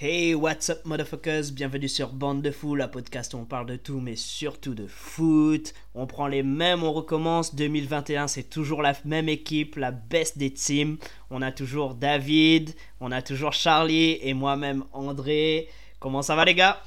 [0.00, 1.50] Hey, what's up, motherfuckers?
[1.52, 4.86] Bienvenue sur Bande de Fou, la podcast où on parle de tout, mais surtout de
[4.86, 5.74] foot.
[5.96, 7.56] On prend les mêmes, on recommence.
[7.56, 10.98] 2021, c'est toujours la même équipe, la best des teams.
[11.30, 15.68] On a toujours David, on a toujours Charlie et moi-même André.
[15.98, 16.80] Comment ça va, les gars?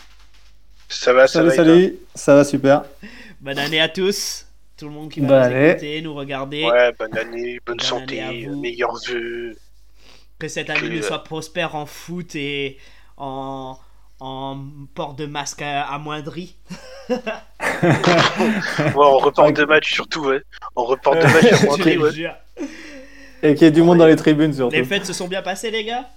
[0.88, 1.56] Ça va, ça Salut, va.
[1.56, 2.86] salut, ça va super.
[3.42, 4.46] Bonne année à tous.
[4.78, 5.70] Tout le monde qui va Bonne nous année.
[5.72, 6.64] écouter, nous regarder.
[6.64, 9.58] Ouais, bonne année, bonne, Bonne santé, meilleurs vœux.
[10.40, 12.78] Que cette année Que- nous soit prospère en foot et
[13.22, 13.78] en,
[14.20, 14.58] en
[14.96, 16.56] port de masque à- amoindri.
[17.10, 20.42] Ouais, on reporte de match surtout, ouais.
[20.76, 21.50] On reporte de match
[21.84, 22.32] te ouais.
[23.44, 24.76] Et qu'il y ait du monde dans les tribunes surtout.
[24.76, 26.08] Les fêtes se sont bien passées, les gars?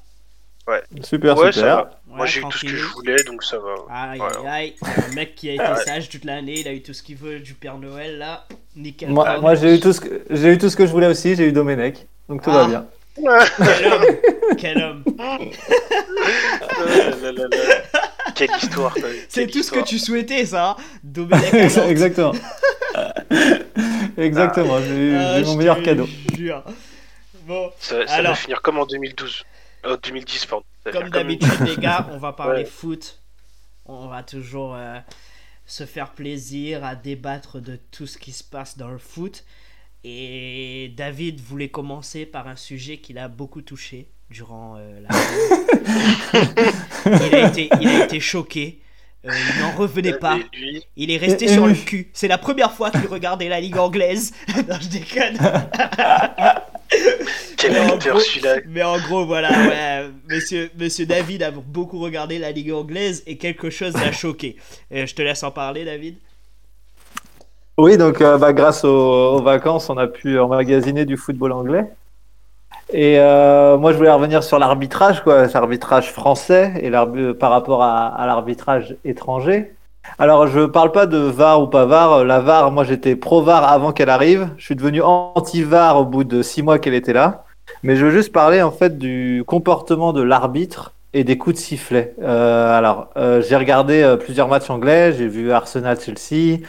[1.02, 1.76] Super, Ouais, ça super.
[1.76, 2.00] va.
[2.06, 3.74] Moi, Ouais, j'ai eu tout ce que je voulais, donc ça va.
[3.90, 4.48] Aïe Ouais.
[4.48, 5.76] aïe un mec qui a été Ouais.
[5.84, 8.46] sage toute l'année, il a eu tout ce qu'il veut du Père Noël là.
[8.76, 9.10] Nickel.
[9.10, 11.34] Moi, moi, j'ai eu tout ce que j'ai eu tout ce que je voulais aussi.
[11.36, 12.62] J'ai eu Domenech, donc tout Ah.
[12.62, 12.86] va bien.
[13.14, 14.04] Quel homme
[14.58, 15.04] Quel homme
[17.22, 18.02] là, là, là.
[18.34, 18.94] Quelle histoire.
[19.28, 21.76] C'est tout ce que tu souhaitais, ça hein Domenech.
[21.88, 22.32] Exactement.
[24.16, 24.80] Exactement.
[24.80, 26.08] J'ai eu, Ah, mon meilleur cadeau.
[26.36, 26.64] jure.
[27.46, 28.32] Bon, Ça, ça Alors.
[28.32, 29.44] va finir comme en 2012.
[29.86, 30.64] Euh, 2010, pardon.
[30.90, 32.68] Comme d'habitude, les gars, on va parler Ouais.
[32.68, 33.18] foot.
[33.86, 34.98] On va toujours euh,
[35.66, 39.44] se faire plaisir à débattre de tout ce qui se passe dans le foot.
[40.04, 45.08] Et David voulait commencer par un sujet qu'il a beaucoup touché durant euh, la.
[47.28, 48.80] il, a été, il a été choqué.
[49.26, 50.38] Euh, il n'en revenait pas.
[50.96, 52.10] Il est resté Et- et sur le cul.
[52.12, 54.34] C'est la première fois qu'il regardait la ligue anglaise.
[54.68, 55.38] non, je déconne.
[57.56, 58.56] quel Mais en acteur gros- celui-là.
[58.68, 63.38] Mais en gros, voilà, ouais, monsieur, monsieur David a beaucoup regardé la Ligue anglaise et
[63.38, 64.56] quelque chose l'a choqué.
[64.90, 66.18] Et je te laisse en parler, David.
[67.76, 71.90] Oui, donc euh, bah, grâce aux, vacances, on a pu emmagasiner du football anglais.
[72.92, 76.90] Et euh, moi, je voulais revenir sur l'arbitrage, quoi, l'arbitrage français et
[77.34, 79.74] par rapport à, l'arbitrage étranger.
[80.18, 82.24] Alors, je parle pas de VAR ou pas VAR.
[82.24, 84.50] La VAR, moi, j'étais pro VAR avant qu'elle arrive.
[84.56, 87.44] Je suis devenu anti-VAR au bout de six mois qu'elle était là.
[87.82, 91.60] Mais je veux juste parler en fait du comportement de l'arbitre et des coups de
[91.60, 92.14] sifflet.
[92.22, 95.12] Euh, alors, j'ai regardé plusieurs matchs anglais.
[95.14, 96.60] J'ai vu Arsenal-Chelsea.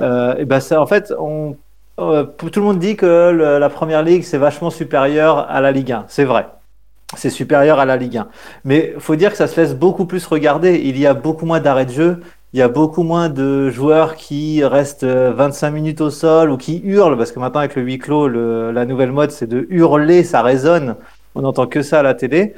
[0.00, 1.56] Euh, et ben ça, en fait, on,
[1.98, 5.72] euh, tout le monde dit que le- la première ligue c'est vachement supérieur à la
[5.72, 6.04] Ligue 1.
[6.08, 6.46] C'est vrai,
[7.16, 8.28] c'est supérieur à la Ligue 1.
[8.64, 10.80] Mais faut dire que ça se laisse beaucoup plus regarder.
[10.84, 12.20] Il y a beaucoup moins d'arrêts de jeu.
[12.54, 16.56] Il y a beaucoup moins de joueurs qui restent euh, 25 minutes au sol ou
[16.56, 19.66] qui hurlent parce que maintenant avec le huis clos, le- la nouvelle mode c'est de
[19.68, 20.94] hurler, ça résonne.
[21.34, 22.54] On n'entend que ça à la télé.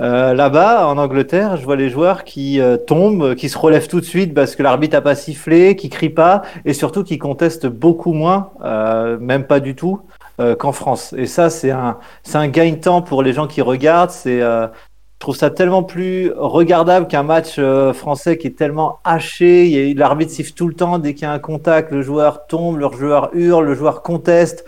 [0.00, 3.98] Euh, Là-bas, en Angleterre, je vois les joueurs qui euh, tombent, qui se relèvent tout
[4.00, 7.66] de suite parce que l'arbitre a pas sifflé, qui crient pas, et surtout qui contestent
[7.66, 10.00] beaucoup moins, euh, même pas du tout,
[10.40, 11.14] euh, qu'en France.
[11.18, 11.98] Et ça, c'est un,
[12.32, 14.10] un gain de temps pour les gens qui regardent.
[14.10, 17.58] C'est, euh, je trouve ça tellement plus regardable qu'un match
[17.92, 19.92] français qui est tellement haché.
[19.94, 22.88] L'arbitre siffle tout le temps dès qu'il y a un contact, le joueur tombe, le
[22.96, 24.64] joueur hurle, le joueur conteste.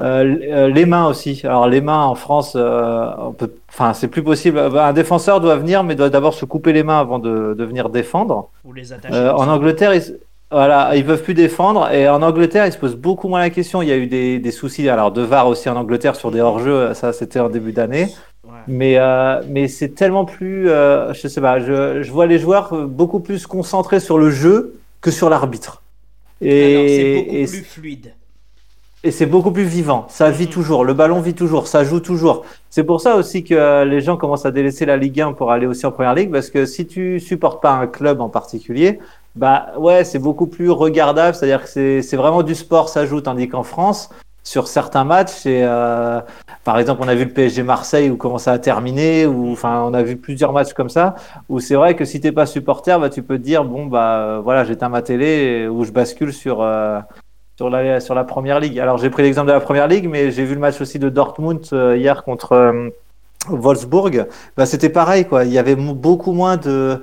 [0.00, 1.40] Euh, euh, les mains aussi.
[1.44, 3.10] Alors les mains en France, euh,
[3.68, 4.58] enfin c'est plus possible.
[4.58, 7.90] Un défenseur doit venir, mais doit d'abord se couper les mains avant de, de venir
[7.90, 8.50] défendre.
[8.64, 9.14] Ou les attacher.
[9.14, 9.46] Euh, en.
[9.48, 10.18] Angleterre, ils,
[10.50, 11.92] voilà, ils peuvent plus défendre.
[11.92, 13.82] Et en Angleterre, ils se posent beaucoup moins la question.
[13.82, 16.40] Il y a eu des, des soucis, alors de VAR aussi en Angleterre sur des
[16.40, 16.92] hors-jeux.
[16.94, 18.08] Ça, c'était en début d'année.
[18.44, 18.50] Ouais.
[18.66, 22.74] Mais, euh, mais c'est tellement plus, euh, je sais pas, je, je vois les joueurs
[22.86, 25.82] beaucoup plus concentrés sur le jeu que sur l'arbitre.
[26.42, 28.12] Alors, c'est Et, beaucoup et, plus fluide.
[29.04, 30.06] Et c'est beaucoup plus vivant.
[30.08, 30.50] Ça vit Mhm.
[30.50, 30.84] toujours.
[30.84, 31.66] Le ballon vit toujours.
[31.68, 32.44] Ça joue toujours.
[32.70, 35.52] C'est pour ça aussi que euh, les gens commencent à délaisser la Ligue 1 pour
[35.52, 38.98] aller aussi en Première Ligue parce que si tu supportes pas un club en particulier,
[39.36, 41.34] bah ouais, c'est beaucoup plus regardable.
[41.36, 43.20] C'est-à-dire que c'est vraiment du sport, ça joue.
[43.20, 44.08] Tandis qu'en France,
[44.42, 46.20] sur certains matchs, c'est euh,
[46.64, 49.82] par exemple, on a vu le PSG Marseille où comment ça a terminé, ou enfin,
[49.86, 51.14] on a vu plusieurs matchs comme ça
[51.48, 54.40] où c'est vrai que si t'es pas supporter, bah tu peux te dire bon bah
[54.42, 57.00] voilà, j'éteins ma télé ou je bascule sur euh,
[57.56, 58.78] sur la, sur la première ligue.
[58.78, 61.08] Alors j'ai pris l'exemple de la première ligue, mais j'ai vu le match aussi de
[61.08, 62.88] Dortmund euh, hier contre euh,
[63.48, 64.26] Wolfsburg.
[64.56, 65.44] Bah, c'était pareil, quoi.
[65.44, 67.02] Il y avait beaucoup moins de,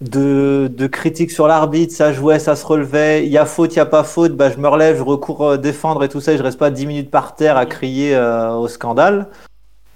[0.00, 1.94] de, de critiques sur l'arbitre.
[1.94, 3.26] Ça jouait, ça se relevait.
[3.26, 4.32] Il y a faute, il n'y a pas faute.
[4.36, 6.32] Bah, je me relève, je recours euh, défendre et tout ça.
[6.32, 9.28] Et je reste pas 10 minutes par terre à crier euh, au scandale.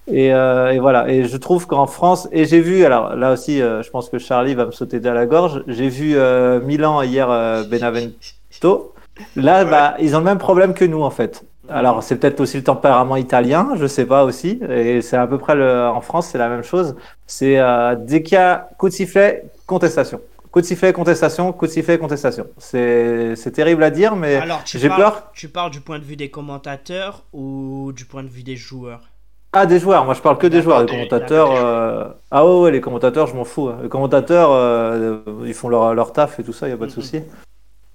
[0.07, 1.09] Et, euh, et voilà.
[1.09, 4.19] Et je trouve qu'en France, et j'ai vu, alors là aussi, euh, je pense que
[4.19, 5.63] Charlie va me sauter à la gorge.
[5.67, 8.94] J'ai vu euh, Milan hier, euh, Benevento.
[9.37, 9.71] Là, Ouais.
[9.71, 11.45] bah, ils ont le même problème que nous, en fait.
[11.69, 14.61] Alors, c'est peut-être aussi le tempérament italien, je sais pas aussi.
[14.69, 16.95] Et c'est à peu près le, en France, c'est la même chose.
[17.27, 20.21] C'est euh, dès qu'il y a coup de sifflet, contestation.
[20.51, 22.47] Coup de sifflet, contestation, coup de sifflet, contestation.
[22.59, 25.31] C'est terrible à dire, mais j'ai peur.
[25.33, 29.01] tu parles du point de vue des commentateurs ou du point de vue des joueurs?
[29.57, 30.81] Ah, des joueurs, moi je parle que des joueurs.
[30.83, 31.51] Les commentateurs.
[31.53, 33.71] euh, Ah ouais, ouais, les commentateurs, je m'en fous.
[33.83, 36.87] Les commentateurs, euh, ils font leur, leur taf et tout ça, il n'y a pas
[36.87, 37.23] de souci.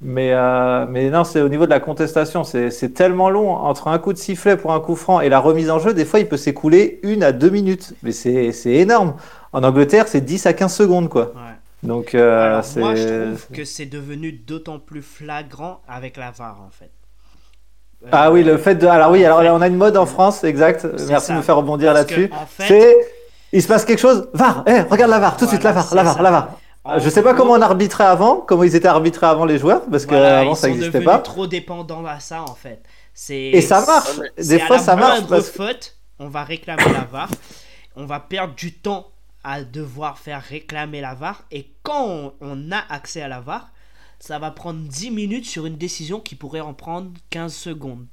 [0.01, 2.44] Mais, euh, mais non, c'est au niveau de la contestation.
[2.44, 5.69] C'est tellement long entre un coup de sifflet pour un coup franc et la remise
[5.69, 5.94] en jeu.
[5.94, 7.94] Des fois, il peut s'écouler une à deux minutes.
[8.04, 9.16] Mais c'est énorme.
[9.51, 11.34] En Angleterre, c'est 10 à 15 secondes, quoi.
[11.36, 11.57] Ouais.
[11.84, 16.62] Donc, euh, Alors, moi, je trouve que c'est devenu d'autant plus flagrant avec la VAR,
[16.62, 16.92] en fait.
[18.04, 18.88] Euh, Ah oui, le fait de.
[18.88, 20.88] Alors oui, alors fait, là, on a une mode en France, exact.
[21.07, 21.34] Merci ça.
[21.34, 22.30] de me faire rebondir là-dessus.
[22.31, 22.96] En fait, C'est.
[23.51, 25.94] Il se passe quelque chose, VAR, eh, regarde la VAR, tout de suite, la VAR,
[25.96, 26.22] la VAR, ça.
[26.22, 26.59] la VAR.
[26.84, 29.86] En Je sais pas comment on arbitrait avant, comment ils étaient arbitrés avant les joueurs,
[29.90, 31.20] parce que voilà, avant ils ça n'existait pas.
[31.20, 32.84] trop dépendants à ça, en fait.
[33.30, 34.20] Et ça marche.
[34.38, 35.28] Des à fois, la ça marche.
[35.28, 35.50] Parce...
[35.50, 37.30] faute, on va réclamer la VAR.
[37.96, 39.08] On va perdre du temps
[39.44, 41.44] à devoir faire réclamer la VAR.
[41.52, 43.72] Et quand on, on a accès à la VAR,
[44.20, 48.06] ça va prendre 10 minutes sur une décision qui pourrait en prendre 15 secondes.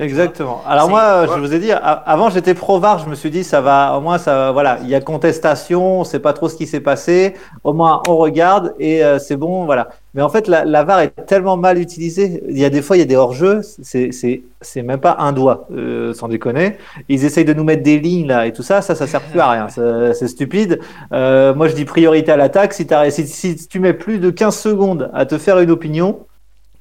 [0.00, 0.62] Exactement.
[0.66, 3.42] Alors C'est- moi, je vous ai dit, avant j'étais pro VAR, je me suis dit
[3.42, 6.54] ça va, au moins ça, voilà, il y a contestation, on sait pas trop ce
[6.54, 7.34] qui s'est passé,
[7.64, 9.88] au moins on regarde et euh, c'est bon, voilà.
[10.14, 12.42] Mais en fait, la, la VAR est tellement mal utilisée.
[12.48, 15.16] Il y a des fois, il y a des hors-jeux, c'est c'est c'est même pas
[15.18, 16.76] un doigt, euh, sans déconner.
[17.08, 19.40] Ils essayent de nous mettre des lignes là et tout ça, ça, ça sert plus
[19.40, 19.66] à rien.
[20.14, 20.80] C'est stupide.
[21.12, 22.72] Euh, moi, je dis priorité à l'attaque.
[22.72, 26.20] Si, t'as- si, si tu mets plus de 15 secondes à te faire une opinion,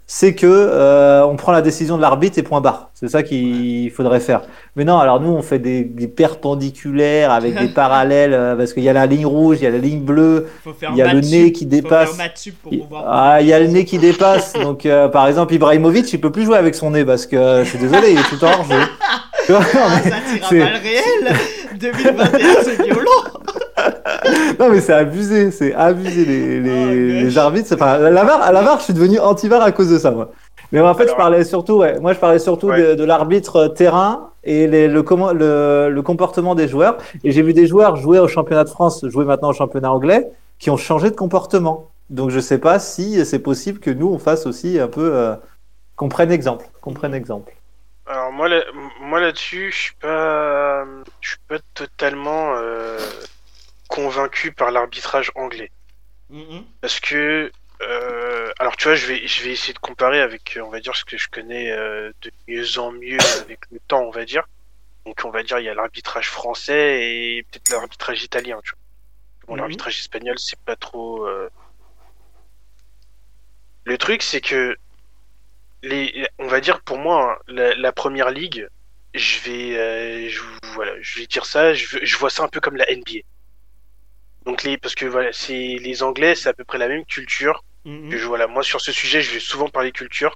[0.09, 2.92] c'est que euh, on prend la décision de l'arbitre et point barre.
[2.94, 4.42] C'est ça qu'il faudrait faire.
[4.77, 8.83] Mais non, alors nous on fait des, des perpendiculaires avec des parallèles euh, parce qu'il
[8.83, 10.48] y a la ligne rouge, il y a la ligne bleue,
[10.92, 12.18] il y a le nez qui dépasse.
[12.71, 14.54] Il ah, y a le nez qui dépasse.
[14.54, 17.69] Donc euh, par exemple Ibrahimovic, il peut plus jouer avec son nez parce que je
[17.69, 18.80] suis désolé, il est tout le temps hors jeu.
[19.50, 21.36] Ah, ça tire à balles réelles
[21.80, 23.37] 2021, c'est violent
[24.60, 27.38] Non mais c'est abusé, c'est abusé les, les, Oh, les gosh.
[27.38, 27.74] arbitres.
[27.74, 30.31] Enfin, la VAR, à la VAR, je suis devenu anti-VAR à cause de ça, moi.
[30.72, 32.81] Mais en fait, je parlais surtout, ouais, moi je parlais surtout Ouais.
[32.89, 36.98] de, de l'arbitre terrain et les- le, comment- le, le comportement des joueurs.
[37.24, 40.28] Et j'ai vu des joueurs jouer au championnat de France, jouer maintenant au championnat anglais,
[40.60, 41.89] qui ont changé de comportement.
[42.10, 45.36] Donc je sais pas si c'est possible que nous on fasse aussi un peu, euh,
[45.95, 47.54] qu'on prenne exemple, qu'on prenne exemple.
[48.10, 48.62] Alors moi, là,
[49.01, 50.84] moi là-dessus, je suis pas,
[51.22, 52.98] je suis pas totalement euh,
[53.88, 55.72] convaincu par l'arbitrage anglais,
[56.30, 56.78] Mhm.
[56.81, 57.51] parce que,
[57.81, 60.80] euh, alors tu vois, je vais, je vais essayer de comparer avec, euh, on va
[60.80, 64.25] dire, ce que je connais euh, de mieux en mieux avec le temps, on va
[64.25, 64.44] dire.
[65.06, 67.01] Donc on va dire, il y a l'arbitrage français
[67.38, 68.80] et peut-être l'arbitrage italien, tu vois.
[69.50, 69.62] Bon, Mhm.
[69.62, 71.25] l'arbitrage espagnol, c'est pas trop.
[71.28, 71.50] euh,
[73.86, 74.78] Le truc, c'est que
[75.84, 78.68] les, on va dire pour moi, la, la première ligue,
[79.13, 80.42] je vais, je,
[80.74, 83.19] voilà, je vais dire ça, je vois ça un peu comme la NBA.
[84.48, 87.64] Donc les, parce que voilà, c'est les Anglais, c'est à peu près la même culture.
[87.86, 88.10] Mhm.
[88.10, 90.34] Que je, voilà, moi sur ce sujet, je vais souvent parler culture.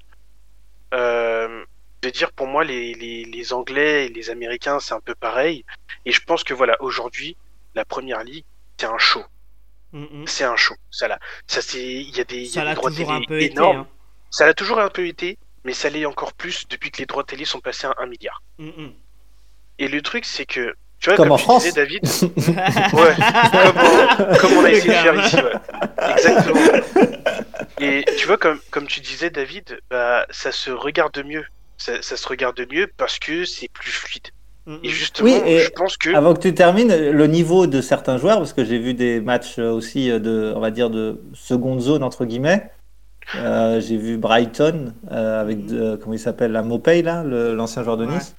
[0.94, 1.63] Euh,
[2.02, 5.63] de dire pour moi les, les, les Anglais et les Américains, c'est un peu pareil.
[6.06, 7.38] Et je pense que voilà, aujourd'hui,
[7.75, 8.44] la première ligue,
[8.78, 9.24] c'est un show.
[9.94, 10.25] Mhm.
[10.28, 10.75] C'est un show.
[10.90, 13.42] Ça là, ça c'est, il y a des, y a des droits télé un peu
[13.42, 13.52] été.
[13.54, 13.78] énormes.
[13.80, 13.88] hein.
[14.30, 17.24] Ça l'a toujours un peu été, mais ça l'est encore plus depuis que les droits
[17.24, 18.42] télé sont passés à 1 milliard.
[18.58, 18.94] Mhm.
[19.80, 21.63] Et le truc, c'est que, tu vois, Comme comme, en tu France.
[21.63, 22.01] disais, David,
[22.94, 23.15] ouais,
[23.51, 23.74] comme,
[24.30, 26.12] on, comme on a essayé de faire ici, ouais.
[26.13, 26.59] Exactement.
[27.80, 31.44] Et tu vois, comme, comme tu disais, David, bah, ça se regarde mieux.
[31.77, 34.27] Ça, ça se regarde mieux parce que c'est plus fluide.
[34.83, 36.13] Et justement, Oui, et je pense que.
[36.15, 39.58] Avant que tu termines, le niveau de certains joueurs, parce que j'ai vu des matchs
[39.58, 42.70] aussi euh, de, on va dire, de seconde zone, entre guillemets.
[43.36, 47.98] Euh, j'ai vu Brighton euh, avec, de- comment il s'appelle, la Mopey, là, l'ancien joueur
[47.98, 48.13] de Ouais.
[48.13, 48.36] Nice.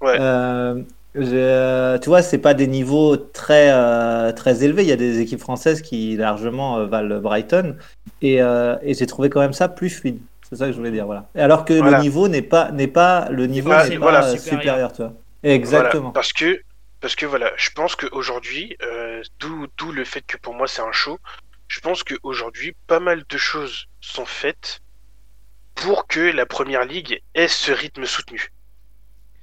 [0.00, 0.16] Ouais.
[0.20, 0.82] Euh,
[1.24, 4.82] tu vois, c'est pas des niveaux très, euh, très élevés.
[4.82, 7.76] Il y a des équipes françaises qui largement euh, valent Brighton.
[8.22, 10.20] Et, euh, et j'ai trouvé quand même ça plus fluide.
[10.48, 11.28] C'est ça que je voulais dire, voilà.
[11.34, 11.98] Alors que Voilà.
[11.98, 14.60] le niveau n'est pas, n'est pas, le niveau n'est voilà, pas euh, supérieur.
[14.60, 15.12] supérieur, tu vois.
[15.42, 16.10] Voilà, Exactement.
[16.12, 16.60] parce que,
[17.00, 20.82] parce que voilà, je pense qu'aujourd'hui, euh, d'où d'où le fait que pour moi c'est
[20.82, 21.18] un show,
[21.68, 24.80] je pense qu'aujourd'hui, pas mal de choses sont faites
[25.74, 28.50] pour que la première ligue ait ce rythme soutenu.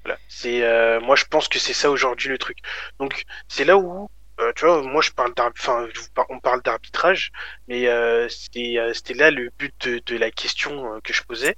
[0.05, 0.19] Voilà.
[0.27, 2.57] C'est, euh, moi je pense que c'est ça aujourd'hui le truc.
[2.99, 4.09] Donc c'est là où,
[4.41, 5.87] euh, tu vois, moi je parle enfin,
[6.29, 7.31] on parle d'arbitrage,
[7.67, 11.55] mais euh, c'est, euh, c'était là le but de, de la question que je posais,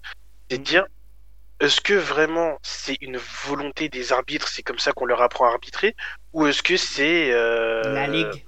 [0.50, 0.66] c'est de Mhm.
[0.66, 0.86] dire
[1.62, 5.52] est-ce que vraiment c'est une volonté des arbitres, c'est comme ça qu'on leur apprend à
[5.52, 5.96] arbitrer,
[6.34, 7.32] ou est-ce que c'est
[7.84, 8.46] La ligue.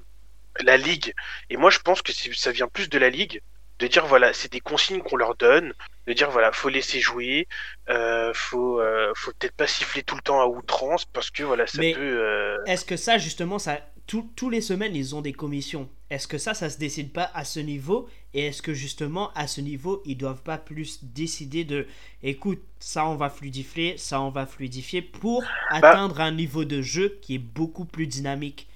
[0.61, 1.13] la ligue
[1.49, 3.41] Et moi je pense que ça vient plus de la ligue,
[3.79, 5.73] de dire voilà, c'est des consignes qu'on leur donne,
[6.07, 7.47] de dire voilà, faut laisser jouer,
[7.89, 11.67] euh, faut, euh, faut peut-être pas siffler tout le temps à outrance parce que voilà,
[11.67, 12.01] ça Mais- peut.
[12.01, 15.89] euh, Est-ce que ça, justement, ça tous les semaines, ils ont des commissions?
[16.09, 18.07] Est-ce que ça, ça se décide pas à ce niveau?
[18.33, 21.87] Et est-ce que justement, à ce niveau, ils doivent pas plus décider de,
[22.23, 26.81] écoute, ça on va fluidifier, ça on va fluidifier pour bah atteindre un niveau de
[26.81, 28.67] jeu qui est beaucoup plus dynamique?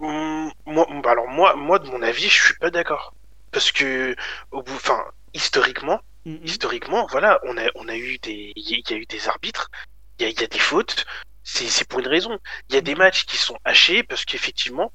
[0.00, 3.14] Mmh, moi, bah alors moi, moi, de mon avis, je suis pas d'accord.
[3.52, 4.14] Parce que,
[4.50, 5.04] au bout, enfin,
[5.34, 9.28] historiquement, mmh historiquement, voilà, on a, on a eu des, il y, a eu des
[9.28, 9.70] arbitres,
[10.18, 11.06] il y, y a, des fautes,
[11.42, 12.38] c'est pour une raison.
[12.68, 14.92] Il y a des mmh matchs qui sont hachés parce qu'effectivement,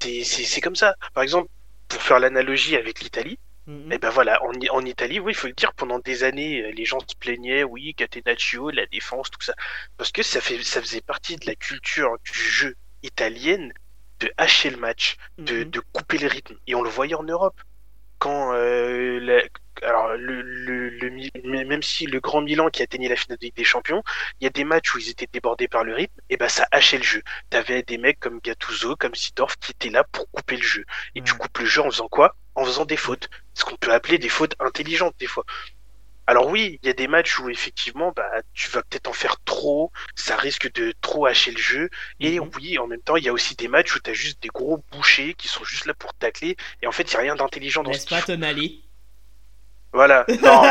[0.00, 0.96] c'est comme ça.
[1.14, 1.48] Par exemple,
[1.88, 5.46] pour faire l'analogie avec l'Italie, et eh ben voilà, en, en Italie, oui, il faut
[5.46, 9.40] le dire, pendant des années, euh, les gens se plaignaient, oui, Catenaccio, la défense, tout
[9.40, 9.54] ça,
[9.96, 13.72] parce que ça fait, ça faisait partie de la culture du jeu italienne
[14.18, 17.54] de hacher le match, de, de couper le rythme, et on le voyait en Europe
[18.22, 19.18] quand euh,
[19.82, 23.64] alors le, le, même si le grand Milan qui atteignait la finale de Ligue des
[23.64, 24.04] Champions,
[24.40, 26.68] il y a des matchs où ils étaient débordés par le rythme, et ben ça
[26.70, 27.22] hachait le jeu.
[27.50, 30.84] T'avais des mecs comme Gattuso, comme Sidorf qui étaient là pour couper le jeu.
[31.16, 32.36] Et tu coupes le jeu en faisant quoi?
[32.54, 33.28] En faisant des fautes.
[33.54, 35.44] Ce qu'on peut appeler des fautes intelligentes des fois.
[36.26, 39.36] Alors oui, il y a des matchs où effectivement, bah, tu vas peut-être en faire
[39.44, 41.90] trop, ça risque de trop hacher le jeu.
[42.20, 42.50] Et mhm.
[42.56, 44.48] oui, en même temps, il y a aussi des matchs où tu as juste des
[44.48, 46.56] gros bouchers qui sont juste là pour tacler.
[46.82, 48.84] Et en fait, il n'y a rien d'intelligent dans ce pas Tonali
[49.94, 50.62] voilà, non,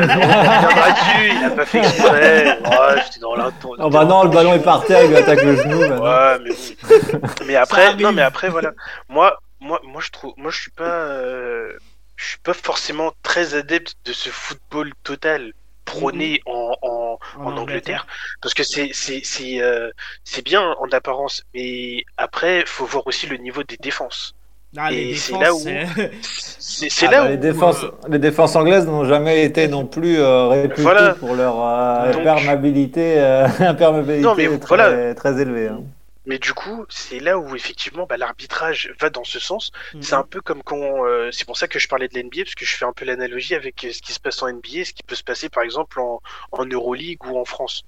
[0.00, 2.58] il il a pas fait exprès.
[2.62, 3.34] Ouais, j'étais dans
[3.78, 5.80] Oh bah non, le ballon est par terre, il lui attaque le genou.
[5.80, 8.72] Ouais, mais, mais après, non, mais après, voilà.
[9.10, 11.76] Moi, moi, moi, je trouve, moi, je suis pas, euh,
[12.20, 15.52] je suis pas forcément très adepte de ce football total
[15.86, 18.06] prôné en, en, Angleterre,
[18.42, 19.90] parce que c'est c'est c'est euh,
[20.22, 24.34] c'est bien en apparence, mais après faut voir aussi le niveau des défenses.
[24.76, 25.58] Ah, et c'est là où
[26.22, 29.84] c'est ah, là bah, où les défenses euh, les défenses anglaises n'ont jamais été non
[29.84, 30.84] plus euh, réputées
[31.18, 32.12] pour leur euh,
[33.58, 35.14] imperméabilité, non, mais très, voilà.
[35.14, 35.68] très élevée.
[35.68, 35.80] Hein.
[36.26, 39.72] Mais du coup, c'est là où effectivement bah, l'arbitrage va dans ce sens.
[40.00, 40.28] C'est un mhm.
[40.28, 41.06] peu comme quand.
[41.06, 43.04] Euh, c'est pour ça que je parlais de l'NBA, parce que je fais un peu
[43.04, 45.62] l'analogie avec euh, ce qui se passe en NBA, ce qui peut se passer par
[45.62, 46.20] exemple en,
[46.52, 47.84] en Euroleague ou en France.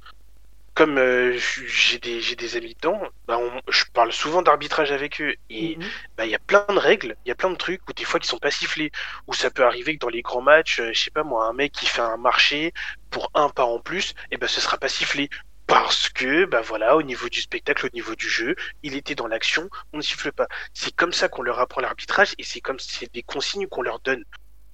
[0.74, 1.36] Comme euh,
[1.66, 5.34] j'ai des, des, amis dedans, bah, je parle souvent d'arbitrage avec eux.
[5.50, 5.84] Et mhm.
[6.16, 8.04] bah, il y a plein de règles, il y a plein de trucs, ou des
[8.04, 8.90] fois qui sont pas sifflés.
[9.26, 11.72] Ou ça peut arriver que dans les grands matchs, je sais pas moi, un mec
[11.72, 12.72] qui fait un marché
[13.10, 15.28] pour un pas en plus, et ben ce sera pas sifflé
[15.66, 19.26] parce que bah voilà au niveau du spectacle au niveau du jeu il était dans
[19.26, 22.78] l'action on ne siffle pas c'est comme ça qu'on leur apprend l'arbitrage et c'est comme
[22.78, 24.24] c'est des consignes qu'on leur donne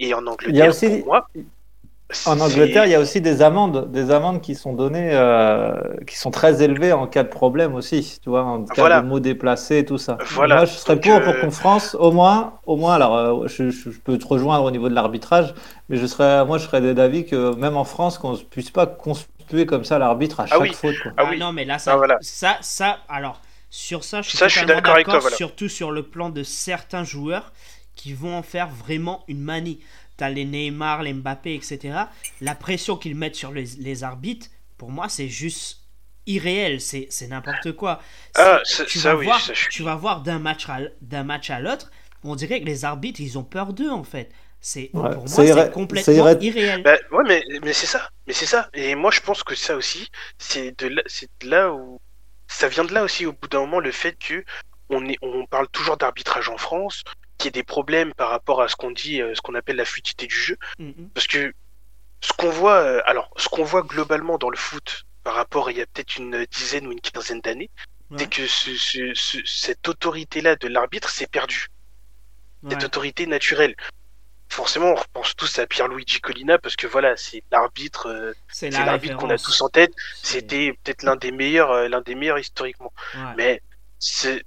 [0.00, 1.28] et en Angleterre pour moi
[2.24, 5.74] en Angleterre, il y a aussi des amendes, des amendes qui sont données, euh,
[6.06, 9.20] qui sont très élevées en cas de problème aussi, tu vois, en cas de mots
[9.20, 10.16] déplacés, tout ça.
[10.30, 10.56] Voilà.
[10.56, 13.68] Moi, je serais pour pour euh, qu'en France, au moins, au moins, alors, euh, je,
[13.68, 15.52] je, peux te rejoindre au niveau de l'arbitrage,
[15.90, 18.86] mais je serais, moi, je serais d'avis que même en France, qu'on ne puisse pas
[19.66, 20.96] comme ça l'arbitre à ah chaque faute.
[21.16, 21.38] Ah, oui.
[21.38, 23.40] non, mais là, ça, ah, ça, ça, alors,
[23.70, 25.20] sur ça, je suis, d'accord avec toi.
[25.30, 27.52] Surtout sur le plan de certains joueurs
[27.94, 29.80] qui vont en faire vraiment une manie.
[30.16, 31.96] T'as les Neymar, les Mbappé, etc.
[32.40, 35.82] La pression qu'ils mettent sur les, arbitres, pour moi, c'est juste
[36.26, 38.00] irréel, c'est n'importe quoi.
[38.36, 39.40] Ah, tu, vas voir,
[39.70, 40.66] tu vas voir d'un match
[41.00, 41.90] d'un match à l'autre,
[42.24, 44.30] on dirait que les arbitres, ils ont peur d'eux en fait.
[44.60, 46.82] C'est pour moi c'est complètement irréel.
[46.82, 48.68] Bah, ouais, mais, mais c'est ça, mais c'est ça.
[48.74, 52.00] Et moi je pense que ça aussi, c'est de là, c'est là où
[52.48, 54.44] ça vient de là aussi au bout d'un moment le fait que
[54.90, 57.04] on est, on parle toujours d'arbitrage en France,
[57.36, 59.76] qu'il y ait des problèmes par rapport à ce qu'on dit, euh, ce qu'on appelle
[59.76, 61.08] la fluidité du jeu, mm-hmm.
[61.14, 61.52] parce que
[62.20, 65.72] ce qu'on voit, euh, alors ce qu'on voit globalement dans le foot par rapport à
[65.72, 67.70] il y a peut-être une dizaine ou une quinzaine d'années,
[68.16, 69.12] c'est que ce,
[69.44, 71.68] cette autorité-là de l'arbitre s'est perdue.
[72.68, 73.76] Cette autorité naturelle
[74.48, 79.16] forcément, on repense tous à Pierluigi Collina parce que voilà, c'est l'arbitre, euh, c'est l'arbitre
[79.16, 79.92] qu'on a tous en tête.
[80.22, 82.92] C'était peut-être l'un des meilleurs, euh, l'un des meilleurs historiquement.
[83.36, 83.62] Mais
[83.98, 84.44] c'est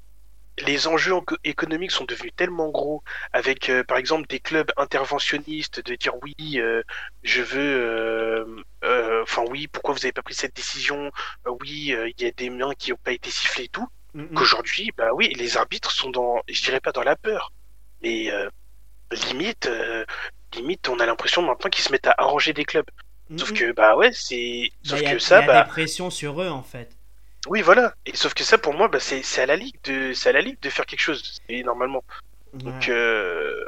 [0.65, 5.95] les enjeux économiques sont devenus tellement gros avec euh, par exemple des clubs interventionnistes de
[5.95, 6.35] dire oui
[7.23, 8.63] je veux
[9.23, 11.11] enfin oui pourquoi vous avez pas pris cette décision?
[11.47, 13.87] Oui il y a des mains qui n'ont pas été sifflées et tout.
[14.35, 17.53] Qu'aujourd'hui bah oui les arbitres sont dans je dirais pas dans la peur
[18.03, 18.29] mais
[19.29, 20.05] limite, euh,
[20.55, 22.89] limite, on a l'impression maintenant qu'ils se mettent à arranger des clubs.
[23.37, 24.71] Sauf que, bah ouais, c'est.
[24.83, 25.63] Bah, sauf que ça, y a bah.
[25.63, 26.89] des pressions sur eux, en fait.
[27.47, 27.93] Oui, voilà.
[28.05, 30.41] Et sauf que ça, pour moi, bah, c'est à la ligue de, c'est à la
[30.41, 31.39] ligue de faire quelque chose.
[31.49, 32.03] Et normalement.
[32.53, 33.63] Donc, euh,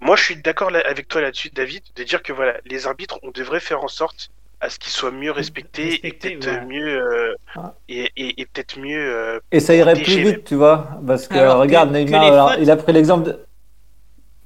[0.00, 3.30] moi, je suis d'accord avec toi là-dessus, David, de dire que voilà, les arbitres, on
[3.30, 7.74] devrait faire en sorte à ce qu'ils soient mieux respectés et peut-être mieux euh, ah.
[7.90, 9.40] et, et, peut-être mieux.
[9.52, 13.26] et ça irait plus vite, tu vois, parce que regarde Neymar, il a pris l'exemple
[13.26, 13.44] de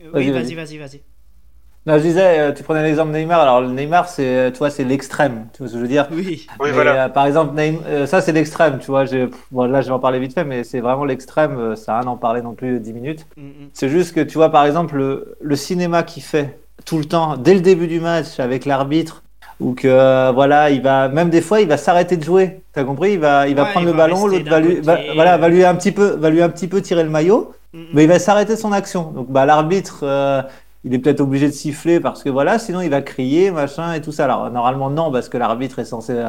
[0.00, 1.02] oui, vas-y, vas-y, vas-y.
[1.86, 3.40] Là, je disais, euh, tu prenais l'exemple Neymar.
[3.40, 5.46] Alors, Neymar, c'est, euh, tu vois, c'est l'extrême.
[5.54, 6.46] Tu vois ce que je veux dire Oui.
[6.60, 7.04] Oui, voilà.
[7.04, 8.78] euh, par exemple, Neym- euh, ça, c'est l'extrême.
[8.78, 9.04] Tu vois,
[9.50, 11.56] bon, là, je vais en parler vite fait, mais c'est vraiment l'extrême.
[11.56, 13.26] euh, Ça n'a rien à en parler non plus 10 minutes.
[13.38, 13.52] Mm, mm.
[13.72, 17.36] C'est juste que, tu vois, par exemple, le, le cinéma qu'il fait tout le temps,
[17.38, 19.22] dès le début du match, avec l'arbitre,
[19.60, 22.60] ou que, euh, voilà, il va, même des fois, il va s'arrêter de jouer.
[22.72, 23.12] T'as compris?
[23.12, 25.36] Il va, il va Ouais, prendre il le va ballon, l'autre va lui, va- voilà,
[25.36, 27.52] va lui un petit peu, va lui un petit peu tirer le maillot.
[27.72, 27.78] Mm.
[27.92, 29.10] Mais il va s'arrêter son action.
[29.10, 30.42] Donc bah, l'arbitre, euh,
[30.84, 34.00] il est peut-être obligé de siffler parce que voilà, sinon il va crier, machin et
[34.00, 34.24] tout ça.
[34.24, 36.28] Alors normalement non, parce que l'arbitre est censé, euh,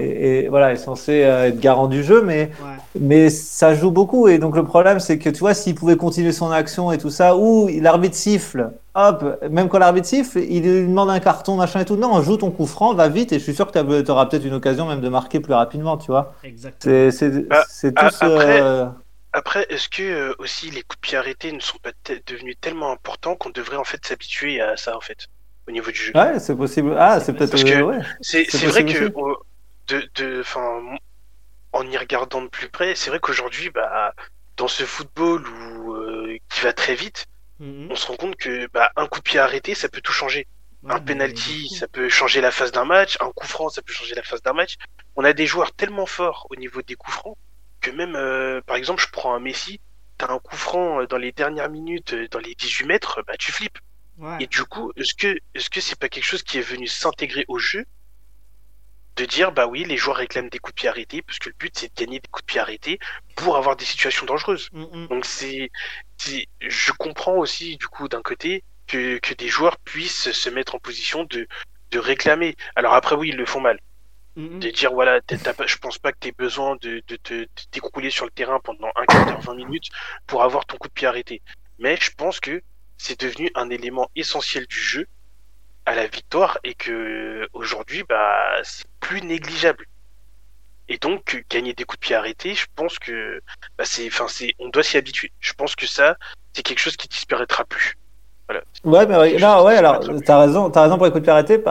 [0.00, 2.76] et, et, voilà, est censé euh, être garant du jeu, mais, Ouais.
[3.00, 4.28] mais ça joue beaucoup.
[4.28, 7.10] Et donc le problème, c'est que tu vois, s'il pouvait continuer son action et tout
[7.10, 11.80] ça, ou l'arbitre siffle, hop, même quand l'arbitre siffle, il lui demande un carton, machin
[11.80, 11.96] et tout.
[11.96, 14.44] Non, joue ton coup franc, va vite, et je suis sûr que tu auras peut-être
[14.44, 16.34] une occasion même de marquer plus rapidement, tu vois.
[16.44, 17.10] Exactement.
[17.10, 17.64] C'est Bah,
[18.08, 18.22] tous.
[18.22, 18.86] après- euh,
[19.36, 21.90] Après, est-ce que euh, aussi les coups de pied arrêtés ne sont pas
[22.28, 25.26] devenus tellement importants qu'on devrait en fait s'habituer à ça en fait
[25.66, 26.12] au niveau du jeu?
[26.14, 26.94] Ouais, c'est possible.
[26.96, 27.50] Ah, C'est peut-être.
[27.50, 27.98] parce que- euh, ouais.
[28.20, 29.12] C'est vrai que
[29.88, 30.42] de,
[31.72, 34.14] en y regardant de plus près, c'est vrai qu'aujourd'hui, bah,
[34.56, 37.26] dans ce football où, euh, qui va très vite,
[37.60, 37.88] Mm, mm.
[37.90, 40.46] on se rend compte que bah, un coup de pied arrêté, ça peut tout changer.
[40.82, 43.16] Ouais, un penalty, ça peut changer la phase d'un match.
[43.20, 44.76] Un coup franc, ça peut changer la phase d'un match.
[45.16, 47.36] On a des joueurs tellement forts au niveau des coups francs
[47.80, 49.80] que même, euh, par exemple, je prends un Messi,
[50.18, 53.52] t'as un coup franc euh, dans les dernières minutes, dans les 18 mètres, bah tu
[53.52, 53.78] flippes.
[54.18, 54.36] Ouais.
[54.40, 57.44] Et du coup, est-ce que est-ce que c'est pas quelque chose qui est venu s'intégrer
[57.48, 57.84] au jeu
[59.16, 61.54] de dire bah oui, les joueurs réclament des coups de pied arrêtés parce que le
[61.58, 62.98] but c'est de gagner des coups de pied arrêtés
[63.36, 64.68] pour avoir des situations dangereuses.
[64.72, 65.08] Mm, mm.
[65.08, 65.70] Donc c'est,
[66.60, 70.78] je comprends aussi du coup d'un côté que, que des joueurs puissent se mettre en
[70.78, 71.46] position de,
[71.90, 72.56] de réclamer.
[72.76, 73.78] Alors après oui, ils le font mal.
[74.36, 74.58] Mm.
[74.60, 77.48] De dire voilà, pas- je pense pas que tu aies besoin de, de te de
[77.70, 79.88] t'écrouler sur le terrain pendant un quart d'heure, 20 minutes
[80.26, 81.42] pour avoir ton coup de pied arrêté.
[81.78, 82.62] Mais je pense que
[82.96, 85.06] c'est devenu un élément essentiel du jeu
[85.86, 89.86] à la victoire et que aujourd'hui bah c'est plus négligeable.
[90.88, 93.40] Et donc euh, gagner des coups de pied arrêtés, je pense que
[93.78, 95.32] bah, c'est, enfin c'est, on doit s'y habituer.
[95.40, 96.16] Je pense que ça,
[96.52, 97.94] c'est quelque chose qui disparaîtra plus.
[98.48, 98.62] Voilà.
[98.84, 101.24] Ouais, mais ouais, Quelque non, ouais, alors, t'as raison, t'as raison pour les coups de
[101.24, 101.62] pied arrêtés.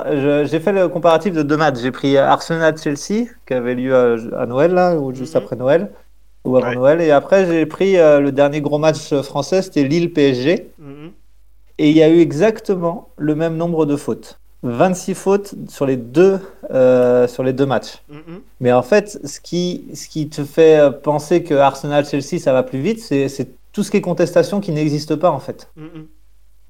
[0.50, 1.78] J'ai fait le comparatif de deux matchs.
[1.80, 5.42] J'ai pris euh, Arsenal-Chelsea, qui avait lieu à, à Noël, là, ou juste Mhm.
[5.44, 5.92] après Noël,
[6.46, 6.76] ou avant Ouais.
[6.76, 7.02] Noël.
[7.02, 10.72] Et après, j'ai pris euh, le dernier gros match euh, français, c'était Lille-PSG.
[10.80, 11.12] Mm, mm.
[11.80, 14.40] Et il y a eu exactement le même nombre de fautes.
[14.64, 16.40] 26 fautes sur les deux,
[16.72, 18.02] euh, sur les deux matchs.
[18.10, 18.42] Mm, mm.
[18.62, 22.64] Mais en fait, ce qui, ce qui te fait euh, penser que Arsenal-Chelsea, ça va
[22.64, 25.68] plus vite, c'est c'est tout ce qui est contestation qui n'existe pas, en fait.
[25.76, 26.08] Mm, mm.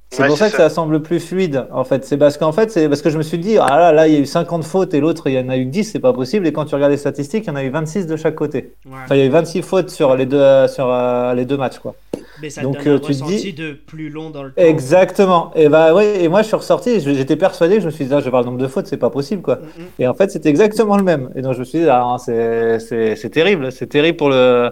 [0.10, 0.70] C'est Ouais, pour ça que ça.
[0.70, 2.06] ça semble plus fluide, en fait.
[2.06, 4.14] C'est parce qu'en fait, c'est parce que je me suis dit, ah là, là, il
[4.14, 6.14] y a eu 50 fautes et l'autre, il y en a eu 10, c'est pas
[6.14, 6.48] possible.
[6.48, 8.74] Et quand tu regardes les statistiques, il y en a eu 26 de chaque côté.
[8.86, 8.92] Ouais.
[9.06, 11.80] Enfin, il y a eu 26 fautes sur les deux, sur, euh, les deux matchs,
[11.80, 11.96] quoi.
[12.44, 14.44] Mais ça donc, te donne euh, un tu te dis- ressenti de plus long dans
[14.44, 14.62] le temps.
[14.62, 15.52] Exactement.
[15.56, 18.26] Et bah et moi, je suis ressorti, j'étais persuadé, je me suis dit, ah, je
[18.26, 19.56] vais voir le nombre de fautes, c'est pas possible, quoi.
[19.56, 19.82] Mm.
[20.00, 21.30] Et en fait, c'était exactement le même.
[21.38, 23.72] Et donc, je me suis dit, ah, c'est terrible.
[23.72, 24.72] C'est terrible pour le.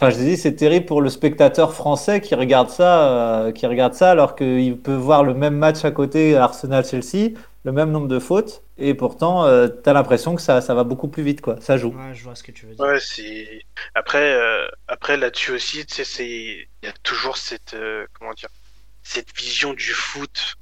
[0.00, 3.94] Enfin, je dis, c'est terrible pour le spectateur français qui regarde ça, euh, qui regarde
[3.94, 7.32] ça alors qu'il peut voir le même match à côté, Arsenal-Chelsea,
[7.64, 11.08] le même nombre de fautes, et pourtant, euh, t'as l'impression que ça, ça va beaucoup
[11.08, 11.60] plus vite, quoi.
[11.60, 11.90] Ça joue.
[11.90, 12.84] Ouais, je vois ce que tu veux dire.
[12.84, 13.62] Ouais, c'est
[13.94, 18.32] après euh, après là-dessus aussi, tu sais, c'est il y a toujours cette euh, comment
[18.34, 18.48] dire
[19.04, 20.54] cette vision du foot,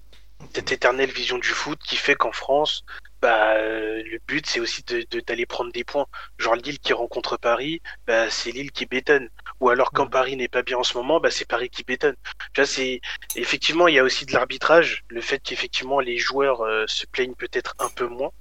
[0.54, 2.84] cette éternelle vision du foot qui fait qu'en France,
[3.22, 6.06] bah euh, le but c'est aussi de de- d'aller prendre des points.
[6.38, 9.28] Genre Lille qui rencontre Paris, bah c'est Lille qui bétonne.
[9.60, 10.06] Ou alors quand.
[10.06, 12.16] Paris n'est pas bien en ce moment, bah c'est Paris qui bétonne.
[12.52, 13.00] Tu vois, c'est
[13.36, 17.34] effectivement il y a aussi de l'arbitrage, le fait qu'effectivement les joueurs euh, se plaignent
[17.34, 18.32] peut-être un peu moins.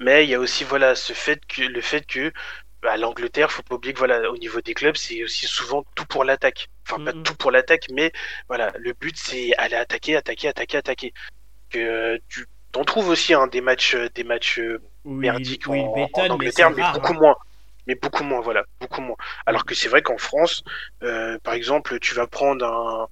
[0.00, 2.32] Mais il y a aussi voilà ce fait que le fait que
[2.82, 6.04] bah, l'Angleterre, faut pas oublier que voilà au niveau des clubs, c'est aussi souvent tout
[6.06, 6.68] pour l'attaque.
[6.88, 8.12] Enfin pas tout pour l'attaque, mais
[8.48, 11.14] voilà le but c'est aller attaquer, attaquer, attaquer, attaquer.
[11.70, 14.60] Que euh, tu t'en trouves aussi hein, des matchs, euh, des matchs
[15.04, 17.18] Oui, merdiques où il en, bétonne, en mais Angleterre, mais, beaucoup hein.
[17.18, 17.36] moins.
[17.86, 19.16] Mais beaucoup moins, voilà, beaucoup moins.
[19.46, 20.62] Alors que c'est vrai qu'en France,
[21.02, 23.08] euh, par exemple, tu vas prendre un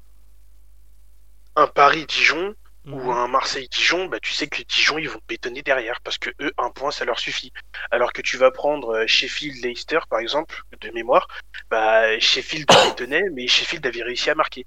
[1.57, 2.55] un Paris-Dijon
[2.91, 3.11] ou Mhm.
[3.13, 6.71] un Marseille-Dijon, bah, tu sais que Dijon, ils vont bétonner derrière parce que eux, un
[6.71, 7.51] point, ça leur suffit.
[7.91, 11.27] Alors que tu vas prendre euh, Sheffield-Leicester, par exemple, de mémoire,
[11.71, 14.67] bah, Sheffield bétonnait, mais Sheffield avait réussi à marquer.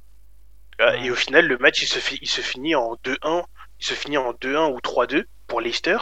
[0.81, 0.93] Euh.
[0.93, 3.45] Et au final, le match, il se, fait, il se finit en 2-1,
[3.79, 5.97] il se finit en 2-1 ou 3-2 pour Leicester.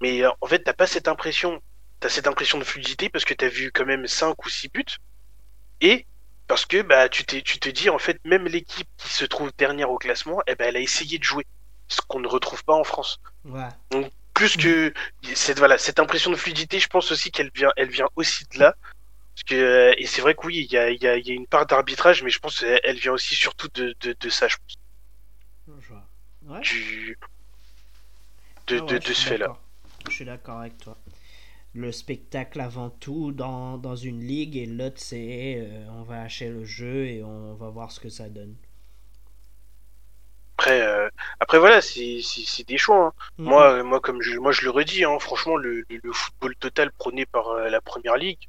[0.00, 1.60] Mais en fait, t'as pas cette impression,
[2.00, 4.84] t'as cette impression de fluidité parce que t'as vu quand même 5 ou 6 buts.
[5.80, 6.06] Et
[6.46, 9.90] parce que bah, tu, tu te dis, en fait, même l'équipe qui se trouve dernière
[9.90, 11.46] au classement, eh ben, elle a essayé de jouer.
[11.88, 13.20] Ce qu'on ne retrouve pas en France.
[13.44, 13.68] Ouais.
[14.34, 14.92] Plus que
[15.34, 18.58] cette, voilà, cette impression de fluidité, je pense aussi qu'elle vient, elle vient aussi de
[18.58, 18.74] là.
[19.34, 21.34] Parce que, euh, et c'est vrai que oui, il y a, y, a, y a
[21.34, 24.48] une part d'arbitrage, mais je pense qu'elle elle vient aussi surtout de, de, de ça,
[24.48, 24.76] je pense.
[26.42, 26.60] Vois.
[26.60, 27.18] du
[28.66, 29.56] de, Ah de, ouais, de ce fait-là.
[30.08, 30.96] Je suis d'accord avec toi.
[31.72, 36.50] Le spectacle avant tout dans, dans une ligue et l'autre c'est euh, on va hacher
[36.50, 38.54] le jeu et on va voir ce que ça donne.
[40.58, 41.08] Après, euh,
[41.40, 43.06] après voilà, c'est c'est- c'est des choix.
[43.06, 43.12] hein.
[43.44, 46.90] Moi, moi, comme je, moi, je le redis, hein, franchement, le, le, le football total
[46.92, 48.48] prôné par euh, la première ligue,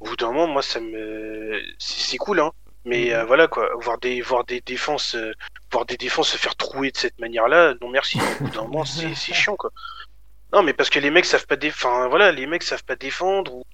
[0.00, 2.52] au bout d'un moment, moi, ça me, c'est c'est cool, hein.
[2.86, 5.16] Mais euh, voilà quoi, voir des, voir des défenses,
[5.72, 8.26] voir des défenses se faire trouer de cette manière-là, non merci.
[8.26, 9.70] Au bout d'un moment, c'est c'est chiant quoi.
[10.54, 12.08] Non, mais parce que les mecs savent pas défendre.
[12.08, 13.54] Voilà, les mecs savent pas défendre.
[13.54, 13.64] Ou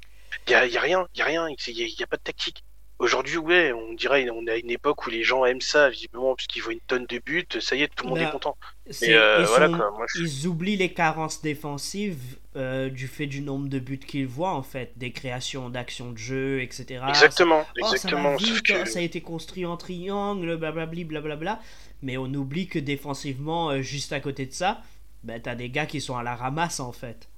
[0.48, 1.48] y a, y a rien, y a rien.
[1.48, 2.64] Y a, y a pas de tactique.
[2.98, 6.34] Aujourd'hui, ouais, on dirait, on est à une époque où les gens aiment ça, visiblement,
[6.34, 7.46] puisqu'ils voient une tonne de buts.
[7.60, 8.56] Ça y est, tout le monde Bah, est content.
[9.00, 9.90] Mais euh, ils, voilà sont- quoi.
[9.92, 10.22] Moi, je...
[10.22, 14.62] ils oublient les carences défensives euh, du fait du nombre de buts qu'ils voient en
[14.62, 17.02] fait, des créations d'actions de jeu, etc.
[17.08, 18.32] Exactement, Oh, ça exactement.
[18.32, 21.58] va Sauf vite, que oh, ça a été construit en triangle, blablabla.
[22.02, 24.82] Mais on oublie que défensivement, euh, juste à côté de ça,
[25.22, 27.28] bah, t'as des gars qui sont à la ramasse en fait.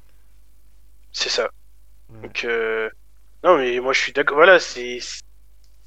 [1.12, 1.48] c'est ça.
[2.08, 2.20] Ouais.
[2.22, 2.90] Donc, euh,
[3.44, 4.36] non, mais moi, je suis d'accord.
[4.36, 5.00] Voilà, c'est.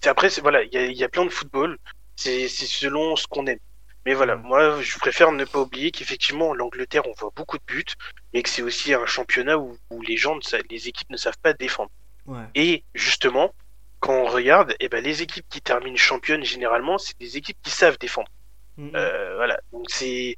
[0.05, 1.77] Après, c'est voilà, il y a, il y a plein de football.
[2.15, 3.59] C'est selon ce qu'on aime.
[4.05, 4.41] Mais voilà, Ouais.
[4.43, 7.85] moi, je préfère ne pas oublier qu'effectivement, l'Angleterre, on voit beaucoup de buts,
[8.33, 10.37] mais que c'est aussi un championnat où, où les gens,
[10.69, 11.91] les équipes ne savent pas défendre.
[12.25, 12.45] Ouais.
[12.55, 13.53] Et justement,
[13.99, 17.71] quand on regarde, eh ben, les équipes qui terminent championnes, généralement, c'est des équipes qui
[17.71, 18.29] savent défendre.
[18.77, 18.91] Mhm.
[18.95, 19.57] Euh, voilà.
[19.71, 20.35] Donc c'est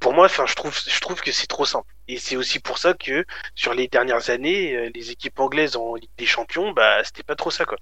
[0.00, 1.86] pour moi, enfin, je trouve, je trouve que c'est trop simple.
[2.08, 5.94] Et c'est aussi pour ça que sur les dernières années, euh, les équipes anglaises en
[5.94, 7.78] Ligue des Champions, bah, c'était pas trop ça, quoi.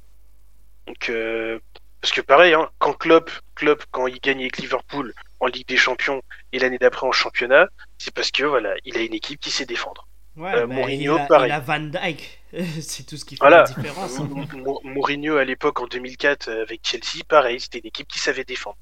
[0.87, 1.59] Donc euh,
[2.01, 5.77] parce que pareil, hein, quand Klopp, Klopp, quand il gagne avec Liverpool en Ligue des
[5.79, 9.51] Champions et l'année d'après en championnat, c'est parce que voilà, il a une équipe qui
[9.51, 10.07] sait défendre.
[10.37, 11.49] Ouais, euh, bah, Mourinho, il a, pareil.
[11.49, 12.41] il a Van Dyke,
[12.83, 13.59] c'est tout ce qui fait Voilà.
[13.63, 14.19] la différence.
[14.19, 14.29] hein.
[14.31, 18.19] Mou- Mou- Mourinho à l'époque en 2004 euh, avec Chelsea, pareil, c'était une équipe qui
[18.19, 18.77] savait défendre.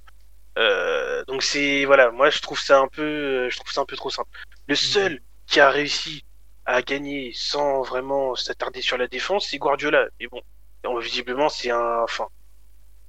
[0.59, 3.87] Euh, donc c'est voilà, moi je trouve ça un peu, euh, je trouve ça un
[3.87, 4.29] peu trop simple.
[4.69, 6.25] Le seul qui a réussi
[6.67, 10.07] à gagner sans vraiment s'attarder sur la défense, c'est Guardiola.
[10.21, 10.43] Mais bon,
[10.99, 12.29] visiblement c'est un, enfin,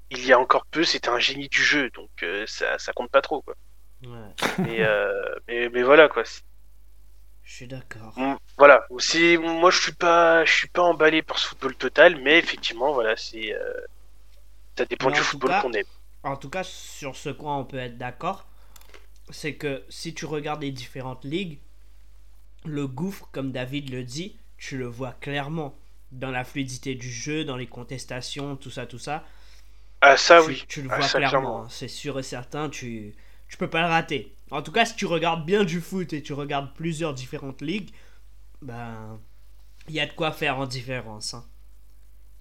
[0.10, 3.12] il y a encore peu, c'était un génie du jeu, donc euh, ça, ça compte
[3.12, 3.56] pas trop quoi.
[4.04, 4.10] Ouais,
[4.60, 6.24] Mais, euh, mais, mais voilà quoi.
[7.44, 8.14] Je suis d'accord.
[8.16, 12.16] bon, voilà, c'est moi je suis pas, je suis pas emballé par ce football total,
[12.22, 13.74] mais effectivement voilà, c'est, euh,
[14.78, 15.86] ça dépend Mais du football qu'on aime.
[16.24, 18.46] En tout cas, sur ce point, on peut être d'accord.
[19.32, 21.60] C'est que si tu regardes les différentes ligues,
[22.66, 25.76] le gouffre, comme David le dit, tu le vois clairement
[26.12, 29.24] dans la fluidité du jeu, dans les contestations, tout ça, tout ça.
[30.02, 30.64] Ah ça tu, oui.
[30.68, 31.64] tu le Ah, vois ça, clairement, clairement.
[31.64, 33.16] hein, c'est sûr et certain, tu,
[33.48, 34.36] tu peux pas le rater.
[34.52, 37.92] En tout cas, si tu regardes bien du foot et tu regardes plusieurs différentes ligues,
[38.62, 39.20] ben,
[39.90, 41.34] il y a de quoi faire en différence.
[41.36, 41.46] hein.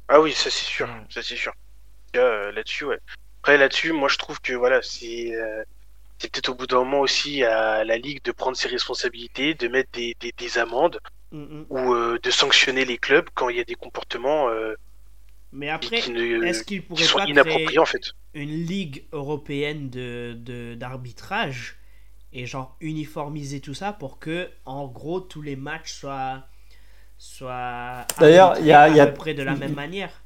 [0.08, 1.06] Ah oui, ça c'est sûr, Ouais.
[1.08, 1.52] ça c'est sûr.
[2.16, 3.00] Euh, là-dessus, ouais.
[3.42, 5.62] Après là-dessus, moi je trouve que voilà, c'est euh,
[6.18, 9.68] c'est peut-être au bout d'un moment aussi à la ligue de prendre ses responsabilités, de
[9.68, 11.00] mettre des, des, des amendes
[11.32, 11.66] Mm, mm.
[11.70, 14.74] ou euh, de sanctionner les clubs quand il y a des comportements euh,
[15.52, 18.12] Mais qui, après, ne est-ce qu'il qui pourrait sont pas créer inappropriés en fait?
[18.34, 21.76] une ligue européenne de de- d'arbitrage
[22.32, 26.46] et genre uniformiser tout ça pour que en gros tous les matchs soient
[27.18, 30.21] soient D'ailleurs, il y a- à il y a- peu près de la même manière?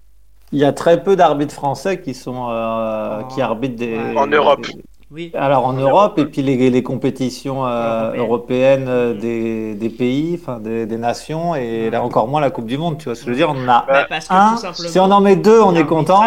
[0.57, 3.99] Il y a très peu d'arbitres français qui sont euh, En- qui arbitrent des.
[4.17, 4.67] En Europe.
[5.11, 8.89] oui Alors en En Europe Europe, et puis les, les compétitions euh, Européennes.
[8.89, 9.21] européennes euh, Mhm.
[9.21, 11.91] des, des pays, enfin des, des nations et Ouais.
[11.91, 13.65] là encore moins la Coupe du Monde, tu vois ce que je veux dire On
[13.65, 15.87] en a Mais parce que un, tout simplement si on en met deux, on est
[15.87, 16.23] content.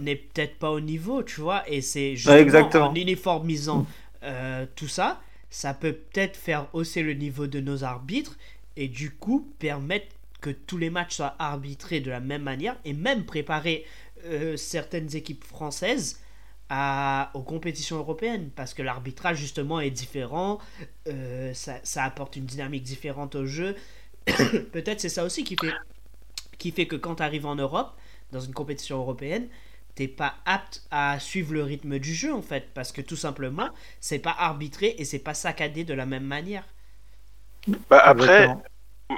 [0.00, 2.86] n'est- peut-être pas au niveau tu vois et c'est justement exactement.
[2.88, 3.86] en uniformisant
[4.24, 5.18] euh, tout ça
[5.50, 8.36] ça peut peut-être faire hausser le niveau de nos arbitres
[8.76, 10.06] et du coup permettre
[10.42, 13.86] que tous les matchs soient arbitrés de la même manière et même préparer
[14.26, 16.20] euh, certaines équipes françaises
[16.68, 20.58] à, aux compétitions européennes parce que l'arbitrage justement est différent,
[21.08, 23.76] euh, ça, ça apporte une dynamique différente au jeu.
[24.72, 25.72] Peut-être c'est ça aussi qui fait,
[26.58, 27.94] qui fait que quand tu arrives en Europe,
[28.32, 29.48] dans une compétition européenne,
[29.94, 33.68] t'es pas apte à suivre le rythme du jeu en fait parce que tout simplement
[34.00, 36.64] c'est pas arbitré et c'est pas saccadé de la même manière.
[37.88, 38.48] Bah après.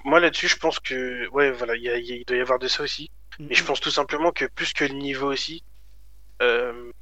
[0.04, 2.82] Moi là-dessus, je pense que ouais, voilà, il y a- doit y avoir de ça
[2.82, 3.10] aussi.
[3.48, 5.64] Mais je pense tout simplement que plus que le niveau aussi,
[6.42, 6.92] euh,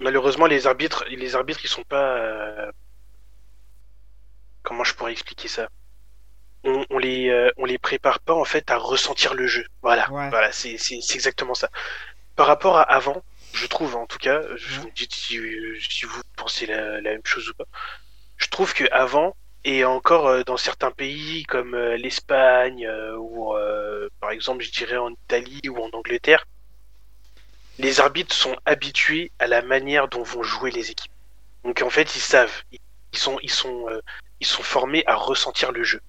[0.00, 2.18] malheureusement les arbitres, les arbitres ils sont pas.
[2.18, 2.72] euh,
[4.62, 5.68] Comment je pourrais expliquer ça?
[6.64, 9.66] On, on les, euh, on les prépare pas en fait à ressentir le jeu.
[9.82, 10.30] Voilà, Ouais.
[10.30, 10.76] voilà, c'est
[11.14, 11.70] exactement ça.
[12.36, 13.22] Par rapport à avant,
[13.54, 14.82] je trouve en tout cas, je Ouais.
[14.82, 15.38] vous dis si,
[15.80, 17.66] si vous pensez la, la même chose ou pas.
[18.38, 23.54] Je trouve que avant et encore euh, dans certains pays comme euh, l'Espagne euh, ou
[24.20, 26.46] par exemple je dirais en Italie ou en Angleterre,
[27.78, 31.12] les arbitres sont habitués à la manière dont vont jouer les équipes.
[31.64, 33.86] Donc en fait ils savent, ils, sont, ils sont,
[34.40, 36.00] ils sont formés à ressentir le jeu.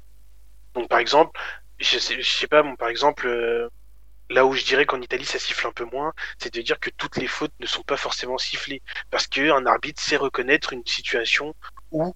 [0.73, 1.39] Donc par exemple,
[1.79, 3.27] je sais, sais pas, bon, par exemple,
[4.29, 6.89] là où je dirais qu'en Italie ça siffle un peu moins, c'est de dire que
[6.89, 11.55] toutes les fautes ne sont pas forcément sifflées, parce qu'un arbitre sait reconnaître une situation
[11.91, 12.15] où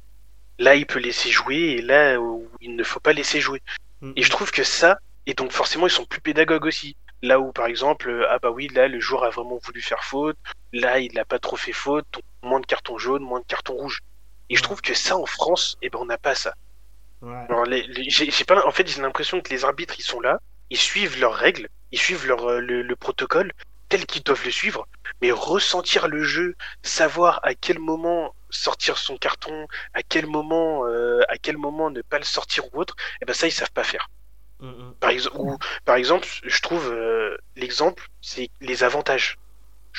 [0.59, 3.61] là il peut laisser jouer et là où il ne faut pas laisser jouer.
[4.01, 6.97] Mm, Et je trouve que ça, et donc forcément ils sont plus pédagogues aussi.
[7.23, 10.03] Là où par exemple, euh, ah bah oui, là le joueur a vraiment voulu faire
[10.05, 10.37] faute,
[10.73, 13.75] là il n'a pas trop fait faute, donc moins de cartons jaunes, moins de cartons
[13.75, 14.01] rouges.
[14.49, 16.55] Et je trouve que ça en France, eh ben on n'a pas ça.
[17.21, 17.49] Ouais.
[17.49, 20.19] Alors, les- les- j'ai j'ai pas, en fait, j'ai l'impression que les arbitres, ils sont
[20.21, 23.51] là, ils suivent leurs règles, ils suivent leur, euh, le, le protocole
[23.89, 24.87] tel qu'ils doivent le suivre,
[25.21, 31.21] mais ressentir le jeu, savoir à quel moment sortir son carton, à quel moment, euh,
[31.29, 33.83] à quel moment ne pas le sortir ou autre, et ben ça, ils savent pas
[33.83, 34.09] faire.
[34.59, 34.95] Mm, mm.
[34.99, 39.37] Par, ex- ou, par exemple, je trouve euh, l'exemple, c'est les avantages.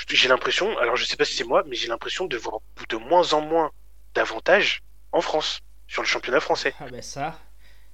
[0.09, 2.59] J'ai l'impression, alors je sais pas si c'est moi, mais j'ai l'impression de voir
[2.89, 3.71] de moins en moins
[4.15, 4.83] d'avantages
[5.13, 6.75] en France, sur le championnat français.
[6.81, 7.39] Ah ben ça,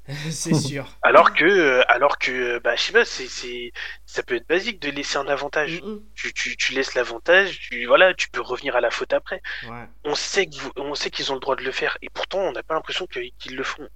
[0.31, 0.87] c'est sûr.
[1.03, 3.73] Alors que, euh, alors que, bah, je sais pas, c'est,
[4.07, 5.83] ça peut être basique de laisser un avantage.
[5.83, 6.03] Mm, mm.
[6.15, 9.43] Tu, tu, tu laisses l'avantage, tu, voilà, tu peux revenir à la faute après.
[9.63, 9.89] Ouais.
[10.05, 12.41] On sait que vous- on sait qu'ils ont le droit de le faire, et pourtant,
[12.41, 13.89] on n'a pas l'impression qu'ils le font.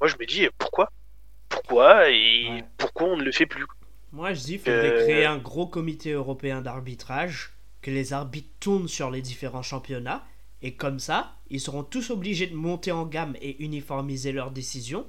[0.00, 0.90] Moi, je me dis, pourquoi?
[1.50, 2.10] Pourquoi?
[2.10, 2.64] Et Ouais.
[2.78, 3.66] pourquoi on ne le fait plus?
[4.12, 7.50] Moi, je dis qu'il faudrait Euh, créer un gros comité européen d'arbitrage,
[7.82, 10.24] que les arbitres tournent sur les différents championnats,
[10.62, 15.06] et comme ça, ils seront tous obligés de monter en gamme et uniformiser leurs décisions.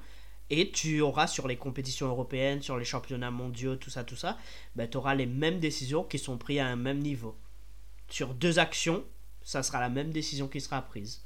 [0.51, 4.37] Et tu auras sur les compétitions européennes, sur les championnats mondiaux, tout ça, tout ça,
[4.75, 7.37] ben, tu auras les mêmes décisions qui sont prises à un même niveau.
[8.09, 9.05] Sur deux actions,
[9.43, 11.21] ça sera la même décision qui sera prise.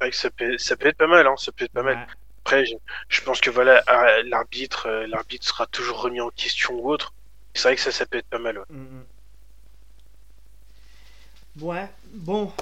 [0.00, 1.82] C'est vrai que ça peut, ça peut être pas mal, hein, ça peut être pas
[1.82, 1.98] mal.
[1.98, 2.06] Ouais.
[2.44, 2.74] Après, je,
[3.08, 7.14] je pense que voilà, euh, l'arbitre, euh, l'arbitre sera toujours remis en question ou autre.
[7.54, 8.58] C'est vrai que ça, ça peut être pas mal.
[8.58, 8.64] ouais.
[8.68, 9.04] Mm, mm.
[11.60, 12.52] Ouais, bon,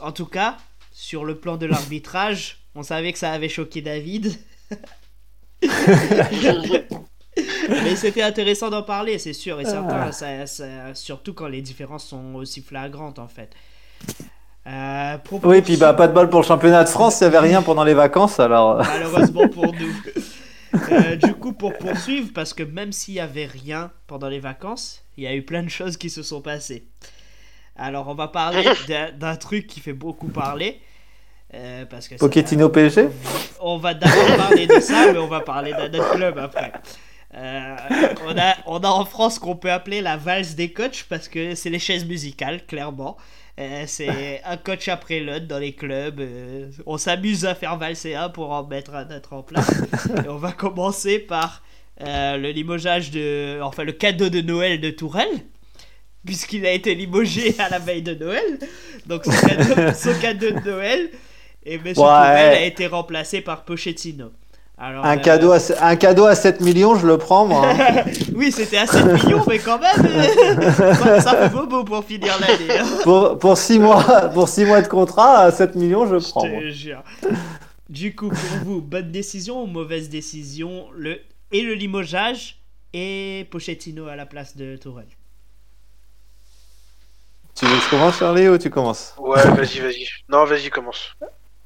[0.00, 0.58] en tout cas,
[0.92, 4.32] sur le plan de l'arbitrage, on savait que ça avait choqué David.
[7.68, 10.12] Mais c'était intéressant d'en parler, c'est sûr et certain, Ah.
[10.12, 13.50] ça- ça- surtout quand les différences sont aussi flagrantes en fait.
[14.66, 17.46] Euh, Oui, puis bah, pas de bol pour le championnat de France, il n'y avait
[17.46, 18.78] rien pendant les vacances, alors.
[18.78, 19.92] malheureusement pour nous.
[20.92, 25.02] Euh, du coup, pour poursuivre, parce que même s'il y avait rien pendant les vacances,
[25.16, 26.84] il y a eu plein de choses qui se sont passées.
[27.74, 30.78] Alors, on va parler d'un- d'un truc qui fait beaucoup parler.
[31.54, 33.08] Euh, parce que ça- Pochettino PSG
[33.60, 36.72] on va d'abord parler de ça, mais on va parler d'un autre club après.
[37.34, 37.76] Euh,
[38.26, 41.28] on, a, on a en France ce qu'on peut appeler la valse des coachs parce
[41.28, 43.16] que c'est les chaises musicales, clairement.
[43.58, 46.20] Euh, c'est un coach après l'autre dans les clubs.
[46.20, 49.68] euh, on s'amuse à faire valser un pour en mettre un autre en place.
[50.24, 51.62] Et on va commencer par
[52.00, 53.58] le limogeage de.
[53.60, 55.42] Enfin, le cadeau de Noël de Tourelle.
[56.24, 58.58] Puisqu'il a été limogé à la veille de Noël.
[59.06, 61.10] Donc, son cadeau, son cadeau de Noël.
[61.70, 61.92] Et M.
[61.94, 64.30] Tourelle a été remplacé par Pochettino.
[64.80, 67.66] Alors, un, euh, cadeau à, un cadeau à 7 millions, je le prends, moi.
[67.68, 68.04] hein.
[68.34, 72.32] Oui, c'était à 7 millions, mais quand même, euh, ça, ça fait bobo pour finir
[72.40, 72.78] l'année.
[72.78, 72.86] hein.
[73.02, 76.46] pour, pour, 6 mois, pour six mois de contrat, à 7 millions, je Je prends.
[76.46, 76.60] moi.
[76.60, 77.02] te jure.
[77.88, 81.20] Du coup, pour vous, bonne décision ou mauvaise décision le...
[81.50, 82.58] Et le limogeage
[82.92, 85.08] et Pochettino à la place de Tourelle?
[87.54, 89.14] Tu veux que je commence, Charlie, ou tu commences?
[89.18, 90.06] Ouais, vas-y, vas-y.
[90.28, 91.16] Non, vas-y, commence.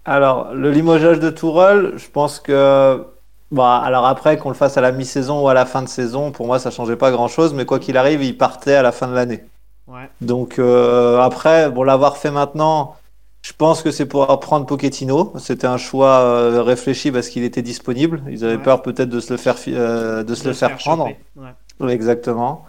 [0.04, 3.04] Alors, le limogeage de Tourelle, je pense que.
[3.50, 6.30] Bah, alors après, qu'on le fasse à la mi-saison ou à la fin de saison,
[6.32, 9.06] pour moi, ça changeait pas grand-chose, mais quoi qu'il arrive, il partait à la fin
[9.08, 9.44] de l'année.
[9.86, 10.08] Ouais.
[10.22, 12.96] Donc euh, après, bon, l'avoir fait maintenant,
[13.42, 15.34] je pense que c'est pour prendre Pochettino.
[15.38, 18.22] C'était un choix euh, réfléchi parce qu'il était disponible.
[18.30, 18.62] Ils avaient Ouais.
[18.62, 21.08] peur peut-être de se le faire, euh, de se le faire prendre.
[21.36, 21.92] Ouais.
[21.92, 22.64] Exactement.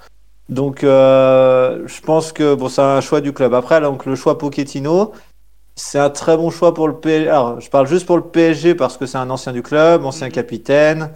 [0.49, 3.53] Donc, euh, je pense que bon, c'est un choix du club.
[3.53, 5.13] Après, donc, le choix Pochettino,
[5.75, 7.29] c'est un très bon choix pour le PSG.
[7.29, 10.27] Alors, je parle juste pour le PSG parce que c'est un ancien du club, ancien
[10.27, 10.33] Mhm.
[10.33, 11.09] capitaine.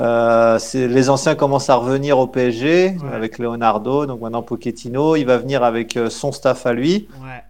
[0.00, 3.14] Euh, les anciens commencent à revenir au PSG Ouais.
[3.14, 4.06] avec Leonardo.
[4.06, 7.08] Donc maintenant Pochettino, il va venir avec euh, son staff à lui.
[7.22, 7.42] Ouais.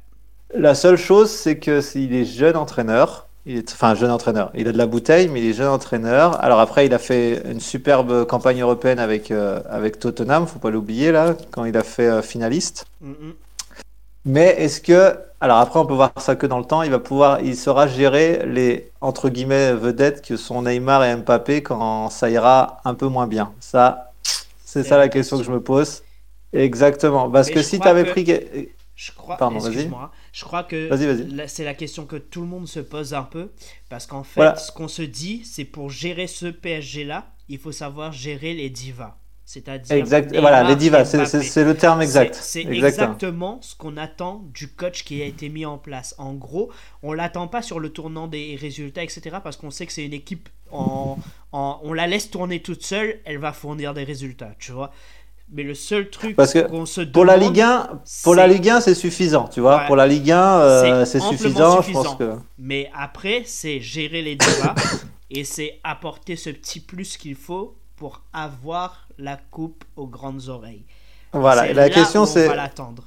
[0.54, 4.68] La seule chose, c'est que s'il est jeune entraîneur, il est, enfin jeune entraîneur, il
[4.68, 6.42] a de la bouteille, mais il est jeune entraîneur.
[6.44, 10.70] Alors après, il a fait une superbe campagne européenne avec, euh, avec Tottenham, faut pas
[10.70, 12.84] l'oublier là, quand il a fait euh, finaliste.
[13.00, 13.32] Mhm.
[14.24, 17.00] Mais est-ce que, alors après, on peut voir ça que dans le temps, il va
[17.00, 22.30] pouvoir, il saura gérer les entre guillemets vedettes que sont Neymar et Mbappé quand ça
[22.30, 23.52] ira un peu moins bien.
[23.60, 24.12] Ça,
[24.64, 26.02] c'est ça la question que je me pose.
[26.52, 29.58] Exactement, parce Mais que si tu avais que- pris, que- Je crois, Pardon,
[30.32, 30.88] je crois que
[31.34, 33.50] là, c'est la question que tout le monde se pose un peu,
[33.88, 34.56] parce qu'en fait, Voilà.
[34.56, 39.16] ce qu'on se dit, c'est pour gérer ce PSG-là, il faut savoir gérer les divas.
[39.52, 39.94] C'est-à-dire.
[39.96, 40.34] Exact.
[40.34, 42.34] Voilà, les divas, c'est- le terme exact.
[42.40, 43.58] C'est Exactement.
[43.60, 46.14] ce qu'on attend du coach qui a été mis en place.
[46.16, 46.70] En gros,
[47.02, 49.36] on l'attend pas sur le tournant des résultats, etc.
[49.44, 51.18] Parce qu'on sait que c'est une équipe en,
[51.52, 54.90] en- on la laisse tourner toute seule, elle va fournir des résultats, tu vois.
[55.54, 58.46] Mais le seul truc Parce que qu'on se Pour la demande, Ligue 1, pour la
[58.46, 59.80] Ligue 1, c'est suffisant, tu vois.
[59.82, 59.86] Ouais.
[59.86, 62.02] Pour la Ligue 1, euh, C'est amplement suffisant, je suffisant.
[62.04, 62.32] pense que.
[62.58, 64.74] Mais après, c'est gérer les débats
[65.30, 70.82] et c'est apporter ce petit plus qu'il faut pour avoir la coupe aux grandes oreilles.
[71.32, 71.68] Voilà.
[71.68, 73.04] Et la là question, on c'est va l'attendre.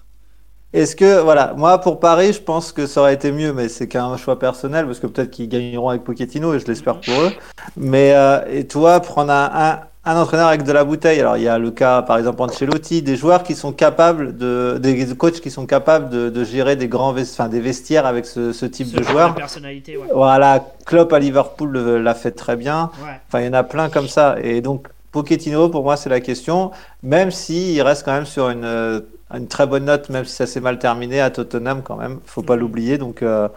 [0.74, 3.88] est-ce que, voilà, moi pour Paris, je pense que ça aurait été mieux, mais c'est
[3.88, 7.02] qu'un choix personnel, parce que peut-être qu'ils gagneront avec Pochettino, et je l'espère Mhm.
[7.02, 7.32] pour eux.
[7.78, 11.44] Mais, euh, et toi, prendre un, un, un entraîneur avec de la bouteille, alors il
[11.44, 15.40] y a le cas, par exemple, Ancelotti, des joueurs qui sont capables de, des coachs
[15.42, 18.88] qui sont capables de, de gérer des grands vest- des vestiaires avec ce, ce type
[18.88, 19.34] Ce de joueurs.
[19.36, 20.08] personnalité, ouais.
[20.14, 22.90] Voilà, Klopp à Liverpool l'a fait très bien.
[23.04, 23.20] Ouais.
[23.28, 24.36] Enfin, il y en a plein comme ça.
[24.44, 26.72] Et donc, Pochettino, pour moi, c'est la question.
[27.02, 29.00] Même s'il reste quand même sur une, euh,
[29.34, 32.20] une très bonne note, même si ça s'est mal terminé à Tottenham, quand même.
[32.26, 32.98] Faut pas l'oublier.
[32.98, 33.48] Donc, euh,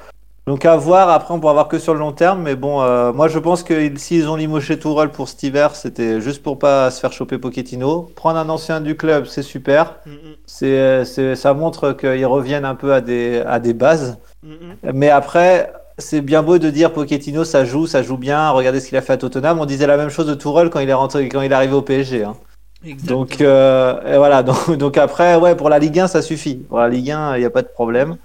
[0.47, 1.11] donc, à voir.
[1.11, 2.43] Après, on pourra voir que sur le long terme.
[2.43, 6.21] Mais bon, euh, moi, je pense que s'ils ont limoché Tourelle pour cet hiver, c'était
[6.21, 8.09] juste pour pas se faire choper Pochettino.
[8.15, 9.97] Prendre un ancien du club, c'est super.
[10.07, 14.17] Mm, mm, C'est, ça montre qu'ils reviennent un peu à des, à des bases.
[14.45, 14.93] mm, mm.
[14.95, 18.51] Mais après, c'est bien beau de dire Pochettino, ça joue, ça joue bien.
[18.51, 19.59] Regardez ce qu'il a fait à Tottenham.
[19.61, 21.75] On disait la même chose de Tourelle quand il est rentré, quand il est arrivé
[21.75, 22.25] au PSG.
[22.25, 22.37] hein.
[23.05, 24.43] Donc, euh, voilà.
[24.45, 26.55] Donc, donc après, ouais, pour la Ligue 1, ça suffit.
[26.57, 28.17] Pour la Ligue 1, il n'y a pas de problème.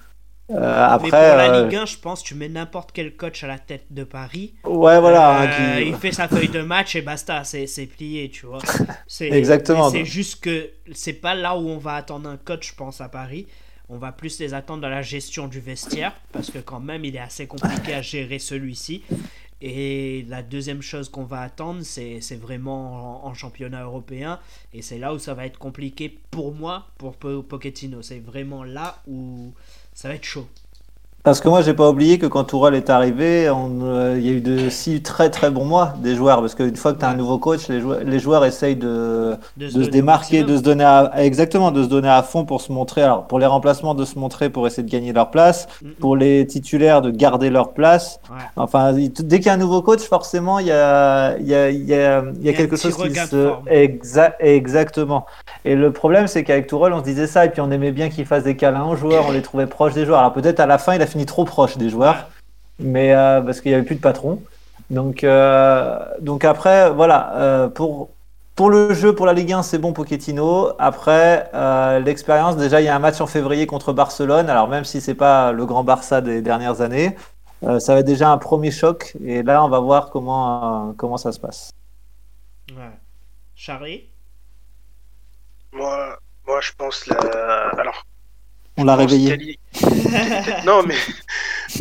[0.52, 3.44] Euh, Mais après, pour la euh, Ligue 1, je pense tu mets n'importe quel coach
[3.44, 4.54] à la tête de Paris.
[4.66, 5.42] ouais, voilà.
[5.42, 8.60] hein, qui- Il fait sa feuille de match et basta, c'est c'est plié, tu vois.
[9.08, 9.90] C'est- Exactement.
[9.90, 13.08] C'est juste que c'est pas là où on va attendre un coach, je pense, à
[13.10, 13.48] Paris.
[13.90, 17.16] On va plus les attendre dans la gestion du vestiaire, parce que quand même, il
[17.16, 19.04] est assez compliqué à gérer celui-ci.
[19.62, 24.40] Et la deuxième chose qu'on va attendre, c'est vraiment en, championnat européen.
[24.74, 28.02] Et c'est là où ça va être compliqué pour moi, pour Po- Pochettino.
[28.02, 29.54] C'est vraiment là où
[29.94, 30.48] ça va être chaud.
[31.24, 34.34] Parce que moi, j'ai pas oublié que quand Tourelle est arrivé, euh, il y a
[34.34, 36.42] eu de si très très bons mois des joueurs.
[36.42, 39.38] Parce qu'une fois que tu as un nouveau coach, les joueurs, les joueurs essayent de,
[39.56, 42.60] De, de se démarquer, de se donner à, exactement, de se donner à fond pour
[42.60, 43.04] se montrer.
[43.04, 45.68] Alors pour les remplacements, de se montrer pour essayer de gagner leur place.
[45.82, 45.92] Mm, mm.
[45.94, 48.20] Pour les titulaires, de garder leur place.
[48.30, 48.44] Ouais.
[48.58, 51.94] Enfin, dès qu'il y a un nouveau coach, forcément, il y a, y a, y
[51.94, 53.50] a, y a quelque chose qui se.
[53.72, 55.26] Exa- exactement.
[55.64, 58.10] Et le problème, c'est qu'avec Tourelle, on se disait ça, et puis on aimait bien
[58.10, 60.20] qu'il fasse des câlins aux joueurs, on les trouvait proches des joueurs.
[60.20, 62.30] Alors peut-être à la fin, il a fini trop proche des joueurs,
[62.80, 64.42] mais euh, parce qu'il n'y avait plus de patron.
[64.90, 68.10] Donc, euh, donc après, voilà, euh, pour,
[68.56, 70.74] pour le jeu, pour la Ligue 1, c'est bon Pochettino.
[70.78, 74.50] Après, euh, l'expérience, déjà, il y a un match en février contre Barcelone.
[74.50, 77.16] Alors même si c'est pas le grand Barça des dernières années,
[77.64, 79.16] euh, ça va être déjà un premier choc.
[79.24, 81.72] Et là, on va voir comment, euh, comment ça se passe.
[82.72, 82.92] Ouais.
[83.56, 84.10] Charlie?
[85.72, 87.18] Moi, moi, je pense la.
[87.80, 88.06] Alors,
[88.78, 89.30] On l'a réveillé.
[89.30, 89.60] quali-
[90.66, 90.96] non, mais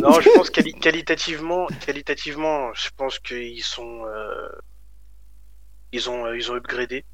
[0.00, 4.48] non, je pense quali- qualitativement, qualitativement, je pense qu'ils sont, euh,
[5.92, 7.04] ils ont, euh, ils ont upgradé.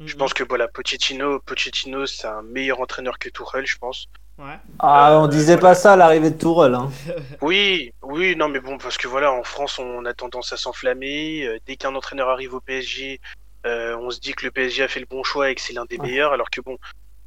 [0.00, 0.08] Mhm.
[0.08, 4.06] Je pense que voilà, Pochettino, Pochettino, c'est un meilleur entraîneur que Tourelle, je pense.
[4.38, 4.58] Ouais.
[4.78, 5.70] Ah, on Euh, disait voilà.
[5.70, 6.74] pas ça à l'arrivée de Tourelle.
[6.74, 6.90] Hein.
[7.40, 11.44] Oui, oui, non, mais bon, parce que voilà, en France, on a tendance à s'enflammer.
[11.46, 13.20] Euh, Dès qu'un entraîneur arrive au PSG,
[13.64, 15.72] euh, on se dit que le PSG a fait le bon choix et que c'est
[15.72, 16.06] l'un des Ouais.
[16.08, 16.76] meilleurs, alors que bon,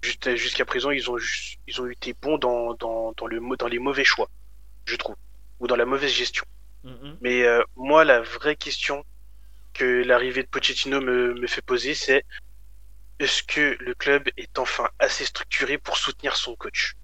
[0.01, 1.17] jusqu'à présent, ils ont,
[1.67, 4.29] ils ont été bons dans, dans, dans, le, dans les mauvais choix,
[4.85, 5.15] je trouve,
[5.59, 6.45] ou dans la mauvaise gestion.
[6.83, 7.17] Mhm.
[7.21, 9.03] Mais euh, moi, la vraie question
[9.73, 12.23] que l'arrivée de Pochettino me, me fait poser, c'est
[13.19, 16.95] est-ce que le club est enfin assez structuré pour soutenir son coach?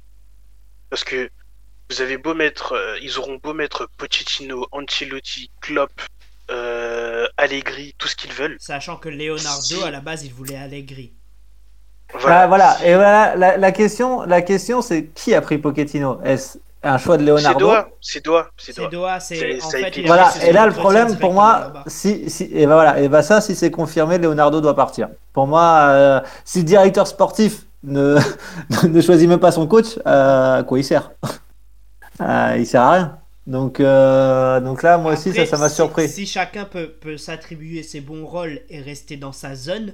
[0.90, 1.30] Parce que
[1.90, 5.92] vous avez beau mettre, euh, ils auront beau mettre Pochettino, Ancelotti, Klopp,
[6.50, 8.58] euh, Allegri, tout ce qu'ils veulent.
[8.60, 9.84] Sachant que Leonardo, Si.
[9.84, 11.14] à la base, il voulait Allegri.
[12.14, 12.48] Voilà.
[12.48, 12.78] voilà.
[12.86, 16.20] Et voilà, la, la question, la question c'est qui a pris Pochettino?
[16.24, 17.68] Est-ce un choix de Leonardo?
[18.00, 19.20] C'est Doha, c'est Doha.
[19.20, 19.60] C'est-
[20.06, 23.42] Voilà, et là le problème pour moi, si, si, et ben voilà, et ben ça,
[23.42, 25.10] si c'est confirmé, Leonardo doit partir.
[25.34, 28.18] Pour moi, euh, si le directeur sportif ne,
[28.88, 31.12] ne choisit même pas son coach, euh, à quoi il sert?
[32.22, 33.18] Euh, Il sert à rien.
[33.48, 36.10] Donc, euh, donc là, moi aussi, ça, m'a si- surpris.
[36.10, 39.94] Si chacun peut, peut s'attribuer ses bons rôles et rester dans sa zone,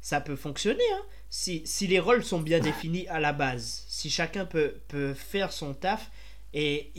[0.00, 0.82] ça peut fonctionner.
[0.94, 1.02] hein.
[1.30, 5.52] Si, si les rôles sont bien définis à la base, si chacun peut, peut faire
[5.52, 6.10] son taf
[6.52, 6.90] et,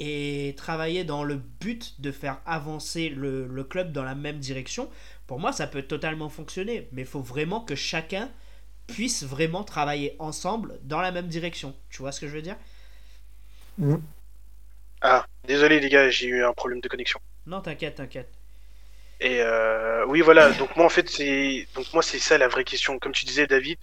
[0.50, 4.90] et travailler dans le but de faire avancer le, le club dans la même direction,
[5.28, 6.88] pour moi, ça peut totalement fonctionner.
[6.94, 8.30] Mais il faut vraiment que chacun
[8.88, 11.76] puisse vraiment travailler ensemble dans la même direction.
[11.90, 12.58] Tu vois ce que je veux dire?
[15.02, 17.20] Ah, désolé les gars, j'ai eu un problème de connexion.
[17.46, 18.34] Non, t'inquiète, t'inquiète.
[19.20, 20.52] Et euh, oui, voilà.
[20.54, 22.98] Donc moi, en fait, c'est donc moi, c'est ça la vraie question.
[23.00, 23.78] Comme tu disais, David,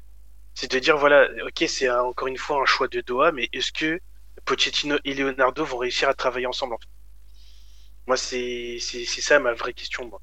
[0.58, 3.70] c'est de dire voilà, ok, c'est encore une fois un choix de Doha, mais est-ce
[3.72, 4.00] que
[4.44, 6.88] Pochettino et Leonardo vont réussir à travailler ensemble en fait?
[8.08, 10.08] Moi, c'est c'est c'est ça ma vraie question.
[10.08, 10.20] Moi.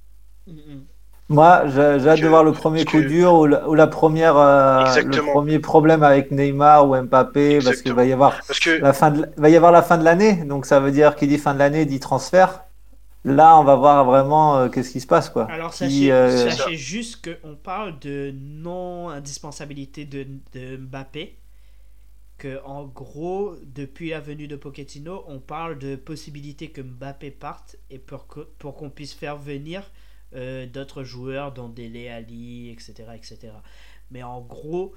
[0.48, 0.84] Mm, mm.
[1.30, 3.88] Moi, j'ai j'ai hâte de voir le premier coup que- dur ou la, ou la
[3.88, 8.60] première, euh, le premier problème avec Neymar ou Mbappé, parce qu'il va y avoir Parce
[8.60, 11.16] que la fin de, va y avoir la fin de l'année, donc ça veut dire
[11.16, 12.66] qui dit fin de l'année dit transfert.
[13.26, 15.46] Là, on va voir vraiment euh, qu'est-ce qui se passe, quoi.
[15.46, 21.38] Alors Qui, euh, sachez juste qu'on parle de non-indispensabilité de, de Mbappé.
[22.38, 27.78] Que en gros, depuis la venue de Pochettino, on parle de possibilité que Mbappé parte
[27.90, 29.90] et pour que- pour qu'on puisse faire venir
[30.36, 33.54] euh, d'autres joueurs, dont Dele Ali, etc., etc.
[34.12, 34.94] Mais en gros,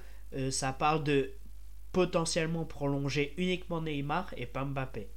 [0.51, 1.31] ça parle de
[1.93, 5.09] potentiellement prolonger uniquement Neymar et pas Mbappé.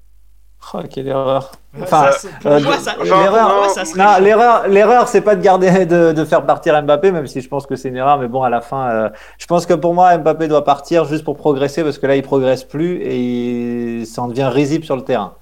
[0.73, 1.51] Oh, quelle erreur.
[1.81, 6.25] Enfin, ça, euh, moi, ça, enfin, l'erreur- ça l'erreur, c'est pas de garder, de, de
[6.25, 8.19] faire partir Mbappé, même si je pense que c'est une erreur.
[8.19, 11.23] Mais bon, à la fin, euh, je pense que pour moi, Mbappé doit partir juste
[11.23, 15.01] pour progresser, parce que là, il progresse plus et ça en devient risible sur le
[15.03, 15.33] terrain.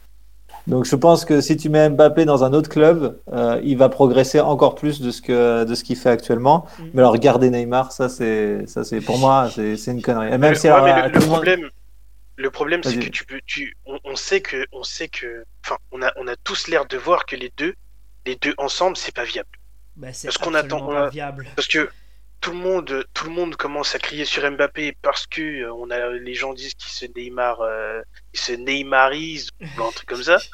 [0.68, 3.90] Donc, je pense que si tu mets Mbappé dans un autre club, euh, il va
[3.90, 6.66] progresser encore plus de ce que de ce qu'il fait actuellement.
[6.78, 6.84] Mm.
[6.94, 10.28] Mais alors, garder Neymar, ça, c'est, ça, c'est pour moi, c'est, une connerie.
[10.28, 11.70] Et même le, si ouais, alors, mais à le, monde- problème,
[12.40, 15.78] le problème, c'est que tu peux, tu, on, on sait que, on sait que, enfin,
[15.92, 17.76] on a, on a tous l'air de voir que les deux,
[18.26, 19.50] les deux ensemble, c'est pas viable.
[19.98, 21.48] Bah, Parce qu'on attend- pas on a- viable.
[21.56, 21.90] Parce que
[22.40, 25.90] tout le monde, tout le monde commence à crier sur Mbappé parce que euh, on
[25.92, 28.02] a, les gens disent qu'il se Neymar, euh,
[28.34, 30.38] il se Neymarise ou un truc comme ça.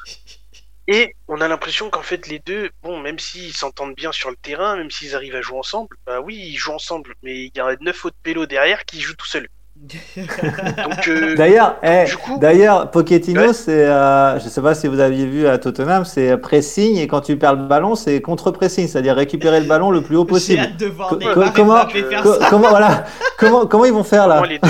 [0.88, 4.36] Et on a l'impression qu'en fait les deux, bon, même s'ils s'entendent bien sur le
[4.36, 7.60] terrain, même s'ils arrivent à jouer ensemble, bah oui, ils jouent ensemble, mais il y
[7.60, 9.48] a neuf autres pélos derrière qui jouent tout seuls.
[10.16, 12.04] Donc euh, D'ailleurs, eh,
[12.40, 13.52] d'ailleurs, Pochettino, Ouais.
[13.52, 17.20] c'est, euh, je sais pas si vous aviez vu à Tottenham, c'est pressing et quand
[17.20, 20.60] tu perds le ballon, c'est contre-pressing, c'est-à-dire récupérer le ballon le plus haut possible.
[20.60, 21.84] hâte de voir Co- Neymar et comment-
[22.22, 23.04] Co- comment, voilà,
[23.38, 24.42] comment, comment ils vont faire là?
[24.46, 24.68] Les deux.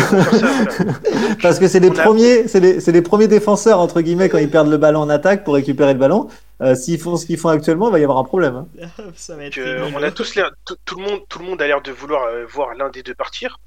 [1.40, 4.28] Parce que c'est les on a- premiers, c'est les, c'est les premiers défenseurs entre guillemets
[4.28, 6.28] quand ils perdent le ballon en attaque pour récupérer le ballon.
[6.62, 8.56] Euh, S'ils font ce qu'ils font actuellement, il va y avoir un problème.
[8.80, 8.86] hein.
[9.14, 11.44] ça va être Que, euh, on a tous l'air, tout, tout le monde, tout le
[11.44, 13.60] monde a l'air de vouloir euh, voir l'un des deux partir.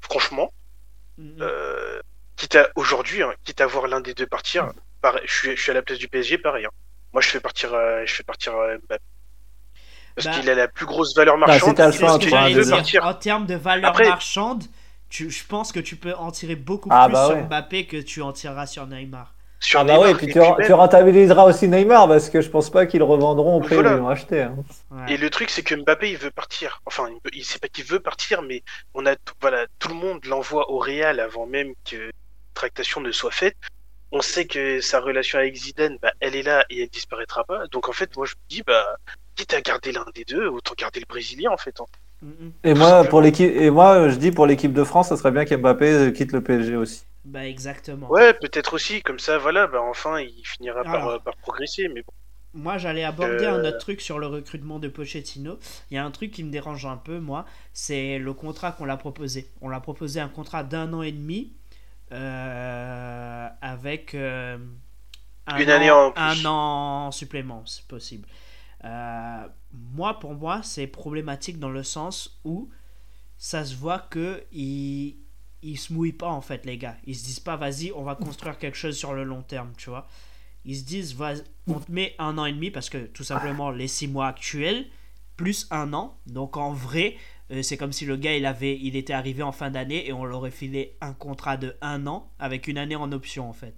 [0.00, 0.50] Franchement,
[1.18, 1.36] Mhm.
[1.40, 2.00] euh,
[2.36, 5.60] quitte à aujourd'hui, hein, quitte à voir l'un des deux partir, pareil, je suis, je
[5.62, 6.64] suis à la place du PSG, pareil.
[6.66, 6.70] hein.
[7.12, 9.02] Moi, je fais partir, euh, je fais partir euh, Mbappé.
[10.14, 11.60] Parce Bah, qu'il a la plus grosse valeur Bah, marchande.
[12.70, 13.04] choix dire.
[13.06, 14.64] En termes de valeur Après- marchande,
[15.08, 17.42] tu, je pense que tu peux en tirer beaucoup Ah, plus bah sur ouais.
[17.44, 19.34] Mbappé que tu en tireras sur Neymar.
[19.60, 22.48] Sur Ah bah Neymar, ouais, et puis tu, tu rentabiliseras aussi Neymar parce que je
[22.48, 24.42] pense pas qu'ils revendront au prix où ils l'ont acheté.
[24.42, 24.54] hein.
[24.92, 25.14] Ouais.
[25.14, 26.80] Et le truc, c'est que Mbappé, il veut partir.
[26.86, 28.62] Enfin, il, sait pas qu'il veut partir, mais
[28.94, 32.10] on a, tout- voilà, tout le monde l'envoie au Real avant même que la
[32.54, 33.56] tractation ne soit faite.
[34.12, 37.66] On sait que sa relation avec Zidane, bah, elle est là et elle disparaîtra pas.
[37.72, 38.84] Donc en fait, moi je me dis, bah,
[39.34, 41.80] quitte à garder l'un des deux, autant garder le Brésilien en fait.
[41.80, 41.84] hein.
[42.64, 43.10] Et Tout moi, simplement.
[43.10, 46.32] pour l'équipe, et moi, je dis pour l'équipe de France, ça serait bien qu'Mbappé quitte
[46.32, 47.04] le PSG aussi.
[47.32, 48.08] Bah exactement.
[48.10, 51.08] Ouais, peut-être aussi, comme ça, voilà, bah enfin, il finira par, Alors.
[51.08, 51.88] euh, par progresser.
[51.88, 52.12] Mais bon,
[52.54, 55.58] Moi, j'allais aborder Euh, un autre truc sur le recrutement de Pochettino.
[55.90, 58.86] Il y a un truc qui me dérange un peu, moi, c'est le contrat qu'on
[58.86, 59.50] l'a proposé.
[59.60, 61.52] On l'a proposé un contrat d'un an et demi
[62.12, 64.58] euh, avec euh,
[65.46, 68.28] un, Une an, année en un an en supplément, c'est possible.
[69.72, 72.70] Moi, pour moi, c'est problématique dans le sens où
[73.38, 75.16] ça se voit que ils,
[75.62, 76.96] ils se mouillent pas en fait, les gars.
[77.06, 79.90] Ils se disent pas, vas-y, on va construire quelque chose sur le long terme, tu
[79.90, 80.06] vois.
[80.64, 81.34] Ils se disent, vas
[81.68, 84.86] on te met un an et demi parce que tout simplement les six mois actuels
[85.36, 86.16] plus un an.
[86.26, 87.16] Donc en vrai,
[87.52, 90.12] euh, c'est comme si le gars il avait, il était arrivé en fin d'année et
[90.12, 93.52] on leur aurait filé un contrat de un an avec une année en option en
[93.52, 93.74] fait.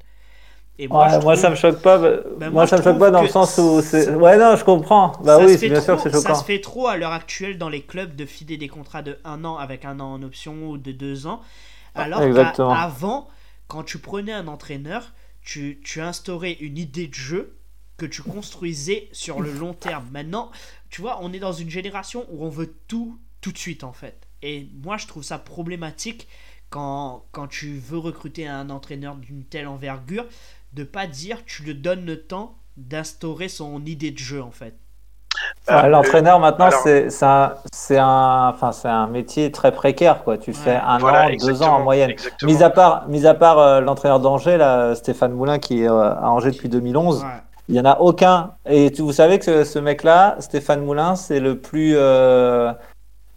[0.78, 1.98] Et moi, trouve- ça me choque pas.
[1.98, 2.08] bah,
[2.38, 4.04] Ben, moi, moi, ça me choque pas dans le sens où c'est.
[4.04, 5.12] ça- Ouais, non, je comprends.
[5.22, 6.34] Bah ça oui, bien sûr trop- c'est Ça choquant.
[6.36, 9.44] se fait trop à l'heure actuelle dans les clubs de filer des contrats de un
[9.44, 11.42] an avec un an en option ou de deux ans.
[11.94, 12.20] Alors
[12.54, 13.28] qu'avant,
[13.68, 15.12] quand tu prenais un entraîneur,
[15.42, 17.56] tu, tu instaurais une idée de jeu
[17.96, 20.08] que tu construisais sur le long terme.
[20.10, 20.50] Maintenant,
[20.88, 23.92] tu vois, on est dans une génération où on veut tout tout de suite en
[23.92, 24.28] fait.
[24.42, 26.28] Et moi, je trouve ça problématique
[26.70, 30.26] quand, quand tu veux recruter un entraîneur d'une telle envergure,
[30.72, 34.78] de pas dire tu lui donnes le temps d'instaurer son idée de jeu en fait.
[35.68, 40.36] Ouais, Euh, L'entraîneur maintenant, c'est un, c'est un, enfin, c'est un métier très précaire, quoi.
[40.38, 42.10] Tu fais un voilà, an, deux ans en moyenne.
[42.10, 42.50] exactement.
[42.52, 46.12] Mis à part, mis à part euh, l'entraîneur d'Angers, là, Stéphane Moulin, qui est euh,
[46.14, 47.28] à Angers depuis 2011, Ouais.
[47.68, 48.52] il y en a aucun.
[48.68, 52.72] Et tu- vous savez que ce, ce mec-là, Stéphane Moulin, c'est le plus, euh,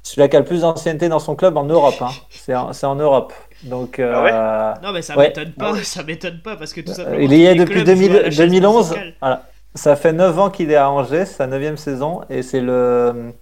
[0.02, 1.96] celui qui a le plus d'ancienneté dans son club en Europe.
[2.02, 2.10] Hein.
[2.30, 3.34] C'est en, c'est en Europe.
[3.64, 5.28] Donc, euh, Non mais ça Ouais.
[5.28, 7.20] m'étonne pas, ça m'étonne pas parce que tout simplement.
[7.20, 8.88] il y est depuis clubs jouent à 2000 la chaise 2011.
[8.90, 9.14] musicale.
[9.22, 9.42] Voilà.
[9.76, 13.34] Ça fait 9 ans qu'il est à Angers, c'est sa 9 saison, et c'est le,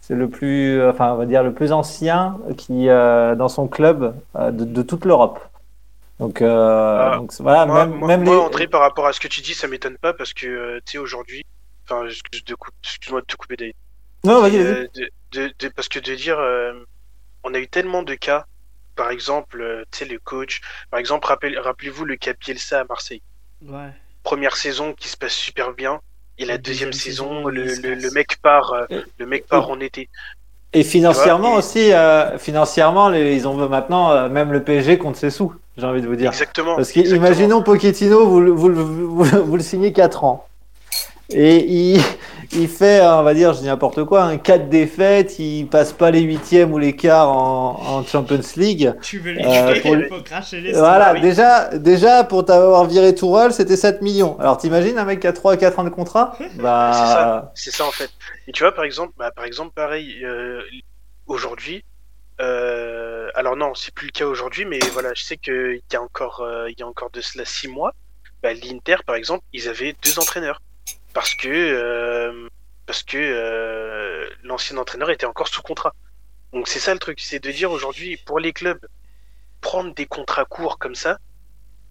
[0.00, 4.14] c'est le plus, enfin, on va dire le plus ancien qui, euh, dans son club
[4.36, 5.40] euh, de, de toute l'Europe.
[6.18, 8.40] Donc, euh, Ah, donc voilà, Moi, même, moi- même moi, les.
[8.40, 10.92] André, par rapport à ce que tu dis, ça m'étonne pas parce que, euh, tu
[10.92, 11.42] sais, aujourd'hui,
[11.84, 13.74] enfin, excuse-moi de te couper David.
[14.24, 16.72] Non, vas-y, euh, de, de- de- parce que de dire, euh,
[17.44, 18.46] on a eu tellement de cas,
[18.96, 22.84] par exemple, euh, tu sais, le coach, par exemple, rappel- rappelez-vous le cas Bielsa à
[22.84, 23.22] Marseille.
[23.62, 23.92] Ouais.
[24.26, 26.00] Première saison qui se passe super bien,
[26.36, 29.70] et la deuxième, deuxième saison, le, se le- mec part, euh, Et- le mec part
[29.70, 30.08] en été.
[30.72, 35.14] Et financièrement et- aussi, euh, financièrement, les- ils ont maintenant euh, même le PSG compte
[35.14, 36.30] ses sous, j'ai envie de vous dire.
[36.32, 36.74] Exactement.
[36.74, 40.45] Parce qu'imaginons Pochettino, vous, vous, vous, vous le signez 4 ans.
[41.30, 42.00] Et il,
[42.52, 46.10] il fait, on va dire, je dis n'importe quoi, un 4 défaites, il passe pas
[46.12, 48.94] les huitièmes ou les quarts en, en Champions League.
[49.02, 51.20] Tu veux lui Euh, pour faut cracher les Voilà, oui.
[51.20, 54.38] déjà, déjà pour t'avoir viré Tourelle, c'était 7 millions.
[54.38, 56.36] Alors t'imagines un mec qui a 3 à 4 ans de contrat?
[56.54, 57.52] Bah, C'est ça.
[57.54, 58.10] C'est ça en fait.
[58.46, 60.62] Et tu vois, par exemple, bah, par exemple, pareil, euh,
[61.26, 61.84] aujourd'hui,
[62.40, 66.02] euh, alors non, c'est plus le cas aujourd'hui, mais voilà, je sais qu'il y a
[66.02, 67.92] encore, euh, il y a encore de cela six mois,
[68.42, 70.60] bah, l'Inter, par exemple, ils avaient deux entraîneurs
[71.16, 72.46] parce que euh,
[72.84, 75.94] parce que euh, l'ancien entraîneur était encore sous contrat.
[76.52, 78.86] Donc c'est ça le truc, c'est de dire aujourd'hui pour les clubs
[79.62, 81.16] prendre des contrats courts comme ça,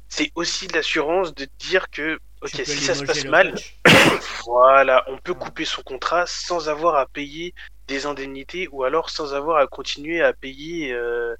[0.09, 3.55] c'est aussi de l'assurance de dire que ok Tu si ça se passe mal,
[4.45, 7.55] voilà, on peut couper son contrat sans avoir à payer
[7.87, 11.35] des indemnités ou alors sans avoir à continuer à payer, euh,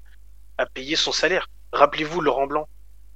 [0.58, 1.46] à payer son salaire.
[1.70, 2.68] Rappelez-vous Laurent Blanc.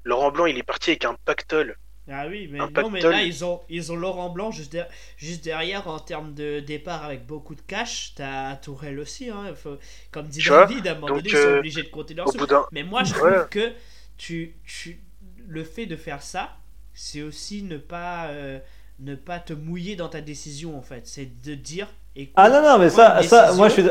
[0.04, 1.76] Laurent Blanc, il est parti avec un pactole.
[2.12, 5.44] Ah oui, mais non, mais là, ils ont, ils ont Laurent Blanc juste, der- juste
[5.44, 8.14] derrière en termes de départ avec beaucoup de cash.
[8.16, 9.54] T'as Tourelle aussi, hein.
[9.54, 9.78] faut-
[10.10, 12.14] comme dit Tu David, à un moment donc, donné, ils sont euh, obligés de compter
[12.14, 12.38] leurs Au sous.
[12.72, 13.20] Mais moi, je Ouais.
[13.20, 13.72] trouve que
[14.18, 15.00] tu, tu,
[15.46, 16.56] le fait de faire ça,
[16.94, 18.58] c'est aussi ne pas, euh,
[18.98, 21.06] ne pas te mouiller dans ta décision, en fait.
[21.06, 21.86] C'est de dire.
[22.16, 23.82] écoute, ah non, non, mais ça, ça moi je suis.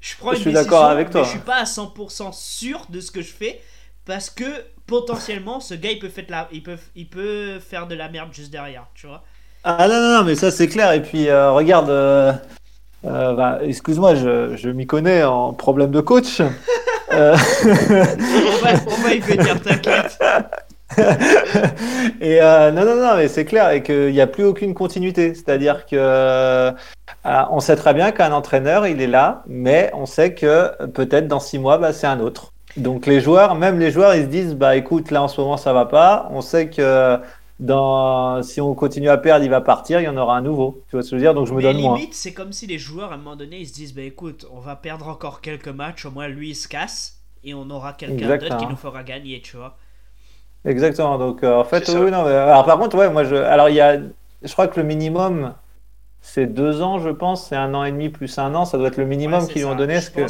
[0.00, 1.20] je prends je une suis d'accord avec toi.
[1.20, 3.60] mais je suis pas à 100% sûr de ce que je fais
[4.04, 4.44] parce que
[4.88, 8.08] potentiellement ce gars il peut faire de la, il peut, il peut faire de la
[8.08, 9.22] merde juste derrière, tu vois.
[9.62, 10.92] Ah non, non, non, mais ça c'est clair.
[10.92, 12.32] Et puis euh, regarde, euh,
[13.04, 16.40] euh, bah, excuse-moi, je, je m'y connais en problème de coach.
[17.10, 20.18] On va, on va y venir, t'inquiète.
[22.20, 25.34] et euh, non, non, non, mais c'est clair et qu'il n'y a plus aucune continuité.
[25.34, 26.72] C'est-à-dire que euh,
[27.24, 31.40] on sait très bien qu'un entraîneur, il est là, mais on sait que peut-être dans
[31.40, 32.52] six mois, bah, c'est un autre.
[32.76, 35.56] Donc les joueurs, même les joueurs, ils se disent, bah écoute, là en ce moment
[35.56, 36.28] ça va pas.
[36.30, 37.18] On sait que
[37.58, 40.84] dans, si on continue à perdre, il va partir, il y en aura un nouveau.
[40.88, 41.34] Tu vois ce que je veux dire?
[41.34, 41.98] Donc je me Mais donne moins.
[41.98, 44.46] limite, c'est comme si les joueurs à un moment donné ils se disent bah écoute,
[44.50, 47.92] on va perdre encore quelques matchs, au moins lui il se casse et on aura
[47.92, 49.76] quelqu'un d'autre qui nous fera gagner, tu vois.
[50.64, 51.18] Exactement.
[51.18, 52.24] Donc euh, en fait, oui, non.
[52.24, 53.98] mais- alors par contre, ouais, moi je, alors il y a,
[54.42, 55.54] je crois que le minimum,
[56.32, 58.88] c'est deux ans, je pense, c'est un an et demi plus un an, ça doit
[58.88, 60.20] être le minimum Ouais, qu'ils lui ont donné, Je que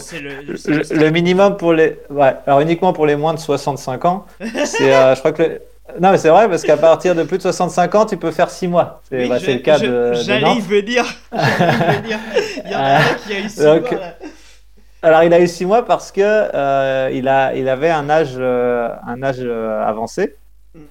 [0.94, 4.26] le, minimum pour les, ouais, alors uniquement pour les moins de 65 ans,
[4.64, 5.60] c'est, euh, je crois que le-
[6.00, 8.50] non mais c'est vrai parce qu'à partir de plus de 65 ans, tu peux faire
[8.50, 9.00] six mois.
[9.08, 11.04] C'est, bah, le cas je- de, J'allais y venir.
[11.32, 14.14] Il y en a un qui a eu six Donc, mois, là.
[15.02, 18.34] Alors il a eu six mois parce que euh, il a, il avait un âge,
[18.38, 20.34] euh, un âge euh, avancé.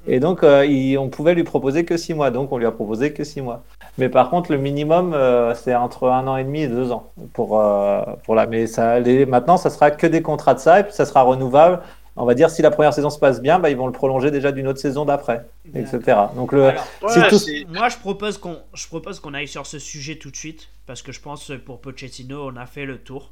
[0.08, 2.32] Et donc, euh, il- on pouvait lui proposer que 6 mois.
[2.32, 3.64] Donc, on lui a proposé que 6 mois.
[3.98, 7.12] Mais par contre, le minimum, euh, c'est entre un an et demi et deux ans.
[7.34, 8.46] Pour, euh, pour la...
[8.46, 9.26] Mais ça, les...
[9.26, 11.80] maintenant, ça sera que des contrats de ça et puis ça sera renouvelable.
[12.20, 14.32] On va dire, si la première saison se passe bien, bah, ils vont le prolonger
[14.32, 16.18] déjà d'une autre saison d'après, etc.
[16.36, 16.66] Donc, le...
[16.66, 17.40] Alors, Ouais, tout-
[17.72, 21.02] Moi, je propose qu'on, je propose qu'on aille sur ce sujet tout de suite parce
[21.04, 23.32] que je pense que pour Pochettino, on a fait le tour.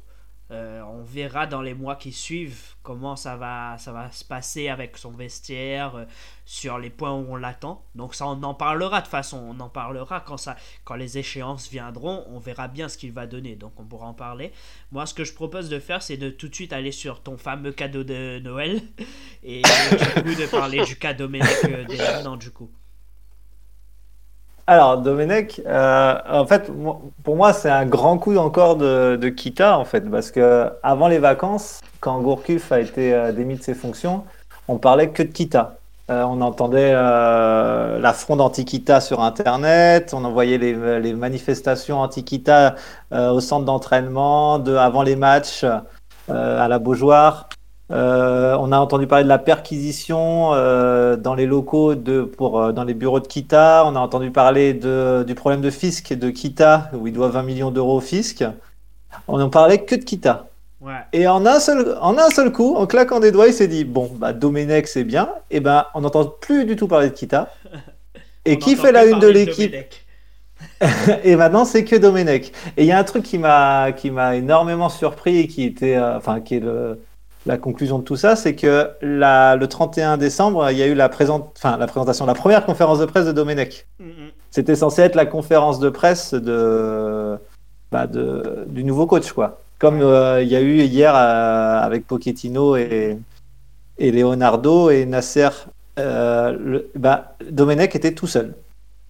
[0.52, 4.68] Euh, on verra dans les mois qui suivent comment ça va, ça va se passer
[4.68, 6.04] avec son vestiaire, euh,
[6.44, 7.84] sur les points où on l'attend.
[7.96, 9.38] Donc ça, on en parlera de façon.
[9.38, 12.24] On en parlera quand ça, quand les échéances viendront.
[12.28, 13.56] On verra bien ce qu'il va donner.
[13.56, 14.52] Donc on pourra en parler.
[14.92, 17.36] Moi, ce que je propose de faire, c'est de tout de suite aller sur ton
[17.36, 18.80] fameux cadeau de Noël
[19.42, 22.70] et du coup de parler du cas Domenech euh, maintenant du coup.
[24.68, 26.70] Alors, Domenech, euh, en fait,
[27.22, 31.06] pour moi, c'est un grand coup encore de, de Kita, en fait, parce que avant
[31.06, 34.24] les vacances, quand Gourcuff a été euh, démis de ses fonctions,
[34.66, 35.76] on parlait que de Kita.
[36.10, 42.74] Euh, on entendait la fronde anti-Kita sur Internet, on envoyait les, manifestations anti-Kita
[43.12, 45.64] au centre d'entraînement, de, avant les matchs
[46.28, 47.48] à la Beaujoire.
[47.92, 52.72] Euh, on a entendu parler de la perquisition euh, dans les locaux de, pour, euh,
[52.72, 53.84] dans les bureaux de Kita.
[53.86, 57.42] On a entendu parler de, du problème de fisc de Kita, où il doit 20
[57.42, 58.44] millions d'euros au fisc.
[59.28, 60.48] On n'en parlait que de Kita.
[60.80, 60.92] Ouais.
[61.12, 63.84] Et en un seul, en un seul coup, en claquant des doigts, il s'est dit
[63.84, 65.30] bon, bah, Domenech, c'est bien.
[65.50, 67.52] Et ben, on n'entend plus du tout parler de Kita.
[68.44, 69.74] Et qui fait la une de l'équipe
[71.24, 72.52] et maintenant, c'est que Domenech.
[72.76, 75.98] Et il y a un truc qui m'a qui m'a énormément surpris et qui était,
[75.98, 76.98] enfin, qui est le,
[77.46, 80.94] la conclusion de tout ça, c'est que la, le 31 décembre, il y a eu
[80.94, 83.86] la, présente, enfin, la présentation, la première conférence de presse de Domenech.
[84.00, 84.30] Mm, mm.
[84.50, 87.38] C'était censé être la conférence de presse de,
[87.92, 89.60] bah, de du nouveau coach, quoi.
[89.78, 93.18] Comme euh, il y a eu hier euh, avec Pochettino et,
[93.98, 95.50] et Leonardo et Nasser,
[95.98, 98.54] euh, le, bah, Domenech était tout seul.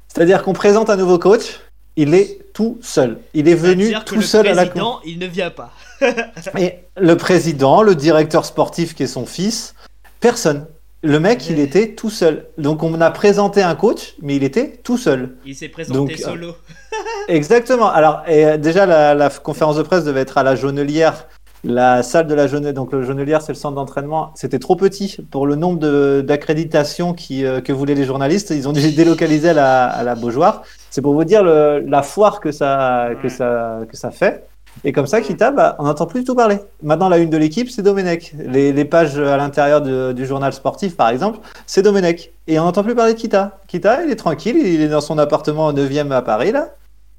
[0.09, 1.61] C'est-à-dire qu'on présente un nouveau coach,
[1.97, 3.19] il est tout seul.
[3.33, 5.73] Il est venu tout seul à la président, il ne vient pas.
[6.59, 9.75] et le président, le directeur sportif qui est son fils,
[10.21, 10.67] personne.
[11.03, 12.47] Le mec, il était tout seul.
[12.59, 15.37] Donc on a présenté un coach, mais il était tout seul.
[15.45, 16.55] Il s'est présenté Donc, euh, solo.
[17.29, 17.89] Exactement.
[17.91, 21.27] Alors et, euh, déjà, la, la conférence de presse devait être à la Jaunelière.
[21.65, 24.31] La salle de la Jaunelière, donc le Jaunelière, c'est le centre d'entraînement.
[24.37, 28.51] C'était trop petit pour le nombre d'accréditations euh, que voulaient les journalistes.
[28.51, 30.63] Ils ont dû délocaliser à la, à la Beaujoire.
[30.91, 33.29] C'est pour vous dire le- la foire que ça, que, Ouais.
[33.29, 34.47] ça, que ça fait.
[34.85, 36.59] Et comme ça, Kita, bah, on n'entend plus du tout parler.
[36.83, 38.35] Maintenant, la une de l'équipe, c'est Domenech.
[38.39, 42.33] Les, les pages à l'intérieur du journal sportif, par exemple, c'est Domenech.
[42.47, 43.59] Et on n'entend plus parler de Kita.
[43.67, 46.75] Kita, il est tranquille, il est dans son appartement au 9e à Paris, là.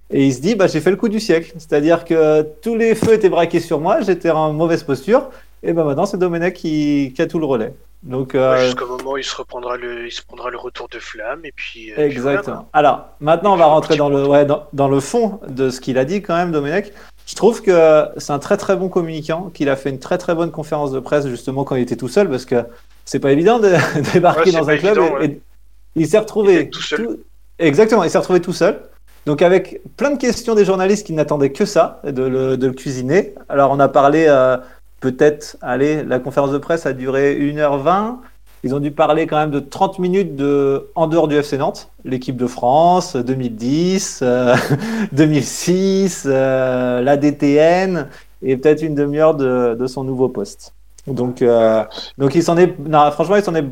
[0.09, 1.51] Et il se dit, bah, j'ai fait le coup du siècle.
[1.57, 5.29] C'est-à-dire que tous les feux étaient braqués sur moi, j'étais en mauvaise posture.
[5.63, 7.73] Et ben maintenant, c'est Domenech qui, qui a tout le relais.
[8.03, 10.99] Donc, euh, Jusqu'au moment où il se reprendra le, il se prendra le retour de
[10.99, 11.91] flamme et puis.
[11.91, 12.43] euh, puis Exactement.
[12.43, 12.69] voilà, quoi.
[12.73, 15.97] Alors, maintenant, on va rentrer dans le, ouais, dans, dans le fond de ce qu'il
[15.97, 16.93] a dit quand même, Domenech.
[17.27, 20.33] Je trouve que c'est un très très bon communicant, qu'il a fait une très très
[20.33, 22.55] bonne conférence de presse justement quand il était tout seul, parce que
[23.05, 23.73] c'est pas évident de
[24.13, 24.97] débarquer Ouais, dans un club.
[24.97, 25.25] évident, et- ouais.
[25.27, 25.41] et
[25.95, 27.17] il s'est retrouvé Il tout seul.
[27.59, 28.79] Exactement, il s'est retrouvé tout seul.
[29.25, 32.73] Donc avec plein de questions des journalistes qui n'attendaient que ça, de le, de le
[32.73, 33.35] cuisiner.
[33.49, 34.55] Alors on a parlé euh,
[35.01, 38.19] peut-être, allez, la conférence de presse a duré 1h20.
[38.63, 41.91] Ils ont dû parler quand même de 30 minutes de, en dehors du FC Nantes,
[42.03, 44.55] l'équipe de France, 2010, euh,
[45.11, 48.07] 2006, euh, la DTN,
[48.41, 50.73] et peut-être une demi-heure de, de son nouveau poste.
[51.07, 51.85] Donc, euh,
[52.17, 53.65] donc il s'en est, non, franchement, il s'en est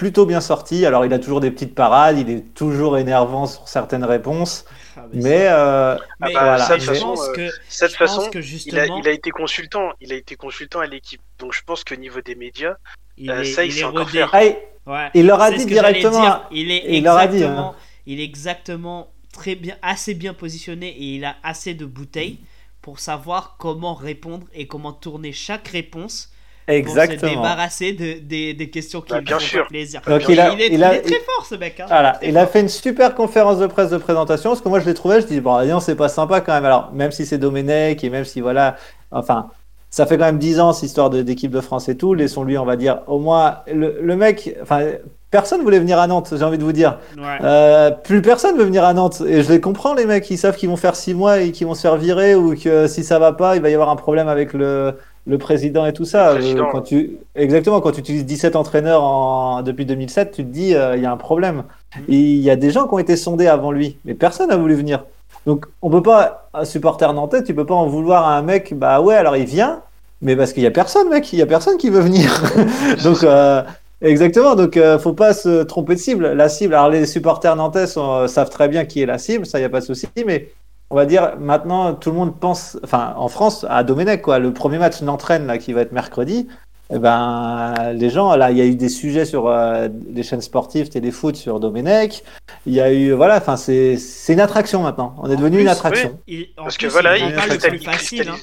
[0.00, 0.86] plutôt bien sorti.
[0.86, 4.64] Alors il a toujours des petites parades, il est toujours énervant sur certaines réponses,
[4.96, 8.38] Ah, mais euh, Mais bah, ça, de je toute façon, euh, que, cette façon, que
[8.38, 11.20] il a, justement, il a été consultant, il a été consultant à l'équipe.
[11.38, 12.76] Donc je pense qu'au niveau des médias,
[13.20, 14.24] il euh, est, ça, il il est rodé.
[14.32, 14.56] ah, il-
[14.86, 15.08] Ouais.
[15.14, 16.20] il leur a dit directement.
[16.20, 16.48] dire.
[16.50, 17.74] Il est il leur a dit, exactement, hein.
[18.06, 22.38] il est exactement très bien, assez bien positionné et il a assez de bouteilles
[22.82, 26.30] pour savoir comment répondre et comment tourner chaque réponse
[26.66, 27.30] pour se Exactement.
[27.32, 29.66] débarrasser de, des, des questions qui Bah, bien sûr.
[29.68, 30.00] plaisir.
[30.06, 31.78] Donc, il, il a- est, il il a- est très fort ce mec.
[31.80, 31.84] hein.
[31.88, 34.86] Voilà, il a fait une super conférence de presse de présentation parce que moi je
[34.86, 36.64] l'ai trouvé, je dis bon, non, c'est pas sympa quand même.
[36.64, 38.76] Alors même si c'est Domenech et même si voilà,
[39.10, 39.50] enfin,
[39.90, 42.14] ça fait quand même 10 ans cette histoire de- d'équipe de France et tout.
[42.14, 44.82] Laissons-lui, on va dire, au moins le, le mec, enfin,
[45.30, 46.32] personne voulait venir à Nantes.
[46.36, 46.98] J'ai envie de vous dire.
[47.16, 47.22] Ouais.
[47.42, 49.22] Euh, plus personne veut venir à Nantes.
[49.26, 50.30] Et je les comprends, les mecs.
[50.30, 52.86] Ils savent qu'ils vont faire six mois et qu'ils vont se faire virer ou que
[52.86, 54.94] si ça va pas, il va y avoir un problème avec le,
[55.26, 56.30] le président et tout ça.
[56.30, 56.40] Euh,
[56.72, 57.18] quand tu...
[57.34, 57.80] Exactement.
[57.80, 59.62] Quand tu utilises 17 entraîneurs en...
[59.62, 61.64] depuis 2007, tu te dis, euh, il y a un problème.
[62.08, 64.56] Et Il y a des gens qui ont été sondés avant lui, mais personne n'a
[64.56, 65.04] voulu venir.
[65.46, 68.76] Donc, on peut pas, un supporter nantais, tu peux pas en vouloir à un mec,
[68.78, 69.82] bah ouais, alors il vient,
[70.20, 72.30] mais parce qu'il y a personne, mec, il y a personne qui veut venir.
[73.04, 73.62] Donc, euh,
[74.02, 76.28] Exactement, donc euh, faut pas se tromper de cible.
[76.28, 79.60] La cible, alors les supporters nantais euh, savent très bien qui est la cible, ça
[79.60, 80.50] y a pas de souci, mais
[80.88, 84.38] on va dire maintenant tout le monde pense, enfin en France à Domenech quoi.
[84.38, 86.48] Le premier match Nantes-Rennes là qui va être mercredi,
[86.92, 90.40] eh ben les gens là, il y a eu des sujets sur euh, les chaînes
[90.40, 92.22] sportives, téléfoot sur Domenech.
[92.66, 95.14] Il y a eu voilà, enfin c'est c'est une attraction maintenant.
[95.18, 96.18] On est En devenu plus, une attraction.
[96.26, 98.28] Il- Parce plus, que voilà, il il prend pas le plus facile.
[98.28, 98.36] hein.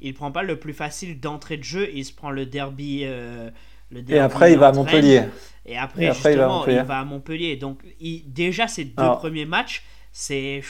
[0.00, 1.88] Il prend pas le plus facile d'entrée de jeu.
[1.94, 3.02] Il se prend le derby.
[3.04, 3.48] euh,
[3.90, 4.72] le Et derby après il va à.
[4.72, 5.22] Montpellier.
[5.66, 6.78] Et après, Et après, il va à justement, Montpellier.
[6.78, 7.56] il va à Montpellier.
[7.56, 9.18] Donc, il- déjà, ces deux Alors.
[9.18, 9.82] premiers matchs,
[10.12, 10.62] c'est.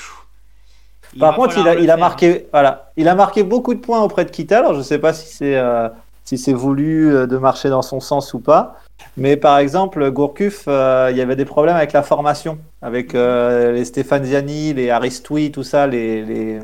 [1.18, 1.98] Par contre, il a, il a faire.
[1.98, 4.58] marqué, voilà, il a marqué beaucoup de points auprès de Kita.
[4.58, 5.88] Alors, je ne sais pas si c'est euh,
[6.24, 8.76] si c'est voulu euh, de marcher dans son sens ou pas.
[9.16, 13.72] Mais par exemple, Gourcuff, euh, il y avait des problèmes avec la formation, avec euh,
[13.72, 16.60] les Stéphane Ziani, les Aristoui, tout ça, les, les,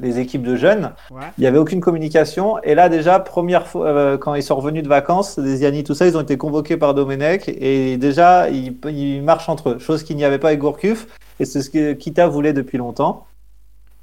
[0.00, 0.92] les équipes de jeunes.
[1.10, 1.22] Ouais.
[1.38, 2.58] Il n'y avait aucune communication.
[2.62, 5.94] Et là, déjà, première fois, euh, quand ils sont revenus de vacances, les Ziani, tout
[5.94, 7.48] ça, ils ont été convoqués par Domenech.
[7.48, 11.06] Et déjà, ils, ils marchent entre eux, chose qu'il n'y avait pas avec Gourcuff.
[11.40, 13.26] Et c'est ce que Kita voulait depuis longtemps.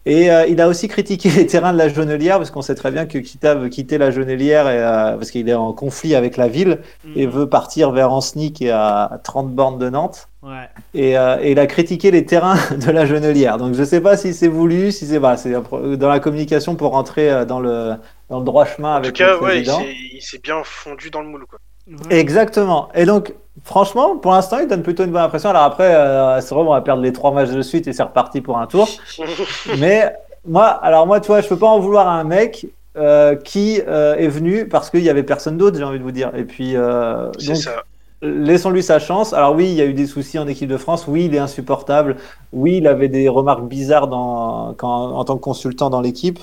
[0.10, 2.89] Et euh, il a aussi critiqué les terrains de la Jonelière, parce qu'on sait très
[2.91, 6.36] bien que Kita veut quitter la Jonelière et, euh, parce qu'il est en conflit avec
[6.36, 6.80] la ville
[7.16, 7.32] et Mhm.
[7.32, 10.28] veut partir vers Ancenis, qui est à 30 bornes de Nantes.
[10.41, 10.70] Ouais.
[10.93, 12.55] Et, euh, et il a critiqué les terrains
[12.86, 13.57] de la Jonelière.
[13.57, 15.51] Donc je ne sais pas si c'est voulu, si c'est bah, c'est
[15.97, 17.91] dans la communication pour rentrer euh, dans le,
[18.30, 19.80] dans le droit chemin En avec tout cas, le ouais, il président.
[19.80, 21.45] s'est- il s'est bien fondu dans le moule.
[21.45, 21.60] Quoi.
[21.88, 22.20] Ouais.
[22.20, 22.89] Exactement.
[22.95, 23.34] Et donc,
[23.64, 25.49] franchement, pour l'instant, il donne plutôt une bonne impression.
[25.49, 28.03] Alors après, euh, c'est vrai, on va perdre les trois matchs de suite et c'est
[28.03, 28.88] reparti pour un tour.
[29.80, 30.14] Mais
[30.47, 33.82] moi, alors moi, tu vois, je peux pas en vouloir à un mec euh, qui
[33.88, 36.32] euh, est venu parce qu'il y avait personne d'autre, j'ai envie de vous dire.
[36.36, 37.84] Et puis, euh, donc, ça.
[38.22, 39.34] laissons-lui sa chance.
[39.34, 41.05] Alors oui, il y a eu des soucis en équipe de France.
[41.07, 42.18] Oui, il est insupportable.
[42.51, 46.39] Oui, il avait des remarques bizarres dans, quand, en tant que consultant dans l'équipe.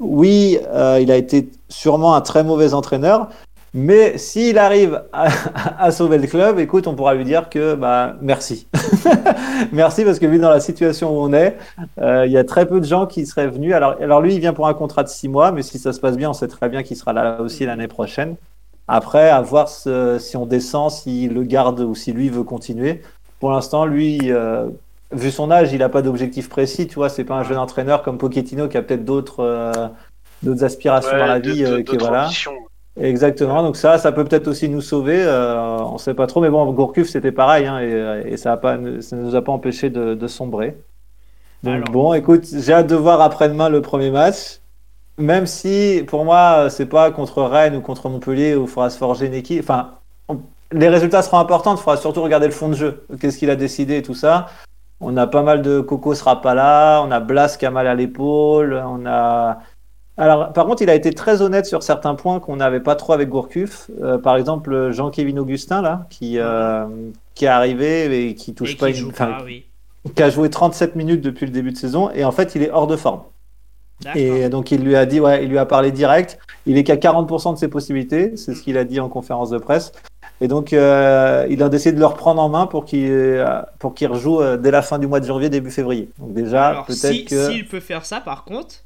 [0.00, 3.28] Oui, euh, il a été sûrement un très mauvais entraîneur.
[3.72, 5.28] Mais s'il arrive à,
[5.78, 8.66] à sauver le club, écoute, on pourra lui dire que bah, merci.
[9.72, 11.56] merci parce que vu dans la situation où on est,
[12.00, 13.72] euh, il y a très peu de gens qui seraient venus.
[13.74, 16.00] Alors, alors lui, il vient pour un contrat de six mois, mais si ça se
[16.00, 18.36] passe bien, on sait très bien qu'il sera là aussi l'année prochaine.
[18.88, 23.02] Après, à voir ce- si on descend, s'il le garde ou si lui veut continuer.
[23.38, 24.66] Pour l'instant, lui, euh,
[25.12, 26.88] vu son âge, il n'a pas d'objectif précis.
[26.88, 29.72] Tu vois, c'est pas un jeune entraîneur comme Pochettino qui a peut-être d'autres euh,
[30.42, 31.64] d'autres aspirations dans la vie.
[31.64, 32.24] euh, qui, voilà.
[32.26, 32.52] ambitions.
[33.00, 33.62] Exactement.
[33.62, 35.22] Donc ça, ça peut peut-être aussi nous sauver.
[35.24, 36.40] euh, on sait pas trop.
[36.40, 40.14] Mais bon, Gourcuff, c'était pareil, hein, et, et ça ne nous a pas empêché de,
[40.14, 40.76] de sombrer.
[41.62, 41.88] Donc Alors.
[41.90, 44.60] bon, écoute, j'ai hâte de voir après-demain le premier match.
[45.18, 48.98] Même si, pour moi, c'est pas contre Rennes ou contre Montpellier où il faudra se
[48.98, 49.60] forger une équipe.
[49.62, 49.92] Enfin,
[50.28, 50.40] on-
[50.72, 51.74] les résultats seront importants.
[51.74, 53.04] Il faudra surtout regarder le fond de jeu.
[53.20, 54.46] Qu'est-ce qu'il a décidé et tout ça.
[55.00, 57.02] On a pas mal de Coco sera pas là.
[57.02, 58.82] On a Blas qui a mal à l'épaule.
[58.86, 59.58] On a.
[60.20, 63.14] Alors, par contre, il a été très honnête sur certains points qu'on n'avait pas trop
[63.14, 63.90] avec Gourcuff.
[64.02, 66.84] Euh, par exemple, Jean-Kévin Augustin, là, qui, euh,
[67.34, 69.12] qui est arrivé et qui touche Et pas qui une.
[69.12, 69.64] pas, oui.
[70.14, 72.70] qui a joué 37 minutes depuis le début de saison et en fait il est
[72.70, 73.22] hors de forme.
[74.14, 76.38] Et donc il lui a dit, ouais, il lui a parlé direct.
[76.66, 79.58] Il est qu'à 40% de ses possibilités, c'est ce qu'il a dit en conférence de
[79.58, 79.92] presse.
[80.42, 83.46] Et donc euh, il a décidé de le reprendre en main pour qu'il
[83.78, 86.10] pour qu'il rejoue dès la fin du mois de janvier, début février.
[86.18, 88.84] Donc déjà peut-être si, que s'il peut faire ça, par contre,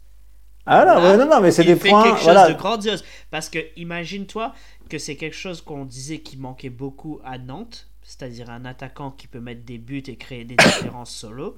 [0.66, 2.48] ah non, non non mais c'est des fait points quelque chose voilà.
[2.48, 3.04] de grandiose.
[3.30, 4.54] Parce que imagine-toi
[4.88, 9.26] que c'est quelque chose qu'on disait qui manquait beaucoup à Nantes, c'est-à-dire un attaquant qui
[9.26, 11.56] peut mettre des buts et créer des différences solo.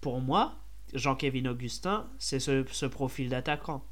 [0.00, 0.54] Pour moi,
[0.94, 3.82] Jean-Kévin Augustin, c'est ce, ce profil d'attaquant.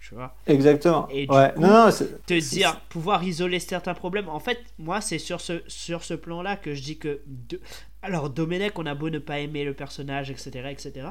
[0.00, 0.36] Tu vois?
[0.46, 1.08] Exactement.
[1.08, 1.52] Et du ouais.
[1.54, 1.88] coup, non,
[2.26, 4.28] te dire pouvoir isoler certains problèmes.
[4.28, 7.22] En fait, moi, c'est sur ce, sur ce plan-là que je dis que.
[7.26, 7.60] de-
[8.02, 11.08] Alors, Domenech, on a beau ne pas aimer le personnage, etc., etc.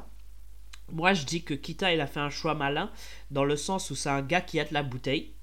[0.92, 2.92] Moi, je dis que Kita, il a fait un choix malin,
[3.32, 5.34] dans le sens où c'est un gars qui a de la bouteille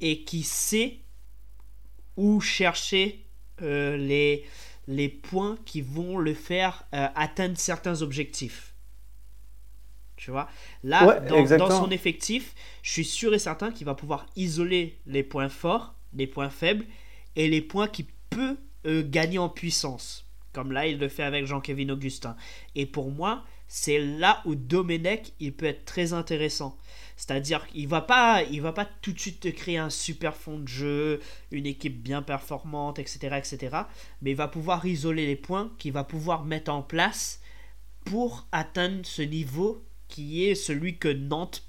[0.00, 1.00] et qui sait
[2.16, 3.24] où chercher
[3.62, 4.44] euh, les,
[4.88, 8.74] les points qui vont le faire euh, atteindre certains objectifs.
[10.16, 10.48] Tu vois?
[10.84, 15.22] Là, Ouais, dans- son effectif, je suis sûr et certain qu'il va pouvoir isoler les
[15.24, 16.86] points forts, les points faibles
[17.36, 20.24] et les points qui peut euh, gagner en puissance.
[20.52, 22.36] Comme là, il le fait avec Jean-Kévin Augustin.
[22.76, 23.44] Et pour moi,
[23.76, 26.78] c'est là où Domenech, il peut être très intéressant.
[27.16, 30.60] C'est-à-dire qu'il va pas, il va pas tout de suite te créer un super fond
[30.60, 31.20] de jeu,
[31.50, 33.76] une équipe bien performante, etc., etc.
[34.22, 37.40] Mais il va pouvoir isoler les points qu'il va pouvoir mettre en place
[38.04, 41.64] pour atteindre ce niveau qui est celui que Nantes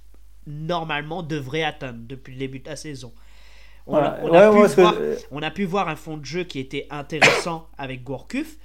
[0.45, 3.13] normalement devrait atteindre depuis le début de la saison.
[3.87, 4.19] On, a, Voilà.
[4.21, 4.95] on a Ouais, pu que- voir,
[5.31, 8.57] on a pu voir un fond de jeu qui était intéressant avec Gourcuff,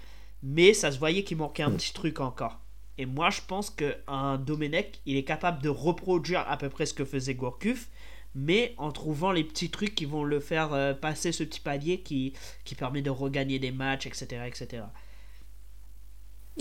[0.43, 2.61] mais ça se voyait qu'il manquait un petit truc encore.
[3.01, 6.95] Et moi, je pense qu'un Domenech, il est capable de reproduire à peu près ce
[6.95, 7.89] que faisait Gourcuff,
[8.35, 12.01] mais en trouvant les petits trucs qui vont le faire euh, passer ce petit palier
[12.03, 12.35] qui,
[12.65, 14.43] qui permet de regagner des matchs, etc.
[14.47, 14.85] etc.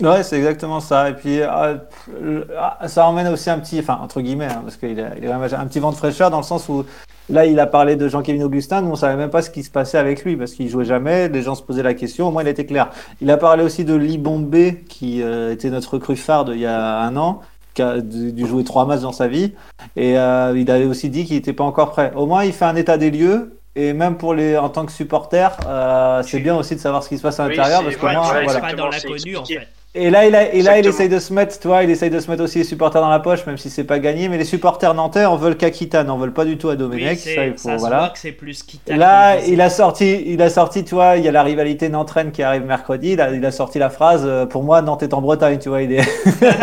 [0.00, 1.10] Ouais, c'est exactement ça.
[1.10, 4.98] Et puis, le- ah, ça emmène aussi un petit, enfin, entre guillemets, hein, parce qu'il
[4.98, 6.86] a, il a un petit vent de fraîcheur dans le sens où,
[7.30, 9.70] là, il a parlé de Jean-Kévin Augustin, nous, on savait même pas ce qui se
[9.70, 12.42] passait avec lui, parce qu'il jouait jamais, les gens se posaient la question, au moins,
[12.42, 12.90] il était clair.
[13.20, 16.60] Il a parlé aussi de Lee Bombay, qui euh, était notre recrue phare de- il
[16.60, 17.40] y a un an,
[17.74, 19.52] qui a dû jouer trois matchs dans sa vie,
[19.96, 22.12] et euh, il avait aussi dit qu'il n'était pas encore prêt.
[22.16, 23.56] Au moins, il fait un état des lieux.
[23.76, 27.08] Et même pour les, en tant que supporter, euh, c'est bien aussi de savoir ce
[27.08, 28.60] qui se passe à l'intérieur, parce que ouais, moi, voilà.
[28.60, 29.68] pas dans l'inconnu en fait.
[29.92, 32.20] Et là, il a, et là, il essaye de se mettre, toi, il essaye de
[32.20, 34.28] se mettre aussi les supporters dans la poche, même si c'est pas gagné.
[34.28, 37.18] Mais les supporters nantais en veulent qu'Akita, n'en veulent pas du tout à Domenech.
[37.18, 37.98] ça, il faut, ça se voilà.
[37.98, 41.24] voit que c'est plus Kita Là, il a sorti, il a sorti, tu vois, il
[41.24, 43.14] y a la rivalité Nantes-Rennes qui arrive mercredi.
[43.14, 45.70] Il a, il a sorti la phrase, euh, pour moi, Nantes est en Bretagne, tu
[45.70, 45.82] vois.
[45.82, 46.08] Il est,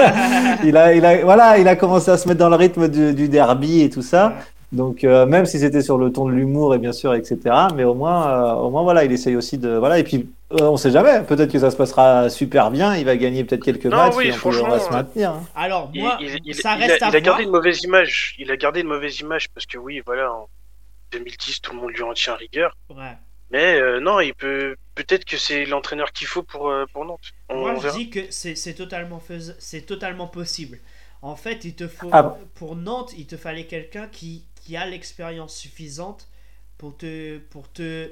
[0.64, 3.14] il a, il a, voilà, il a commencé à se mettre dans le rythme du,
[3.14, 4.36] du derby et tout ça.
[4.74, 7.56] Donc, euh, même si c'était sur le ton de l'humour et bien sûr, etc.
[7.76, 9.98] Mais au moins, euh, au moins, voilà, il essaye aussi de, voilà.
[10.00, 11.24] Et puis, euh, on sait jamais.
[11.24, 12.96] Peut-être que ça se passera super bien.
[12.98, 15.32] Il va gagner peut-être quelques Non, matchs oui, et on pourra franchement, se euh, maintenir.
[15.32, 15.44] hein.
[15.56, 17.82] Alors Il, moi, il- il- ça il reste a, à il a gardé une mauvaise
[17.84, 18.36] image.
[18.40, 20.50] Il a gardé une mauvaise image parce que oui, voilà, en
[21.12, 22.76] 2010, tout le monde lui en tient rigueur.
[22.90, 23.18] Ouais.
[23.52, 24.76] Mais euh, non, il peut.
[24.96, 27.32] Peut-être que c'est l'entraîneur qu'il faut pour, euh, pour Nantes.
[27.50, 30.80] On, Moi, on je dis que c'est c'est totalement, fais- c'est totalement possible.
[31.22, 34.86] En fait, il te faut, Ah pour Nantes, il te fallait quelqu'un qui, qui a
[34.86, 36.28] l'expérience suffisante
[36.78, 38.12] pour te, pour te,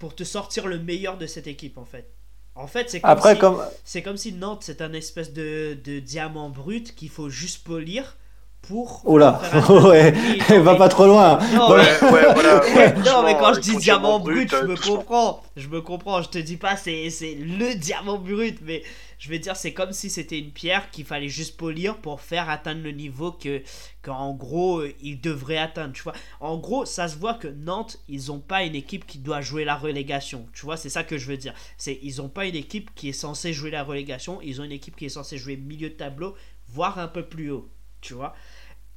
[0.00, 2.10] pour te sortir le meilleur de cette équipe en fait.
[2.56, 3.62] En fait, c'est comme, Après, si, comme.
[4.02, 8.16] comme si Nantes, c'est un espèce de, de diamant brut qu'il faut juste polir
[8.62, 9.02] pour.
[9.04, 10.12] Oh là, ouais,
[10.50, 11.38] non, va pas trop loin.
[11.52, 14.56] Non, mais- Ouais, ouais, voilà, ouais, non, mais doucement, quand je dis diamant brut, je
[14.64, 14.96] me doucement.
[14.96, 15.42] comprends.
[15.56, 16.22] Je me comprends.
[16.22, 18.82] Je te dis pas c'est c'est le diamant brut, mais
[19.18, 22.48] je vais dire c'est comme si c'était une pierre qu'il fallait juste polir pour faire
[22.50, 23.62] atteindre le niveau que
[24.02, 25.92] qu'en gros euh, il devrait atteindre.
[25.92, 26.14] Tu vois.
[26.40, 29.64] En gros, ça se voit que Nantes, ils ont pas une équipe qui doit jouer
[29.64, 30.46] la relégation.
[30.54, 31.52] Tu vois, c'est ça que je veux dire.
[31.76, 34.40] C'est ils ont pas une équipe qui est censée jouer la relégation.
[34.42, 36.34] Ils ont une équipe qui est censée jouer milieu de tableau,
[36.68, 37.68] voire un peu plus haut.
[38.00, 38.34] Tu vois.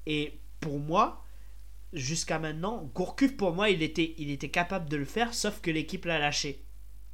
[0.07, 1.23] Et pour moi,
[1.93, 5.71] jusqu'à maintenant, Gourcuff, pour moi, il était, il était capable de le faire, sauf que
[5.71, 6.61] l'équipe l'a lâché.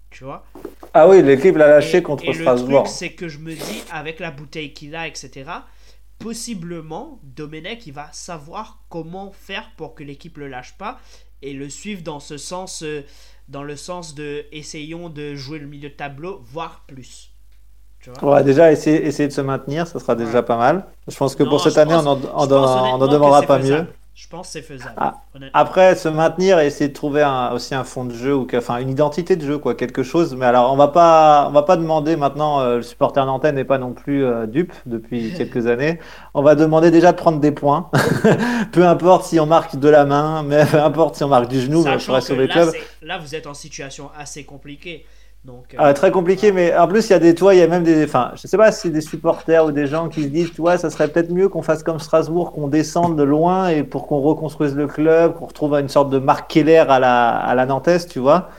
[0.10, 0.46] Tu vois?
[0.94, 2.84] Ah oui, l'équipe l'a lâché Et- contre et le Strasbourg.
[2.84, 5.50] truc, c'est que je me dis, avec la bouteille qu'il a, etc.,
[6.20, 11.00] possiblement, Domenech, il va savoir comment faire pour que l'équipe le lâche pas
[11.42, 13.04] et le suivre dans ce sens, euh,
[13.48, 17.31] dans le sens de essayons de jouer le milieu de tableau, voire plus.
[18.04, 20.44] Tu vois On va déjà essayer, essayer de se maintenir, ça sera déjà Ouais.
[20.46, 20.86] pas mal.
[21.08, 22.56] Je pense que Non, pour cette je année, pense- on en, je on pense en-
[22.56, 23.82] on honnêtement en que demandera pas faisable.
[23.84, 23.88] mieux.
[24.14, 24.94] Je pense que c'est faisable.
[24.98, 25.14] Ah.
[25.54, 28.78] Après, se maintenir et essayer de trouver un- aussi un fond de jeu ou enfin
[28.78, 30.36] une identité de jeu, quoi, quelque chose.
[30.36, 32.60] Mais alors, on va pas, on va pas demander maintenant.
[32.60, 36.00] euh, le supporter nantais n'est pas non plus euh, dupe depuis quelques années.
[36.34, 37.90] On va demander déjà de prendre des points,
[38.72, 41.62] peu importe si on marque de la main, mais peu importe si on marque du
[41.62, 42.70] genou, Sachant pourrait que sauver le là, club.
[42.72, 45.06] c'est- là, vous êtes en situation assez compliquée.
[45.44, 47.64] Donc, euh, Ah, très compliqué, mais en plus, il y a des toits, il y
[47.64, 48.04] a même des.
[48.04, 50.62] Enfin, je sais pas si c'est des supporters ou des gens qui se disent, tu
[50.62, 54.06] vois, ça serait peut-être mieux qu'on fasse comme Strasbourg, qu'on descende de loin et pour
[54.06, 57.66] qu'on reconstruise le club, qu'on retrouve une sorte de Marc Keller à la, à la
[57.66, 58.50] Nantes, tu vois.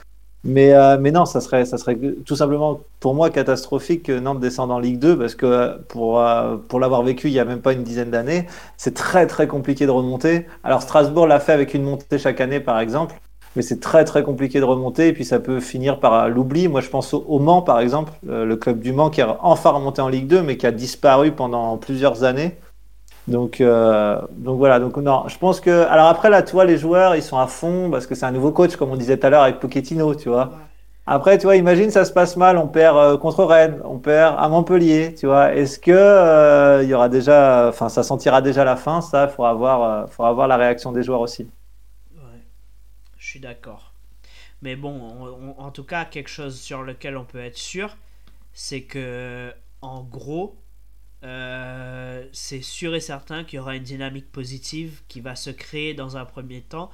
[0.44, 4.40] Mais, euh, mais non, ça serait, ça serait tout simplement pour moi catastrophique que Nantes
[4.40, 7.60] descende en Ligue 2 parce que pour, euh, pour l'avoir vécu il y a même
[7.60, 10.46] pas une dizaine d'années, c'est très très compliqué de remonter.
[10.64, 13.14] Alors Strasbourg l'a fait avec une montée chaque année par exemple,
[13.56, 16.68] mais c'est très très compliqué de remonter et puis ça peut finir par l'oubli.
[16.68, 19.70] Moi je pense au, Mans par exemple, euh, le club du Mans qui est enfin
[19.70, 22.56] remonté en Ligue 2 mais qui a disparu pendant plusieurs années.
[23.28, 25.86] Donc, euh, donc voilà, donc non, je pense que.
[25.86, 28.32] Alors après, là, tu vois, les joueurs, ils sont à fond parce que c'est un
[28.32, 30.50] nouveau coach, comme on disait tout à l'heure avec Pochettino, tu vois.
[31.06, 34.36] Après, tu vois, imagine ça se passe mal, on perd euh, contre Rennes, on perd
[34.38, 35.52] à Montpellier, tu vois.
[35.52, 39.34] Est-ce que euh, il y aura déjà, enfin, ça sentira déjà la fin, ça, il
[39.34, 41.48] faudra voir, euh, faudra voir la réaction des joueurs aussi.
[43.32, 43.94] Suis d'accord.
[44.62, 47.96] Mais bon, on- on- en tout cas, quelque chose sur lequel on peut être sûr,
[48.52, 50.58] c'est que, en gros,
[51.24, 55.94] euh, c'est sûr et certain qu'il y aura une dynamique positive qui va se créer
[55.94, 56.90] dans un premier temps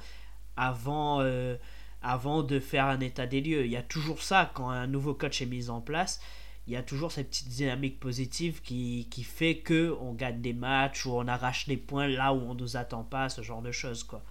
[0.57, 1.57] avant, euh,
[2.01, 3.65] avant de faire un état des lieux.
[3.65, 6.21] Il y a toujours ça quand un nouveau coach est mis en place.
[6.67, 10.53] Il y a toujours cette petite dynamique positive qui, qui fait que on gagne des
[10.53, 13.71] matchs ou on arrache des points là où on nous attend pas, ce genre de
[13.71, 14.23] choses quoi.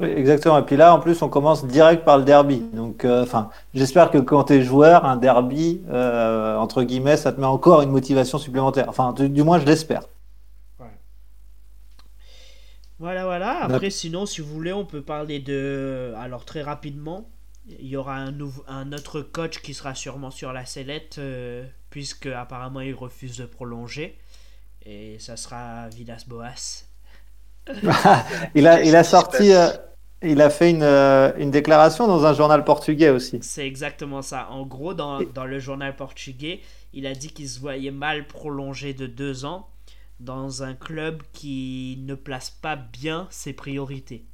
[0.00, 0.58] Oui, exactement.
[0.58, 2.60] Et puis là, en plus, on commence direct par le derby.
[2.72, 7.32] Donc, euh, enfin, j'espère que quand tu es joueur, un derby, euh, entre guillemets, ça
[7.32, 8.86] te met encore une motivation supplémentaire.
[8.88, 10.02] Enfin, du, du moins, je l'espère.
[12.98, 13.64] Voilà, voilà.
[13.64, 16.14] Après, sinon, si vous voulez, on peut parler de.
[16.16, 17.28] Alors, très rapidement,
[17.66, 21.66] il y aura un, nouveau, un autre coach qui sera sûrement sur la sellette, euh,
[21.90, 24.18] puisque apparemment il refuse de prolonger.
[24.84, 26.84] Et ça sera Villas-Boas.
[28.54, 29.68] Il a, il a sorti, euh,
[30.22, 33.38] il a fait une, euh, une déclaration dans un journal portugais aussi.
[33.40, 34.48] C'est exactement ça.
[34.50, 36.60] En gros, dans, dans le journal portugais,
[36.92, 39.68] il a dit qu'il se voyait mal prolonger de deux ans
[40.20, 44.24] dans un club qui ne place pas bien ses priorités.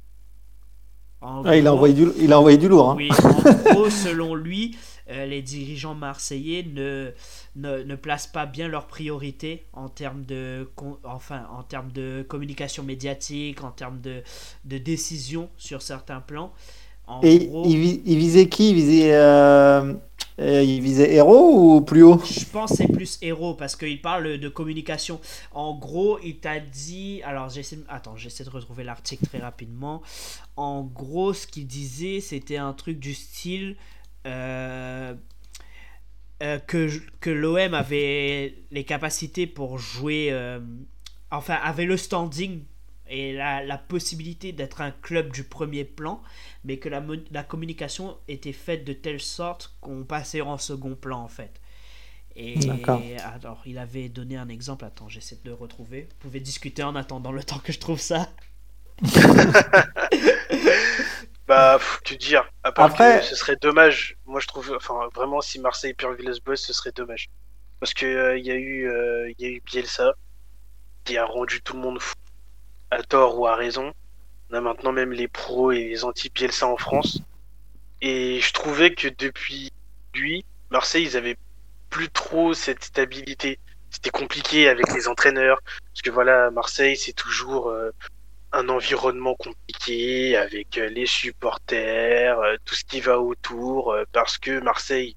[1.21, 2.91] En Ah, il, a envoyé du, il a envoyé du lourd.
[2.91, 2.95] hein.
[2.97, 4.77] Oui, en gros, selon lui,
[5.09, 7.11] euh, les dirigeants marseillais ne,
[7.55, 10.69] ne, ne placent pas bien leurs priorités en termes de,
[11.03, 14.23] enfin, en termes de communication médiatique, en termes de,
[14.65, 16.53] de décision sur certains plans.
[17.09, 18.69] En Et gros, il, vi- il visait qui?
[18.69, 19.93] Il visait, euh,
[20.39, 22.21] euh, il visait héros ou plus haut?
[22.21, 25.21] Je pense que c'est plus héros parce qu'il parle de communication.
[25.51, 27.21] En gros, il t'a dit.
[27.23, 27.79] Alors, j'essaie.
[27.87, 30.01] Attends, j'essaie de retrouver l'article très rapidement.
[30.57, 33.77] En gros, ce qu'il disait, c'était un truc du style.
[34.27, 35.13] euh,
[36.41, 36.89] euh, que,
[37.19, 40.29] que l'OM avait les capacités pour jouer.
[40.31, 40.59] euh,
[41.31, 42.61] enfin, avait le standing
[43.09, 46.21] et la, la possibilité d'être un club du premier plan,
[46.63, 51.27] mais que la, communication était faite de telle sorte qu'on passait en second plan en
[51.27, 51.59] fait.
[52.35, 53.01] Et D'accord.
[53.25, 54.85] alors, il avait donné un exemple.
[54.85, 56.03] Attends, j'essaie de le retrouver.
[56.03, 58.29] Vous pouvez discuter en attendant le temps que je trouve ça.
[61.47, 62.47] Bah, que dire.
[62.63, 64.15] À part Après- que ce serait dommage.
[64.27, 67.27] Moi, je trouve, enfin, vraiment, si Marseille perd Villas-Boas, ce serait dommage.
[67.79, 70.13] Parce que euh, il y a eu, euh, il y a eu Bielsa
[71.05, 72.13] qui a rendu tout le monde fou,
[72.91, 73.93] à tort ou à raison.
[74.49, 77.19] On a maintenant même les pros et les anti-Bielsa en France.
[78.01, 79.71] Et je trouvais que depuis
[80.13, 81.37] lui, Marseille, ils avaient
[81.89, 83.59] plus trop cette stabilité.
[83.89, 87.91] C'était compliqué avec les entraîneurs, parce que voilà, Marseille, c'est toujours euh,
[88.51, 94.59] un environnement compliqué avec euh, les supporters, euh, tout ce qui va autour, parce que
[94.59, 95.15] Marseille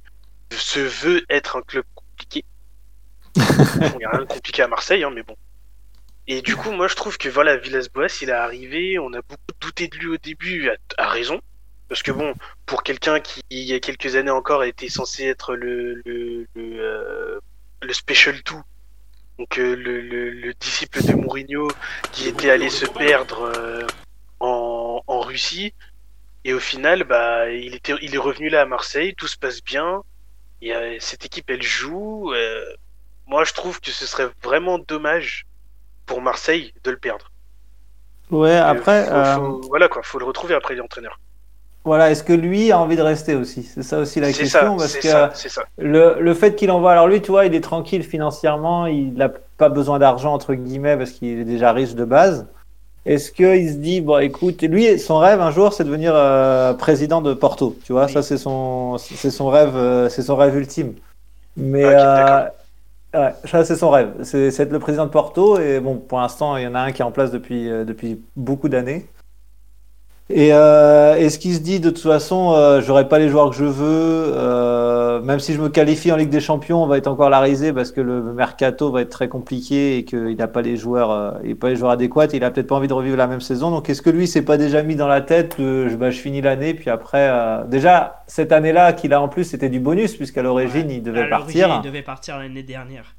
[0.51, 2.45] se veut être un club compliqué.
[3.37, 5.37] Il n'y a rien de compliqué à Marseille, hein, mais bon.
[6.29, 9.43] Et du coup, moi, je trouve que voilà, Villas-Boas, il est arrivé, on a beaucoup
[9.61, 11.41] douté de lui au début, à, raison.
[11.89, 15.57] Parce que bon, pour quelqu'un qui, il y a quelques années encore, était censé être
[15.57, 17.41] le, le, le, euh,
[17.83, 18.55] le Special 2,
[19.39, 21.69] donc euh, le, le, disciple de Mourinho,
[22.13, 23.87] qui était allé se perdre euh,
[24.39, 25.75] en, en Russie,
[26.45, 29.63] et au final, bah, il, était, il est revenu là à Marseille, tout se passe
[29.63, 30.03] bien,
[30.63, 32.33] et, cette équipe, elle joue.
[33.27, 35.47] moi, je trouve que ce serait vraiment dommage
[36.13, 37.31] pour Marseille de le perdre.
[38.31, 39.09] Ouais, après.
[39.11, 39.37] Euh,
[39.71, 41.19] voilà quoi, faut le retrouver après l'entraîneur.
[41.85, 43.63] Voilà, est-ce que lui a envie de rester aussi?
[43.63, 44.77] C'est ça aussi la question.
[44.77, 45.63] parce que ça, ça.
[45.79, 49.31] Le, le, fait qu'il envoie, alors lui, tu vois, il est tranquille financièrement, il n'a
[49.57, 52.47] pas besoin d'argent, entre guillemets, parce qu'il est déjà riche de base.
[53.07, 56.75] Est-ce qu'il se dit, bon, écoute, lui, son rêve un jour, c'est de devenir euh,
[56.75, 60.55] président de Porto, tu vois, ça, c'est son, c'est son rêve, euh, c'est son rêve
[60.57, 60.93] ultime.
[61.57, 61.85] Mais,
[63.15, 66.57] Ouais, ça c'est son rêve, c'est être le président de Porto et bon pour l'instant
[66.57, 69.12] il y en a un qui est en place depuis, euh, depuis beaucoup d'années.
[70.35, 73.51] Et, euh, et, ce qui se dit de toute façon, euh, j'aurai pas les joueurs
[73.51, 76.97] que je veux, euh, même si je me qualifie en Ligue des Champions, on va
[76.97, 80.49] être encore la risée parce que le mercato va être très compliqué et qu'il n'a
[80.49, 82.27] pas les joueurs, euh, il pas les joueurs adéquats.
[82.33, 83.71] il a peut-être pas envie de revivre la même saison.
[83.71, 86.41] Donc est-ce que lui s'est pas déjà mis dans la tête je, bah, je finis
[86.41, 90.43] l'année puis après euh, déjà cette année-là qu'il a en plus c'était du bonus puisqu'à
[90.43, 91.81] l'origine il devait partir.
[91.83, 93.15] Il devait partir l'année dernière.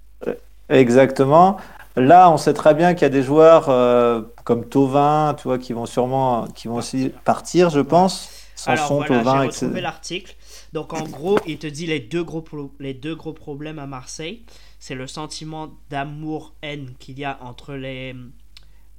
[0.70, 1.57] Exactement.
[1.96, 5.60] Là, on sait très bien qu'il y a des joueurs euh, comme Tovin, tu vois,
[5.60, 8.30] qui vont sûrement, qui vont aussi partir, je pense.
[8.56, 10.36] Sanson, Alors, voilà, Tovin, j'ai retrouvé l'article.
[10.74, 12.44] Donc, en gros, il te dit les deux gros,
[12.80, 14.44] les deux gros problèmes à Marseille.
[14.80, 18.16] C'est le sentiment d'amour-haine qu'il y a entre les,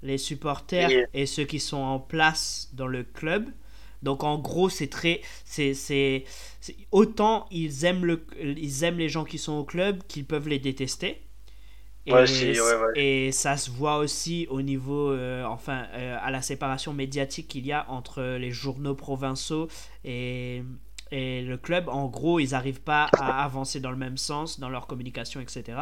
[0.03, 3.51] les supporters et ceux qui sont en place dans le club.
[4.05, 6.25] Donc en gros, c'est très, c'est,
[6.93, 10.59] autant ils aiment le, ils aiment les gens qui sont au club qu'ils peuvent les
[10.59, 11.23] détester.
[12.07, 17.67] Et, ça se voit aussi au niveau, euh, enfin, euh, à la séparation médiatique qu'il
[17.67, 19.69] y a entre les journaux provinciaux
[20.05, 20.63] et,
[21.11, 21.89] et le club.
[21.89, 25.79] En gros, ils n'arrivent pas à avancer dans le même sens dans leur communication, etc.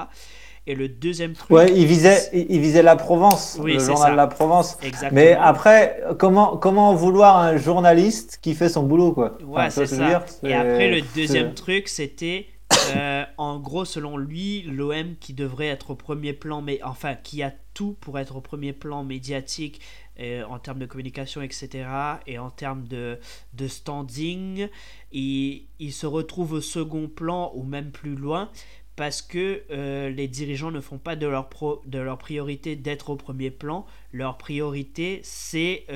[0.68, 1.50] Et le deuxième truc.
[1.50, 4.78] Ouais, il visait, il visait la Provence, le journal de la Provence.
[4.80, 5.10] Exactement.
[5.12, 9.38] Mais après, comment, comment vouloir un journaliste qui fait son boulot, quoi?
[9.44, 10.24] Ouais, c'est ça.
[10.44, 12.46] Et après, le deuxième truc, c'était
[12.90, 17.42] euh, en gros, selon lui, l'OM qui devrait être au premier plan, mais enfin qui
[17.42, 19.80] a tout pour être au premier plan médiatique
[20.20, 21.86] euh, en termes de communication, etc.
[22.26, 23.18] Et en termes de,
[23.66, 24.68] standing,
[25.12, 28.50] il, se retrouve au second plan ou même plus loin
[28.94, 33.86] parce que euh, les dirigeants ne font pas de leur priorité d'être au premier plan.
[34.12, 35.86] Leur priorité, c'est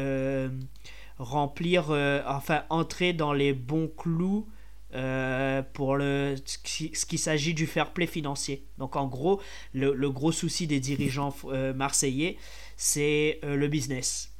[1.18, 1.90] remplir,
[2.26, 4.46] enfin entrer dans les bons clous
[4.94, 6.58] euh, pour le, ce
[7.06, 8.64] qui, s'agit du fair play financier.
[8.78, 9.40] Donc en gros,
[9.74, 12.36] le, le gros souci des dirigeants euh, marseillais,
[12.76, 14.32] c'est euh, le business.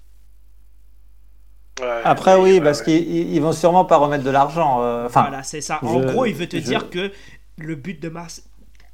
[2.04, 4.78] Après oui, parce qu'ils vont sûrement pas remettre de l'argent.
[5.04, 5.78] Enfin, voilà, c'est ça.
[5.82, 7.12] En gros, il veut te dire que
[7.58, 8.44] le but de Marseille,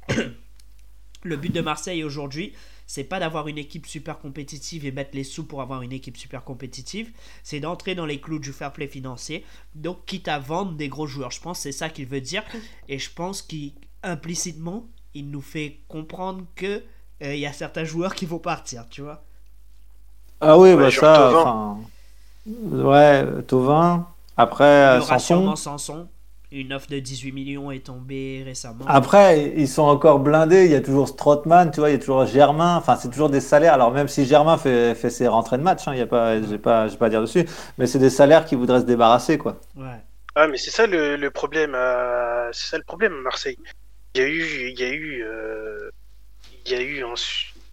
[1.23, 2.51] le but de Marseille aujourd'hui,
[2.93, 6.15] c'est pas d'avoir une équipe super compétitive et mettre les sous pour avoir une équipe
[6.15, 7.09] super compétitive,
[7.41, 11.07] c'est d'entrer dans les clous du fair play financier, donc quitte à vendre des gros
[11.07, 11.31] joueurs.
[11.31, 12.43] Je pense que c'est ça qu'il veut dire,
[12.87, 14.85] et je pense qu'implicitement,
[15.15, 16.83] il nous fait comprendre que
[17.23, 19.23] euh, il y a certains joueurs qui vont partir, tu vois.
[20.39, 21.79] Ah oui, bah ça, enfin,
[22.45, 24.07] ouais, Tovin.
[24.37, 25.55] Après, Sanson.
[25.55, 26.07] Sanson.
[26.55, 28.85] Une offre de 18 millions est tombée récemment.
[28.87, 30.65] Après, ils sont encore blindés.
[30.65, 32.75] Il y a toujours Strootman, tu vois, il y a toujours Germain.
[32.75, 33.73] Enfin, c'est toujours des salaires.
[33.73, 36.39] Alors, même si Germain fait, fait ses rentrées de match, hein, il y a pas,
[36.43, 37.45] j'ai pas, pas à dire dessus.
[37.79, 39.59] Mais c'est des salaires qui voudraient se débarrasser, quoi.
[39.75, 39.97] Ouais.
[40.35, 41.73] Ah, mais c'est ça le, problème.
[41.73, 42.49] À...
[42.51, 43.57] C'est ça le problème à Marseille.
[44.13, 45.89] Il y a eu, il y a eu, euh,
[46.67, 47.03] il y a eu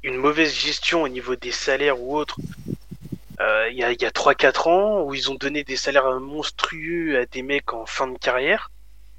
[0.02, 2.36] une mauvaise gestion au niveau des salaires ou autre.
[3.40, 7.18] Euh, il y a, y a 3-4 ans où ils ont donné des salaires monstrueux
[7.18, 8.69] à des mecs en fin de carrière.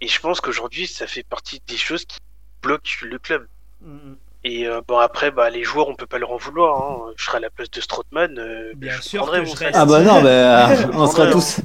[0.01, 2.19] Et je pense qu'aujourd'hui, ça fait partie des choses qui
[2.61, 3.47] bloquent le club.
[3.81, 4.17] Mm, mm.
[4.43, 6.81] Et euh, bon après bah les joueurs on peut pas leur en vouloir.
[6.81, 7.11] Hein.
[7.15, 8.39] Je serai à la place de Strootman.
[8.39, 9.53] euh, Bien je sûr que je.
[9.73, 11.57] Ah bah non, mais euh, on sera tous.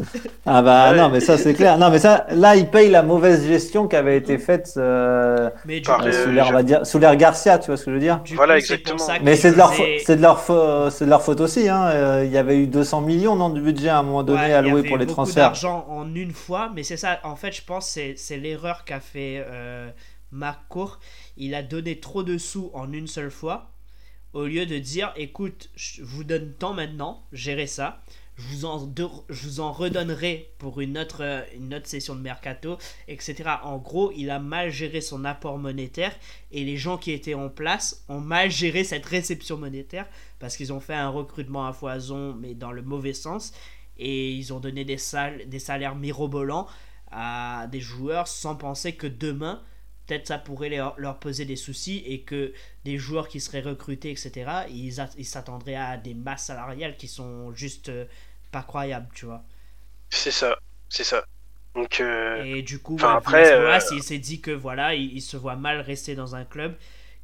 [0.45, 0.99] Ah bah Ouais.
[0.99, 1.79] non, mais ça c'est clair.
[1.79, 5.81] Non, mais ça, là, il paye la mauvaise gestion qui avait été faite euh, Mais
[5.81, 8.21] coup, euh, sous l'ère Garcia, tu vois ce que je veux dire?
[8.21, 8.99] du Voilà, coup, exactement.
[8.99, 10.41] ça Mais c'est de leur, c'est de leur,
[10.93, 11.71] c'est de leur faute aussi.
[11.71, 12.23] Hein.
[12.25, 14.83] Il y avait eu 200 millions non, du budget à un moment donné Ouais, alloué
[14.83, 15.45] pour les transferts.
[15.45, 17.21] d'argent en une fois, mais c'est ça.
[17.25, 19.89] En fait, je pense que c'est- c'est l'erreur qu'a fait euh,
[20.31, 20.99] McCourt.
[21.37, 23.73] Il a donné trop de sous en une seule fois,
[24.33, 28.03] au lieu de dire, écoute, je vous donne tant maintenant, gérez ça.
[28.39, 28.93] Je vous, en
[29.31, 32.77] je vous en redonnerai pour une autre, euh, une autre session de mercato,
[33.09, 33.45] etc.
[33.63, 36.15] En gros, il a mal géré son apport monétaire
[36.53, 40.07] et les gens qui étaient en place ont mal géré cette réception monétaire
[40.39, 43.55] parce qu'ils ont fait un recrutement à foison, mais dans le mauvais sens
[43.97, 46.67] et ils ont donné des, sal- des salaires mirobolants
[47.11, 49.63] à des joueurs sans penser que demain,
[50.07, 52.53] peut-être ça pourrait leur, leur poser des soucis et que
[52.85, 57.09] des joueurs qui seraient recrutés, etc., ils, a- ils s'attendraient à des masses salariales qui
[57.09, 58.05] sont juste euh,
[58.53, 59.45] pas croyables, tu vois.
[60.11, 60.57] C'est ça,
[60.89, 61.25] c'est ça.
[61.75, 65.23] Donc euh, Et du coup, enfin, après, euh, il s'est dit que voilà, il, il
[65.23, 66.77] se voit mal rester dans un club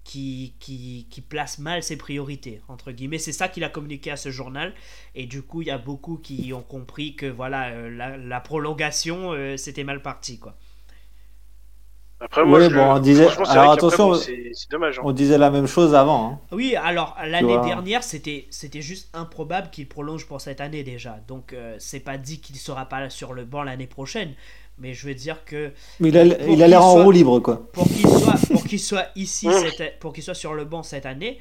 [0.05, 3.19] qui, qui, qui place mal ses priorités, entre guillemets.
[3.19, 4.75] C'est ça qu'il a communiqué à ce journal.
[5.15, 8.41] Et du coup, il y a beaucoup qui ont compris que voilà, euh, la, la
[8.41, 10.57] prolongation, euh, c'était mal parti, quoi.
[12.23, 14.99] Après moi Ouais, je, bon, on disait- alors, attention, bon, c'est dommage.
[14.99, 15.03] hein.
[15.05, 16.31] On disait la même chose avant.
[16.33, 16.41] hein.
[16.53, 21.19] Oui, alors l'année dernière, c'était c'était juste improbable qu'il prolonge pour cette année déjà.
[21.29, 24.33] Donc, euh, c'est pas dit qu'il sera pas sur le banc l'année prochaine.
[24.79, 25.71] Mais je veux dire que
[26.01, 27.69] Mais il a Pour il a l'air en roue libre, quoi.
[27.73, 29.53] pour qu'il soit, pour qu'il soit ici, Mm.
[29.77, 31.39] cette- pour qu'il soit sur le banc cette année,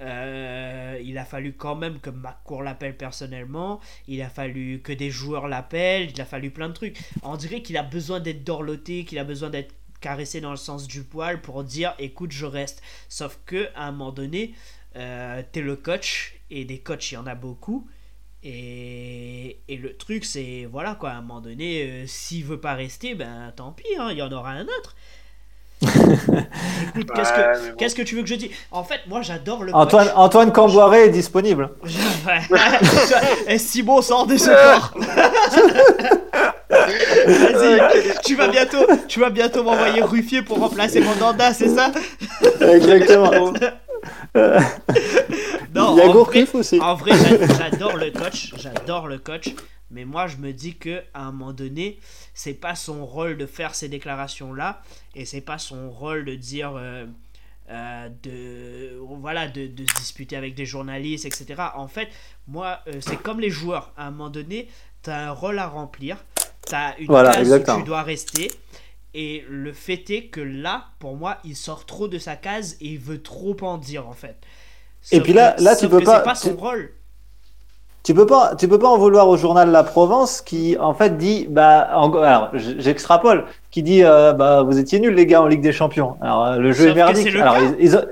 [0.00, 5.10] euh, il a fallu quand même que McCourt l'appelle personnellement, il a fallu que des
[5.10, 6.96] joueurs l'appellent, il a fallu plein de trucs.
[7.24, 10.86] On dirait qu'il a besoin d'être dorloté, qu'il a besoin d'être caressé dans le sens
[10.86, 12.82] du poil pour dire écoute, je reste.
[13.08, 14.54] Sauf que à un moment donné,
[14.96, 17.86] euh, t'es le coach, et des coachs, il y en a beaucoup.
[18.42, 22.74] Et, et le truc, c'est, voilà quoi, à un moment donné, euh, s'il veut pas
[22.74, 24.94] rester, ben tant pis, hein, il y en aura un autre.
[25.82, 27.76] Écoute, qu'est-ce Ouais, que, bon.
[27.76, 28.50] qu'est-ce que tu veux que je dise?
[28.72, 30.16] En fait, moi j'adore le Antoine, coach.
[30.16, 31.70] Antoine Camboiré est disponible.
[33.46, 34.92] Et Simon sort des secours.
[36.70, 41.90] Vas-y, tu vas bientôt, tu vas bientôt m'envoyer Ruffier pour remplacer mon Danda, c'est ça?
[42.60, 43.52] Exactement.
[45.74, 46.80] Non, il y a en vrai, Gourcuff aussi.
[46.80, 49.48] En vrai, j'a- j'adore le coach, j'adore le coach,
[49.90, 51.98] mais moi je me dis que à un moment donné,
[52.34, 54.82] c'est pas son rôle de faire ces déclarations là,
[55.14, 57.04] et c'est pas son rôle de dire euh,
[57.70, 61.46] euh, de voilà de, de se disputer avec des journalistes, etc.
[61.74, 62.08] En fait,
[62.46, 64.68] moi euh, c'est comme les joueurs, à un moment donné,
[65.02, 66.16] t'as un rôle à remplir,
[66.68, 67.76] t'as une Voilà, case exactement.
[67.78, 68.50] où tu dois rester.
[69.14, 72.88] Et le fait est que là, pour moi, il sort trop de sa case et
[72.88, 74.36] il veut trop en dire en fait.
[75.12, 76.90] Et puis là- que- là, tu peux pas- pas son tu- rôle.
[78.04, 81.18] Tu peux pas, tu peux pas en vouloir au journal La Provence qui en fait
[81.18, 85.46] dit, bah, en- alors j'extrapole, qui dit, euh, bah, vous étiez nuls les gars en
[85.46, 86.16] Ligue des Champions.
[86.22, 87.36] Alors euh, le jeu Sauf est que merdique.
[87.36, 87.60] Alors cas.
[87.78, 88.04] ils, ils ont-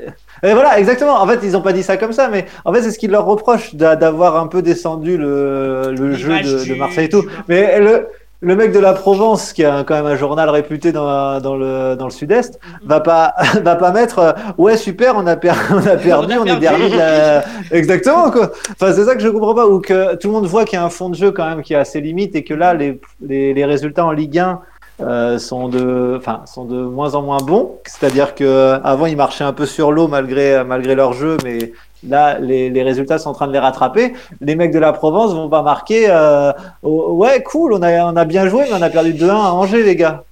[0.43, 1.15] et voilà, exactement.
[1.21, 3.11] En fait, ils ont pas dit ça comme ça, mais en fait, c'est ce qu'ils
[3.11, 7.25] leur reprochent d'a- d'avoir un peu descendu le, le jeu de, de Marseille et tout.
[7.49, 8.09] Mais le,
[8.41, 11.97] le mec de la Provence, qui a quand même un journal réputé dans, dans le,
[11.97, 13.35] dans le Sud-Est, va pas,
[13.65, 16.55] va pas mettre, euh, ouais, super, on a, per- on a perdu, on, On a
[16.57, 16.61] est perdu.
[16.61, 17.45] dernier de la...
[17.73, 18.53] Exactement, quoi.
[18.73, 20.83] Enfin, c'est ça que je comprends pas, ou que tout le monde voit qu'il y
[20.83, 23.01] a un fond de jeu quand même qui a ses limites et que là, les,
[23.21, 24.61] les, les résultats en Ligue 1
[25.01, 27.73] euh, sont de, enfin, sont de moins en moins bons.
[27.85, 31.73] C'est-à-dire que avant, ils marchaient un peu sur l'eau malgré, malgré leur jeu, mais
[32.07, 34.15] là, les, les résultats sont en train de les rattraper.
[34.41, 38.17] Les mecs de la Provence vont pas marquer, euh, oh, ouais, cool, on a, on
[38.17, 40.25] a bien joué, mais on a perdu 2-1 à Angers, les gars.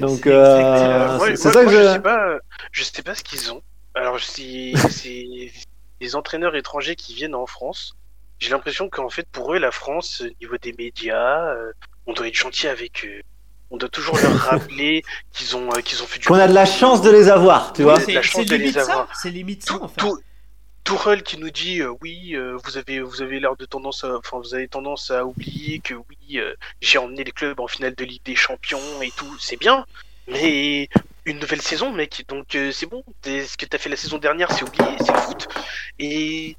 [0.00, 1.92] Donc, C'est euh, Euh, c'est moi, que je je.
[1.92, 2.26] sais pas,
[2.72, 3.62] je sais pas ce qu'ils ont.
[3.94, 5.26] Alors si c'est
[6.00, 7.94] des entraîneurs étrangers qui viennent en France,
[8.38, 11.72] j'ai l'impression qu'en fait pour eux la France, au niveau des médias, euh,
[12.06, 13.20] on doit être gentil avec eux.
[13.72, 15.02] On doit toujours leur rappeler
[15.32, 16.26] qu'ils ont euh, qu'ils ont fait du.
[16.26, 17.98] Qu'on a de la chance de les avoir, tu Oui, vois.
[18.00, 18.82] c'est- C'est la chance c'est de les limite ça.
[18.92, 19.08] avoir.
[19.14, 20.00] C'est limite ça tout, en fait.
[20.00, 20.18] tout,
[20.84, 25.94] Tourelle qui nous dit euh, oui, euh, vous avez l'air de tendance, à, oublier que
[25.94, 29.56] oui, euh, j'ai emmené les clubs en finale de Ligue des Champions et tout, c'est
[29.58, 29.86] bien,
[30.26, 30.88] mais
[31.26, 33.04] une nouvelle saison, mec, donc c'est bon.
[33.24, 35.48] Ce que t'as fait la saison dernière, c'est oublié, c'est le foot.
[35.98, 36.56] Et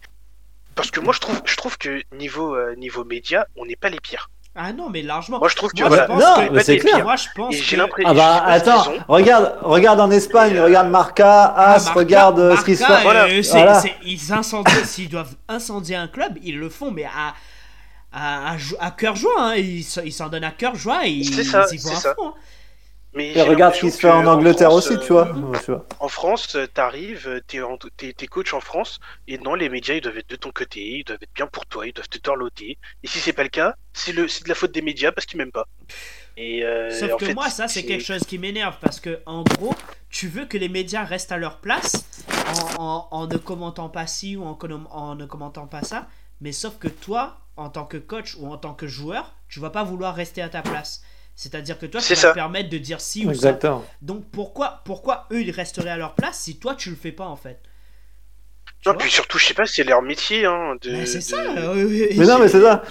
[0.75, 3.99] parce que moi je trouve, je trouve que niveau niveau média, on n'est pas les
[3.99, 4.29] pires.
[4.53, 5.39] Ah non, mais largement.
[5.39, 7.03] Moi je trouve que Moi, voilà, je pense Non, c'est clair.
[7.03, 8.09] Moi, je pense Et j'ai que- l'impression.
[8.09, 8.97] Ah bah attends, ont.
[9.07, 12.83] regarde, regarde en Espagne, euh, regarde Marca, Ah, As, Marca- regarde euh, ce qui se
[12.85, 13.01] passe.
[13.03, 13.25] Voilà.
[13.27, 13.81] euh, Voilà.
[14.03, 17.33] ils incendient, s'ils doivent incendier un club, ils le font, mais à,
[18.11, 19.31] à, à, jou- à cœur joie.
[19.39, 19.55] Hein.
[19.55, 22.13] Ils, s'en donnent à cœur joie et ils, C'est ça, ils y vont à ça.
[22.15, 22.27] fond.
[22.27, 22.33] hein.
[23.13, 25.31] Mais Et regarde ce qui se fait en Angleterre France, aussi, euh, tu vois.
[25.33, 25.85] Ouais, tu vois.
[25.99, 27.59] En France, euh, t'arrives, euh, t'es,
[27.97, 30.81] t'es, t'es coach en France, et non, les médias, ils doivent être de ton côté,
[30.99, 32.77] ils doivent être bien pour toi, ils doivent te dorloter.
[33.03, 35.37] Et si c'est pas le cas, c'est, le, de la faute des médias parce qu'ils
[35.37, 35.67] m'aiment pas.
[36.37, 39.21] Et, euh, Sauf en que fait, moi, ça, c'est quelque chose qui m'énerve parce que,
[39.25, 39.75] en gros,
[40.09, 42.05] tu veux que les médias restent à leur place
[42.77, 44.57] en, en- en ne commentant pas ci ou en,
[44.91, 46.07] en ne commentant pas ça,
[46.41, 49.69] mais sauf que toi, en tant que coach ou en tant que joueur, tu vas
[49.69, 51.01] pas vouloir rester à ta place.
[51.41, 52.29] C'est-à-dire que toi, tu C'est vas ça.
[52.29, 53.33] te permettre de dire ci ou ça.
[53.33, 53.83] Exactement.
[54.03, 57.25] Donc pourquoi, pourquoi eux, ils resteraient à leur place si toi, tu le fais pas
[57.25, 57.59] en fait?
[58.83, 60.89] Tu Non, puis surtout, je sais pas, c'est leur métier, hein, de...
[60.91, 61.37] Ben, c'est de- ça.
[61.37, 61.87] euh,
[62.17, 62.83] Mais non, mais c'est ça.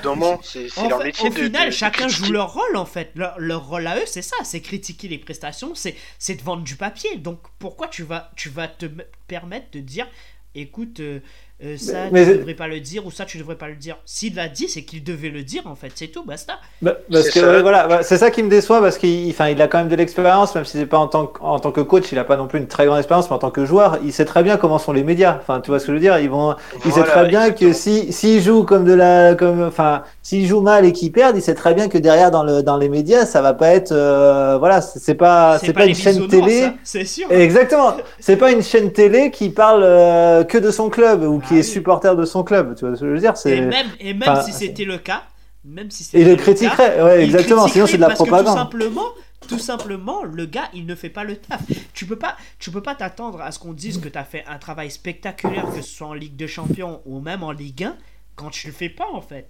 [0.43, 1.35] C'est, c'est leur fait, métier au de.
[1.35, 3.11] final, de- de chacun joue leur rôle en fait.
[3.15, 6.63] Leur, leur rôle à eux, c'est ça, c'est critiquer les prestations, c'est c'est de vendre
[6.65, 7.17] du papier.
[7.19, 8.87] Donc pourquoi tu vas tu vas te
[9.29, 10.07] permettre de dire,
[10.55, 11.21] écoute, euh,
[11.65, 13.75] euh, ça Mais- tu mais- devrais pas le dire ou ça tu devrais pas le
[13.75, 13.97] dire.
[14.07, 16.55] S'il l'a dit, c'est qu'il devait le dire en fait, c'est tout, basta.
[16.83, 17.51] Bah, parce C'est que ça.
[17.53, 19.89] ouais, voilà, bah, c'est ça qui me déçoit parce qu'il enfin, il a quand même
[19.89, 22.25] de l'expérience, même si c'est pas en tant, que, en tant que coach, il a
[22.25, 24.43] pas non plus une très grande expérience, mais en tant que joueur, il sait très
[24.43, 25.37] bien comment sont les médias.
[25.41, 26.19] Enfin, tu vois ce que je veux dire?
[26.19, 26.55] Ils vont,
[26.85, 27.71] il sait Voilà, très bien exactement.
[27.71, 31.37] que si s'il joue comme de la, comme, enfin, s'il joue mal et qu'il perd,
[31.37, 33.93] il sait très bien que derrière dans le dans les médias, ça va pas être,
[33.93, 36.71] euh, voilà, c'est pas, c'est pas, une chaîne télé.
[36.85, 37.27] c'est sûr.
[37.31, 37.95] Exactement.
[38.19, 41.59] C'est pas une chaîne télé qui parle euh, que de son club ou Ah qui
[41.59, 41.65] est oui.
[41.65, 42.75] supporter de son club.
[42.77, 44.85] Tu vois ce que je veux dire Et C'est même, et même enfin, si c'était
[44.85, 45.25] le cas,
[45.65, 47.03] même si il c'était le cas, critiquerait.
[47.03, 47.69] Ouais, il exactement.
[47.69, 48.47] Sinon, c'est de la propagande.
[48.47, 49.09] Que tout simplement,
[49.49, 51.61] tout simplement, le gars, il ne fait pas le taf.
[51.93, 54.45] Tu peux pas, tu peux pas t'attendre à ce qu'on dise que tu as fait
[54.47, 57.97] un travail spectaculaire, que ce soit en Ligue de Champions ou même en Ligue 1,
[58.37, 59.49] quand tu le fais pas en fait.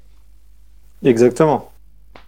[1.04, 1.70] Exactement.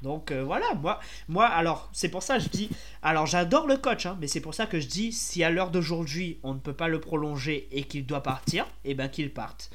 [0.03, 2.71] Donc euh, voilà, moi, moi, alors c'est pour ça que je dis,
[3.03, 5.71] alors j'adore le coach, hein, mais c'est pour ça que je dis, si à l'heure
[5.71, 9.71] d'aujourd'hui on ne peut pas le prolonger et qu'il doit partir, et ben qu'il parte.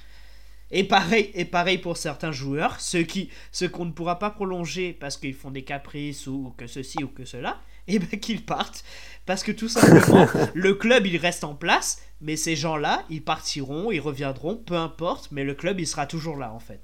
[0.70, 4.92] Et pareil, et pareil pour certains joueurs, ceux qui, ceux qu'on ne pourra pas prolonger
[4.92, 8.84] parce qu'ils font des caprices ou que ceci ou que cela, et ben qu'ils partent,
[9.26, 13.92] parce que tout simplement le club il reste en place, mais ces gens-là ils partiront,
[13.92, 16.82] ils reviendront, peu importe, mais le club il sera toujours là en fait.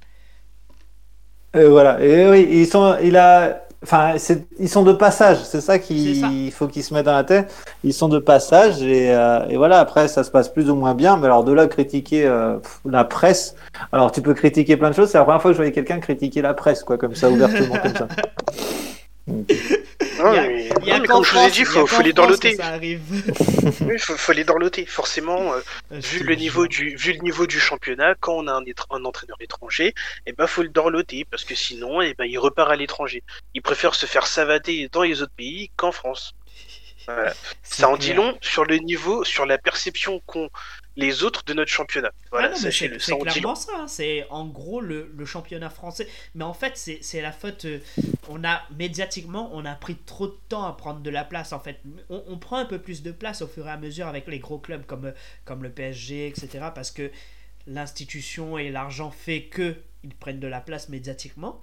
[1.56, 2.02] Et voilà.
[2.04, 4.16] Et oui, ils sont, il a, enfin,
[4.60, 5.38] ils sont de passage.
[5.44, 7.54] C'est ça qu'il faut qu'ils se mettent dans la tête.
[7.84, 9.80] Ils sont de passage et, euh, et voilà.
[9.80, 11.18] Après, ça se passe plus ou moins bien.
[11.18, 13.56] Mais alors de là, critiquer euh, la presse.
[13.92, 15.10] Alors, tu peux critiquer plein de choses.
[15.10, 17.76] C'est la première fois que je voyais quelqu'un critiquer la presse, quoi, comme ça, ouvertement,
[17.82, 18.08] comme ça.
[20.24, 22.14] Non, Il y a- mais, Il non, comme je vous ai dit, il faut, les
[22.14, 22.58] dorloter.
[23.82, 24.86] Oui, faut, faut les dorloter.
[24.86, 25.60] Forcément, euh,
[25.92, 29.38] Je vu le niveau du vu le niveau du championnat, quand on a un, entraîneur
[29.40, 29.94] étranger,
[30.26, 33.24] eh ben faut le dorloter parce que sinon, eh ben il repart à l'étranger.
[33.54, 36.34] Il préfère se faire savater dans les autres pays qu'en France.
[37.06, 37.34] Voilà.
[37.64, 40.50] Ça en dit long sur le niveau, sur la perception qu'ont
[40.96, 42.12] les autres de notre championnat.
[42.14, 43.72] Ah Voilà, sachez-le, c'est clairement ça.
[43.80, 43.88] hein.
[43.88, 46.08] C'est en gros le, le championnat français.
[46.36, 47.66] Mais en fait, c'est la faute.
[47.66, 47.80] euh,
[48.28, 51.54] On a médiatiquement, on a pris trop de temps à prendre de la place.
[51.54, 51.80] En fait,
[52.10, 54.40] on, on prend un peu plus de place au fur et à mesure avec les
[54.40, 55.12] gros clubs comme, euh,
[55.46, 56.66] comme le PSG, etc.
[56.74, 57.12] Parce que
[57.68, 61.62] l'institution et l'argent fait que ils prennent de la place médiatiquement.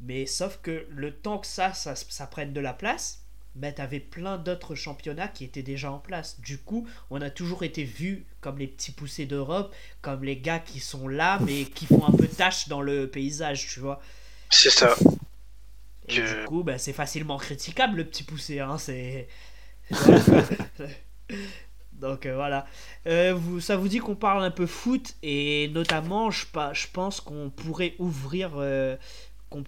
[0.00, 3.21] Mais sauf que le temps que ça, ça, ça prenne de la place,
[3.54, 6.40] ben, t'avais plein d'autres championnats qui étaient déjà en place.
[6.40, 10.58] Du coup, on a toujours été vus comme les petits poussés d'Europe, comme les gars
[10.60, 14.00] qui sont là, mais qui font un peu tâche dans le paysage, tu vois.
[14.50, 14.94] C'est ça.
[16.08, 19.28] Et Que- du coup, ben, c'est facilement critiquable le petit poussé, hein, c'est...
[21.92, 22.66] Donc euh, voilà.
[23.06, 27.20] Euh, vous, ça vous dit qu'on parle un peu foot et notamment, je, je pense
[27.20, 28.52] qu'on pourrait ouvrir.
[28.56, 28.96] euh,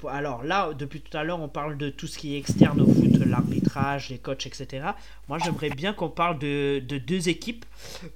[0.09, 2.87] alors là, depuis tout à l'heure, on parle de tout ce qui est externe au
[2.87, 4.89] foot, l'arbitrage, les coachs, etc.
[5.29, 7.65] Moi, j'aimerais bien qu'on parle de, de deux équipes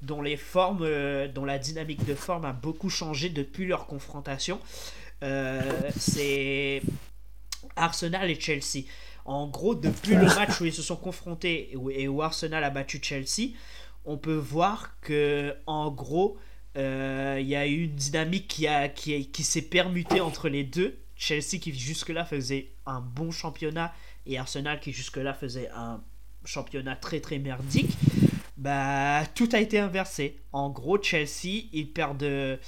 [0.03, 4.61] dont les formes, euh, dont la dynamique de forme a beaucoup changé depuis leur confrontation.
[5.23, 5.61] Euh,
[5.97, 6.83] C'est
[7.77, 8.85] Arsenal et Chelsea.
[9.25, 12.99] En gros, depuis le match où ils se sont confrontés et où, Arsenal a battu
[13.03, 13.53] Chelsea,
[14.05, 16.39] on peut voir que en gros,
[16.77, 20.99] euh, il y a eu une dynamique qui, qui, qui s'est permutée entre les deux.
[21.19, 23.93] Chelsea qui jusque-là faisait un bon championnat
[24.25, 26.01] et Arsenal qui jusque-là faisait un
[26.45, 27.91] championnat très très merdique.
[28.57, 30.37] Bah, tout a été inversé.
[30.53, 32.59] En gros, Chelsea, ils perdent,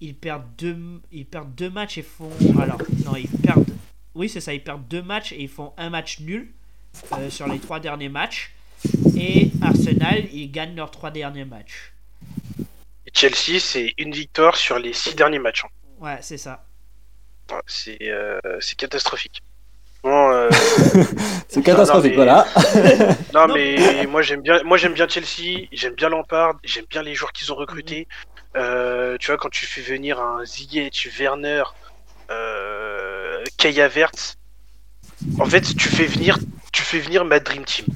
[0.00, 2.30] ils perdent deux, ils perdent deux matchs et font.
[2.60, 3.70] Alors, non, ils perdent.
[4.14, 6.50] Oui, c'est ça, ils perdent deux matchs et ils font un match nul
[7.12, 8.52] euh, sur les trois derniers matchs.
[9.16, 11.92] Et Arsenal, ils gagnent leurs trois derniers matchs.
[13.12, 15.64] Chelsea, c'est une victoire sur les six derniers matchs.
[15.64, 15.68] hein.
[16.00, 16.67] Ouais, c'est ça.
[17.66, 19.42] C'est euh, c'est catastrophique.
[20.02, 20.48] Bon, euh,
[21.48, 22.46] C'est catastrophique, Non, mais- voilà.
[23.34, 27.14] Non, mais moi j'aime bien, moi j'aime bien Chelsea, j'aime bien Lampard, j'aime bien les
[27.14, 28.06] joueurs qu'ils ont recrutés.
[28.56, 31.64] Euh, tu vois quand tu fais venir un Ziyech, Werner,
[32.30, 34.36] euh, Kaya Verts,
[35.40, 36.38] en fait tu fais venir
[36.72, 37.86] tu fais venir ma Dream Team.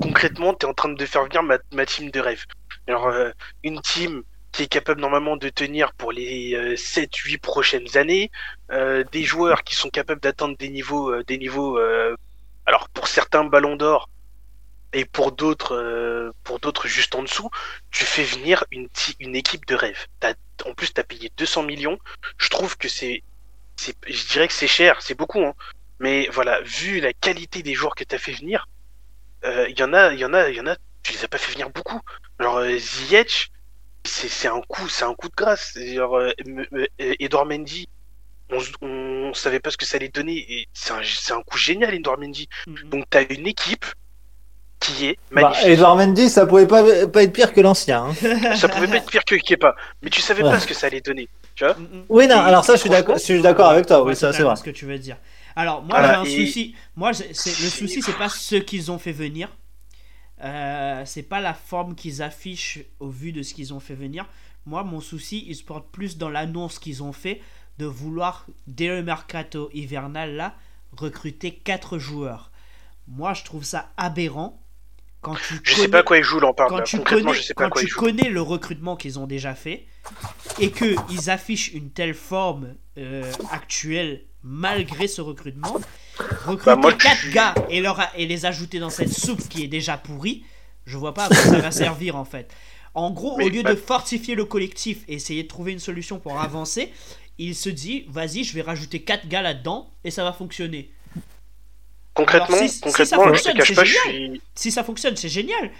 [0.00, 2.44] concrètement, tu es en train de faire venir ma, ma team de rêve.
[2.86, 3.30] Alors, euh,
[3.64, 4.22] une team
[4.52, 8.30] qui est capable normalement de tenir pour les 7-8 prochaines années,
[8.70, 11.78] des joueurs qui sont capables d'atteindre des niveaux, des niveaux
[12.66, 14.08] alors pour certains ballons d'or,
[14.92, 17.50] et pour d'autres, euh, pour d'autres juste en dessous,
[17.90, 18.88] tu fais venir une,
[19.20, 20.06] une équipe de rêve.
[20.66, 21.98] en plus, tu as payé 200 millions.
[22.38, 23.22] Je trouve que c'est,
[23.78, 25.44] je dirais que c'est cher, c'est beaucoup.
[25.44, 25.54] Hein.
[25.98, 28.68] Mais voilà, vu la qualité des joueurs que tu as fait venir,
[29.44, 31.24] euh, il y en a, il y en a, il y en a, tu les
[31.24, 32.00] as pas fait venir beaucoup.
[32.40, 33.50] Euh, Ziyech,
[34.04, 35.78] c'est un coup, c'est un coup de grâce.
[35.78, 36.20] Genre,
[36.98, 37.88] Edouard Mendy,
[38.50, 40.66] on, on, savait pas ce que ça allait donner.
[40.72, 42.48] C'est un, un, coup génial, Edouard Mendy.
[42.66, 42.88] Mm-hmm.
[42.88, 43.86] Donc tu as une équipe
[44.80, 45.64] qui est bah, magnifique.
[45.64, 48.06] Bah, Edouard Mendy, ça pouvait pas, pas être pire que l'ancien.
[48.22, 48.56] Hein.
[48.56, 51.00] ça pouvait pas être pire que Kepa, mais tu savais pas ce que ça allait
[51.00, 51.28] donner.
[51.54, 51.76] Tu vois
[52.08, 54.02] oui, non, alors ça, je suis d'accord, je suis d'accord avec toi.
[54.02, 54.56] Oui, ça, c'est vrai.
[54.56, 55.16] Ce que tu veux dire.
[55.54, 56.74] Alors, moi, j'ai un souci.
[56.96, 59.48] Moi, c'est, le souci, c'est pas ce qu'ils ont fait venir.
[60.42, 64.26] Euh, c'est pas la forme qu'ils affichent au vu de ce qu'ils ont fait venir.
[64.66, 67.40] Moi, mon souci, il se porte plus dans l'annonce qu'ils ont fait
[67.78, 70.54] de vouloir, dès le mercato hivernal, là,
[70.96, 72.50] recruter 4 joueurs.
[73.08, 74.62] Moi, je trouve ça aberrant
[75.22, 78.28] quand tu je sais pas quoi ils jouent là, Quand tu connais, quand tu connais
[78.28, 79.86] le recrutement qu'ils ont déjà fait
[80.58, 85.80] et que ils affichent une telle forme euh, actuelle malgré ce recrutement,
[86.18, 89.96] recruter bah, 4 gars et, leur, et les ajouter dans cette soupe qui est déjà
[89.96, 90.44] pourrie,
[90.86, 92.52] je vois pas à quoi ça va servir en fait.
[92.94, 96.40] En gros, au lieu de fortifier le collectif et essayer de trouver une solution pour
[96.40, 96.92] avancer,
[97.38, 100.90] il se dit vas-y, je vais rajouter 4 gars là-dedans et ça va fonctionner.
[102.14, 103.32] Concrètement, si, concrètement,
[104.54, 105.70] Si ça fonctionne, c'est génial.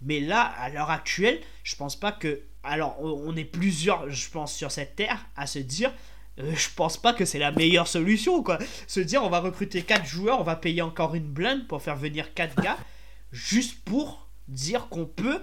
[0.00, 2.42] Mais là, à l'heure actuelle, je pense pas que.
[2.64, 5.92] Alors, on est plusieurs, je pense, sur cette terre à se dire.
[6.40, 8.58] Euh, je pense pas que c'est la meilleure solution, quoi.
[8.86, 11.96] Se dire, on va recruter 4 joueurs, on va payer encore une blinde pour faire
[11.96, 12.78] venir 4 gars,
[13.32, 15.40] juste pour dire qu'on peut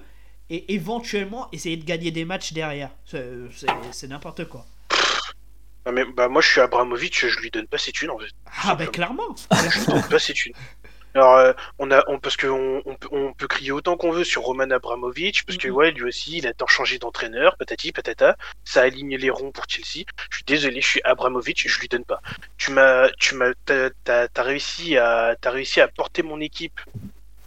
[0.49, 2.89] et éventuellement essayer de gagner des matchs derrière.
[3.05, 4.65] C'est n'importe quoi.
[5.85, 8.31] Ah, mais, bah, moi, je suis Abramovic, je lui donne pas ses thunes en fait.
[8.63, 10.53] Ah, bah clairement Je lui donne pas ses thunes.
[11.15, 14.43] Alors, euh, on a, on, parce qu'on on, on, peut crier autant qu'on veut sur
[14.43, 15.73] Roman Abramovic, parce que mhm.
[15.73, 19.65] ouais, lui aussi, il a tant changé d'entraîneur, patati patata, ça aligne les ronds pour
[19.67, 20.05] Chelsea.
[20.29, 22.21] Je suis désolé, je suis Abramovic, je lui donne pas.
[22.57, 26.79] Tu m'as, tu m'as, t'as, réussi à, t'as réussi à porter mon équipe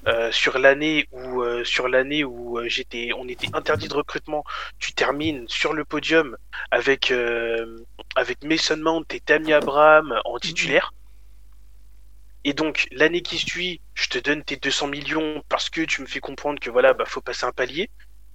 [0.09, 4.45] euh, sur l'année où, euh, sur l'année où j'étais, on était interdit de recrutement.
[4.81, 6.37] Tu termines sur le podium
[6.73, 7.15] avec
[8.17, 10.93] avec Mason Mount et Tammy Abraham en titulaire.
[12.45, 16.07] Et donc, l'année qui suit, je te donne tes 200 millions parce que tu me
[16.07, 17.89] fais comprendre que voilà, bah, faut passer un palier.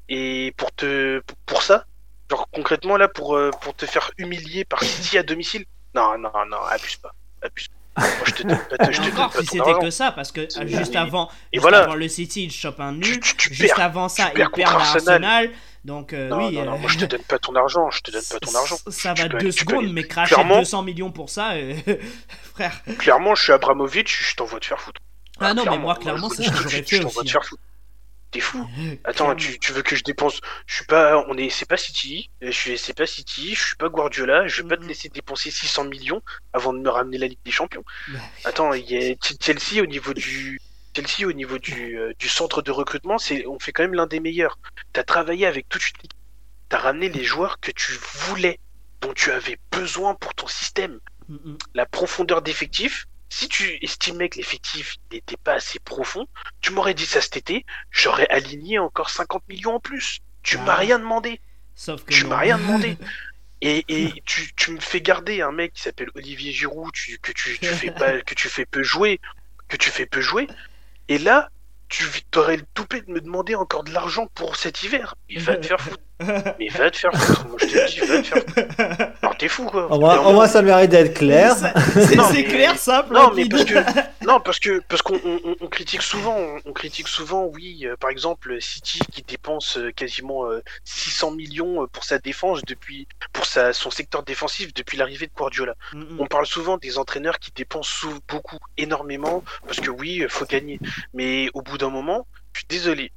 [0.10, 1.86] Et pour te, pour ça,
[2.30, 6.32] genre concrètement là, pour, euh, pour te faire humilier par City à domicile, non, non,
[6.50, 7.74] non, abuse pas, abuse pas.
[7.98, 10.48] Moi, je te donne pas, je te donne pas si c'était que ça, parce que
[10.68, 11.80] juste avant, et voilà.
[11.80, 13.20] avant le City, il chope un nul.
[13.52, 15.50] juste avant ça, il perd à Arsenal.
[15.88, 16.58] Donc euh, oui.
[16.58, 18.78] Non, non, moi je te donne pas ton argent, je te donne pas ton argent.
[18.90, 21.74] Ça va deux secondes, mais cracher 200 millions pour ça, euh,
[22.54, 22.84] frère.
[22.98, 25.00] Clairement, je suis Abramovic, je t'envoie te faire foutre.
[25.40, 27.20] Ah non, mais moi clairement, c'est ce que j'aurais fait aussi.
[27.20, 27.62] Te faire foutre.
[28.32, 28.68] T'es fou.
[29.06, 32.30] Attends, tu, tu, veux que je dépense Je suis pas, on est, c'est pas City.
[32.42, 33.56] Je suis, c'est pas City.
[33.56, 34.46] Je suis pas Guardiola.
[34.46, 37.52] Je vais pas te laisser dépenser 600 millions avant de me ramener la Ligue des
[37.52, 37.86] Champions.
[38.44, 40.60] Attends, il y a Chelsea au niveau du,
[40.98, 44.08] Chelsea au niveau du, euh, du centre de recrutement, c'est, on fait quand même l'un
[44.08, 44.58] des meilleurs.
[44.94, 46.14] T'as travaillé avec toute une équipe.
[46.70, 48.60] T'as ramené les joueurs que tu voulais,
[49.02, 51.00] dont tu avais besoin pour ton système.
[51.74, 56.26] La profondeur d'effectif, si tu estimais que l'effectif n'était pas assez profond,
[56.62, 60.20] tu m'aurais dit ça cet été, j'aurais aligné encore 50 millions en plus.
[60.44, 60.76] Tu m'as ah.
[60.76, 61.42] rien demandé.
[61.76, 62.98] Sauf que tu m'as rien demandé.
[63.62, 67.32] Et, et tu, tu, me fais garder un mec qui s'appelle Olivier Giroud, tu, que
[67.32, 69.20] tu, tu fais pas, que tu fais peu jouer,
[69.68, 70.48] que tu fais peu jouer.
[71.08, 71.50] Et là,
[71.90, 72.06] tu
[72.36, 75.16] aurais le toupet de me demander encore de l'argent pour cet hiver.
[75.30, 76.04] Il va te faire foutre.
[76.20, 77.48] Mais va te faire foutre.
[77.48, 79.14] Moi, je te dis, va te faire foutre.
[79.22, 79.92] Alors, t'es fou, quoi.
[79.92, 81.56] Au moins, au moins ça mérite d'être clair.
[81.56, 83.14] C'est clair, simple.
[83.14, 83.76] Non, mais parce que,
[84.26, 85.20] non, parce que, parce qu'on
[85.62, 86.36] on, critique souvent,
[86.66, 90.46] on, critique souvent, oui, euh, par exemple, City qui dépense euh, quasiment
[90.86, 95.34] 600 euh, millions pour sa défense depuis, pour sa, son secteur défensif depuis l'arrivée de
[95.36, 95.76] Guardiola.
[96.20, 100.80] On parle souvent des entraîneurs qui dépensent beaucoup, énormément, parce que oui, faut gagner.
[101.14, 103.12] Mais au bout d'un moment, je suis désolé.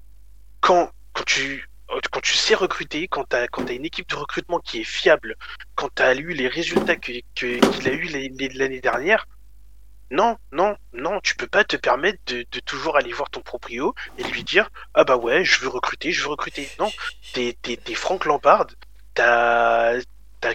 [0.60, 1.69] Quand, quand tu,
[2.10, 5.36] quand tu sais recruter, quand tu as, une équipe de recrutement qui est fiable,
[5.74, 9.26] quand tu as eu les résultats qu'il que, a eu l'année dernière,
[10.10, 13.94] non, non, non, tu peux pas te permettre de, de, toujours aller voir ton proprio
[14.18, 16.68] et lui dire Ah bah ouais, je veux recruter, je veux recruter.
[16.80, 16.90] Non,
[17.32, 17.54] t'es
[17.94, 18.66] Franck Lampard,
[19.14, 20.00] t'as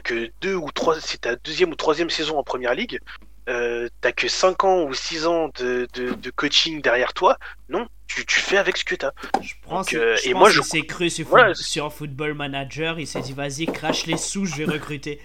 [0.03, 2.99] que deux ou trois, c'est ta deuxième ou troisième saison en première ligue,
[3.47, 7.37] euh, t'as que 5 ans ou 6 ans de, de coaching derrière toi.
[7.69, 9.11] Non, tu, tu fais avec ce que t'as.
[9.41, 11.93] Je pense, Donc, euh, je et pense moi, je- s'est cru sur, Voilà, foot- sur
[11.93, 12.99] Football Manager.
[12.99, 15.19] Il s'est dit, vas-y, crache les sous, je vais recruter.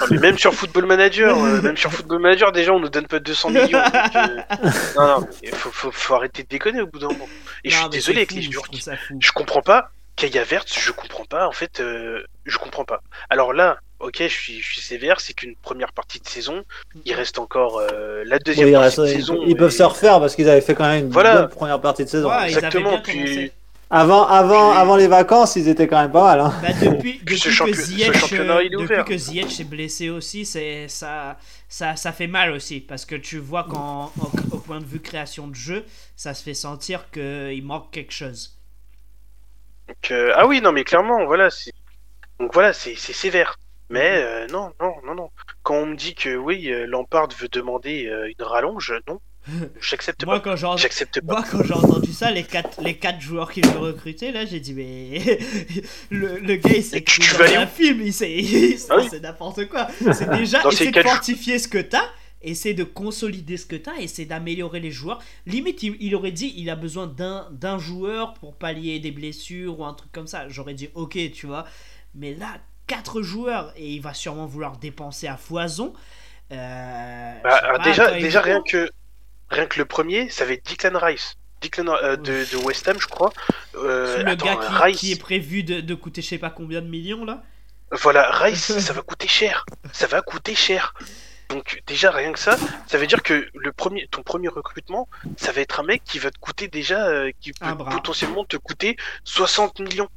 [0.00, 3.06] Non, mais même sur Football Manager, euh, même sur Football Manager, déjà on nous donne
[3.06, 3.66] pas 200 millions.
[3.78, 4.40] donc, euh,
[4.96, 7.28] non, non, il faut, faut, faut arrêter de déconner au bout d'un moment.
[7.62, 8.82] Et je suis désolé avec fou, les joueurs qui.
[9.20, 9.90] Je comprends pas.
[10.16, 11.46] Kaya Vert, je comprends pas.
[11.46, 13.02] En fait, euh, je comprends pas.
[13.28, 15.20] Alors là, ok, je suis, je suis sévère.
[15.20, 16.62] C'est qu'une première partie de saison.
[17.04, 19.38] Il reste encore euh, la deuxième Oui, partie reste- de ils, saison.
[19.46, 21.42] ils peuvent se refaire parce qu'ils avaient fait quand même une Voilà.
[21.42, 22.28] bonne première partie de saison.
[22.28, 23.52] Ouais, ils avaient Exactement, bien puis- commencé.
[23.94, 26.40] Avant, avant, Puis- avant les vacances, ils étaient quand même pas mal.
[26.40, 26.54] Hein.
[26.62, 29.04] Bah, depuis, depuis, ce que champion- ce Ziyech, championnat, euh, il est depuis ouvert.
[29.04, 31.36] que Ziyech s'est blessé aussi, c'est ça,
[31.68, 35.00] ça, ça fait mal aussi parce que tu vois qu'en en- au point de vue
[35.00, 35.84] création de jeu,
[36.16, 38.56] ça se fait sentir qu'il manque quelque chose.
[39.88, 41.50] Donc, euh, ah oui, non, mais clairement, voilà.
[41.50, 41.72] c'est-
[42.40, 43.58] Donc voilà, c'est sévère.
[43.92, 45.30] Mais euh, non, non, non, non.
[45.62, 49.20] Quand on me dit que oui, euh, Lampard veut demander euh, une rallonge, non,
[49.80, 50.40] j'accepte pas.
[50.40, 51.32] quand J'accepte pas.
[51.40, 54.60] moi, quand j'ai entendu ça, les quatre, les quatre joueurs qu'il veut recruter, là, j'ai
[54.60, 55.20] dit, mais
[56.10, 59.08] le, le gars, il s'est Mais tu- vas un film, il il- Ah oui.
[59.10, 59.88] c'est n'importe quoi.
[60.12, 62.04] C'est déjà essayer de fortifier ce que t'as,
[62.40, 65.20] essayer de consolider ce que t'as, essayer d'améliorer les joueurs.
[65.46, 69.78] Limite, il, il aurait dit, il a besoin d'un d'un joueur pour pallier des blessures
[69.80, 70.48] ou un truc comme ça.
[70.48, 71.66] J'aurais dit, ok, tu vois.
[72.14, 72.58] Mais là,
[72.92, 75.94] quatre joueurs et il va sûrement vouloir dépenser à foison.
[76.52, 78.90] Euh, Bah, pas, déjà, déjà rien que
[79.48, 81.36] rien que le premier, ça va être Declan Rice.
[81.62, 83.32] Declan euh, de, de West Ham, je crois.
[83.76, 84.98] Euh, le attends, gars qui, Rice.
[85.00, 87.42] qui est prévu de, de coûter je sais pas combien de millions là.
[87.92, 89.64] Voilà, Rice, ça va coûter cher.
[89.92, 90.92] Ça va coûter cher.
[91.48, 92.56] Donc déjà rien que ça,
[92.86, 96.18] ça veut dire que le premier, ton premier recrutement, ça va être un mec qui
[96.18, 100.08] va te coûter déjà, euh, qui peut potentiellement te coûter 60 millions.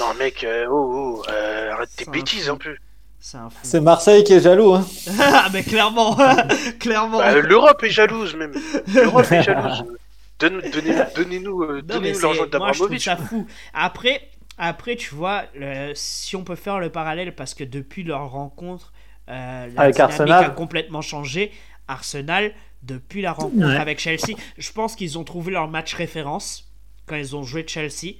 [0.00, 2.74] Non mec, euh, oh, oh, euh, arrête tes bêtises un peu.
[3.20, 3.56] C'est un fou.
[3.62, 4.74] C'est Marseille qui est jaloux.
[4.74, 4.86] Hein.
[5.20, 6.16] ah mais clairement,
[6.80, 7.18] clairement.
[7.18, 8.52] Bah, L'Europe est jalouse même.
[8.94, 9.84] L'Europe est jalouse.
[10.40, 13.04] Donne- Donnez, donnez-nous, euh, donnez-nous c'est- l'argent moi je trouve d'Abramovich.
[13.04, 13.46] ça fou.
[13.72, 14.28] Après,
[14.58, 18.92] après tu vois, le- si on peut faire le parallèle, parce que depuis leur rencontre,
[19.28, 20.44] euh, la Avec dynamique Arsenal.
[20.44, 21.52] a complètement changé.
[21.88, 22.52] Arsenal,
[22.82, 23.76] depuis la rencontre Ouais.
[23.76, 26.64] avec Chelsea, je pense qu'ils ont trouvé leur match référence
[27.06, 28.16] quand ils ont joué Chelsea.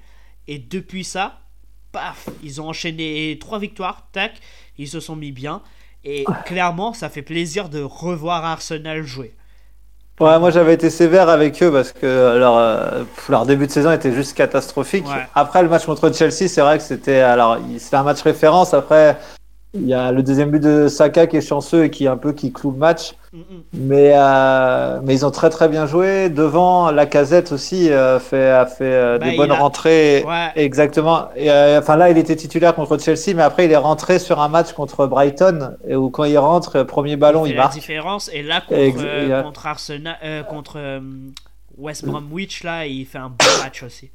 [0.47, 1.41] Et depuis ça,
[1.95, 4.33] paf, ils ont enchaîné trois victoires, tac,
[4.77, 5.63] ils se sont mis bien.
[6.05, 9.33] Et clairement, ça fait plaisir de revoir Arsenal jouer.
[10.21, 13.91] Ouais, moi j'avais été sévère avec eux parce que leur, euh, leur début de saison
[13.91, 15.07] était juste catastrophique.
[15.07, 15.27] Ouais.
[15.35, 18.75] Après le match contre Chelsea, c'est vrai que c'était alors c'était un match référence.
[18.75, 19.17] Après,
[19.73, 22.33] il y a le deuxième but de Saka qui est chanceux et qui un peu
[22.33, 23.15] qui cloue le match.
[23.73, 26.29] Mais euh, mais ils ont très très bien joué.
[26.29, 30.25] Devant, la casette aussi euh, fait a fait euh, Bah, des il bonnes a- rentrées.
[30.27, 30.51] Ouais.
[30.57, 31.29] Exactement.
[31.35, 34.41] Et, euh, enfin là, il était titulaire contre Chelsea, mais après il est rentré sur
[34.41, 37.75] un match contre Brighton et où quand il rentre, premier ballon, il la marque.
[37.75, 38.31] différence.
[38.33, 41.01] Et là, contre, Ex- euh, il y a- contre Arsenal, euh, contre euh,
[41.77, 44.11] West Bromwich, là, il fait un bon match aussi.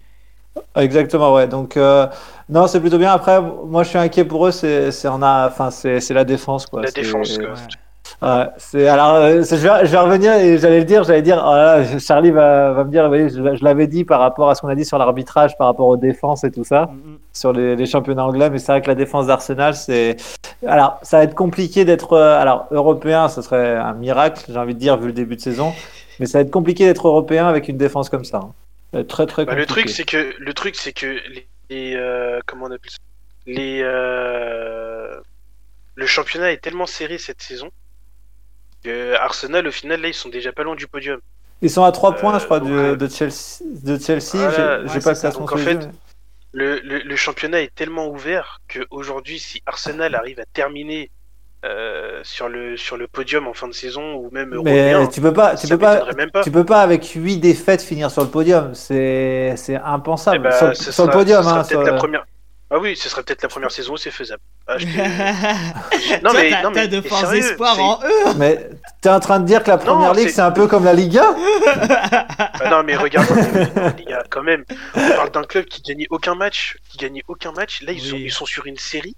[0.76, 1.48] Exactement, ouais.
[1.48, 2.08] Donc, euh,
[2.50, 3.12] non, c'est plutôt bien.
[3.12, 4.52] Après, moi, je suis inquiet pour eux.
[4.52, 6.82] C'est, c'est, on a, enfin, c'est, c'est la défense, quoi.
[6.82, 7.50] La C'est- défense, quoi.
[7.50, 7.54] Ouais.
[8.22, 11.41] Ouais, c'est, alors, euh, je, vais, je vais revenir et j'allais le dire, j'allais dire,
[11.45, 14.49] oh là là, Charlie va, va me dire, oui, je, je l'avais dit par rapport
[14.49, 16.95] à ce qu'on a dit sur l'arbitrage, par rapport aux défenses et tout ça, Mm,
[17.14, 17.18] mm.
[17.34, 18.49] sur les, les championnats anglais.
[18.49, 20.18] Mais c'est vrai que la défense d'Arsenal, c'est,
[20.68, 24.73] alors, ça va être compliqué d'être, euh, alors, européen, ce serait un miracle, j'ai envie
[24.76, 25.73] de dire, vu le début de saison.
[26.19, 28.38] Mais ça va être compliqué d'être européen avec une défense comme ça.
[28.38, 28.53] hein.
[28.94, 29.61] Être très, très Bah, compliqué.
[29.61, 32.98] le truc, c'est que le truc, c'est que les, les, euh, comment on appelle ça
[33.45, 35.15] Les euh,
[35.95, 37.69] le championnat est tellement serré cette saison
[39.19, 41.19] Arsenal, au final, là, ils sont déjà pas loin du podium.
[41.61, 43.61] Ils sont à 3 points, Euh, je crois, donc, de, euh, de Chelsea.
[43.84, 44.35] De Chelsea.
[44.35, 45.31] Voilà, j'ai ouais, pas ça.
[45.31, 45.91] Donc, en fait, mais-
[46.51, 51.11] Le, le, le championnat est tellement ouvert que aujourd'hui, si Arsenal arrive à terminer
[51.65, 55.19] euh, sur le sur le podium en fin de saison ou même Mais européen, tu
[55.22, 56.41] peux pas, tu peux pas, pas.
[56.41, 58.73] tu peux pas avec 8 défaites finir sur le podium.
[58.73, 59.53] C'est,
[59.84, 60.38] impensable.
[60.38, 61.64] Eh ben, sur, le podium, hein.
[61.65, 62.26] sur- la première.
[62.72, 64.41] Ah oui, ce serait peut-être la première saison où c'est faisable.
[64.68, 64.86] Ah, je
[66.24, 68.34] non, mais- t'as, non, mais t'as de forts sérieux, espoirs en eux.
[68.38, 68.70] Mais
[69.02, 71.24] t'es en train de dire que la première ligue, c'est- un peu comme la Liga
[71.66, 73.28] Ah non, mais regarde,
[73.98, 74.64] les gars, quand même,
[74.96, 77.82] on parle d'un club qui gagnait aucun match, qui gagnait aucun match.
[77.82, 78.24] Là, ils, sont, Oui.
[78.26, 79.16] ils sont sur une série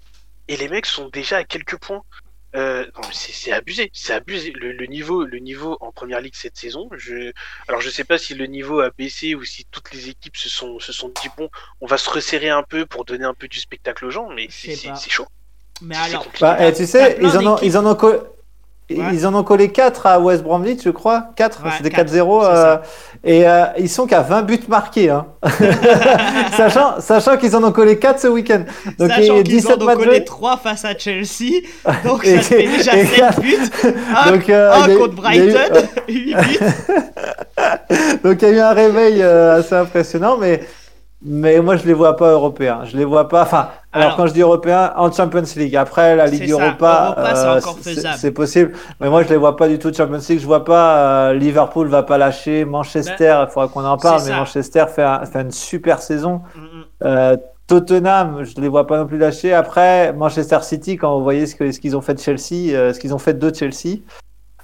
[0.48, 2.02] et les mecs sont déjà à quelques points.
[2.54, 4.52] Euh, non, mais c'est c'est abusé, c'est abusé.
[4.52, 7.32] Le, le niveau, le niveau en première ligue cette saison, je,
[7.66, 10.50] alors je sais pas si le niveau a baissé ou si toutes les équipes se
[10.50, 11.48] sont, se sont dit bon,
[11.80, 14.48] on va se resserrer un peu pour donner un peu du spectacle aux gens, mais
[14.50, 14.76] c'est
[15.10, 15.26] chaud.
[15.80, 16.26] Mais alors.
[16.40, 17.96] Bah, et tu sais, ils en ont, ils en ont,
[18.96, 21.26] co- ils en ont collé 4 à West Bromwich, je crois.
[21.36, 22.42] 4, Ouais, c'était quatre, 4-0.
[22.42, 22.76] c'est euh,
[23.24, 25.10] et euh, ils sont qu'à 20 buts marqués.
[25.10, 25.26] Hein.
[26.56, 28.62] sachant sachant qu'ils en ont collé 4 ce week-end.
[28.98, 30.24] Donc Sachant a qu'ils en 17 ont collé joués.
[30.24, 31.62] 3 face à Chelsea,
[32.04, 33.56] donc Et- ça fait déjà et- 7 buts.
[34.14, 36.58] Un, Donc, euh, un il y a- contre eu- Brighton, 8 buts.
[38.24, 40.60] Donc il y a eu un réveil euh, assez impressionnant, mais,
[41.24, 42.80] mais moi je les vois pas européens.
[42.84, 43.42] Je les vois pas.
[43.42, 45.76] Enfin, alors, Alors- quand je dis européens, en Champions League.
[45.76, 47.60] Après la Ligue Europa, euh,
[48.16, 48.72] c'est- possible.
[49.00, 50.40] Mais moi je les vois pas du tout Champions League.
[50.40, 50.96] Je vois pas
[51.30, 52.64] euh, Liverpool va pas lâcher.
[52.64, 54.36] Manchester, il faudra qu'on en parle, mais ça.
[54.36, 56.42] Manchester fait, un- fait une super saison.
[56.54, 56.84] Mm, mm.
[57.04, 57.36] Euh,
[57.68, 59.54] Tottenham, je ne les vois pas non plus lâcher.
[59.54, 63.14] Après, Manchester City, quand vous voyez ce qu'ils ont fait de Chelsea, euh, ce qu'ils
[63.14, 64.00] ont fait de Chelsea,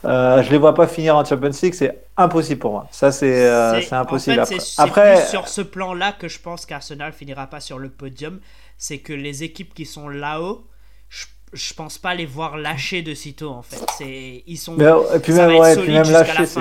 [0.05, 1.75] euh, je les vois pas finir en Champions League.
[1.75, 2.87] C'est impossible pour moi.
[2.91, 4.41] Ça, c'est euh, impossible.
[4.41, 7.79] En fait, après, Après, plus sur ce plan-là que je pense qu'Arsenal finira pas sur
[7.79, 8.41] le podium.
[8.77, 10.67] C'est que les équipes qui sont là-haut,
[11.09, 13.85] je, je pense pas les voir lâcher de sitôt en fait.
[13.99, 14.75] C'est ils sont.
[14.75, 14.85] mais,
[15.15, 16.61] et puis même, ouais, puis même lâcher, c'est-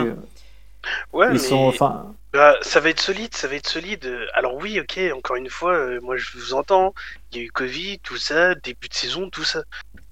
[1.12, 4.10] Ouais, ils mais sont, enfin, bah, ça va être solide, ça va être solide.
[4.34, 6.94] Alors oui, ok, encore une fois, euh, moi je vous entends.
[7.32, 9.64] Il y a eu Covid, tout ça, début de saison, tout ça.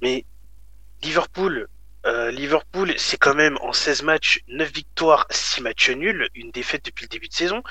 [0.01, 0.25] Mais
[1.01, 1.67] Liverpool,
[2.05, 6.85] euh, Liverpool, c'est quand même en 16 matchs, 9 victoires, 6 matchs nuls, une défaite
[6.85, 7.63] depuis le début de saison.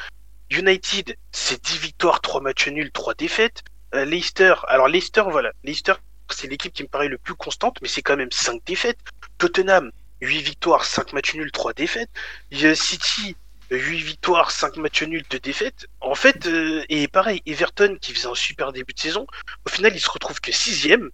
[0.51, 3.63] United, c'est 10 victoires, 3 matchs nuls, 3 défaites.
[3.95, 5.95] Euh, Leicester, alors Leicester, voilà, Leicester,
[6.31, 8.99] c'est l'équipe qui me paraît le plus constante, mais c'est quand même 5 défaites.
[9.39, 12.11] Tottenham, 8 victoires, 5 matchs nuls, 3 défaites.
[12.55, 13.37] Euh, City,
[13.71, 15.87] 8 victoires, 5 matchs nuls, 2 défaites.
[16.01, 16.49] En fait,
[16.89, 19.29] et pareil, Everton qui faisait un super début de saison,
[19.65, 21.11] au final il se retrouve que 6ème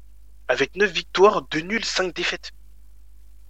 [0.49, 2.53] avec 9 victoires, 2 nuls, 5 défaites.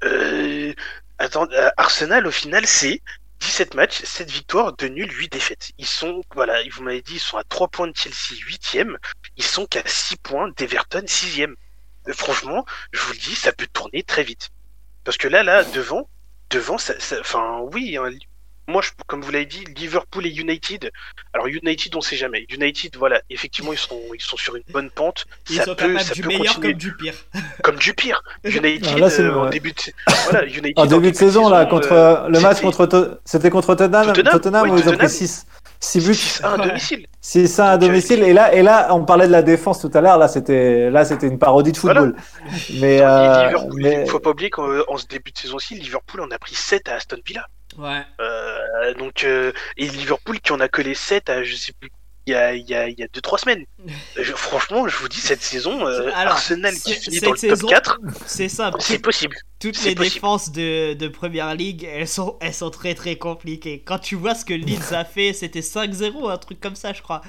[0.04, 0.72] Euh,
[1.18, 3.02] attends, euh, Arsenal au final c'est
[3.40, 5.72] 17 matchs, 7 victoires, 2 nuls, 8 défaites.
[5.78, 8.96] Ils sont, voilà, vous m'avez dit, ils sont à 3 points de Chelsea, 8ème.
[9.36, 11.54] Ils sont qu'à 6 points d'Everton, 6ème.
[12.08, 14.50] Euh, franchement, je vous le dis, ça peut tourner très vite.
[15.04, 16.08] Parce que là, là, devant,
[16.50, 18.10] devant, ça, ça- enfin, oui, hein,
[18.68, 20.90] moi, je, comme vous l'avez dit, Liverpool et United.
[21.32, 22.46] Alors United, on sait jamais.
[22.50, 25.24] United, voilà, effectivement, ils sont, ils sont sur une bonne pente.
[25.48, 27.14] Ils ça sont peut, ça du peut meilleur continuer comme du pire.
[27.62, 28.22] comme du pire.
[28.44, 29.76] United, Ah, là, c'est euh, le- en début de,
[30.30, 33.74] voilà, United en début de saison, là, contre euh, le match c'était contre, c'était contre
[33.74, 34.98] Tottenham, Tottenham, Tottenham, oui, où ils ont Tottenham.
[34.98, 35.46] pris 6
[35.82, 36.12] 6 buts.
[36.14, 36.68] 6-1 à Ouais.
[36.68, 37.06] domicile.
[37.22, 40.00] 6 à euh, domicile et là et là on parlait de la défense tout à
[40.02, 42.02] l'heure là c'était là c'était une parodie de Voilà.
[42.02, 42.20] football
[42.80, 46.30] mais, euh, mais- faut pas oublier qu'en en ce début de saison aussi, Liverpool en
[46.30, 47.46] a pris 7 à Aston Villa.
[47.78, 48.02] Ouais.
[48.20, 51.90] Euh, donc, euh, et Liverpool qui en a que les 7 à je sais plus.
[52.26, 53.64] Il y a 2-3 il y a, il y a deux, trois semaines.
[54.16, 57.66] Je- franchement, je vous dis, cette saison, euh, Alors, Arsenal qui finit dans le saison,
[57.66, 58.78] top 4, C'est simple.
[58.80, 59.36] c'est possible.
[59.58, 60.14] Toutes les possible.
[60.14, 63.82] défenses de, de Première Ligue, elles sont, elles sont très très compliquées.
[63.84, 67.00] Quand tu vois ce que Leeds a fait, c'était 5-0, un truc comme ça, je
[67.02, 67.22] crois.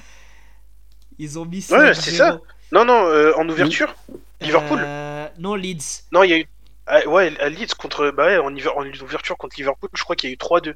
[1.18, 1.80] Ils ont mis 5-0.
[1.80, 2.40] Ouais, c'est ça.
[2.72, 3.96] Non, non, euh, en ouverture,
[4.42, 4.80] Liverpool.
[4.84, 6.04] Euh, non, Leeds.
[6.12, 6.46] Non, il y a eu.
[6.88, 8.12] Ah, ouais, à Leeds contre.
[8.12, 10.74] Bah ouais, en, en ouverture contre Liverpool, je crois qu'il y a eu 3-2.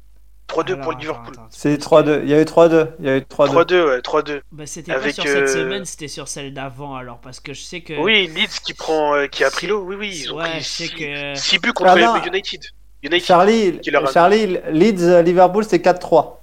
[0.48, 1.32] 3-2 Alors, pour Liverpool.
[1.34, 3.98] attends, c'est 3-2 il y a eu 3-2 il y a eu 3-2 3-2, ouais,
[3.98, 4.40] 3-2.
[4.52, 7.18] Bah, c'était pas Avec, sur euh, cette semaine, c'était sur celle d'avant alors.
[7.18, 7.94] Parce que je sais que.
[8.00, 9.82] Oui, Leeds qui prend, euh, qui a pris l'eau.
[9.82, 10.86] Oui, oui, ils ont ouais, pris je sais
[11.34, 11.60] 6 que.
[11.62, 12.16] buts contre Ah non.
[12.24, 12.62] United.
[13.02, 16.34] United Charlie qui leur a- Charlie Leeds euh, Liverpool c'était 4-3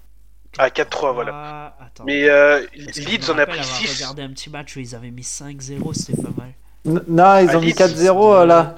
[0.60, 1.32] à 4-3, voilà.
[1.34, 2.04] Ah, attends.
[2.06, 3.96] Mais euh, Parce que je Leeds en a rappelle pris avoir 6.
[3.96, 6.52] regardé un petit match où ils avaient mis 5-0, c'était pas mal.
[6.86, 8.76] N- non ils Ah, ont mis Leeds, 4-0 euh, là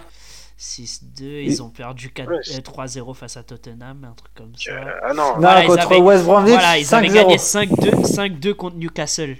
[0.57, 4.53] 6-2, ils ont perdu 4 Ouais, euh, c'est- 3-0 face à Tottenham, un truc comme
[4.55, 4.71] ça.
[4.71, 8.03] Euh, ah non, non Voilà, contre avaient- West Bromwich Voilà, ils avaient gagné 5-0 5-2
[8.05, 9.35] 5-2 contre Newcastle.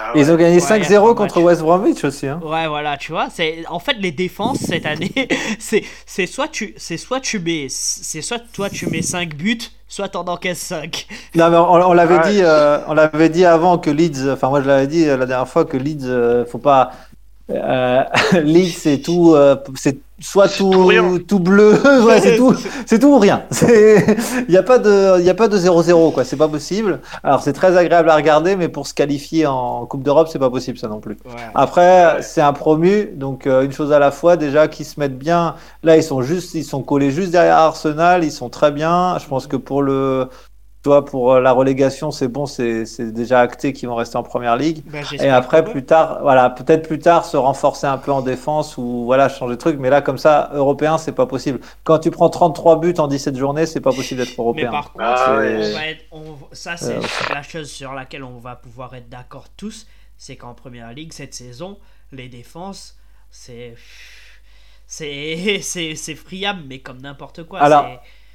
[0.00, 0.20] Ah ouais.
[0.20, 1.44] ils ont gagné Ouais, 5-0 un contre match.
[1.46, 2.40] West Bromwich aussi hein.
[2.44, 5.12] Ouais, voilà, tu vois, c'est en fait les défenses cette année,
[5.58, 9.58] c'est c'est soit tu c'est soit tu mets c'est soit toi tu mets 5 buts,
[9.88, 11.08] soit t'en encaisses 5.
[11.34, 12.30] Non mais on, on l'avait Ouais.
[12.32, 15.48] dit, euh, on l'avait dit avant que Leeds, enfin moi je l'avais dit la dernière
[15.48, 16.92] fois que Leeds, euh, faut pas,
[17.50, 18.02] euh,
[18.42, 20.90] Leeds c'est tout, euh, c'est soit tout,
[21.28, 22.52] tout bleu, ouais c'est tout,
[22.86, 23.44] c'est tout ou rien.
[24.48, 27.00] Il y a pas de, il y a pas de 0-0 quoi, c'est pas possible.
[27.22, 30.50] Alors c'est très agréable à regarder, mais pour se qualifier en Coupe d'Europe c'est pas
[30.50, 31.16] possible ça non plus.
[31.24, 31.30] Ouais.
[31.54, 32.22] Après, Ouais.
[32.22, 34.36] c'est un promu, donc euh, une chose à la fois.
[34.36, 35.54] Déjà, qu'ils se mettent bien.
[35.84, 38.24] Là, ils sont juste, ils sont collés juste derrière Arsenal.
[38.24, 39.16] Ils sont très bien.
[39.18, 40.28] Je pense que pour le,
[40.82, 44.22] toi, pour euh, la relégation, c'est bon, c'est c'est déjà acté qu'ils vont rester en
[44.22, 44.84] première ligue.
[44.84, 48.76] Bah, Et après, plus tard, voilà, peut-être plus tard, se renforcer un peu en défense
[48.78, 49.78] ou voilà, changer de truc.
[49.78, 51.60] Mais là, comme ça, européen, c'est pas possible.
[51.84, 54.70] Quand tu prends 33 buts en 17 journées, c'est pas possible d'être Mais européen.
[54.70, 55.72] par contre, Ah on ouais.
[55.72, 59.46] va être- on- ça c'est Euh, la chose sur laquelle on va pouvoir être d'accord
[59.56, 59.86] tous,
[60.16, 61.78] c'est qu'en première ligue cette saison,
[62.12, 62.96] les défenses,
[63.30, 63.74] c'est
[64.86, 67.60] c'est c'est c'est friable mais comme n'importe quoi.
[67.60, 67.86] Alors,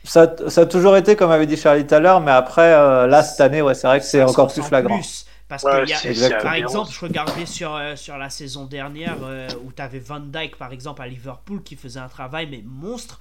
[0.03, 3.07] Ça, ça a toujours été, comme avait dit Charlie tout à l'heure, mais après, euh,
[3.07, 4.97] là, cette année, ouais, c'est vrai que c'est encore plus flagrant.
[4.97, 8.65] plus, Parce Ouais, que, y a- par exemple, je regardais sur, euh, sur la saison
[8.65, 12.47] dernière euh, où tu avais Van Dyke, par exemple, à Liverpool, qui faisait un travail,
[12.49, 13.19] mais monstre.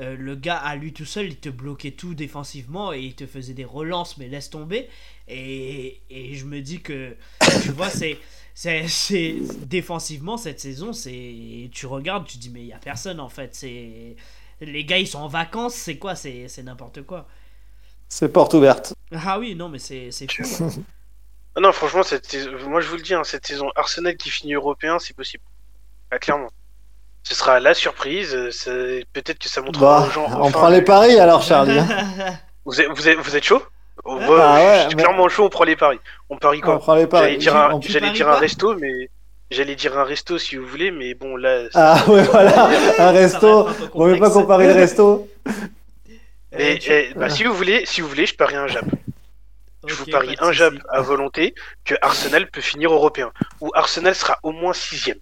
[0.00, 3.26] Euh, le gars, à lui tout seul, il te bloquait tout défensivement et il te
[3.26, 4.88] faisait des relances, mais laisse tomber.
[5.28, 7.16] Et, et je me dis que,
[7.62, 8.18] tu vois, c'est.
[8.56, 9.34] C'est, c'est-
[9.66, 13.28] défensivement cette saison, c'est tu regardes, tu te dis mais il y a personne en
[13.28, 13.52] fait.
[13.56, 14.14] C'est
[14.60, 16.14] les gars ils sont en vacances, c'est quoi?
[16.14, 17.26] C'est, c'est n'importe quoi.
[18.08, 18.94] C'est porte ouverte.
[19.24, 20.42] Ah oui non mais c'est, c'est fou.
[21.56, 24.28] Ah non, franchement, cette saison- moi je vous le dis, hein, cette saison Arsenal qui
[24.28, 25.44] finit européen, c'est possible.
[26.10, 26.48] Ah, clairement.
[27.22, 28.34] Ce sera la surprise.
[28.34, 30.40] euh, c'est- Peut-être que ça montrera Bah, aux gens.
[30.42, 31.78] on prend les paris alors, Charlie.
[31.78, 31.86] hein.
[32.64, 33.62] Vous êtes, vous êtes, vous êtes chaud?
[34.04, 36.00] Ah ouais, ouais, Je suis mais- clairement chaud, on prend les paris.
[36.28, 36.78] On parie on quoi?
[36.80, 37.38] prend les J'allais paris.
[37.38, 39.08] dire, un, dire un resto, mais.
[39.50, 41.64] J'allais dire un resto si vous voulez, mais bon, là.
[41.64, 43.68] c'est- Ah ouais, voilà, un resto.
[43.94, 45.28] On veut pas comparer le resto.
[46.56, 48.84] Et, Euh, tu- et, bah, si vous voulez, si vous voulez, je parie un jab.
[49.86, 51.54] Je vous parie un jab à volonté
[51.84, 53.32] que Arsenal peut finir européen.
[53.60, 55.18] Ou Arsenal sera au moins sixième.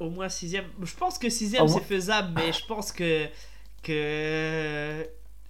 [0.00, 0.64] Au moins sixième.
[0.82, 3.26] Je pense que sixième c'est faisable, mais je pense que
[3.82, 5.06] que.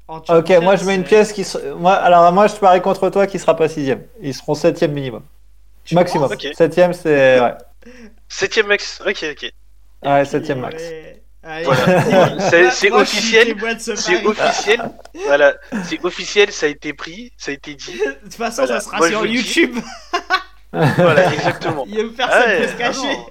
[0.09, 1.44] en Ok, moi je mets une pièce qui.
[1.77, 4.05] Moi, alors moi je parie contre toi qui sera pas sixième.
[4.20, 5.23] Ils seront septième minimum.
[5.85, 6.28] tu Maximum.
[6.55, 7.40] Septième c'est.
[7.40, 7.55] Ouais,
[8.28, 9.01] Septième max.
[9.06, 9.51] Ok, ok.
[10.05, 10.82] ouais septième max.
[10.82, 11.23] Ouais.
[11.43, 12.51] Allez, Voilà.
[12.70, 13.56] C'est- officiel.
[13.78, 14.90] C'est officiel.
[15.27, 15.55] voilà,
[15.85, 17.93] c'est officiel, ça a été pris, ça a été dit.
[17.98, 18.81] De toute façon, Voilà.
[18.81, 19.24] ça sera Moi, sur.
[19.27, 19.77] YouTube.
[20.73, 21.85] Voilà, exactement.
[21.89, 23.01] Il y a personne Ouais, peut se cacher.
[23.02, 23.27] non.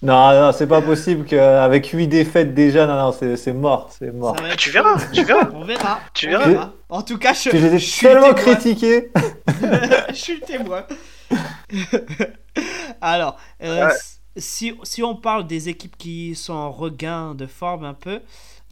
[0.00, 4.12] Non, non, c'est pas possible qu'avec 8 défaites déjà, non, non, c'est c'est mort, c'est
[4.12, 4.36] mort.
[4.40, 5.50] Ah, être tu verras, tu verras.
[5.52, 6.00] On verra.
[6.14, 6.72] Tu verras.
[6.88, 9.10] En tout cas, je, suis tellement critiqués.
[10.10, 10.84] je suis le témoin.
[13.00, 13.94] Alors, euh, Ouais.
[14.36, 18.20] si, si on parle des équipes qui sont en regain de forme un peu,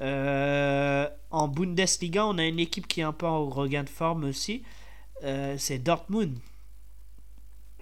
[0.01, 4.25] euh, en Bundesliga, on a une équipe qui est un peu en regain de forme
[4.25, 4.63] aussi.
[5.25, 6.39] Euh, c'est Dortmund.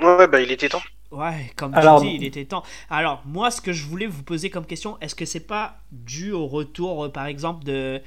[0.01, 0.83] Ouais, ouais, bah il était temps.
[1.15, 2.62] Ouais, comme Alors- tu dis, il était temps.
[2.91, 6.32] Alors, moi, ce que je voulais vous poser comme question, est-ce que c'est pas dû
[6.32, 8.01] au retour, euh, par exemple, de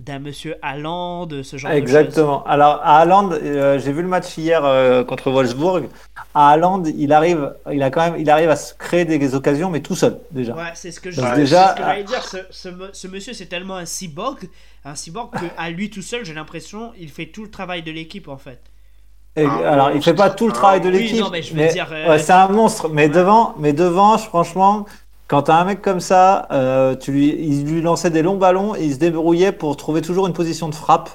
[0.00, 1.82] d'un monsieur Haaland, de ce genre de choses?
[1.82, 2.44] Exactement.
[2.46, 5.84] Alors, à Haaland, euh, j'ai vu le match hier euh, contre Wolfsburg.
[6.34, 9.70] À Haaland, il arrive, il a quand même, il arrive à se créer des occasions,
[9.70, 10.56] mais tout seul déjà.
[10.56, 12.24] Ouais, c'est ce que je déjà, ce j'allais dire.
[12.24, 14.48] Ce, ce monsieur, c'est tellement un cyborg,
[14.84, 17.92] un cyborg que à lui tout seul, j'ai l'impression, il fait tout le travail de
[17.92, 18.60] l'équipe en fait.
[19.36, 21.20] Et, Un alors, il fait pas tout le travail de Oui, l'équipe.
[21.20, 22.88] non, mais je veux dire, euh, ouais, c'est un monstre.
[22.88, 23.08] Mais ouais.
[23.08, 24.86] devant, mais devant, franchement,
[25.26, 28.74] quand t'as un mec comme ça, euh, tu lui, il lui lançait des longs ballons
[28.76, 31.10] et il se débrouillait pour trouver toujours une position de frappe.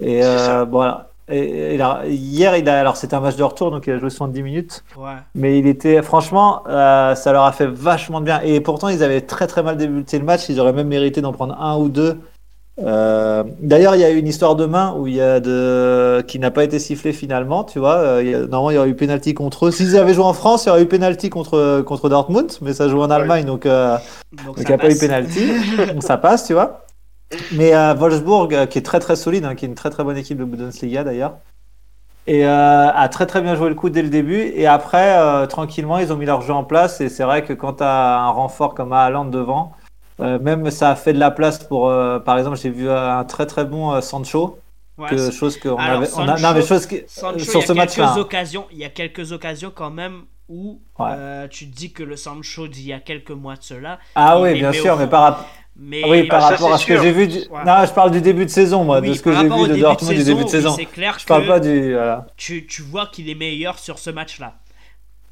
[0.00, 1.08] Et euh, voilà.
[1.28, 3.98] Et, et là, hier, il a, alors c'était un match de retour, donc il a
[3.98, 4.82] joué 70 minutes.
[4.96, 5.12] Ouais.
[5.34, 8.40] Mais il était, franchement, euh, ça leur a fait vachement de bien.
[8.42, 10.48] Et pourtant, ils avaient très très mal débuté le match.
[10.48, 12.18] Ils auraient même mérité d'en prendre un ou deux.
[12.82, 16.22] Euh, D'ailleurs, il y a eu une histoire de main où il y a de
[16.26, 17.64] qui n'a pas été sifflée finalement.
[17.64, 19.70] Tu vois, Euh, il y a- normalement, il y aurait eu pénalty contre eux.
[19.70, 22.88] S'ils avaient joué en France, il y aurait eu pénalty contre contre Dortmund, mais ça
[22.88, 23.96] joue en Allemagne, donc euh,
[24.32, 25.46] Donc, donc ça il n'y a pas eu pénalty.
[25.94, 26.84] donc ça passe, tu vois.
[27.52, 30.16] Mais euh, Wolfsburg, qui est très très solide, hein, qui est une très très bonne
[30.16, 31.34] équipe de Bundesliga d'ailleurs,
[32.26, 34.40] et euh, a très très bien joué le coup dès le début.
[34.54, 37.00] Et après, euh, tranquillement, ils ont mis leur jeu en place.
[37.00, 39.79] Et c'est vrai que quand tu as un renfort comme Haaland devant, euh,
[40.20, 43.46] même ça a fait de la place pour, euh, par exemple, j'ai vu un très
[43.46, 44.58] très bon euh, Sancho,
[44.98, 48.06] Ouais, que, chose qu'on on a, non mais chose Sancho, sur ce match-là.
[48.08, 51.08] quelques occasions, il y a quelques occasions quand même où Ouais.
[51.12, 54.38] euh, tu te dis que le Sancho d'il y a quelques mois de cela, Ah
[54.40, 55.46] oui, bien sûr, mais par rapport.
[55.76, 57.28] mais Oui, par Ah, ça, rapport à ce que j'ai vu.
[57.28, 57.38] Du...
[57.38, 57.64] Ouais.
[57.64, 59.76] Non, je parle du début de saison, moi, Oui, de ce que j'ai vu de
[59.76, 60.74] Dortmund du début de saison.
[60.76, 61.94] C'est clair Je que parle pas du.
[61.94, 62.26] voilà.
[62.36, 64.54] tu, tu vois qu'il est meilleur sur ce match-là.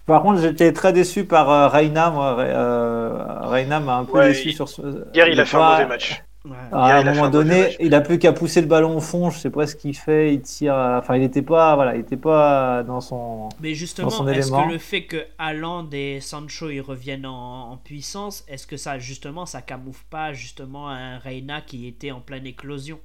[0.08, 2.10] Par contre, j'étais très déçu par euh, Reina.
[2.10, 3.12] Moi, euh,
[3.42, 4.82] Reina m'a un peu Ouais, déçu il- sur ce.
[5.14, 6.20] Hier, il a fait un mauvais match.
[6.44, 6.52] Ouais.
[6.72, 7.76] À un moment donné, match.
[7.80, 9.28] il a plus qu'à pousser le ballon au fond.
[9.28, 10.32] Je sais pas ce qu'il fait.
[10.34, 10.74] Il tire.
[10.74, 11.74] euh, Enfin, il était pas.
[11.74, 13.50] Voilà, il était pas dans son.
[13.60, 18.44] Mais justement, est-ce que le fait que Haaland et Sancho ils reviennent en, en puissance,
[18.48, 22.98] est-ce que ça justement ça camoufle pas justement un Reina qui était en pleine éclosion?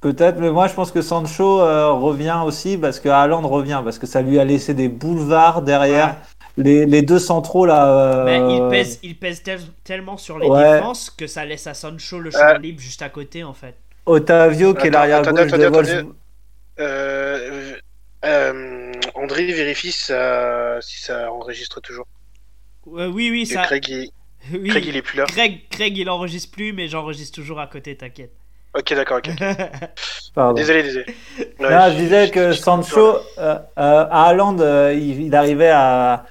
[0.00, 3.98] Peut-être, mais moi je pense que Sancho euh, revient aussi parce que Haaland revient parce
[3.98, 6.16] que ça lui a laissé des boulevards derrière.
[6.56, 7.86] Les, les deux centraux là.
[7.86, 10.74] euh, Mais il pèse, il pèse tel- tellement sur les Ouais.
[10.76, 12.58] défenses que ça laisse à Sancho le champ Euh.
[12.58, 13.74] libre juste à côté en fait.
[14.06, 16.02] Otavio qui est l'arrière gauche de attendez.
[16.80, 17.76] Euh,
[18.24, 22.06] euh, André vérifie si ça, si ça enregistre toujours.
[22.86, 23.62] Oui, oui, Et ça.
[23.62, 24.10] Craig, il,
[24.58, 24.68] oui.
[24.70, 25.26] Craig, il est plus là.
[25.26, 28.32] Craig, Craig, il enregistre plus, mais j'enregistre toujours à côté, t'inquiète.
[28.74, 29.30] Ok, d'accord, ok.
[30.34, 30.54] Pardon.
[30.54, 31.06] Désolé, désolé.
[31.58, 36.24] Ouais, Là, je disais que Sancho, euh, euh, à Haaland, euh, il, il arrivait à,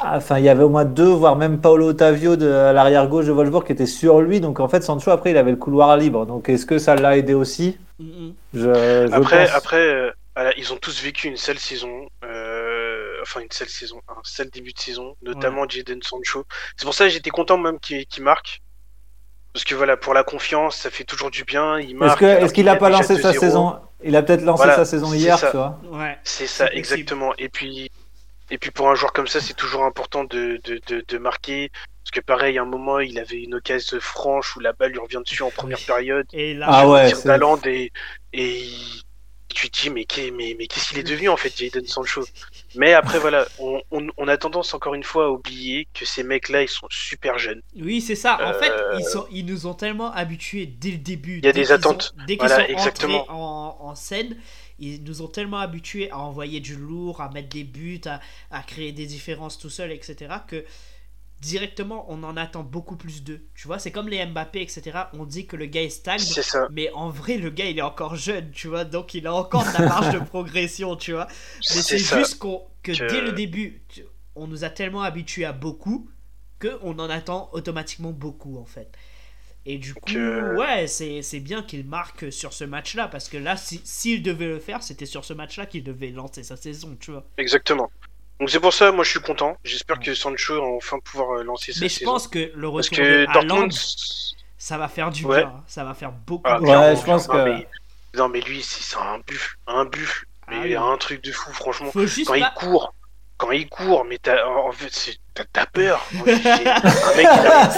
[0.00, 3.26] Enfin, il y avait au moins deux, voire même Paolo Ottavio de à l'arrière gauche
[3.26, 4.40] de Wolfsburg qui était sur lui.
[4.40, 6.26] Donc en fait, Sancho, après, il avait le couloir libre.
[6.26, 7.78] Donc est-ce que ça l'a aidé aussi?
[7.98, 8.20] Je,
[8.54, 9.54] je Après, pense.
[9.54, 12.08] après euh, ils ont tous vécu une sale saison.
[12.24, 16.44] Euh, enfin une sale saison, un sale début de saison, notamment Jadon Sancho.
[16.76, 18.62] C'est pour ça que j'étais content même qu'il marque.
[19.52, 21.78] Parce que voilà, pour la confiance, ça fait toujours du bien.
[21.80, 22.22] Il marque.
[22.22, 25.56] Est-ce qu'il n'a pas lancé sa saison Il a peut-être lancé sa saison hier, tu
[25.56, 25.80] vois.
[25.90, 27.32] Ouais, c'est ça, exactement.
[27.38, 27.90] Et puis,
[28.50, 31.70] et puis pour un joueur comme ça, c'est toujours important de, de, de, de, marquer.
[32.02, 34.98] Parce que pareil, à un moment, il avait une occasion franche où la balle lui
[34.98, 36.26] revient dessus en première période.
[36.32, 37.10] Et là, ah ouais,
[37.66, 37.92] et,
[38.32, 38.70] et
[39.48, 42.24] tu te dis mais, mais, mais qu'est-ce qu'il est devenu en fait Jadon Sancho?
[42.74, 46.48] Mais après voilà on, on, a tendance encore une fois à oublier que ces mecs
[46.48, 47.62] là ils sont super jeunes.
[47.76, 48.38] Oui c'est ça.
[48.44, 51.48] En fait ils, euh, sont, ils nous ont tellement habitués dès le début il y
[51.48, 52.14] a des attentes.
[52.26, 53.24] dès qu'ils sont exactement.
[53.28, 54.36] en, en, scène
[54.78, 58.20] ils nous ont tellement habitués à envoyer du lourd à mettre des buts à,
[58.50, 60.64] à créer des différences tout seul etc que
[61.40, 63.46] directement on en attend beaucoup plus d'eux.
[63.54, 64.98] Tu vois, c'est comme les Mbappé, etc.
[65.12, 66.20] On dit que le gars est stagne,
[66.70, 69.64] mais en vrai, le gars il est encore jeune, tu vois, donc il a encore
[69.64, 71.26] de la marge de progression, tu vois.
[71.74, 73.82] Mais c'est juste que, dès le début,
[74.34, 76.08] on nous a tellement habitués à beaucoup
[76.60, 78.90] qu'on en attend automatiquement beaucoup en fait.
[79.66, 84.22] Et du coup, ouais, c'est bien qu'il marque sur ce match-là, parce que là, s'il
[84.22, 87.26] devait le faire, c'était sur ce match-là qu'il devait lancer sa saison, tu vois.
[87.36, 87.90] Exactement.
[88.40, 89.56] Donc c'est pour ça, moi je suis content.
[89.64, 92.98] J'espère que Sancho va enfin pouvoir euh, lancer sa Mais je pense que le retour
[92.98, 93.72] de Dortmund,
[94.56, 95.38] ça va faire du bien.
[95.38, 95.64] Hein.
[95.66, 96.44] Ça va faire beaucoup.
[96.44, 97.64] Ah, ouais, je pense que.
[98.16, 101.90] Non mais lui, c'est un buff, un buff, mais ah, un truc de fou, franchement.
[101.92, 102.94] quand il court,
[103.36, 105.18] quand il court, mais en fait,
[105.52, 106.04] t'as peur.
[106.14, 107.28] un mec,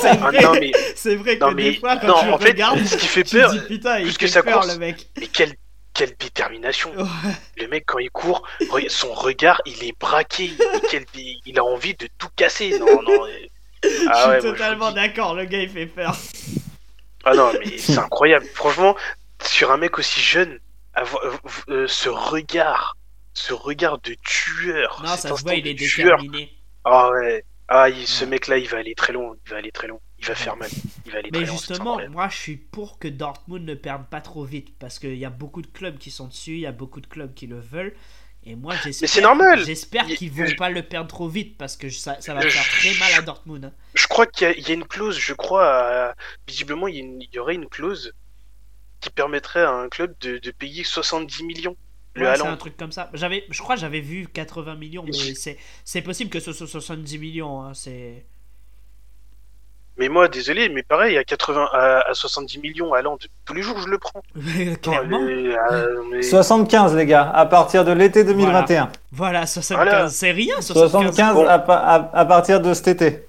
[0.00, 0.72] c'est vrai, non, mais...
[0.94, 3.50] c'est vrai que des fois, quand non, tu en fait, regardes, ce qui fait peur,
[3.50, 5.08] dis, putain, plus que ça court, le mec.
[5.18, 5.54] Mais quel
[5.94, 6.92] quelle détermination.
[7.56, 8.46] Le mec, quand il court,
[8.88, 10.52] son regard, il est braqué.
[11.46, 12.78] Il a envie de tout casser.
[12.78, 13.26] Non, non.
[14.12, 16.14] Ah je suis totalement d'accord, le gars, il fait peur.
[17.24, 18.44] Ah non, mais c'est incroyable.
[18.54, 18.94] Franchement,
[19.42, 20.58] sur un mec aussi jeune,
[20.92, 21.36] avoir, euh,
[21.68, 22.98] euh, ce regard,
[23.32, 25.00] ce regard de tueur.
[25.02, 26.52] Non, ça se voit, il est déterminé.
[26.84, 27.44] Ah ouais.
[27.68, 29.34] Ah, ce mec-là, il va aller très loin.
[29.46, 30.00] Il va aller très loin.
[30.20, 30.70] Il va faire mal.
[31.06, 34.44] Il va aller Mais justement, moi, je suis pour que Dortmund ne perde pas trop
[34.44, 37.00] vite parce qu'il y a beaucoup de clubs qui sont dessus, il y a beaucoup
[37.00, 37.94] de clubs qui le veulent.
[38.44, 39.08] Et moi, j'espère.
[39.08, 39.64] c'est normal.
[39.64, 42.94] J'espère qu'ils vont pas le perdre trop vite parce que ça, ça va faire très
[42.98, 43.66] mal à Dortmund.
[43.66, 43.72] Hein.
[43.94, 45.18] Je crois qu'il y, a une clause.
[45.18, 46.14] Je crois,
[46.46, 48.14] visiblement, il y, aurait une clause
[49.00, 51.76] qui permettrait à un club de, de payer 70 millions
[52.16, 53.10] c'est un truc comme ça.
[53.14, 57.18] J'avais, je crois, j'avais vu 80 millions, mais c'est, c'est possible que ce soit 70
[57.18, 57.62] millions.
[57.62, 58.26] Hein, c'est.
[60.00, 63.02] Mais moi, désolé, mais pareil, à 80, à, 70 millions à
[63.44, 64.22] tous les jours, je le prends.
[64.82, 65.20] Clairement.
[66.22, 68.88] 75, euh, les gars, à partir de l'été 2021.
[69.12, 70.54] Voilà, 75, c'est rien.
[70.58, 73.26] 75, à, partir de cet été.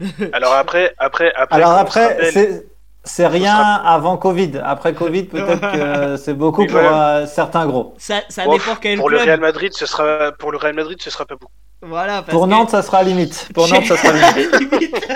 [0.32, 1.56] Alors après, après, après.
[1.56, 2.66] Alors après, c'est
[3.06, 4.62] c'est rien avant Covid.
[4.64, 7.94] Après Covid, peut-être que c'est beaucoup pour euh, certains gros.
[7.98, 11.10] Ça, ça dépend quel pour le Real Madrid, ce sera pour le Real Madrid, ce
[11.10, 11.52] sera pas beaucoup.
[11.82, 12.22] Voilà.
[12.22, 13.50] pour Nantes, ça sera limite.
[13.52, 15.06] Pour Nantes, ça sera limite.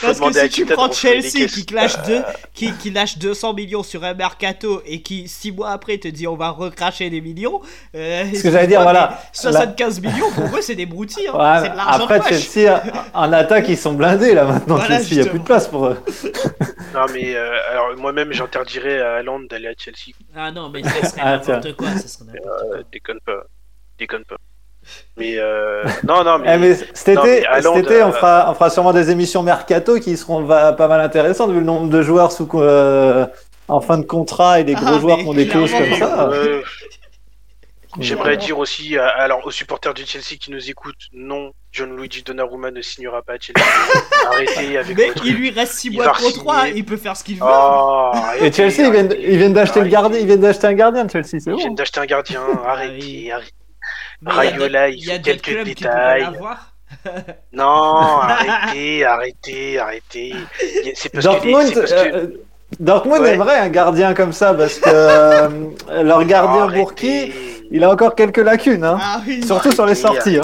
[0.00, 2.22] Parce que si tu prends Chelsea qui lâche, deux,
[2.52, 6.26] qui, qui, lâche 200 millions sur un mercato et qui 6 mois après te dit
[6.26, 7.60] on va recracher des millions.
[7.94, 9.20] Euh, Ce que j'allais dire, voilà.
[9.32, 11.28] 75 millions pour eux c'est des broutilles.
[11.32, 11.62] Hein.
[11.62, 12.82] c'est de après Chelsea,
[13.12, 14.80] en attaque ils sont blindés là maintenant.
[14.80, 15.98] Chelsea, il n'y a plus de place pour eux.
[16.94, 20.14] non mais euh, alors moi-même j'interdirais à Hollande d'aller à Chelsea.
[20.34, 21.88] Ah non mais ça serait ah, n'importe quoi.
[21.96, 22.38] Ça serait
[22.74, 23.44] euh, déconne pas.
[23.98, 24.36] Déconne pas.
[25.16, 28.92] Mais euh, non, non, mais, eh, cet été, cet été on, fera, on fera sûrement
[28.92, 33.26] des émissions mercato qui seront pas mal intéressantes vu le nombre de joueurs sous, euh,
[33.68, 36.30] en fin de contrat et des gros ah, joueurs qui ont des clauses comme ça.
[38.00, 42.72] J'aimerais dire aussi, alors aux supporters du Chelsea qui nous écoutent, non, John Luigi Donnarumma
[42.72, 43.60] ne signera pas à Chelsea.
[44.26, 47.36] Arrêtez avec Mais il lui reste 6 mois pour 3, il peut faire ce qu'il
[47.36, 47.44] veut.
[47.44, 51.50] Oh, et Chelsea, ils viennent, d'acheter le gardien, ils viennent d'acheter un gardien, Chelsea, c'est
[51.50, 51.56] bon.
[51.56, 53.52] Ils viennent d'acheter un gardien, arrêtez, arrêtez.
[54.26, 56.28] Rayola, il, y a quelques détails.
[57.52, 60.34] non, arrêtez, arrêtez, arrêtez.
[60.94, 62.26] C'est parce Dortmund, que, euh,
[62.78, 65.48] Dortmund aimerait un gardien comme ça parce que euh,
[66.02, 67.32] leur gardien Bourki,
[67.70, 68.98] il a encore quelques lacunes, hein.
[69.00, 70.36] ah surtout sur les sorties.
[70.36, 70.42] Hein.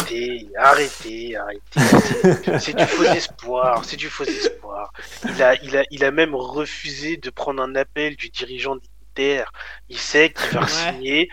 [0.57, 2.59] Arrêtez, arrêtez, arrêtez.
[2.59, 4.93] c'est du faux espoir, c'est du faux espoir.
[5.24, 9.44] Il a, il, a, il a même refusé de prendre un appel du dirigeant d'Inter.
[9.89, 11.28] Il sait qu'il va signer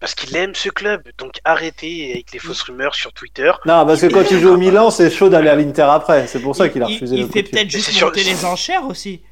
[0.00, 1.02] parce qu'il aime ce club.
[1.18, 3.52] Donc arrêtez avec les fausses rumeurs sur Twitter.
[3.66, 6.26] Non, parce que quand tu joues au Milan, c'est chaud d'aller à l'Inter après.
[6.26, 9.22] C'est pour ça qu'il a refusé il, il fait peut-être juste monter les enchères aussi.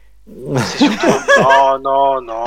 [0.59, 1.07] C'est surtout.
[1.41, 2.45] non, non, non.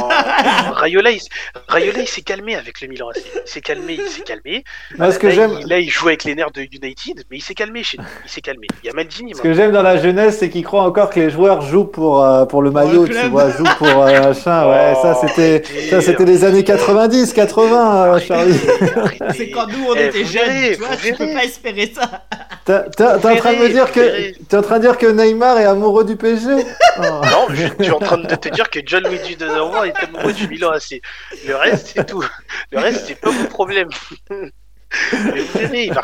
[0.74, 1.20] Rayola, il,
[1.68, 3.18] Rayola, il s'est calmé avec le Milan AC.
[3.36, 4.64] Il s'est calmé, il s'est calmé.
[4.98, 7.42] Ce que là, j'aime, il, là, il joue avec les nerfs de United, mais il
[7.42, 8.04] s'est calmé chez nous.
[8.26, 8.68] Il s'est calmé.
[8.84, 9.34] Il y a Maldini.
[9.36, 12.24] ce que j'aime dans la jeunesse, c'est qu'ils croient encore que les joueurs jouent pour,
[12.24, 14.68] euh, pour le maillot, tu vois, jouent pour euh, machin.
[14.70, 18.60] Ouais, ça Oh, c'était, ça c'était les années 90, 80, euh, Charlie.
[18.96, 19.26] Arrêtez.
[19.38, 22.24] C'est quand nous on Eh, était jeunes, verrez, tu vois, tu peux pas espérer ça.
[22.66, 25.66] T'es en train de me dire que, t'es en train de dire que Neymar est
[25.66, 26.50] amoureux du PSG
[26.98, 27.02] Oh.
[27.04, 30.48] Non, je suis en train de te dire que John Luigi Donnarumma est amoureux du
[30.48, 31.02] Milan AC.
[31.48, 32.24] Le reste, c'est tout.
[32.72, 33.90] Le reste, c'est pas mon problème.
[34.30, 36.02] Mais vous verrez, il va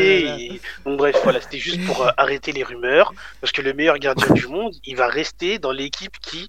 [0.00, 3.12] et- Bon, bref, voilà, c'était juste pour euh, arrêter les rumeurs.
[3.40, 6.48] Parce que le meilleur gardien du monde, il va rester dans l'équipe qui,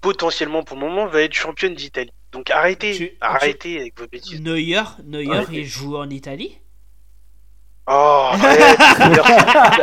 [0.00, 2.12] potentiellement pour le moment, va être championne d'Italie.
[2.32, 4.40] Donc arrêtez, Tu- arrêtez avec vos bêtises.
[4.40, 5.58] Neuer, Neuer, Arrêtez.
[5.60, 6.58] il joue en Italie?
[7.86, 8.78] Oh, arrête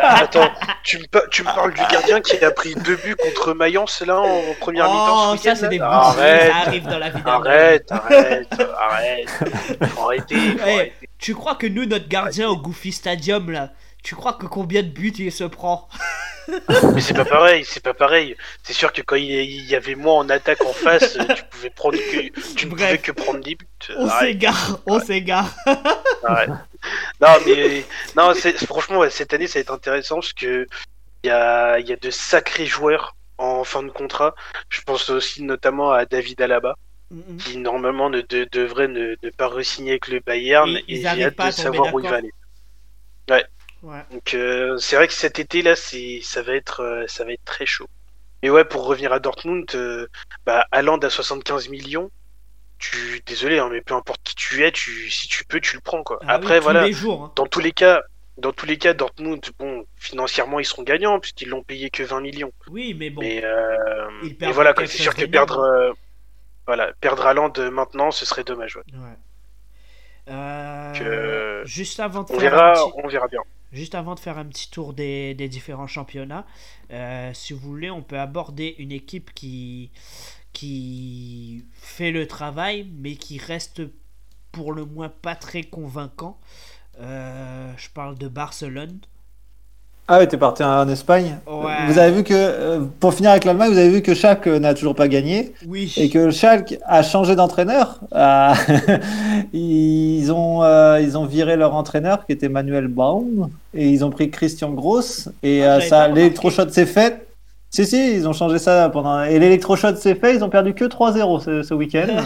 [0.01, 0.49] Attends,
[0.83, 4.01] tu me, pa- tu me parles du gardien qui a pris deux buts contre Mayence
[4.01, 7.09] là en première mi-temps Oh, ce ça c'est des bouts Arrête ça arrive dans la
[7.09, 7.21] vie.
[7.23, 8.47] Arrête, arrête,
[8.79, 9.29] arrête.
[9.89, 10.93] Faut arrêter, faut Eh, arrêter.
[11.19, 13.69] Tu crois que nous, notre gardien au Goofy Stadium, là,
[14.03, 15.87] tu crois que combien de buts il se prend
[16.93, 18.35] Mais c'est pas pareil, c'est pas pareil.
[18.63, 21.69] C'est sûr que quand il y- avait moi en attaque en face, euh, tu pouvais
[21.69, 23.67] prendre que, tu ne pouvais que prendre 10 buts.
[23.95, 25.53] On Arrête, s'égare, on s'égare.
[26.23, 26.49] arrête.
[27.21, 27.85] Non mais
[28.17, 28.33] non,
[28.65, 30.67] franchement ouais, cette année ça va être intéressant parce que
[31.23, 34.33] il y a, y a de sacrés joueurs en fin de contrat.
[34.69, 36.75] Je pense aussi notamment à David Alaba
[37.39, 41.23] qui normalement ne de- devrait ne, ne pas re-signer avec le Bayern Et et, j'ai
[41.25, 42.31] hâte de savoir où il va aller.
[43.29, 43.45] Ouais.
[44.11, 47.31] Donc euh, c'est vrai que cet été là, c'est ça va être euh, ça va
[47.33, 47.87] être très chaud.
[48.43, 50.07] Mais ouais, pour revenir à Dortmund, euh,
[50.45, 52.11] bah Haaland à 75 millions.
[52.79, 55.81] Tu désolé hein, mais peu importe qui tu es, tu si tu peux, tu le
[55.81, 56.19] prends quoi.
[56.23, 57.23] Ah Après voilà, les jours.
[57.25, 57.31] hein.
[57.35, 58.01] dans tous les cas,
[58.37, 62.21] dans tous les cas Dortmund, bon, financièrement ils seront gagnants puisqu'ils l'ont payé que 20
[62.21, 62.51] millions.
[62.69, 63.21] Oui, mais bon.
[63.21, 65.91] Mais euh, Ils voilà c'est sûr que perdre euh,
[66.65, 68.75] voilà, perdre Haaland maintenant, ce serait dommage.
[68.77, 68.83] ouais.
[68.93, 69.17] Ouais.
[70.29, 73.41] Euh, Que- Juste avant de On faire verra, un petit- on verra bien.
[73.71, 76.45] Juste avant de faire un petit tour des, des différents championnats,
[76.91, 79.91] euh, si vous voulez, on peut aborder une équipe qui,
[81.73, 83.81] fait le travail, mais qui reste
[84.51, 86.39] pour le moins pas très convaincant.
[86.99, 88.99] Euh, je parle de Barcelone.
[90.13, 91.37] Ah oui, t'es parti en Espagne.
[91.47, 91.71] Ouais.
[91.87, 94.73] Vous avez vu que, euh, pour finir avec l'Allemagne, vous avez vu que Schalke n'a
[94.73, 95.93] toujours pas gagné Oui.
[95.95, 98.01] et que Schalke a changé d'entraîneur.
[98.11, 98.53] Ah,
[99.53, 104.09] ils, ont, euh, ils ont viré leur entraîneur qui était Manuel Baum et ils ont
[104.09, 107.25] pris Christian Gross et Ah, euh, ça, l'électrochoc s'est fait.
[107.69, 109.23] Si, si, ils ont changé ça pendant.
[109.23, 112.07] Et l'électrochoc s'est fait, ils ont perdu que 3-0 ce, ce week-end.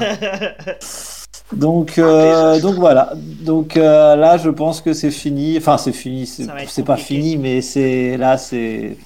[1.54, 2.68] Donc, euh, désastre.
[2.68, 3.12] donc voilà.
[3.16, 5.58] Donc euh, là, je pense que c'est fini.
[5.58, 6.26] Enfin, c'est fini.
[6.26, 8.98] C'est pas fini, mais c'est là, c'est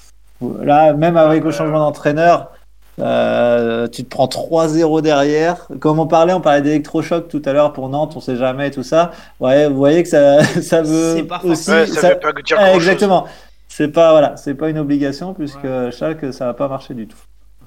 [0.61, 2.51] là, même avec le changement d'entraîneur,
[2.99, 5.67] euh, tu te prends 3-0 derrière.
[5.79, 8.83] Comme on parlait, on parlait d'électrochoc tout à l'heure pour Nantes, on sait jamais tout
[8.83, 9.11] ça.
[9.39, 11.69] Ouais, vous voyez que ça, ça veut aussi.
[11.71, 13.25] Ouais, ça, ça- veut pas dire Ah, exactement.
[13.67, 15.91] C'est pas voilà, c'est pas une obligation puisque Ouais.
[15.91, 17.17] Schalke ça va pas marcher du tout.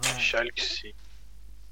[0.02, 0.18] Ouais.
[0.18, 0.94] Schalke, c'est-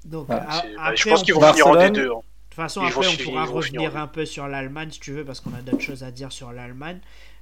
[0.05, 0.45] Donc, Ouais, bah,
[0.79, 1.93] après, je pense qu'ils vont finir en Barcelone.
[1.93, 2.07] D2.
[2.11, 2.19] hein.
[2.51, 5.23] De toute façon, après, on pourra revenir en un peu sur l'Allemagne si tu veux,
[5.23, 6.99] parce qu'on a d'autres choses à dire sur l'Allemagne.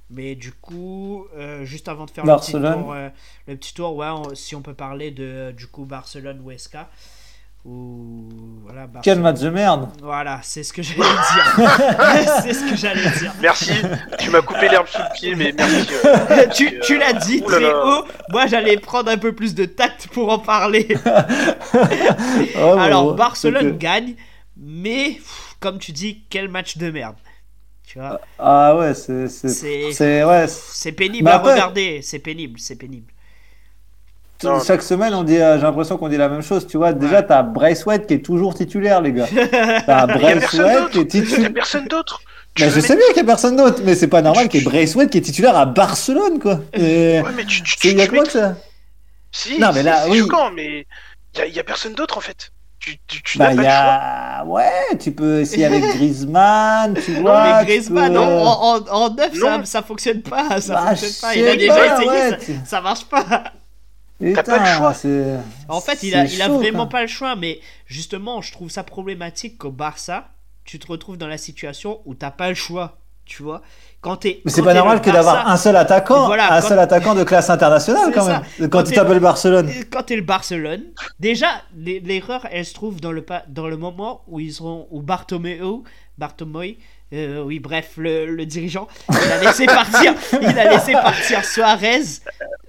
[0.08, 3.08] Mais du coup, euh, juste avant de faire le petit tour, euh,
[3.48, 6.88] le petit tour ouais, on- si on peut parler de du coup Barcelone-Huesca.
[7.66, 8.28] Ou
[8.64, 9.88] voilà, Quel Barcelone- match de merde.
[10.02, 11.58] Voilà, c'est ce que j'allais dire.
[12.42, 13.32] c'est ce que j'allais dire.
[13.42, 13.72] Merci,
[14.18, 15.86] tu m'as coupé l'herbe sous le pied, mais merci.
[16.06, 17.84] euh, tu tu l'as dit là très là.
[17.84, 18.04] haut.
[18.30, 20.88] Moi, j'allais prendre un peu plus de tact pour en parler.
[21.74, 24.14] Oh, Alors, bon, Barcelone gagne,
[24.60, 27.16] mais pff, comme tu dis, quel match de merde.
[27.86, 29.24] Tu vois, Ah ouais, c'est
[30.24, 30.46] ouais.
[30.48, 32.00] c'est pénible Mais à regarder.
[32.02, 33.12] C'est pénible, c'est pénible.
[34.42, 36.66] Non, Chaque semaine, on dit, euh, j'ai l'impression qu'on dit la même chose.
[36.66, 39.26] Tu vois, déjà, t'as Braithwaite qui est toujours titulaire, les gars.
[39.86, 40.90] T'as Braithwaite d'autre.
[40.90, 41.52] qui est Il y a titulaire.
[41.52, 42.22] personne d'autre.
[42.56, 44.66] Je sais bien qu'il y a personne d'autre, mais c'est pas normal qu'il y ait
[44.66, 46.60] Braithwaite qui est titulaire à Barcelone, quoi.
[46.72, 47.20] Et...
[47.20, 48.56] Ouais, mais tu, tu, C'est- Il y a tu quoi mets- que ça
[49.30, 50.18] Si, Non, mais c'est- là, oui.
[50.20, 50.86] choquant, mais
[51.34, 52.50] il y a, il y a personne d'autre en fait.
[52.80, 53.92] Tu, tu, tu Bah, n'as il pas y le choix.
[53.92, 54.44] a.
[54.46, 57.44] Ouais, tu peux essayer avec Griezmann, tu Non, vois.
[57.44, 59.64] mais tu Griezmann, peux- non, en, en, en neuf, ça, Non.
[59.66, 60.60] ça fonctionne pas.
[60.62, 61.34] Ça Bah, fonctionne pas.
[61.36, 63.44] Il a déjà pas, essayé, ouais, ça, tu- ça marche pas.
[64.18, 64.94] Putain, pas le choix.
[64.94, 65.36] c'est-
[65.68, 66.88] En fait, il a, c'est il a chaud, vraiment quoi.
[66.88, 70.28] pas le choix, mais justement, je trouve ça problématique qu'au Barça,
[70.64, 72.98] tu te retrouves dans la situation où t'as pas le choix.
[73.24, 73.62] Tu vois
[74.00, 77.14] quand Mais c'est pas normal que d'avoir un seul attaquant, Voilà, un quand- seul attaquant
[77.14, 78.42] de classe internationale quand ça.
[78.58, 78.70] même.
[78.70, 79.70] Quand Quand tu t'appelles Barcelone.
[79.90, 80.84] Quand t'es le Barcelone,
[81.18, 84.86] déjà l'e- l'erreur elle se trouve dans le pa- dans le moment où ils seront
[84.90, 85.60] où Bartomeu,
[86.16, 86.76] Bartomeu,
[87.12, 92.00] euh, oui bref le, le dirigeant, il a laissé partir, il a laissé partir Suarez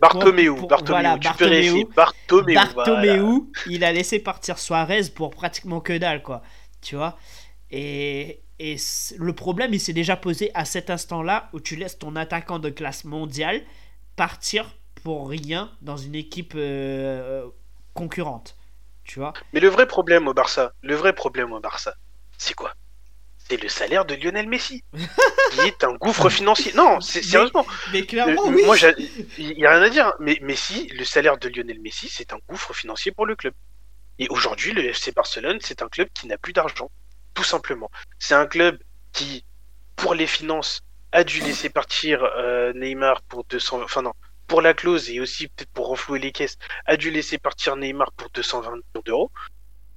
[0.01, 1.49] Bartomeu, pour- Bartomeu, voilà, tu peux Bartomeu.
[1.51, 1.87] réessayer.
[1.95, 3.39] Bartomeu, Bartomeu, voilà.
[3.67, 6.41] il a laissé partir Suarez pour pratiquement que dalle, quoi.
[6.81, 7.15] Tu vois
[7.69, 8.75] Et, et
[9.17, 12.69] le problème, il s'est déjà posé à cet instant-là où tu laisses ton attaquant de
[12.69, 13.61] classe mondiale
[14.15, 14.65] partir
[15.03, 17.47] pour rien dans une équipe euh,
[17.93, 18.55] concurrente.
[19.03, 19.33] Tu vois?
[19.53, 21.95] Mais le vrai problème au Barça, le vrai problème au Barça,
[22.37, 22.73] c'est quoi?
[23.37, 24.83] C'est le salaire de Lionel Messi,
[25.51, 26.71] qui est un gouffre financier.
[26.75, 27.65] Non, c'est sérieusement.
[27.91, 28.63] Mais Euh, clairement, oui.
[28.65, 28.93] Moi, j'ai-
[29.37, 30.13] il y a rien à dire.
[30.19, 33.53] Mais Messi, le salaire de Lionel Messi, c'est un gouffre financier pour le club.
[34.19, 36.91] Et aujourd'hui, le FC Barcelone, c'est un club qui n'a plus d'argent,
[37.43, 37.89] simplement.
[38.19, 38.77] C'est un club
[39.11, 39.45] qui,
[39.95, 40.81] pour les finances,
[41.11, 44.13] a dû laisser partir euh, Neymar pour 200, enfin non,
[44.47, 48.11] pour la clause et aussi peut-être pour renflouer les caisses, a dû laisser partir Neymar
[48.13, 49.31] pour 220 millions d'euros.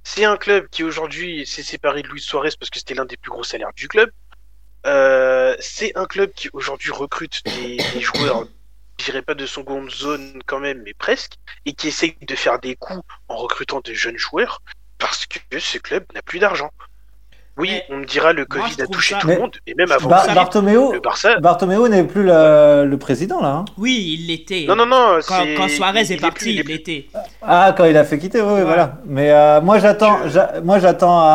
[0.03, 3.17] C'est un club qui aujourd'hui s'est séparé de Luis Suarez parce que c'était l'un des
[3.17, 4.11] plus gros salaires du club.
[4.85, 8.47] Euh, c'est un club qui aujourd'hui recrute des, des joueurs,
[8.99, 11.33] je dirais pas de seconde zone quand même, mais presque,
[11.65, 14.61] et qui essaye de faire des coups en recrutant de jeunes joueurs
[14.97, 16.71] parce que ce club n'a plus d'argent.
[17.57, 19.73] Oui, Mais on me dira le Covid a touché ça- tout le Mais- monde, et
[19.75, 21.39] même avant Bar- ça- Bartomeu, le Barça.
[21.39, 23.49] Bartomeu n'est plus le, le président là.
[23.49, 23.65] hein.
[23.77, 24.65] Oui, il l'était.
[24.67, 27.05] Non, non, non, Quand, Suarez il- il est parti, plus- il l'était.
[27.41, 28.63] Ah, quand il a fait quitter, oui, Ouais.
[28.63, 28.97] voilà.
[29.05, 30.17] Mais euh, moi, j'attends,
[30.63, 30.79] moi,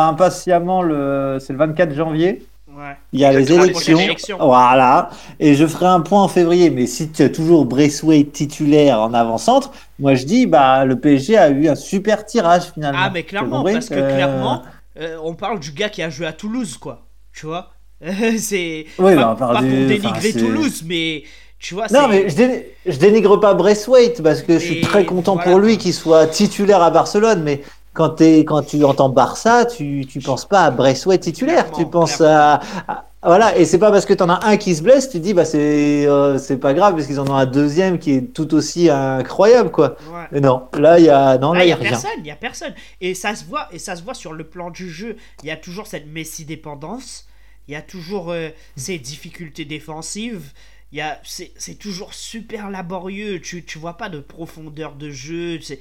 [0.09, 2.45] impatiemment le, c'est le 24 janvier.
[2.73, 2.95] Ouais.
[3.13, 3.97] Il y a les élections.
[3.97, 4.37] les élections.
[4.39, 5.09] Voilà.
[5.39, 6.69] Et je ferai un point en février.
[6.69, 11.37] Mais si tu as toujours Braithwaite titulaire en avant-centre, moi je dis, bah, le PSG
[11.37, 12.99] a eu un super tirage finalement.
[13.03, 14.63] Ah, mais clairement, parce que Euh, clairement,
[15.01, 17.07] euh, on parle du gars qui a joué à Toulouse, quoi.
[17.33, 17.71] Tu vois
[18.37, 18.85] C'est.
[18.99, 21.23] Oui, pas, on parle pas pour dénigrer Toulouse, mais
[21.59, 24.81] tu vois, Non, mais je, dé- je dénigre pas Braithwaite parce que je suis Et
[24.81, 27.43] très content voilà, pour lui qu'il soit titulaire à Barcelone.
[27.43, 27.61] Mais
[27.93, 31.69] quand, tu entends Barça, tu, tu penses pas à Braithwaite titulaire.
[31.69, 34.57] Clairement, tu penses à, à- Voilà, et c'est pas parce que tu en as un
[34.57, 37.29] qui se blesse, tu te dis, bah, c'est euh, c'est pas grave parce qu'ils en
[37.29, 39.95] ont un deuxième qui est tout aussi incroyable, quoi.
[40.07, 40.25] Ouais.
[40.31, 41.89] Mais non, là, il y a, non, Là, il y y a rien.
[41.91, 42.73] personne, il y a personne.
[42.99, 45.17] Et ça se voit, et ça se voit sur le plan du jeu.
[45.43, 47.27] Il y a toujours cette Messi dépendance.
[47.67, 50.51] Il y a toujours euh, ces difficultés défensives.
[50.91, 53.39] Il y a, c'est, c'est toujours super laborieux.
[53.39, 55.59] Tu, tu vois pas de profondeur de jeu.
[55.61, 55.79] C'est,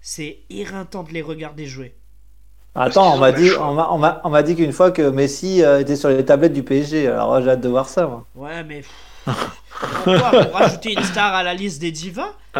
[0.00, 1.94] c'est éreintant de les regarder jouer.
[2.74, 5.62] Attends, on m'a dit, on m'a, on m'a, on m'a dit qu'une fois que Messi
[5.62, 7.06] euh, était sur les tablettes du PSG.
[7.06, 8.26] Alors, j'ai hâte de voir ça, moi.
[8.34, 8.82] Ouais, mais
[9.24, 12.32] pourquoi pour rajouter une star à la liste des divas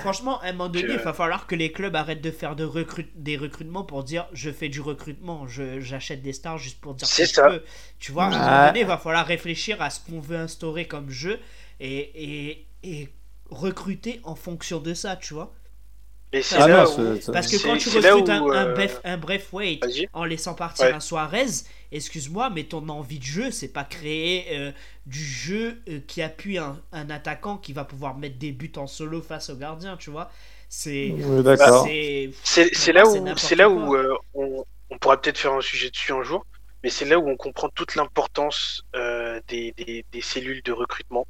[0.00, 2.68] Franchement, à un moment donné, il va falloir que les clubs arrêtent de faire de
[3.16, 7.08] des recrutements pour dire je fais du recrutement, je, j'achète des stars juste pour dire
[7.08, 7.62] que je peux.
[7.98, 10.86] Tu vois, à un moment donné, il va falloir réfléchir à ce qu'on veut instaurer
[10.86, 11.40] comme jeu
[11.80, 13.08] et, et, et
[13.50, 15.52] recruter en fonction de ça, tu vois.
[16.32, 17.16] Mais c'est Ah là non, où...
[17.16, 19.00] c'est- c'est- Parce que C'est- quand tu c'est là recrutes un, où, un, euh, bref,
[19.04, 20.08] un Braithwaite Vas-y.
[20.12, 20.92] en laissant partir Ouais.
[20.92, 21.46] un Suarez,
[21.92, 24.72] excuse-moi, mais ton envie de jeu, c'est pas créer euh,
[25.06, 28.86] du jeu euh, qui appuie un, un attaquant qui va pouvoir mettre des buts en
[28.86, 30.30] solo face au gardien, tu vois.
[30.68, 31.10] C'est.
[31.18, 31.84] Oui, d'accord.
[31.86, 35.52] c'est- C'est c'est là c'est où, c'est là où euh, on, on pourra peut-être faire
[35.52, 36.46] un sujet dessus un jour,
[36.84, 41.26] mais c'est là où on comprend toute l'importance euh, des, des, des cellules de recrutement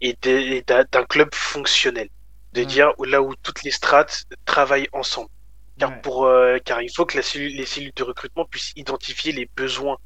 [0.00, 2.08] et des- et d'un d'un club fonctionnel.
[2.52, 2.66] De Ouais.
[2.66, 5.30] dire où- là où toutes les strates travaillent ensemble.
[5.78, 6.00] Car, Ouais.
[6.02, 9.46] pour, euh, car il faut que la cellule- les cellules de recrutement puissent identifier les
[9.56, 9.96] besoins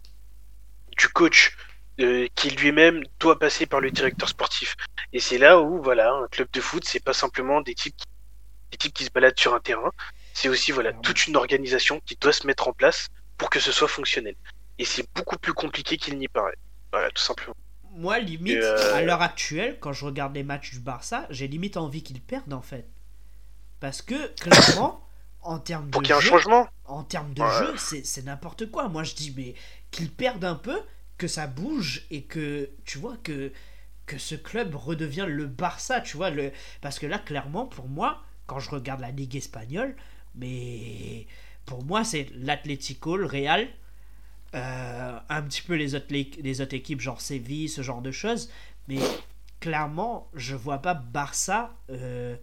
[0.96, 1.56] du coach
[1.98, 4.76] euh, qui lui-même doit passer par le directeur sportif.
[5.14, 8.04] Et c'est là où voilà, un club de foot, c'est pas simplement des types, qui,
[8.70, 9.90] des types qui se baladent sur un terrain,
[10.34, 13.08] c'est aussi voilà toute une organisation qui doit se mettre en place
[13.38, 14.34] pour que ce soit fonctionnel.
[14.78, 16.56] Et c'est beaucoup plus compliqué qu'il n'y paraît.
[16.92, 17.56] Voilà, tout simplement.
[17.96, 21.76] Moi, limite, euh, à l'heure actuelle, quand je regarde les matchs du Barça, j'ai limite
[21.76, 22.88] envie qu'ils perdent en fait.
[23.80, 25.06] Parce que, clairement,
[25.42, 26.68] en termes de jeu, changement.
[26.84, 27.50] en termes de Ouais.
[27.50, 28.88] jeu, c'est c'est n'importe quoi.
[28.88, 29.54] Moi, je dis, mais
[29.90, 30.80] qu'ils perdent un peu,
[31.18, 33.52] que ça bouge et que, tu vois, que,
[34.06, 36.30] que ce club redevient le Barça, tu vois.
[36.30, 36.52] Le...
[36.80, 39.96] Parce que là, clairement, pour moi, quand je regarde la Ligue espagnole,
[40.34, 41.26] mais
[41.66, 43.68] pour moi, c'est l'Atlético, le Real,
[44.56, 48.50] euh, un petit peu les autres, les, autres équipes, genre Séville, ce genre de choses.
[48.88, 48.98] Mais
[49.60, 52.36] clairement, je vois pas Barça euh,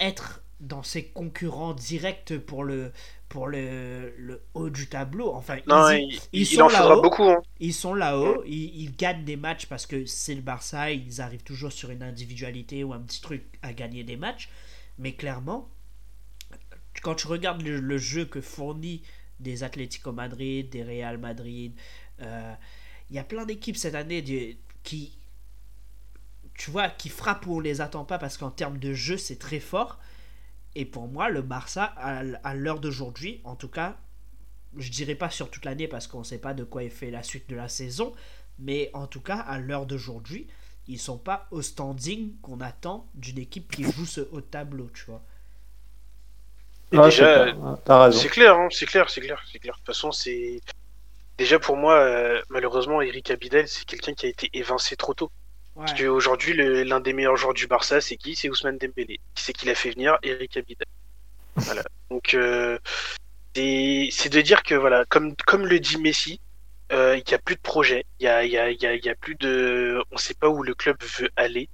[0.00, 2.92] être dans ses concurrents directs pour le,
[3.28, 5.32] pour le, le haut du tableau.
[5.34, 7.24] Enfin, Non, ils, il, ils il sont en faudra beaucoup.
[7.24, 7.42] hein.
[7.60, 11.42] ils sont là-haut, ils, ils gagnent des matchs parce que c'est le Barça, ils arrivent
[11.42, 14.48] toujours sur une individualité ou un petit truc à gagner des matchs.
[14.98, 15.68] Mais clairement,
[17.02, 19.02] quand tu regardes le, le jeu que fournit
[19.44, 21.72] des Atlético Madrid, des Real Madrid,
[22.20, 22.54] euh,
[23.10, 24.24] il y a plein d'équipes cette année
[24.82, 25.16] qui,
[26.54, 29.38] tu vois, qui frappent où on les attend pas parce qu'en termes de jeu, c'est
[29.38, 30.00] très fort.
[30.74, 34.00] Et pour moi, le Barça, à, l'heure d'aujourd'hui, en tout cas,
[34.76, 37.22] je dirais pas sur toute l'année parce qu'on sait pas de quoi est fait la
[37.22, 38.12] suite de la saison,
[38.58, 40.48] mais en tout cas, à l'heure d'aujourd'hui,
[40.88, 45.04] ils sont pas au standing qu'on attend d'une équipe qui joue ce haut tableau, tu
[45.06, 45.24] vois.
[46.92, 47.76] Ouais, déjà, c'est clair.
[47.84, 48.18] T'as raison.
[48.18, 49.74] C'est clair, hein, c'est clair, c'est clair, c'est clair.
[49.74, 50.60] De toute façon, c'est
[51.38, 55.30] déjà pour moi, euh, malheureusement, Eric Abidal, c'est quelqu'un qui a été évincé trop tôt.
[55.74, 55.86] Ouais.
[55.86, 56.54] Parce qu'aujourd'hui,
[56.84, 58.36] l'un des meilleurs joueurs du Barça, c'est qui?
[58.36, 59.18] C'est Ousmane Dembélé.
[59.34, 60.18] Qui c'est qui l'a fait venir?
[60.22, 60.86] Eric Abidal.
[61.56, 61.82] Voilà.
[62.10, 62.78] Donc, euh,
[63.56, 66.40] c'est c'est de dire que, voilà, comme, comme le dit Messi,
[66.92, 68.04] euh, il n'y a plus de projet.
[68.20, 70.00] Il y a, il y, a, il y, a, il y a plus de.
[70.12, 71.68] On ne sait pas où le club veut aller.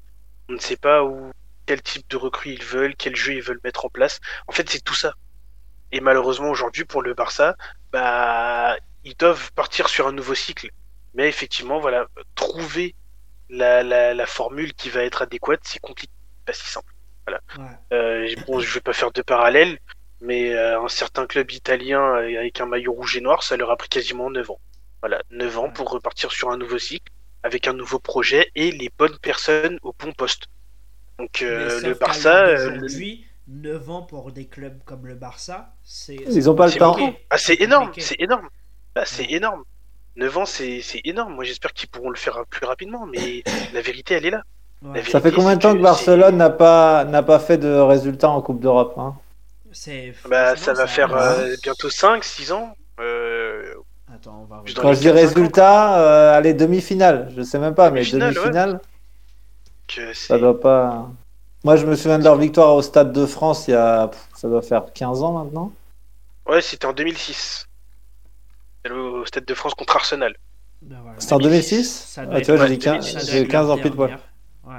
[0.49, 1.31] On ne sait pas où
[1.71, 4.19] quel type de recrues ils veulent, quel jeu ils veulent mettre en place.
[4.49, 5.15] En fait, c'est tout ça.
[5.93, 7.57] Et malheureusement, aujourd'hui, pour le Barça,
[7.93, 10.71] bah, ils doivent partir sur un nouveau cycle.
[11.15, 12.97] Mais effectivement, voilà, trouver
[13.51, 16.13] la, la, la formule qui va être adéquate, c'est compliqué,
[16.45, 16.93] pas si simple.
[17.29, 17.65] Ouais.
[17.93, 19.79] Euh, bon, je vais pas faire de parallèle,
[20.21, 23.77] mais euh, un certain club italien avec un maillot rouge et noir, ça leur a
[23.77, 24.61] pris quasiment 9 ans.
[25.03, 27.13] Voilà, 9 ans pour repartir sur un nouveau cycle,
[27.45, 30.49] avec un nouveau projet et les bonnes personnes au bon poste.
[31.21, 35.15] Donc euh, le Barça, l'heure euh, le- d'aujourd'hui, 9 ans pour des clubs comme le
[35.15, 36.17] Barça, c'est.
[36.17, 36.97] Ils ont pas le temps.
[37.31, 38.49] ah, c'est énorme, c'est énorme.
[38.95, 39.35] Bah, c'est Ouais.
[39.35, 39.63] énorme.
[40.17, 41.35] 9 ans, c'est c'est énorme.
[41.35, 43.43] Moi, j'espère qu'ils pourront le faire plus rapidement, mais
[43.75, 44.43] la vérité, elle est là.
[44.83, 45.03] Ouais.
[45.05, 48.41] Ça fait combien de temps que Barcelone n'a pas, n'a pas fait de résultats en
[48.41, 49.15] Coupe d'Europe hein.
[50.29, 52.75] Bah, ça va faire euh, bientôt 5, 6 ans.
[52.99, 53.75] Euh,
[54.13, 55.15] Attends, on va Quand les je dis 4-5 ans.
[55.15, 57.31] résultats, euh, allez, demi-finale.
[57.37, 58.81] Je sais même pas, mais Demi-finale,
[59.95, 61.09] c'est- ça doit pas.
[61.65, 64.11] Moi, je me souviens de leur victoire au Stade de France il y a.
[64.35, 65.73] Ça doit faire 15 ans maintenant.
[66.47, 67.67] Ouais, c'était en 2006.
[68.83, 70.35] C'était Au Stade de France contre Arsenal.
[70.83, 71.21] Ben voilà.
[71.21, 73.33] C'était en 2006 Ça doit Ah, Tu vois, j'ai ouais, dit 15 2006, Ça doit
[73.33, 74.19] j'ai être 15 leur ans pile poil.
[74.67, 74.75] Ouais.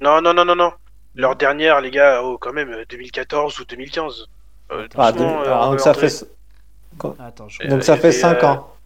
[0.00, 0.72] Non, non, non, non, non.
[1.16, 4.26] Leur dernière, les gars, oh, quand même, euh, 2014 ou 2015.
[4.70, 6.08] Euh, Ah, doucement, deux- euh, alors, donc ça André.
[6.08, 6.26] fait,
[7.18, 7.62] Attends, je...
[7.64, 8.76] Euh, donc ça fait avait, 5 euh, ans.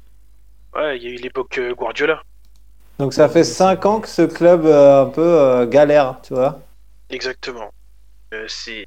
[0.74, 2.22] Ouais, il y a eu l'époque euh, Guardiola.
[2.98, 6.60] Donc ça fait 5 ans que ce club euh, un peu euh, galère, tu vois.
[7.08, 7.72] Exactement.
[8.34, 8.86] Euh, c'est.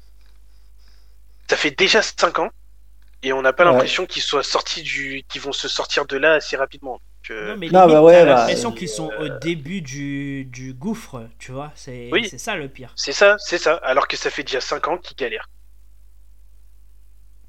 [1.50, 2.50] Ça fait déjà 5 ans.
[3.22, 3.72] Et on n'a pas Ouais.
[3.72, 5.24] l'impression qu'ils soient sortis du.
[5.28, 6.92] qu'ils vont se sortir de là assez rapidement.
[6.92, 10.44] Donc, euh, Non, mais Non, limite, bah ouais, bah, l'impression qu'ils sont au début du,
[10.46, 11.72] du gouffre, tu vois.
[11.74, 12.28] C'est Oui.
[12.28, 12.92] c'est ça le pire.
[12.96, 13.74] C'est ça, c'est ça.
[13.76, 15.48] Alors que ça fait déjà 5 ans qu'ils galèrent.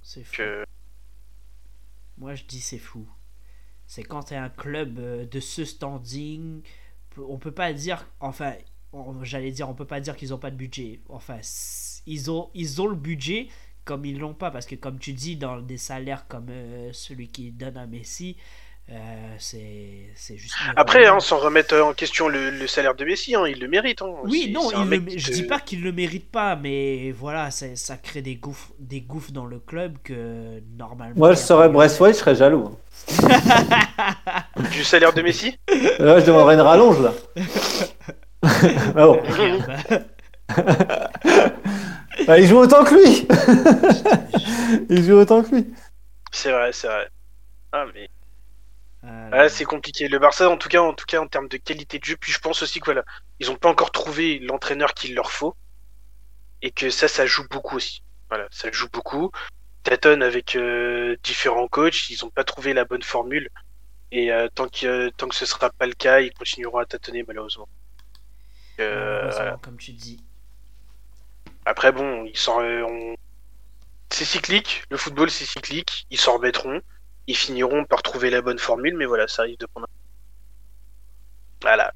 [0.01, 0.33] C'est fou.
[0.37, 0.65] Que...
[2.17, 3.07] Moi, je dis c'est fou.
[3.89, 6.61] C'est quand t'es un club euh, de ce standing,
[7.17, 8.53] on peut pas dire, enfin,
[8.93, 11.01] on- j'allais dire, on peut pas dire qu'ils ont pas de budget.
[11.09, 11.39] Enfin,
[12.05, 13.47] ils ont, ils ont le budget
[13.85, 17.27] comme ils l'ont pas, parce que comme tu dis, dans des salaires comme euh, celui
[17.29, 18.37] qui donne à Messi,
[18.89, 20.55] euh, c'est c'est juste.
[20.75, 24.01] Après, hein, sans remettre en question le, le salaire de Messi, hein, il le mérite.
[24.01, 24.13] Hein.
[24.23, 28.21] Oui, non, il le- je dis pas qu'il le mérite pas, mais voilà, ça crée
[28.23, 31.15] des gouffres, des gouffres dans le club que normalement.
[31.19, 32.75] Moi, je serais Bressway, je serais jaloux.
[34.71, 35.57] Du salaire de Messi
[35.99, 37.13] Là, je demanderais une rallonge, là.
[38.43, 39.21] Mais bon.
[42.27, 43.27] Bah, il joue autant que lui
[44.89, 45.73] Il joue autant que lui.
[46.31, 47.07] C'est vrai, c'est vrai.
[47.71, 48.09] Ah, mais
[49.05, 50.07] Euh, ah, c'est compliqué.
[50.07, 52.31] Le Barça, en tout cas, en tout cas, en termes de qualité de jeu, puis
[52.31, 53.03] je pense aussi que voilà,
[53.39, 55.55] ils ont pas encore trouvé l'entraîneur qu'il leur faut,
[56.61, 58.03] et que ça, ça joue beaucoup aussi.
[58.29, 59.31] Voilà, ça joue beaucoup.
[59.83, 63.49] Tâtonne avec euh, différents coachs, ils ont pas trouvé la bonne formule,
[64.11, 67.23] et euh, tant que tant que ce sera pas le cas, ils continueront à tâtonner
[67.27, 67.67] malheureusement.
[68.79, 70.23] Euh, malheureusement, comme tu dis.
[71.65, 73.15] Après, bon, ils s'en, euh, on-
[74.11, 74.83] c'est cyclique.
[74.89, 76.05] Le football, c'est cyclique.
[76.09, 76.81] Ils s'en remettront.
[77.27, 79.85] Ils finiront par trouver la bonne formule, mais voilà, ça risque de prendre.
[79.85, 79.95] un-
[81.61, 81.93] Voilà.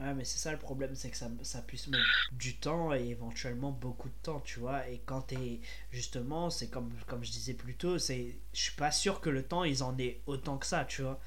[0.00, 3.08] Ouais, mais c'est ça le problème, c'est que ça, ça puisse mettre du temps et
[3.08, 4.88] éventuellement beaucoup de temps, tu vois.
[4.88, 5.60] Et quand t'es.
[5.92, 9.42] Justement, c'est comme, comme je disais plus tôt, c'est, je suis pas sûr que le
[9.42, 11.20] temps, ils en aient autant que ça, tu vois.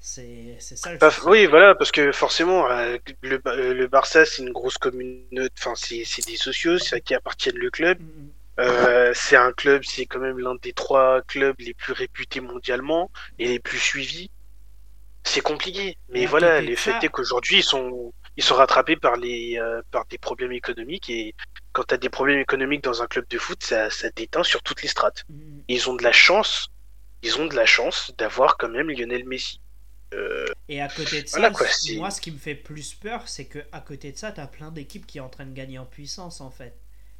[0.00, 4.26] C'est, c'est ça le Bah, oui, voilà, parce que forcément, euh, le, euh, le Barça,
[4.26, 5.52] c'est une grosse communauté.
[5.58, 8.00] Enfin, c'est c'est des socios, c'est à qui appartiennent le club.
[8.00, 8.30] Mm, mm.
[8.60, 13.10] Euh, c'est un club, c'est quand même l'un des trois clubs les plus réputés mondialement
[13.38, 14.30] et les plus suivis.
[15.24, 18.54] C'est compliqué, mais voilà, côté de le fait ça- est qu'aujourd'hui ils sont ils sont
[18.54, 21.34] rattrapés par les euh, par des problèmes économiques et
[21.72, 24.62] quand tu as des problèmes économiques dans un club de foot, ça, ça déteint sur
[24.62, 25.24] toutes les strates.
[25.28, 25.60] Mm.
[25.68, 26.68] Ils ont de la chance,
[27.22, 29.60] ils ont de la chance d'avoir quand même Lionel Messi.
[30.14, 31.66] Euh, Et à côté de ça, Voilà, quoi,
[31.96, 34.70] moi ce qui me fait plus peur, c'est que à côté de ça, t'as plein
[34.72, 36.76] d'équipes qui sont en train de gagner en puissance en fait.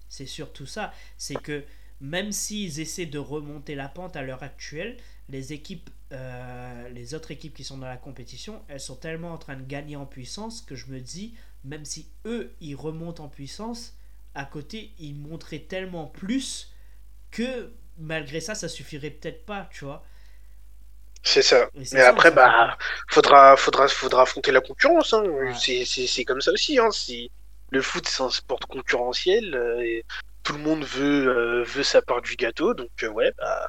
[0.09, 0.93] C'est surtout ça.
[1.17, 1.65] C'est que
[2.01, 4.97] même s'ils essaient de remonter la pente à l'heure actuelle,
[5.29, 9.39] les équipes, euh, les autres équipes qui sont dans la compétition, elles sont tellement en
[9.39, 11.35] train de gagner en puissance que je me dis,
[11.65, 13.95] même si eux ils remontent en puissance,
[14.35, 16.73] à côté ils montraient tellement plus
[17.31, 20.05] que malgré ça, ça suffirait peut-être pas, tu vois.
[21.23, 21.69] C'est ça.
[21.75, 22.79] Mais ça, après, bah,
[23.09, 25.13] faudra, faudra, faudra affronter la concurrence.
[25.13, 25.23] Hein.
[25.25, 25.53] Ouais.
[25.55, 26.79] C'est- comme ça aussi.
[26.79, 26.89] Hein.
[27.71, 29.55] Le foot, c'est un sport concurrentiel.
[29.55, 30.05] euh, et
[30.43, 32.75] tout le monde veut, euh, veut sa part du gâteau.
[32.75, 33.69] Donc, euh, ouais, bah,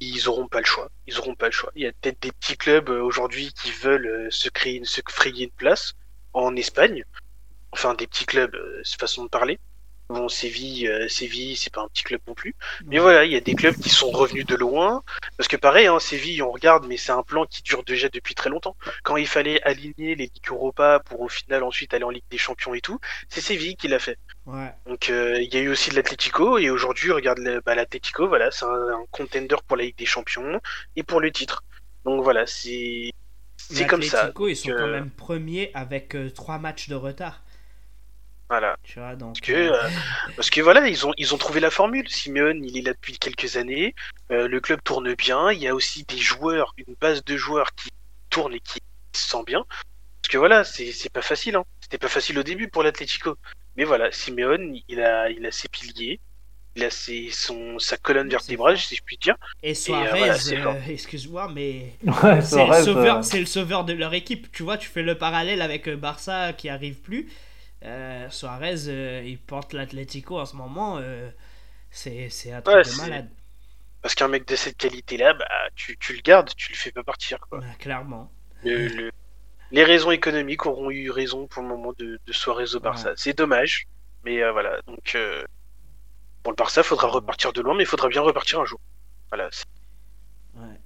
[0.00, 0.90] ils auront pas le choix.
[1.06, 1.70] Ils auront pas le choix.
[1.76, 4.84] Il y a peut-être des petits clubs euh, aujourd'hui qui veulent euh, se créer, une-
[4.84, 5.92] se frayer une place
[6.32, 7.04] en Espagne.
[7.72, 9.58] Enfin, des petits clubs, euh, c'est façon de parler.
[10.08, 12.56] Bon, Séville, Séville, c'est pas un petit club non plus.
[12.86, 13.02] Mais Ouais.
[13.02, 15.04] voilà, il y a des clubs qui sont revenus de loin.
[15.36, 18.34] Parce que pareil, hein, Séville, on regarde, mais c'est un plan qui dure déjà depuis
[18.34, 18.76] très longtemps.
[19.04, 22.38] Quand il fallait aligner les Ligues Europa pour au final ensuite aller en Ligue des
[22.38, 22.98] Champions et tout,
[23.28, 24.18] c'est Séville qui l'a fait.
[24.46, 24.74] Ouais.
[24.86, 28.28] Donc euh, il y a eu aussi de l'Atlético et aujourd'hui, regarde le- bah, l'Atlético,
[28.28, 30.60] voilà, c'est un, un contender pour la Ligue des Champions
[30.96, 31.62] et pour le titre.
[32.04, 33.10] Donc voilà, c'est
[33.56, 34.16] c'est comme ça.
[34.18, 37.42] L'Atlético, ils sont quand euh, même premiers avec euh, trois matchs de retard.
[38.48, 38.76] Voilà.
[38.82, 39.34] Tu vois, donc.
[39.34, 39.70] Parce que,
[40.36, 42.08] parce que voilà, ils ont, ils ont trouvé la formule.
[42.08, 43.94] Simeone, il est là depuis quelques années.
[44.30, 45.52] Le club tourne bien.
[45.52, 47.90] Il y a aussi des joueurs, une base de joueurs qui
[48.28, 48.80] tournent et qui
[49.12, 49.64] se sent bien.
[50.22, 51.56] Parce que voilà, c'est c'est pas facile.
[51.56, 51.64] Hein.
[51.80, 53.36] C'était pas facile au début pour l'Atlético.
[53.80, 56.20] Mais voilà, Simeone, il a, il a ses piliers.
[56.76, 59.36] Il a ses, son, sa colonne vertébrale, si je puis dire.
[59.62, 63.46] Et Suarez, voilà, c'est euh, excuse-moi, mais Ouais, c'est le, Suarez, sauveur, euh, c'est le
[63.46, 64.50] sauveur de leur équipe.
[64.52, 67.30] Tu vois, tu fais le parallèle avec euh, Barça qui arrive plus.
[67.84, 70.98] Euh, Suarez, euh, il porte l'Atlético en ce moment.
[70.98, 71.30] euh,
[71.90, 73.30] c'est c'est un truc Ouais, de malade,
[74.02, 77.02] Parce qu'un mec de cette qualité-là, bah, tu, tu le gardes, tu le fais pas
[77.02, 77.38] partir.
[77.48, 77.60] Quoi.
[77.60, 78.32] Ouais, clairement.
[78.62, 79.10] Le- le-
[79.70, 83.12] les raisons économiques auront eu raison pour le moment de, de Suarez au Barça.
[83.16, 83.86] C'est dommage,
[84.24, 84.80] mais euh, voilà.
[84.86, 85.44] Donc euh,
[86.42, 88.80] pour le Barça, faudra repartir de loin, mais il faudra bien repartir un jour.
[89.28, 89.50] Voilà.
[90.56, 90.80] Ouais.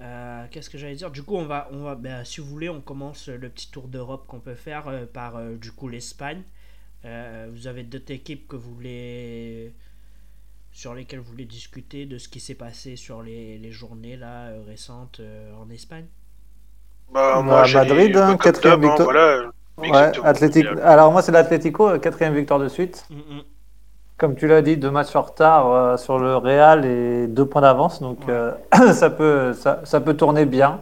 [0.00, 1.10] Euh, Qu'est-ce que j'allais dire?
[1.10, 3.88] Du coup, on va, on va, ben, si vous voulez, on commence le petit tour
[3.88, 6.42] d'Europe qu'on peut faire euh, par euh, du coup l'Espagne.
[7.04, 9.74] Euh, vous avez d'autres équipes que vous voulez
[10.72, 14.48] sur lesquelles vous voulez discuter de ce qui s'est passé sur les, les journées là
[14.48, 16.06] euh, récentes euh, en Espagne?
[17.12, 19.04] Bah, Bah, j'allais- Madrid, hein, quatrième hein, victoire.
[19.04, 19.42] voilà.
[19.76, 20.26] Ouais, Exactement.
[20.26, 23.06] Athletic- Alors moi c'est l'Atlético, euh, quatrième victoire de suite.
[23.10, 23.40] Mm, mm.
[24.16, 27.62] Comme tu l'as dit, deux matchs en retard euh, sur le Real et deux points
[27.62, 28.32] d'avance, donc Ouais.
[28.34, 28.52] euh,
[28.92, 30.78] ça peut ça, ça peut tourner bien.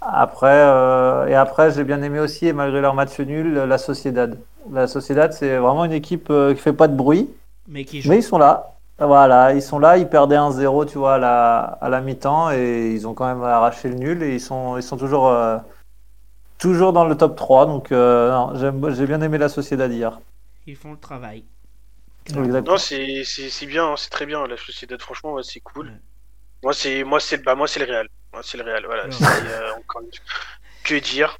[0.00, 4.38] Après euh, et après j'ai bien aimé aussi et malgré leur match nul la Sociedad.
[4.72, 7.28] La Sociedad c'est vraiment une équipe euh, qui fait pas de bruit,
[7.66, 8.74] Mais qui joue mais ils sont là.
[8.98, 12.90] Voilà, ils sont là, ils perdaient 1-0 tu vois à la, à la mi-temps et
[12.92, 15.58] ils ont quand même arraché le nul et ils sont ils sont toujours euh,
[16.58, 20.18] toujours dans le top 3 donc euh, j'ai bien aimé la Sociedad hier.
[20.66, 21.44] ils font le travail.
[22.26, 22.72] Exactement.
[22.72, 24.46] Non, c'est bien, c'est très bien.
[24.46, 25.86] La Sociedad, franchement, ouais, c'est cool.
[25.86, 26.00] Ouais.
[26.62, 28.06] Moi, c'est moi, c'est bah, moi, c'est le Real.
[28.32, 28.84] Moi, c'est le Real.
[28.84, 29.04] Voilà.
[29.04, 30.10] Euh, encore une-
[30.84, 31.38] Que dire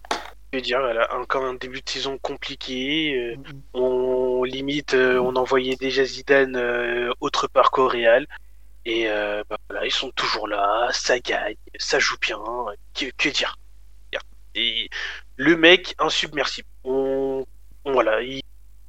[0.53, 3.15] Que dire Elle a encore un début de saison compliqué.
[3.17, 3.63] euh, Mm, mm.
[3.75, 8.27] on limite, euh, on envoyait déjà Zidane euh, autre part qu'au Real.
[8.87, 12.39] Et euh, bah, voilà, ils sont toujours là, ça gagne, ça joue bien.
[12.95, 13.57] Que, que dire
[14.55, 14.89] Et
[15.37, 16.67] le mec insubmersible.
[16.85, 17.45] On,
[17.85, 18.41] on- voilà, il-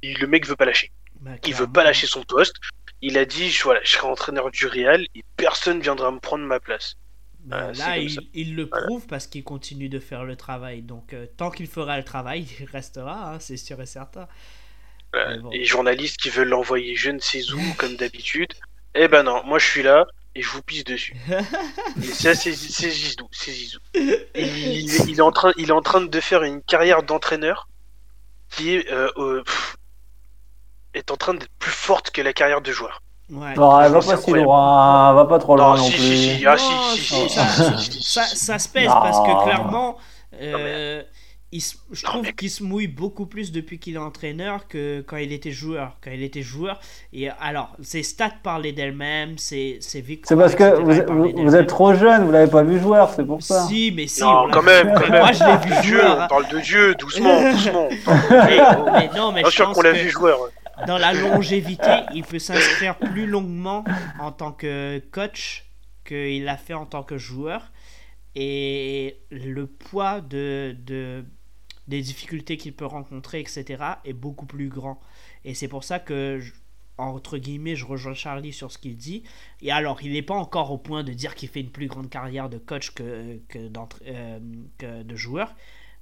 [0.02, 0.90] il- le mec veut pas lâcher.
[1.20, 2.56] Bah, Il veut pas lâcher son poste.
[3.02, 6.44] Il a dit, je, voilà, je serai entraîneur du Real et personne viendra me prendre
[6.44, 6.96] ma place.
[7.44, 8.86] Bah, Euh, là, il, le Voilà.
[8.86, 10.82] prouve parce qu'il continue de faire le travail.
[10.82, 14.28] Donc, euh, tant qu'il fera le travail, il restera, hein, c'est sûr et certain.
[15.12, 15.28] Voilà.
[15.28, 15.50] Mais bon.
[15.50, 18.52] Les journalistes qui veulent l'envoyer je ne sais où, comme d'habitude.
[18.94, 21.16] Eh ben non, moi je suis là et je vous pisse dessus.
[22.02, 23.28] Et ça, c'est Zizou.
[23.32, 23.78] C'est Zizou.
[23.94, 24.26] Il,
[25.08, 27.68] il est en train, il est en train de faire une carrière d'entraîneur
[28.50, 29.76] qui est, euh, euh, pff,
[30.94, 33.02] est en train d'être plus forte que la carrière de joueur.
[33.30, 33.54] Ouais.
[33.54, 36.00] Non, elle va pas si loin, elle va pas trop loin Non, non, si, plus.
[36.02, 38.94] si, si, ah, si, Non, si, ça- si, ça, ça, ça se pèse Non.
[38.94, 39.96] parce que clairement,
[40.40, 41.06] euh, Non, mais-
[41.52, 44.66] il se- je Non, trouve mais- qu'il se mouille beaucoup plus depuis qu'il est entraîneur
[44.68, 45.96] que quand il était joueur.
[46.02, 46.80] Quand il était joueur,
[47.12, 50.28] et alors ses stats parlaient d'elles-mêmes, ses, ses victoires.
[50.28, 50.80] C'est parce que
[51.40, 53.62] vous, êtes trop jeune, vous l'avez pas vu joueur, c'est pour ça.
[53.68, 54.22] Si, mais si.
[54.24, 55.22] on Non, quand même, quand même.
[55.22, 56.16] Moi, je l'ai vu Dieu, joueur.
[56.18, 56.26] on hein.
[56.28, 57.88] parle de Dieu, doucement, doucement.
[58.30, 58.58] Mais,
[58.92, 60.38] mais non, mais Bien je sûr pense qu'on l'a vu joueur.
[60.86, 63.84] Dans la longévité, il peut s'inscrire plus longuement
[64.18, 65.66] en tant que coach
[66.04, 67.70] qu'il l'a fait en tant que joueur.
[68.34, 71.24] Et le poids de, de-
[71.88, 75.00] des difficultés qu'il peut rencontrer, etc., est beaucoup plus grand.
[75.44, 76.40] Et c'est pour ça que,
[76.98, 79.24] entre guillemets, je rejoins Charlie sur ce qu'il dit.
[79.62, 82.08] Et alors, il n'est pas encore au point de dire qu'il fait une plus grande
[82.08, 83.58] carrière de coach que, que,
[84.06, 84.38] euh,
[84.78, 85.54] que de joueur.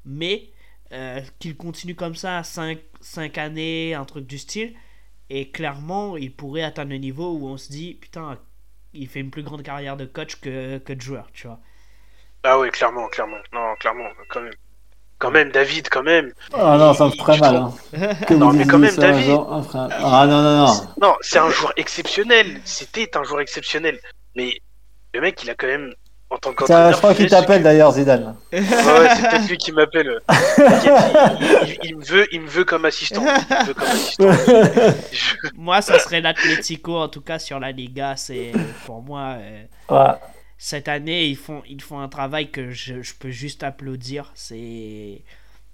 [0.04, 0.50] Mais
[0.92, 2.78] euh, qu'il continue comme ça 5,
[3.38, 4.74] années, un truc du style.
[5.30, 8.38] Et clairement, il pourrait atteindre le niveau où on se dit, putain,
[8.94, 11.60] il fait une plus grande carrière de coach que, que de joueur, tu vois.
[12.42, 13.36] Ah ouais, clairement, clairement.
[13.52, 14.52] Non, clairement, quand même.
[15.18, 16.32] Quand même, David, quand même.
[16.52, 17.56] Ah non, ça me ferait mal.
[17.56, 17.74] Hein.
[18.26, 19.26] Que Non, mais quand même, ça, David.
[19.26, 19.88] genre, un frère.
[19.90, 20.74] Ah non, non, non.
[21.02, 22.60] Non, c'est un joueur exceptionnel.
[22.64, 23.98] C'était un joueur exceptionnel.
[24.36, 24.60] Mais
[25.12, 25.92] le mec, il a quand même
[26.30, 26.92] en tant qu'entraîneur.
[26.92, 28.36] je crois qu'il t'appelle d'ailleurs, Zidane.
[28.52, 30.20] Ouais, ouais, c'est peut-être lui qui m'appelle.
[30.28, 33.22] il, il- il me veut, il me veut comme assistant.
[33.24, 34.32] Il me veut comme assistant.
[35.12, 38.14] Je- Moi, ça serait l'Atlético, en tout cas, sur la Liga.
[38.16, 38.52] C'est
[38.84, 39.36] pour moi.
[39.38, 40.14] euh, Ouais.
[40.58, 44.30] cette année, ils font, ils font un travail que je, je peux juste applaudir.
[44.34, 45.22] C'est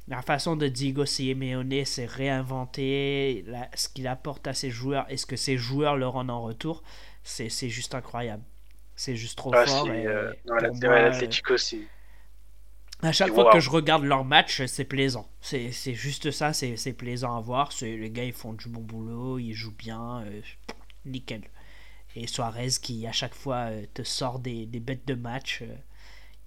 [0.07, 5.17] la façon de Diego Simeone s'est réinventé, la- ce qu'il apporte à ses joueurs et
[5.17, 6.83] ce que ses joueurs leur rendent en retour,
[7.25, 8.43] c'est c'est juste incroyable.
[8.97, 9.89] C'est juste trop Ah, fort.
[9.93, 10.57] et euh, non,
[10.91, 11.91] euh, l'Atlético, c'est.
[13.03, 13.51] à chaque fois wow.
[13.53, 15.29] que je regarde leur match, c'est plaisant.
[15.41, 17.71] C'est juste ça, c'est c'est plaisant à voir.
[17.83, 20.41] Les gars, ils font du bon boulot, ils jouent bien, euh,
[21.05, 21.43] nickel.
[22.17, 25.63] Et Suarez qui, à chaque fois, euh, te sort des, des bêtes de match.
[25.63, 25.77] euh,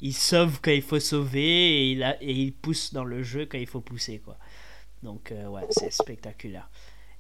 [0.02, 3.46] il sauve quand il faut sauver et il, a- et il pousse dans le jeu
[3.48, 4.20] quand il faut pousser.
[4.20, 4.38] quoi.
[5.04, 6.70] Donc, euh, ouais, c'est spectaculaire.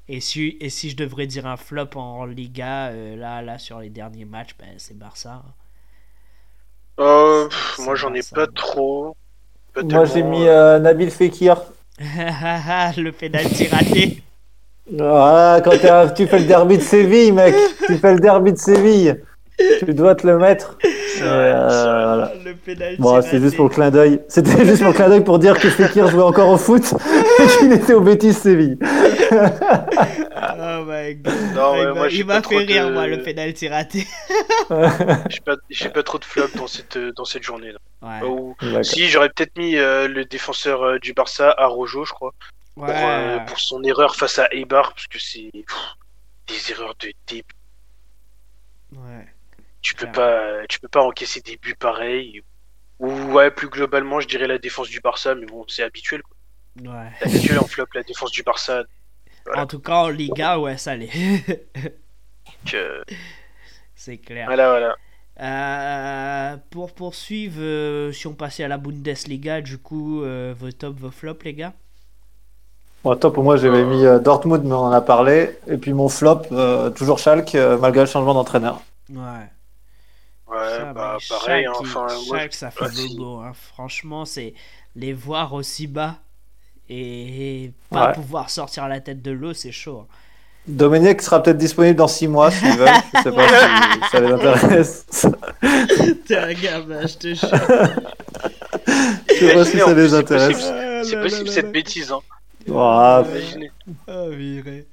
[0.09, 3.79] Et si, et si je devrais dire un flop en Liga, euh, là, là, sur
[3.79, 5.43] les derniers matchs, ben, c'est Barça.
[6.99, 9.15] Euh, pff, moi, j'en ai pas trop.
[9.73, 11.57] Pas Moi, j'ai mis euh, Nabil Fekir.
[12.97, 14.21] le pénalty raté.
[14.91, 17.55] Voilà, quand t'es un- tu fais le derby de Séville, mec.
[17.85, 19.21] Tu fais le derby de Séville.
[19.79, 20.77] Tu dois te le mettre.
[21.21, 22.31] euh, voilà.
[22.45, 24.21] Le Bon, c'est juste pour le clin d'œil.
[24.27, 26.93] C'était juste pour le clin d'œil pour dire que Fekir jouait encore au foot
[27.39, 28.77] et qu'il était au Betis Séville.
[30.59, 31.33] Oh my god.
[31.55, 33.67] Non, ouais, m'a- moi, j'ai il pas m'a trop fait rire, de- moi, le pénalty
[33.67, 34.05] raté.
[35.29, 37.71] J'ai pas, j'ai pas trop de flop dans cette, dans cette journée.
[37.71, 38.19] Là.
[38.21, 38.83] Ouais.
[38.83, 42.33] Si, j'aurais peut-être mis euh, le défenseur euh, du Barça, Arojo, je crois,
[42.75, 42.89] Ouais.
[42.93, 47.43] euh, pour son erreur face à Eibar, parce que c'est des erreurs de début.
[48.93, 49.25] Ouais.
[49.87, 52.41] Tu peux pas, tu peux pas encaisser des buts pareils.
[52.99, 56.21] Ou ouais, plus globalement, je dirais la défense du Barça, mais bon, c'est habituel.
[56.23, 56.35] Quoi.
[56.91, 57.09] Ouais.
[57.19, 58.83] C'est habituel en flop la défense du Barça.
[59.45, 59.61] Voilà.
[59.61, 61.09] En tout cas, en Liga, ouais, ça l'est.
[62.73, 63.01] Euh,
[63.95, 64.45] c'est clair.
[64.47, 64.95] voilà, voilà.
[65.39, 70.99] Euh, pour poursuivre, euh, si on passait à la Bundesliga, du coup, euh, vos top,
[70.99, 71.73] vos flops, les gars?
[73.03, 75.57] Bon, top, pour moi, j'avais mis euh, Dortmund, mais on en a parlé.
[75.67, 78.81] Et puis mon flop, euh, toujours Schalke, euh, malgré le changement d'entraîneur.
[79.09, 79.47] Ouais.
[80.47, 81.65] Ouais, Ça, bah mais pareil.
[81.65, 83.39] Hein, enfin, moi, Schalke, ça fait ouais, bobo.
[83.39, 83.51] Hein.
[83.53, 84.53] Franchement, c'est
[84.95, 86.19] les voir aussi bas
[86.89, 88.13] et pas Ouais.
[88.13, 90.01] pouvoir sortir la tête de l'eau, c'est chaud.
[90.01, 90.07] hein.
[90.67, 92.89] Dominique sera peut-être disponible dans 6 mois s'ils veulent.
[93.15, 93.55] Je sais pas si
[94.11, 95.05] ça les intéresse.
[96.25, 97.49] T'es un gamin, je te jure.
[99.29, 100.57] Je sais pas si ça les c'est intéresse.
[100.57, 100.75] possible.
[100.75, 101.71] Ah C'est là possible là cette là.
[101.71, 102.11] bêtise.
[102.11, 102.19] Hein.
[104.07, 104.87] Ah, viré.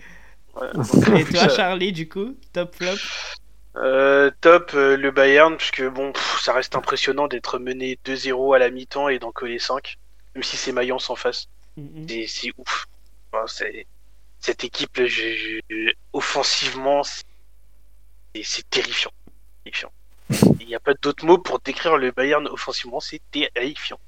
[0.54, 0.82] Ouais, en
[1.16, 2.96] Et toi, Charlie, du coup, top flop?
[3.76, 8.58] Euh, top euh, le Bayern, puisque bon, pff, ça reste impressionnant d'être mené 2-0 à
[8.58, 9.96] la mi-temps et d'en coller 5,
[10.34, 11.48] même si c'est Mayence en face.
[11.76, 12.06] Mhm.
[12.08, 12.86] C'est c'est ouf.
[13.32, 13.46] Enfin,
[14.38, 17.24] cette équipe, je- je- offensivement, c'est
[18.42, 19.10] c'est terrifiant.
[19.64, 19.92] terrifiant.
[20.60, 23.98] Il n'y a pas d'autre mot pour décrire le Bayern offensivement, c'est terrifiant.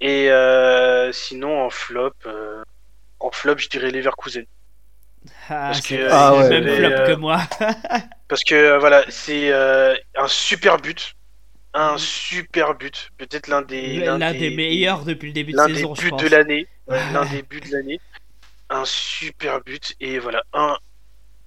[0.00, 2.62] Et euh, sinon, en flop, euh,
[3.20, 4.44] en flop, je dirais Leverkusen.
[5.48, 7.40] Ah, Parce que, Ah ouais, même flop euh, que moi.
[8.28, 11.14] Parce que voilà, c'est euh, un super but.
[11.74, 11.94] Mm.
[11.94, 13.10] Un super but.
[13.18, 16.08] Peut-être l'un des, L'un des meilleurs depuis le début de l'un des saison, je buts
[16.08, 16.22] pense.
[16.22, 16.68] de l'année.
[16.88, 18.00] L'un des buts de l'année.
[18.70, 19.94] Un super but.
[20.00, 20.76] Et voilà, un.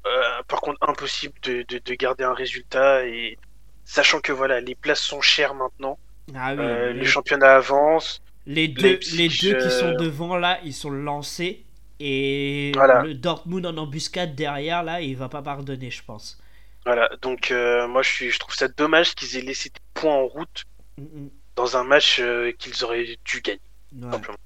[0.08, 3.06] euh, par contre, impossible de, de, de garder un résultat.
[3.08, 3.40] Et
[3.86, 6.00] sachant que voilà, les places sont chères maintenant.
[6.36, 8.22] Ah oui, euh, les, le championnat avance.
[8.46, 11.66] les deux, les deux qui sont euh, devant là, ils sont lancés.
[12.00, 13.02] Et Voilà.
[13.02, 16.40] le Dortmund en embuscade derrière là, il va pas pardonner, je pense.
[16.86, 20.14] Voilà, donc euh, moi je, suis, je trouve ça dommage qu'ils aient laissé des points
[20.16, 20.64] en route
[20.98, 21.32] Mhm.
[21.56, 23.62] dans un match euh, qu'ils auraient dû gagner.
[23.94, 24.38] Ouais, Simplement.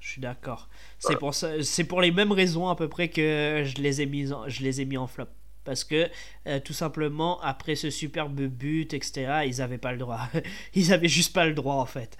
[0.00, 0.68] je suis d'accord.
[0.98, 4.06] C'est pour ça, c'est pour les mêmes raisons à peu près que je les ai
[4.06, 5.26] mis en, je les ai mis en flop.
[5.64, 6.08] Parce que
[6.48, 10.20] euh, tout simplement après ce superbe but, etc., ils avaient pas le droit.
[10.74, 12.16] ils avaient juste pas le droit en fait.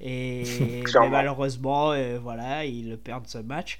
[0.00, 3.78] Et mais malheureusement, voilà, ils perdent ce match.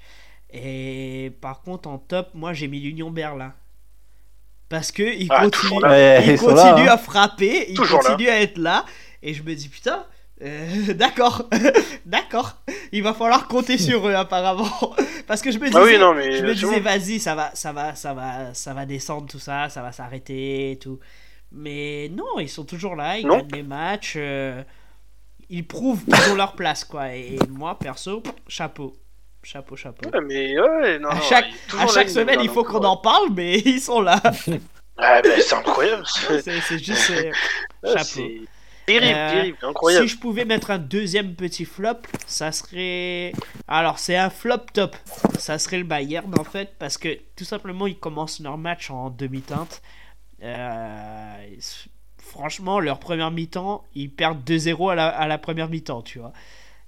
[0.53, 3.53] Et par contre, en top, moi j'ai mis l'Union Berlin.
[4.69, 5.43] Parce que ils Ah,
[5.81, 6.09] là.
[6.29, 6.87] Là, hein.
[6.87, 8.09] à frapper, ils Toujours là.
[8.11, 8.85] continuent à être là.
[9.21, 10.05] Et je me dis, putain,
[10.41, 11.49] euh, d'accord,
[12.05, 12.57] d'accord,
[12.91, 14.69] il va falloir compter sur eux apparemment.
[15.27, 16.83] Parce que je me disais, Ah oui, non, mais je me c'est disais, bon.
[16.83, 20.71] vas-y, ça va, ça va, ça va, ça va descendre tout ça, ça va s'arrêter
[20.71, 20.99] et tout.
[21.51, 23.37] Mais non, ils sont toujours là, ils Non.
[23.39, 24.63] gagnent des matchs, euh,
[25.49, 27.13] ils prouvent qu'ils ont leur place quoi.
[27.13, 28.93] Et moi perso, chapeau,
[29.43, 30.09] chapeau, chapeau.
[30.09, 31.45] Ouais, mais ouais, non, À chaque,
[31.77, 34.21] à là, chaque le semaine, il faut qu'on en parle, mais ils sont là.
[34.97, 36.03] Ah, bah, c'est incroyable.
[36.05, 37.31] c'est- juste euh,
[37.83, 38.03] chapeau.
[38.03, 38.41] C'est
[38.85, 40.07] terrible, Euh, terrible, incroyable.
[40.07, 43.31] Si je pouvais mettre un deuxième petit flop, ça serait.
[43.67, 44.95] Alors, c'est un flop top.
[45.39, 49.09] Ça serait le Bayern en fait, parce que tout simplement, ils commencent leur match en
[49.09, 49.81] demi-teinte.
[50.43, 51.33] Euh,
[52.17, 56.33] franchement, leur première mi-temps, ils perdent 2-0 à la, à la première mi-temps, tu vois.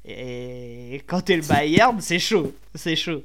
[0.05, 3.23] Et quand t'es le Bayern, c'est chaud, c'est chaud.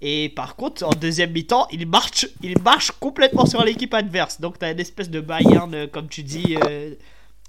[0.00, 4.40] Et par contre, en deuxième mi-temps, il marche, il marche complètement sur l'équipe adverse.
[4.40, 6.94] Donc t'as une espèce de Bayern, comme tu dis, euh,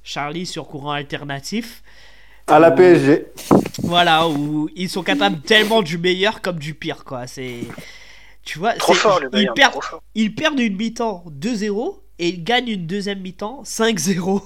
[0.03, 1.81] Charlie, sur courant alternatif.
[2.47, 3.27] À la PSG.
[3.83, 7.25] Voilà, où ils sont capables tellement du meilleur comme du pire, quoi.
[7.27, 7.61] C'est.
[8.43, 10.03] Tu vois, Trop c'est- fort le ils, Bayern, perdent, trop fort.
[10.15, 14.41] ils perdent une mi-temps 2-0 et ils gagnent une deuxième mi-temps 5-0.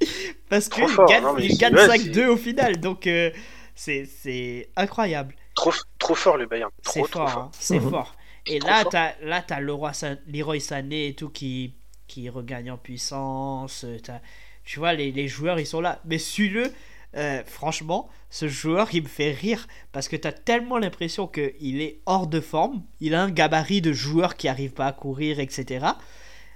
[0.48, 2.80] Parce qu'ils fort, non, mais ils c'est- gagnent ouais, 5-2 au final.
[2.80, 3.30] Donc, euh,
[3.74, 5.34] c'est c'est incroyable.
[5.54, 6.70] Trop, trop fort le Bayern.
[6.82, 7.38] C'est fort, fort.
[7.38, 7.90] hein, c'est Mhm.
[7.90, 8.14] fort.
[8.46, 11.74] Et là, t'as là t'as Leroy Sa- Leroy Sané et tout qui
[12.08, 13.84] qui regagne en puissance.
[13.84, 14.20] euh, t'as-
[14.64, 16.00] Tu vois, les, les joueurs ils sont là.
[16.04, 16.72] Mais suis-le,
[17.16, 21.80] euh, franchement, ce joueur il me fait rire parce que t'as tellement l'impression que il
[21.80, 22.82] est hors de forme.
[23.00, 25.86] Il a un gabarit de joueur qui arrive pas à courir, etc.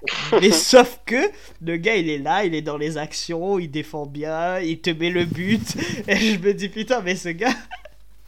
[0.41, 1.17] Mais sauf que
[1.65, 4.91] le gars il est là, il est dans les actions, il défend bien, il te
[4.91, 5.63] met le but.
[6.09, 7.55] Et je me dis putain, mais ce gars,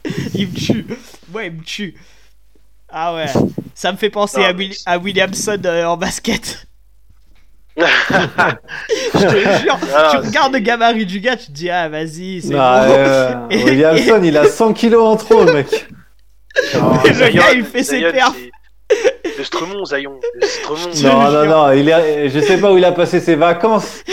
[0.33, 0.85] il me tue.
[1.33, 1.95] Ouais, il me tue.
[2.89, 3.25] Ah ouais,
[3.75, 6.65] ça me fait penser Non, à, Will- Williamson euh, en basket.
[7.77, 7.83] Je
[9.27, 12.55] te jure, Ah, tu regardes le gabarit du gars, tu te dis ah vas-y, c'est
[12.57, 12.93] Ah, bon.
[12.97, 15.87] euh, Williamson, il a 100 kilos en trop, le mec.
[16.73, 18.35] Non, Le gars, il fait ses perfs.
[19.37, 22.29] Le Stremont, te Non, non, non, il est...
[22.29, 24.03] je sais pas où il a passé ses vacances.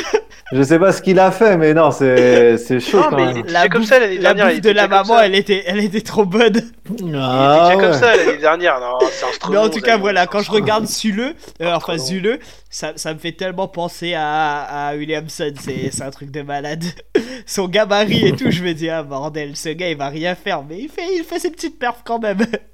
[0.52, 3.26] Je sais pas ce qu'il a fait, mais non, c'est c'est chaud Non, quand mais
[3.32, 3.36] même.
[3.36, 4.50] il était La déjà comme bouffe, ça l'année la dernière.
[4.50, 6.60] il bouffe de la maman, elle était, elle était trop bonne.
[6.90, 8.78] Il était déjà comme ça l'année dernière.
[8.78, 9.48] Non, c'est.
[9.50, 12.38] Mais en tout cas, voilà, quand je regarde Zule, euh, enfin trop Zule,
[12.68, 16.84] ça, ça me fait tellement penser à, à Williamson, c'est c'est un truc de malade.
[17.46, 20.62] Son gabarit et tout, je me dis, ah bordel, ce gars il va rien faire,
[20.62, 22.38] mais il fait, il fait ses petites perfs quand même.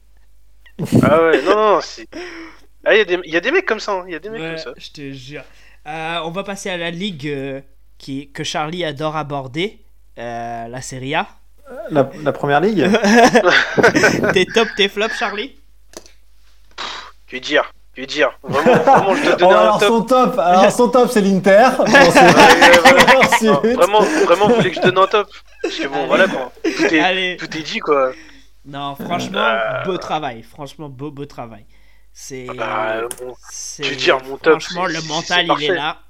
[1.02, 2.06] Ah ouais, non, non, c'est.
[2.82, 3.92] Ah, il y, a des- il y a des mecs comme ça.
[3.92, 4.70] hein, Il y a des mecs Ouais, comme ça.
[4.78, 5.42] je te jure.
[5.86, 7.60] Euh, on va passer à la ligue euh,
[7.98, 9.80] qui, que Charlie adore aborder,
[10.18, 11.26] euh, la Serie A.
[11.90, 12.88] La, la première ligue
[14.32, 15.56] tes top, tes flops, Charlie?
[17.28, 19.88] Que dire Que dire Vraiment, vraiment, je te Oh, donne un alors top.
[19.88, 21.68] son top, alors son top c'est l'Inter.
[21.78, 25.28] Bon, c'est- Ouais, ouais, vraiment, vraiment, vous voulez que je donne un top
[25.62, 26.06] Parce que bon, Allez.
[26.06, 26.52] voilà quoi.
[26.64, 27.36] Tout est, Allez.
[27.38, 28.12] tout est dit quoi.
[28.64, 29.84] Non, franchement, Euh.
[29.84, 30.42] beau travail.
[30.42, 31.66] Franchement, beau, beau travail.
[32.12, 32.46] C'est.
[32.50, 33.34] Ah Bah, bon,
[33.76, 36.02] tu veux dire, mon top, Franchement, le mental, il est là.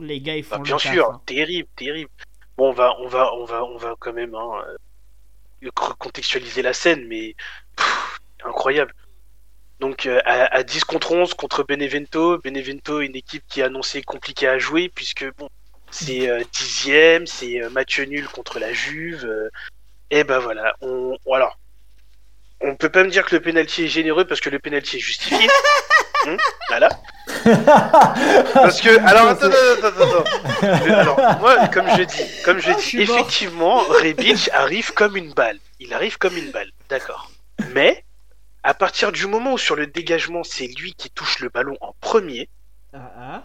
[0.00, 1.22] Les gars, ils font bah, le bien sûr, hein.
[1.26, 2.10] terrible, terrible.
[2.56, 6.72] Bon, on va, on va, on va, on va quand même hein, euh, recontextualiser la
[6.72, 7.34] scène, mais
[7.76, 8.92] pff, incroyable.
[9.80, 14.02] Donc euh, à, à 10 contre 11 contre Benevento, Benevento une équipe qui est annoncée
[14.02, 15.48] compliquée à jouer puisque bon
[15.90, 19.28] c'est euh, dixième, c'est euh, match nul contre la Juve.
[20.10, 21.58] et ben voilà, on on- alors
[22.64, 25.00] on peut pas me dire que le penalty est généreux parce que le penalty est
[25.00, 25.48] justifié.
[26.26, 26.36] Hum,
[26.68, 26.88] voilà.
[28.54, 30.22] Parce que alors attends attends attends
[30.62, 30.92] attends.
[30.92, 35.58] Alors moi comme je dis, comme je Je dis, effectivement Rebic arrive comme une balle.
[35.80, 37.30] Il arrive comme une balle, d'accord.
[37.74, 38.04] Mais
[38.62, 41.94] à partir du moment où sur le dégagement c'est lui qui touche le ballon en
[42.00, 42.48] premier,
[42.94, 43.42] Ah, ah.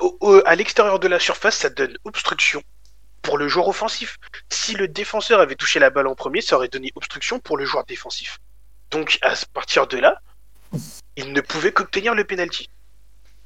[0.00, 2.62] au- au- à l'extérieur de la surface, ça donne obstruction
[3.22, 4.18] pour le joueur offensif.
[4.50, 7.64] Si le défenseur avait touché la balle en premier, ça aurait donné obstruction pour le
[7.64, 8.38] joueur défensif.
[8.90, 10.20] Donc à partir de là,
[11.16, 12.68] il ne pouvait qu'obtenir le penalty.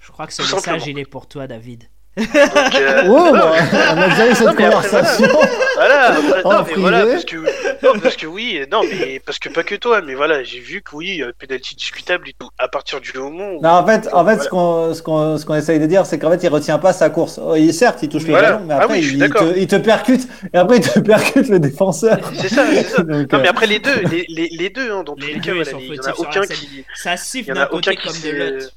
[0.01, 0.87] Je crois que ce Tout message, simplement.
[0.87, 1.89] il est pour toi, David.
[2.17, 3.53] Donc, euh, non, bah,
[3.95, 5.29] on a déjà eu cette Non, conversation.
[5.75, 7.37] Voilà, après, En non, mais voilà, parce que,
[7.85, 10.81] non, parce que oui, non, mais parce que pas que toi, mais voilà, j'ai vu
[10.81, 12.49] que oui, penalty discutable et tout.
[12.59, 13.61] À partir du moment où.
[13.63, 14.43] Non, en fait, en fait, Voilà.
[14.43, 16.95] ce qu'on ce qu'on ce qu'on essaye de dire, c'est qu'en fait, il retient pas
[16.95, 17.39] sa course.
[17.43, 18.53] Oh, il, certes, il touche le Voilà.
[18.53, 19.43] ballon, mais Ah après, oui, je suis il, d'accord.
[19.53, 22.19] te, il te percute, et après, il te percute le défenseur.
[22.35, 23.03] C'est ça, c'est ça.
[23.03, 25.35] Donc, Non, mais euh, après les deux, les, les, les deux, hein, dans tous Les
[25.35, 26.85] les, deux, cas, voilà, il y en a aucun qui.
[26.95, 28.71] Ça Il siffle d'un a aucun côté qui comme de l'autre.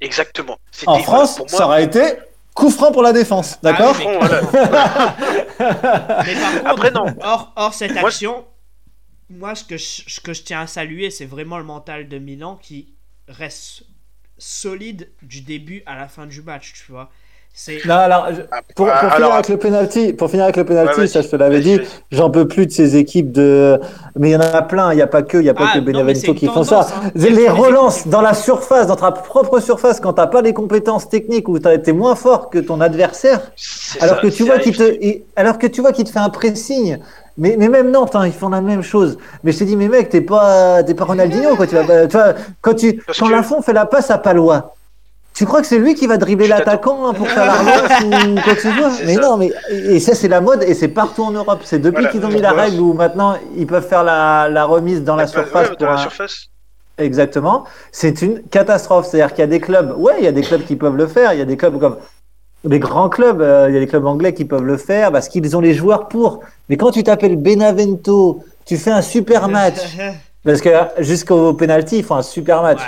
[0.00, 0.58] Exactement.
[0.86, 2.02] En voilà, France, ça aurait été
[2.54, 4.42] coup franc pour la défense, d'accord Ah Bon, voilà.
[6.26, 7.06] Mais par contre, Après, non.
[7.22, 8.44] hors, hors cette Moi, action,
[9.30, 12.18] moi, ce que, je, ce que je tiens à saluer, c'est vraiment le mental de
[12.18, 12.94] Milan qui
[13.28, 13.84] reste
[14.38, 17.10] solide du début à la fin du match, tu vois.
[17.86, 20.56] Non, alors, je- Ah, pour, pour ah, finir alors, avec le penalty, pour finir avec
[20.56, 21.78] le penalty, Ouais, ça je te l'avais dit,
[22.10, 23.78] j'en peux plus de ces équipes de,
[24.16, 25.68] mais il y en a plein, il n'y a pas que, il y a pas
[25.70, 26.80] Ah, que Benevento qui font ça.
[26.80, 27.10] hein.
[27.14, 31.46] Les relances dans la surface, dans ta propre surface, quand t'as pas les compétences techniques
[31.48, 33.40] ou t'as été moins fort que ton adversaire,
[34.00, 35.24] alors ça, que tu vois qu'il arrivé.
[35.36, 36.98] te, alors que tu vois qu'il te fait un pressing.
[37.38, 39.16] Mais, mais même Nantes, hein, ils font la même chose.
[39.44, 41.66] Mais je t'ai dit, mais mec, t'es pas, t'es pas Ronaldinho, quoi.
[41.66, 44.74] Tu vas, pas- tu vois, quand tu, quand que- Lafont fait la passe à Palois,
[45.34, 48.40] tu crois que c'est lui qui va dribbler l'attaquant hein, pour faire la relance ou
[48.42, 48.90] quoi que ce soit?
[49.06, 49.20] Mais ça.
[49.20, 51.60] non, mais et ça c'est la mode et c'est partout en Europe.
[51.64, 52.08] C'est depuis Voilà.
[52.10, 55.26] qu'ils ont mis la règle où maintenant ils peuvent faire la, la remise dans la
[55.26, 55.62] surface.
[55.70, 56.48] ouais, pour dans la un- surface.
[56.98, 57.64] Exactement.
[57.90, 59.06] C'est une catastrophe.
[59.08, 61.06] C'est-à-dire qu'il y a des clubs, ouais, il y a des clubs qui peuvent le
[61.06, 61.32] faire.
[61.32, 61.96] Il y a des clubs comme
[62.64, 65.28] les grands clubs, euh, il y a les clubs anglais qui peuvent le faire parce
[65.28, 66.40] qu'ils ont les joueurs pour.
[66.68, 69.78] Mais quand tu t'appelles Benavento, tu fais un super match.
[70.44, 70.68] Parce que
[70.98, 72.78] jusqu'au penalty, ils font un super match.
[72.80, 72.84] Ouais,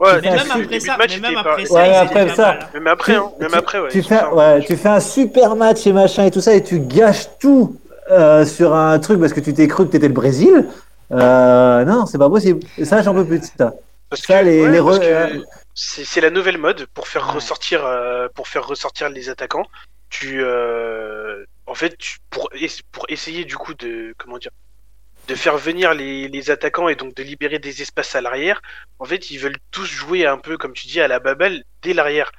[0.00, 2.42] mais même après ça, match, mais même après pas- ça, Ouais, après ça.
[2.46, 2.68] mal, hein.
[2.74, 3.88] Même après, Tu- hein, même tu- après, ouais.
[3.90, 4.66] tu fais, un ouais, match.
[4.66, 7.76] tu fais un super match et machin et tout ça et tu gâches tout
[8.10, 10.66] euh, sur un truc parce que tu t'es cru que t'étais le Brésil.
[11.12, 12.60] Euh, non, c'est pas possible.
[12.84, 13.74] Ça, j'en peux plus de ça.
[14.10, 15.44] Parce Ça, que, les- ouais, les parce re- que
[15.74, 17.34] c'est c'est la nouvelle mode pour faire Ouais.
[17.34, 19.66] ressortir euh, pour faire ressortir les attaquants.
[20.10, 24.52] Tu euh, en fait tu- pour es- pour essayer du coup de comment dire
[25.28, 28.62] de faire venir les, les attaquants et donc de libérer des espaces à l'arrière.
[28.98, 31.92] En fait, ils veulent tous jouer un peu comme tu dis à la babel dès
[31.94, 32.30] l'arrière.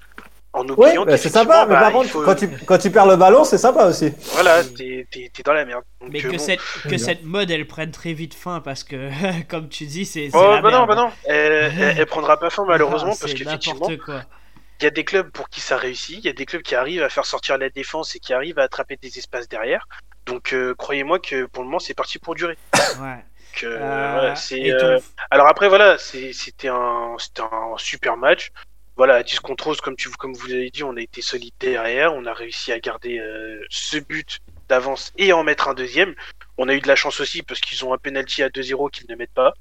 [0.54, 3.06] En oubliant bah, c'est sympa, mais bah, par contre, faut- quand, tu, quand tu perds
[3.06, 4.12] le ballon, c'est sympa aussi.
[4.34, 5.06] voilà, t'es
[5.46, 5.84] dans la merde.
[6.02, 6.38] Donc, Mais euh, que, bon.
[6.40, 6.98] cette, que bien.
[6.98, 9.10] cette mode, elle prenne très vite fin parce que,
[9.50, 10.30] comme tu dis, c'est.
[10.34, 10.88] Oh la bah non, merde.
[10.88, 14.90] bah non, elle, elle, elle prendra pas fin malheureusement Ah, parce qu'effectivement, il y a
[14.92, 17.26] des clubs pour qui ça réussit, il y a des clubs qui arrivent à faire
[17.26, 19.88] sortir la défense et qui arrivent à attraper des espaces derrière.
[20.28, 22.58] Donc euh, croyez-moi que pour le moment c'est parti pour durer.
[23.02, 23.16] Ouais.
[23.16, 25.00] Donc, euh, Euh, voilà, c'est, euh,
[25.32, 28.52] Alors après voilà, c'est- c'était un, c'était un super match.
[28.98, 31.54] Voilà, à 10 contre 11, comme, tu, comme vous l'avez dit, on a été solide
[31.60, 34.40] derrière, on a réussi à garder euh, ce but
[34.70, 36.14] d'avance et en mettre un deuxième.
[36.58, 39.06] On a eu de la chance aussi parce qu'ils ont un penalty à 2-0 qu'ils
[39.10, 39.54] ne mettent pas.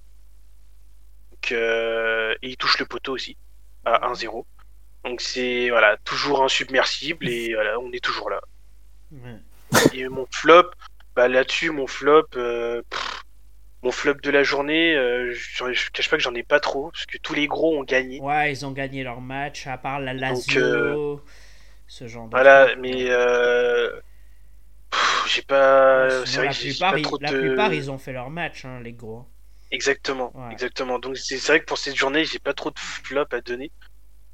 [1.31, 3.37] Donc, euh, et ils touchent le poteau aussi
[3.85, 4.45] à 1-0.
[5.05, 8.41] Donc c'est voilà, toujours insubmersible et voilà, on est toujours là.
[9.93, 10.71] Et mon flop,
[11.15, 13.23] bah là-dessus, mon flop, euh, pff,
[13.83, 16.91] mon flop de la journée, euh, je, je cache pas que j'en ai pas trop,
[16.91, 18.21] parce que tous les gros ont gagné.
[18.21, 21.17] Ouais, ils ont gagné leur match, à part la Lazio, euh,
[21.87, 23.07] ce genre de Voilà, mais
[25.29, 26.09] j'ai pas.
[26.11, 28.65] Sinon, C'est vrai la que plupart, pas ils, la plupart, ils ont fait leur match,
[28.65, 29.27] hein, les gros.
[29.71, 30.53] Exactement, Ouais.
[30.53, 30.99] exactement.
[30.99, 33.73] Donc c'est c'est vrai que pour cette journée, j'ai pas trop de flop à donner.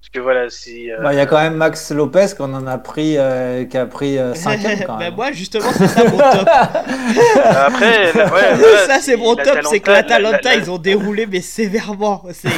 [0.02, 0.90] Parce que voilà, c'est.
[0.90, 3.78] euh, Bah, Il y a quand même Max Lopez qu'on en a pris, euh, qui
[3.78, 5.14] a pris 5 quand Ben même.
[5.14, 6.48] moi, justement, c'est ça mon top.
[7.44, 11.26] Après, ouais, voilà, ça, c'est mon top, c'est que l'Atalanta- la- la- ils ont déroulé,
[11.26, 12.24] mais sévèrement.
[12.32, 12.48] C'est.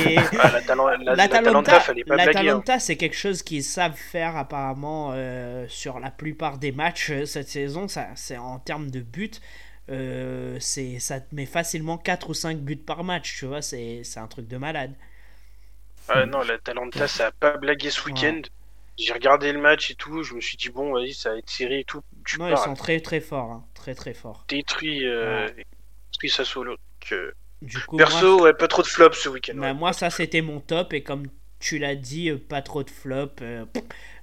[0.41, 6.11] Ah, l'Atalan- la- L'Atalanta, l'Atalanta, c'est quelque chose qu'ils savent faire apparemment euh, sur la
[6.11, 7.89] plupart des matchs euh, cette saison.
[7.89, 9.31] Ça, c'est en termes de buts,
[9.91, 13.37] euh, c'est ça te met facilement 4 ou 5 buts par match.
[13.39, 14.93] Tu vois, c'est c'est un truc de malade.
[16.09, 18.41] Ah non, l'Atalanta, ça a pas blagué ce week-end.
[18.99, 21.51] J'ai regardé le match et tout, je me suis dit, bon, vas-y, ça va être
[21.51, 22.03] serré et tout.
[22.25, 24.49] Tu Non, ils sont très très forts, hein, très très forts.
[24.49, 25.51] détruit, euh,
[26.13, 26.77] détruit Sassuolo.
[27.13, 27.33] Euh,
[27.63, 29.57] Du coup, perso, moi, ouais, pas trop de flops ce week-end.
[29.61, 29.75] bah, ouais.
[29.75, 31.27] moi, ça c'était mon top et comme
[31.61, 33.31] tu l'as dit, euh, pas trop de flop.
[33.43, 33.65] euh,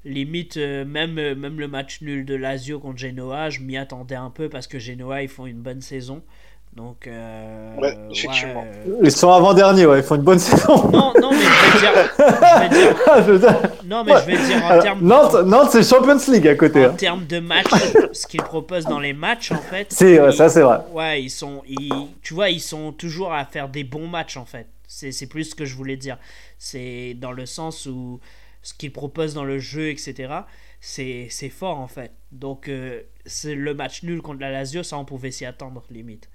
[0.04, 4.30] limite, euh, même, même le match nul de Lazio contre Genoa, je m'y attendais un
[4.32, 6.24] peu parce que Genoa ils font une bonne saison.
[6.74, 8.64] Donc, euh, Ouais, effectivement.
[8.66, 10.90] euh, Ils sont avant-derniers, ouais, ils font une bonne saison.
[10.90, 12.14] Non, non, mais je vais dire.
[12.18, 15.34] je vais dire- Je veux dire- non, mais je vais dire en Alors, termes Nantes,
[15.46, 16.86] Nantes c'est Champions League à côté.
[16.86, 16.94] en hein.
[16.94, 17.68] termes de match,
[18.14, 19.88] ce qu'ils proposent dans les matchs, en fait.
[19.90, 20.80] C'est, ils- ça c'est vrai.
[20.94, 21.62] Ouais, ils sont.
[21.68, 21.92] Ils,
[22.22, 24.68] tu vois, ils sont toujours à faire des bons matchs, en fait.
[24.88, 26.18] C'est c'est plus ce que je voulais dire.
[26.58, 28.22] C'est dans le sens où
[28.62, 30.34] ce qu'ils proposent dans le jeu, etc.,
[30.80, 32.12] c'est c'est fort, en fait.
[32.32, 36.30] Donc, euh, c'est le match nul contre la Lazio, ça, on pouvait s'y attendre, limite.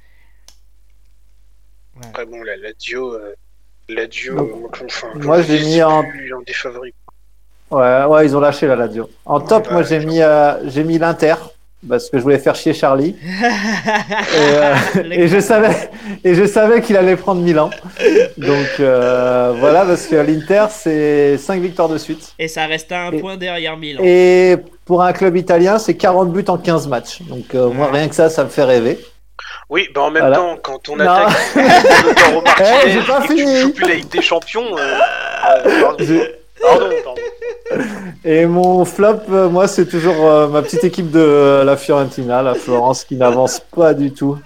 [1.97, 2.07] Ouais.
[2.09, 3.35] Après, bon, la Lazio, euh,
[3.89, 6.03] Donc, euh, enfin, moi, j'ai mis en-
[6.47, 6.93] des favoris.
[7.71, 9.09] Ouais, ouais, ils ont lâché la Lazio.
[9.25, 11.35] En top, Ouais, moi j'ai mis, euh, j'ai mis l'Inter
[11.89, 13.17] parce que je voulais faire chier Charlie.
[13.25, 14.75] Et, euh,
[15.11, 15.91] et je savais,
[16.25, 17.71] et je savais qu'il allait prendre Milan.
[18.37, 22.35] Donc euh, voilà, parce que l'Inter c'est 5 victoires de suite.
[22.39, 24.01] Et ça reste à un Et- point derrière Milan.
[24.05, 27.23] Et pour un club italien, c'est 40 buts en 15 matchs.
[27.23, 28.99] Donc euh, moi, rien que ça, ça me fait rêver.
[29.69, 30.37] Oui, bah en même Voilà.
[30.37, 31.33] temps, quand on attaque
[32.05, 34.81] Lautaro Martinez Eh, pas et que tu joues plus la Ligue des Champions, euh,
[35.67, 36.31] euh, pardon, Je-
[36.63, 37.21] pardon, pardon.
[38.25, 42.55] Et mon flop, euh, moi, c'est toujours euh, ma petite équipe de la Fiorentina, la
[42.55, 44.39] Florence, qui n'avance pas du tout.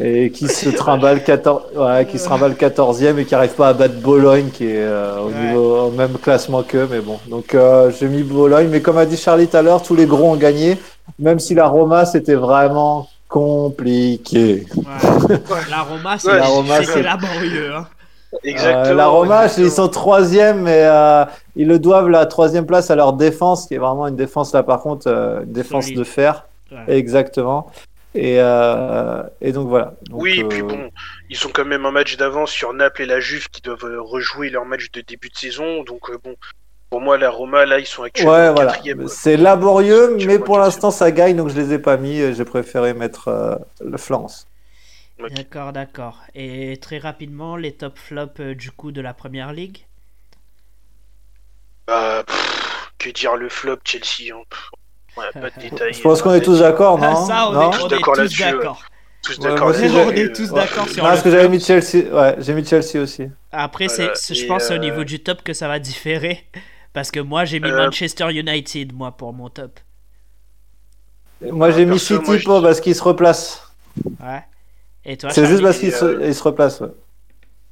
[0.00, 3.72] Et qui se trimballe 14, ouais, qui se trimballe 14e et qui n'arrive pas à
[3.72, 5.34] battre Bologne, qui est euh, au, Ouais.
[5.46, 6.88] niveau, au même classement qu'eux.
[6.90, 8.66] Mais bon, donc euh, j'ai mis Bologne.
[8.68, 10.76] Mais comme a dit Charlie tout à l'heure, tous les gros ont gagné,
[11.20, 14.66] même si la Roma, c'était vraiment compliqué.
[14.76, 14.84] Ouais.
[15.70, 16.28] La Roma, c'est
[16.94, 17.74] Ouais, laborieux.
[17.74, 17.86] hein.
[18.42, 18.84] Exactement.
[18.84, 19.66] Euh, la Roma, exactement.
[19.66, 21.24] ils sont troisième, mais euh,
[21.56, 24.62] ils le doivent la troisième place à leur défense, qui est vraiment une défense là
[24.62, 25.98] par contre, euh, une défense Solide.
[25.98, 26.98] de fer, Ouais.
[26.98, 27.70] exactement.
[28.14, 29.94] Et, euh, et donc voilà.
[30.10, 30.90] Donc, Oui, et puis bon,
[31.30, 34.50] ils sont quand même un match d'avance sur Naples et la Juve qui doivent rejouer
[34.50, 35.82] leur match de début de saison.
[35.84, 36.34] Donc bon,
[36.90, 38.74] pour moi, la Roma, là, ils sont actuellement Ouais, voilà.
[39.08, 42.18] C'est laborieux, mais pour l'instant ça gagne, donc je les ai pas mis.
[42.18, 44.46] et J'ai préféré mettre euh, le Florence.
[45.20, 46.24] D'accord, d'accord.
[46.34, 49.86] Et très rapidement, les top flops euh, du coup de la première ligue?
[51.86, 54.32] Bah, pff, que dire le flop Chelsea.
[54.34, 54.42] Hein.
[54.50, 54.70] Pff,
[55.16, 55.94] ouais, pas de détails.
[55.94, 57.14] Je pense qu'on est tous d'accord, non?
[57.26, 58.66] Ça, on Non est, est d'accord tous là-dessus, ouais.
[58.66, 58.84] d'accord.
[59.22, 59.96] Tous Ouais, d'accord moi aussi, là-dessus.
[59.96, 60.60] On j'ai- est tous Ouais.
[60.60, 62.12] d'accord sur Non, parce que j'avais mis Chelsea.
[62.12, 63.28] Ouais, j'ai mis Chelsea aussi.
[63.52, 66.44] Après, Voilà, c'est, c'est- je pense au euh, niveau du top que ça va différer.
[66.92, 69.80] Parce que moi, j'ai mis Euh, Manchester United, moi, pour mon top.
[71.40, 73.62] Moi, j'ai mis perso, City moi, je- pour- parce qu'il se replace.
[74.20, 74.42] Ouais.
[75.04, 76.80] Et toi, C'est juste parce qu'il et, se, euh, se replace.
[76.80, 76.90] ouais.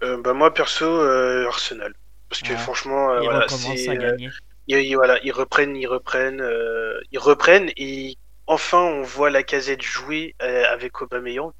[0.02, 1.94] Euh, bah, moi, perso, euh, Arsenal.
[2.28, 2.56] Parce que Ouais.
[2.56, 3.40] franchement, euh, Il voilà,
[3.88, 4.30] à euh, gagner.
[4.66, 8.16] ils, ils- voilà, ils reprennent, ils reprennent, euh, ils reprennent et
[8.46, 11.52] enfin on voit la casette jouer euh, avec Aubameyang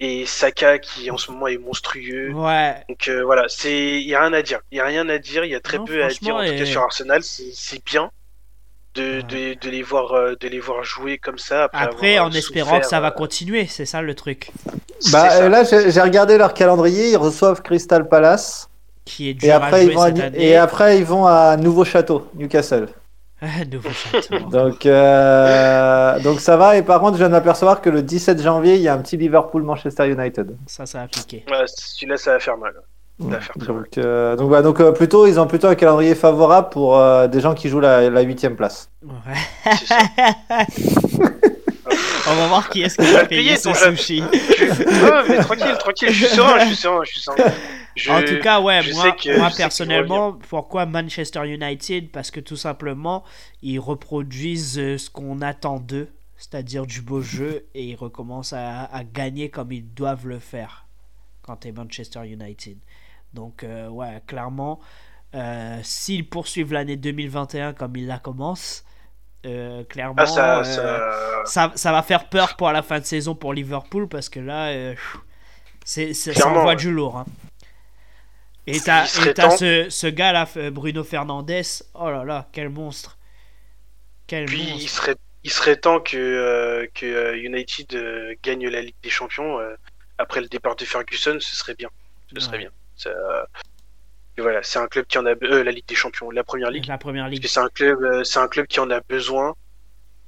[0.00, 2.32] et Saka qui en ce moment est monstrueux.
[2.32, 2.74] Ouais.
[2.88, 5.18] Donc euh, voilà, c'est, il y a rien à dire, il y a rien à
[5.18, 7.22] dire, il y a très Non, peu à dire en tout et- cas sur Arsenal.
[7.22, 8.10] C'est, bien
[8.94, 11.64] de, de, de les voir, euh, de les voir jouer comme ça.
[11.64, 14.50] Après, Après, avoir, en euh, espérant que ça va continuer, c'est ça le truc.
[15.12, 15.42] Bah, ça.
[15.42, 17.10] euh, là, j'ai regardé leur calendrier.
[17.10, 18.68] Ils reçoivent Crystal Palace.
[19.04, 20.44] Qui est Et dur à après, jouer ils vont à, cette Ni- année.
[20.48, 22.88] et après, ils vont à Nouveau Château, Newcastle.
[23.72, 24.38] Nouveau château.
[24.50, 26.76] Donc, euh, donc ça va.
[26.76, 28.98] Et par contre, je viens de m'apercevoir que le 17 janvier, il y a un
[28.98, 30.56] petit Liverpool-Manchester United.
[30.66, 31.44] ça, ça a piqué.
[31.48, 32.74] Ouais, celui-là, ça va faire mal.
[33.20, 33.82] Ça va faire très mal.
[33.82, 37.28] Donc, euh, donc, voilà, donc euh, plutôt, ils ont plutôt un calendrier favorable pour euh,
[37.28, 38.90] des gens qui jouent la la huitième place.
[39.02, 39.10] Ouais.
[42.30, 43.96] On va voir qui est-ce qui va payer jeu.
[43.96, 44.22] sushi.
[44.58, 47.52] Ouais, mais tranquille, tranquille, je suis serein, je suis serein, je suis serein.
[47.94, 52.10] Je- En tout cas, ouais, moi, personnellement, pourquoi Manchester United?
[52.10, 53.24] Parce que tout simplement,
[53.62, 58.84] ils reproduisent euh, ce qu'on attend d'eux, c'est-à-dire du beau jeu, et ils recommencent à,
[58.84, 60.86] à gagner comme ils doivent le faire
[61.42, 62.78] quand t'es Manchester United.
[63.34, 64.80] Donc, euh, ouais, clairement,
[65.34, 68.84] euh, s'ils poursuivent l'année 2021 comme ils la commencent,
[69.46, 71.42] euh, clairement, Ah, ça, euh, ça...
[71.44, 74.68] ça, ça va faire peur pour la fin de saison pour Liverpool parce que là,
[74.68, 74.94] euh,
[75.84, 76.76] c'est, c'est, ça Clairement, envoie ouais.
[76.76, 77.18] du lourd.
[77.18, 77.26] hein.
[78.66, 81.62] Et t'as, et ce, ce gars là, Bruno Fernandez,
[81.94, 83.16] oh là là, quel monstre.
[84.26, 89.58] Quel Puis il serait, il serait temps que, que United gagne la Ligue des Champions
[90.18, 91.88] après le départ de Ferguson, ce serait bien.
[92.34, 92.68] Ce serait bien.
[92.94, 93.10] Ça,
[94.38, 96.70] et voilà, c'est un club qui en a euh, la Ligue des Champions, la Première
[96.70, 96.86] Ligue.
[96.86, 97.42] La première Parce ligue.
[97.42, 99.56] que c'est un club, euh, c'est un club qui en a besoin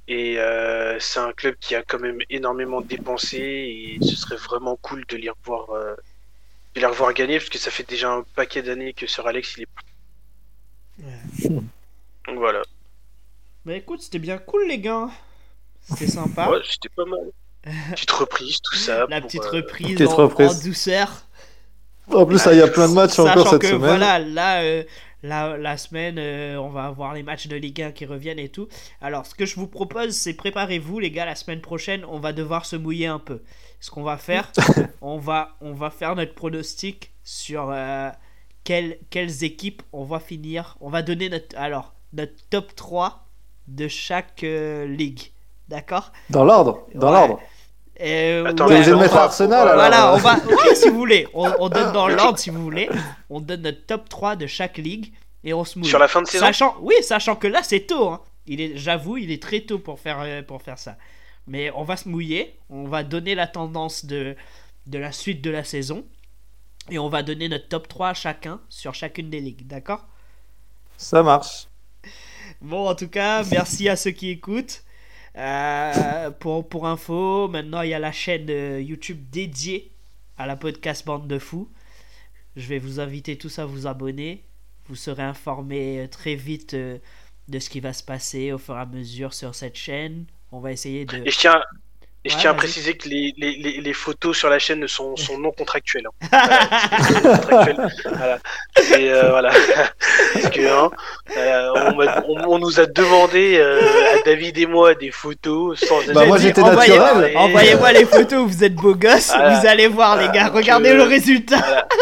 [0.09, 4.75] et euh, c'est un club qui a quand même énormément dépensé et ce serait vraiment
[4.75, 5.95] cool de les revoir, euh,
[6.75, 9.55] de les revoir gagner parce que ça fait déjà un paquet d'années que Sir Alex
[9.55, 9.67] il est.
[10.99, 11.61] Ouais.
[12.27, 12.63] Donc voilà.
[13.63, 15.07] Bah écoute, c'était bien cool les gars.
[15.83, 16.49] C'était sympa.
[16.49, 17.31] Ouais, c'était pas mal.
[17.91, 19.05] Petite reprise, tout ça.
[19.07, 20.49] La pour, petite euh, reprise, petite en, reprise.
[20.49, 21.25] en douceur.
[22.13, 23.79] En plus, il y a plein de matchs encore cette que semaine.
[23.81, 24.83] voilà, là, euh,
[25.23, 28.49] la, la semaine, euh, on va avoir les matchs de Ligue 1 qui reviennent et
[28.49, 28.67] tout.
[29.01, 32.33] Alors, ce que je vous propose, c'est préparez-vous, les gars, la semaine prochaine, on va
[32.33, 33.41] devoir se mouiller un peu.
[33.79, 34.51] Ce qu'on va faire,
[35.01, 38.09] on va, on va faire notre pronostic sur euh,
[38.63, 40.77] quelles, quelles équipes on va finir.
[40.81, 43.25] On va donner notre, alors, notre top 3
[43.67, 45.31] de chaque ligue.
[45.69, 46.11] D'accord?
[46.29, 47.13] Dans l'ordre, dans Ouais.
[47.13, 47.39] l'ordre.
[48.01, 49.75] Euh, Attends, ouais, on mettre va- Arsenal, alors.
[49.75, 50.35] voilà, on va.
[50.37, 51.27] Ouais, si vous voulez.
[51.33, 52.89] On, on donne dans l'ordre si vous voulez.
[53.29, 55.13] On donne notre top 3 de chaque ligue
[55.43, 55.87] et on se mouille.
[55.89, 58.09] Sur la fin de saison Sachant, oui, sachant que là c'est tôt.
[58.09, 58.21] hein.
[58.47, 60.97] Il est, j'avoue, il est très tôt pour faire, euh, pour faire ça.
[61.47, 62.57] Mais on va se mouiller.
[62.69, 64.35] On va donner la tendance de,
[64.87, 66.03] de la suite de la saison.
[66.89, 69.67] Et on va donner notre top 3 à chacun sur chacune des ligues.
[69.67, 70.07] D'accord?
[70.97, 71.67] Ça marche.
[72.61, 74.83] Bon, en tout cas, merci à ceux qui écoutent.
[75.37, 79.91] Euh, pour, pour info, maintenant il y a la chaîne euh, YouTube dédiée
[80.37, 81.69] à la podcast Bande de Fous.
[82.55, 84.43] Je vais vous inviter tous à vous abonner.
[84.87, 88.79] Vous serez informés euh, très vite de ce qui va se passer au fur et
[88.79, 90.25] à mesure sur cette chaîne.
[90.51, 91.17] On va essayer de.
[91.25, 91.61] Et tiens,
[92.23, 95.15] et je tiens à préciser que les, les, les, les photos sur la chaîne sont,
[95.15, 96.05] sont non contractuelles.
[96.05, 96.27] hein.
[96.31, 96.59] Voilà,
[97.01, 97.77] c'est non contractuel.
[98.15, 98.37] Voilà.
[98.99, 99.49] Et, euh, voilà.
[100.33, 100.91] Parce que, hein,
[101.37, 103.79] euh, on, m'a- on- on nous a demandé euh,
[104.15, 105.99] à David et moi des photos sans.
[106.13, 107.35] Bah, moi, j'étais naturel.
[107.35, 109.29] Envoyez-moi les photos, vous êtes beaux gosses.
[109.35, 109.59] Voilà.
[109.59, 110.47] Vous allez voir, les gars.
[110.49, 111.57] Regardez le résultat.
[111.57, 111.87] Voilà.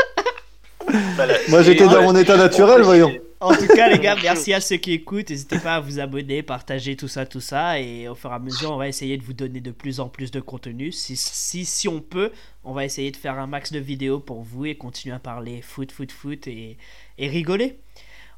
[1.16, 1.34] Voilà.
[1.50, 3.00] Moi, j'étais dans mon état naturel, préciser.
[3.00, 3.20] voyons.
[3.42, 5.30] En tout cas, les gars, merci à ceux qui écoutent.
[5.30, 7.80] N'hésitez pas à vous abonner, partager tout ça, tout ça.
[7.80, 10.10] Et au fur et à mesure, on va essayer de vous donner de plus en
[10.10, 10.92] plus de contenu.
[10.92, 12.32] Si, si, si on peut,
[12.66, 15.62] on va essayer de faire un max de vidéos pour vous et continuer à parler
[15.62, 16.78] foot, foot, foot et,
[17.18, 17.80] et rigoler.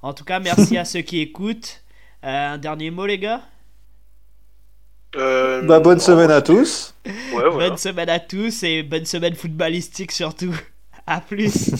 [0.03, 1.83] En tout cas, merci à ceux qui écoutent.
[2.23, 3.41] Euh, un dernier mot, les gars?
[5.15, 6.93] Euh, Bah, bonne semaine à tous.
[7.31, 7.69] Ouais, voilà.
[7.69, 10.55] Bonne semaine à tous et bonne semaine footballistique surtout.
[11.07, 11.73] À plus.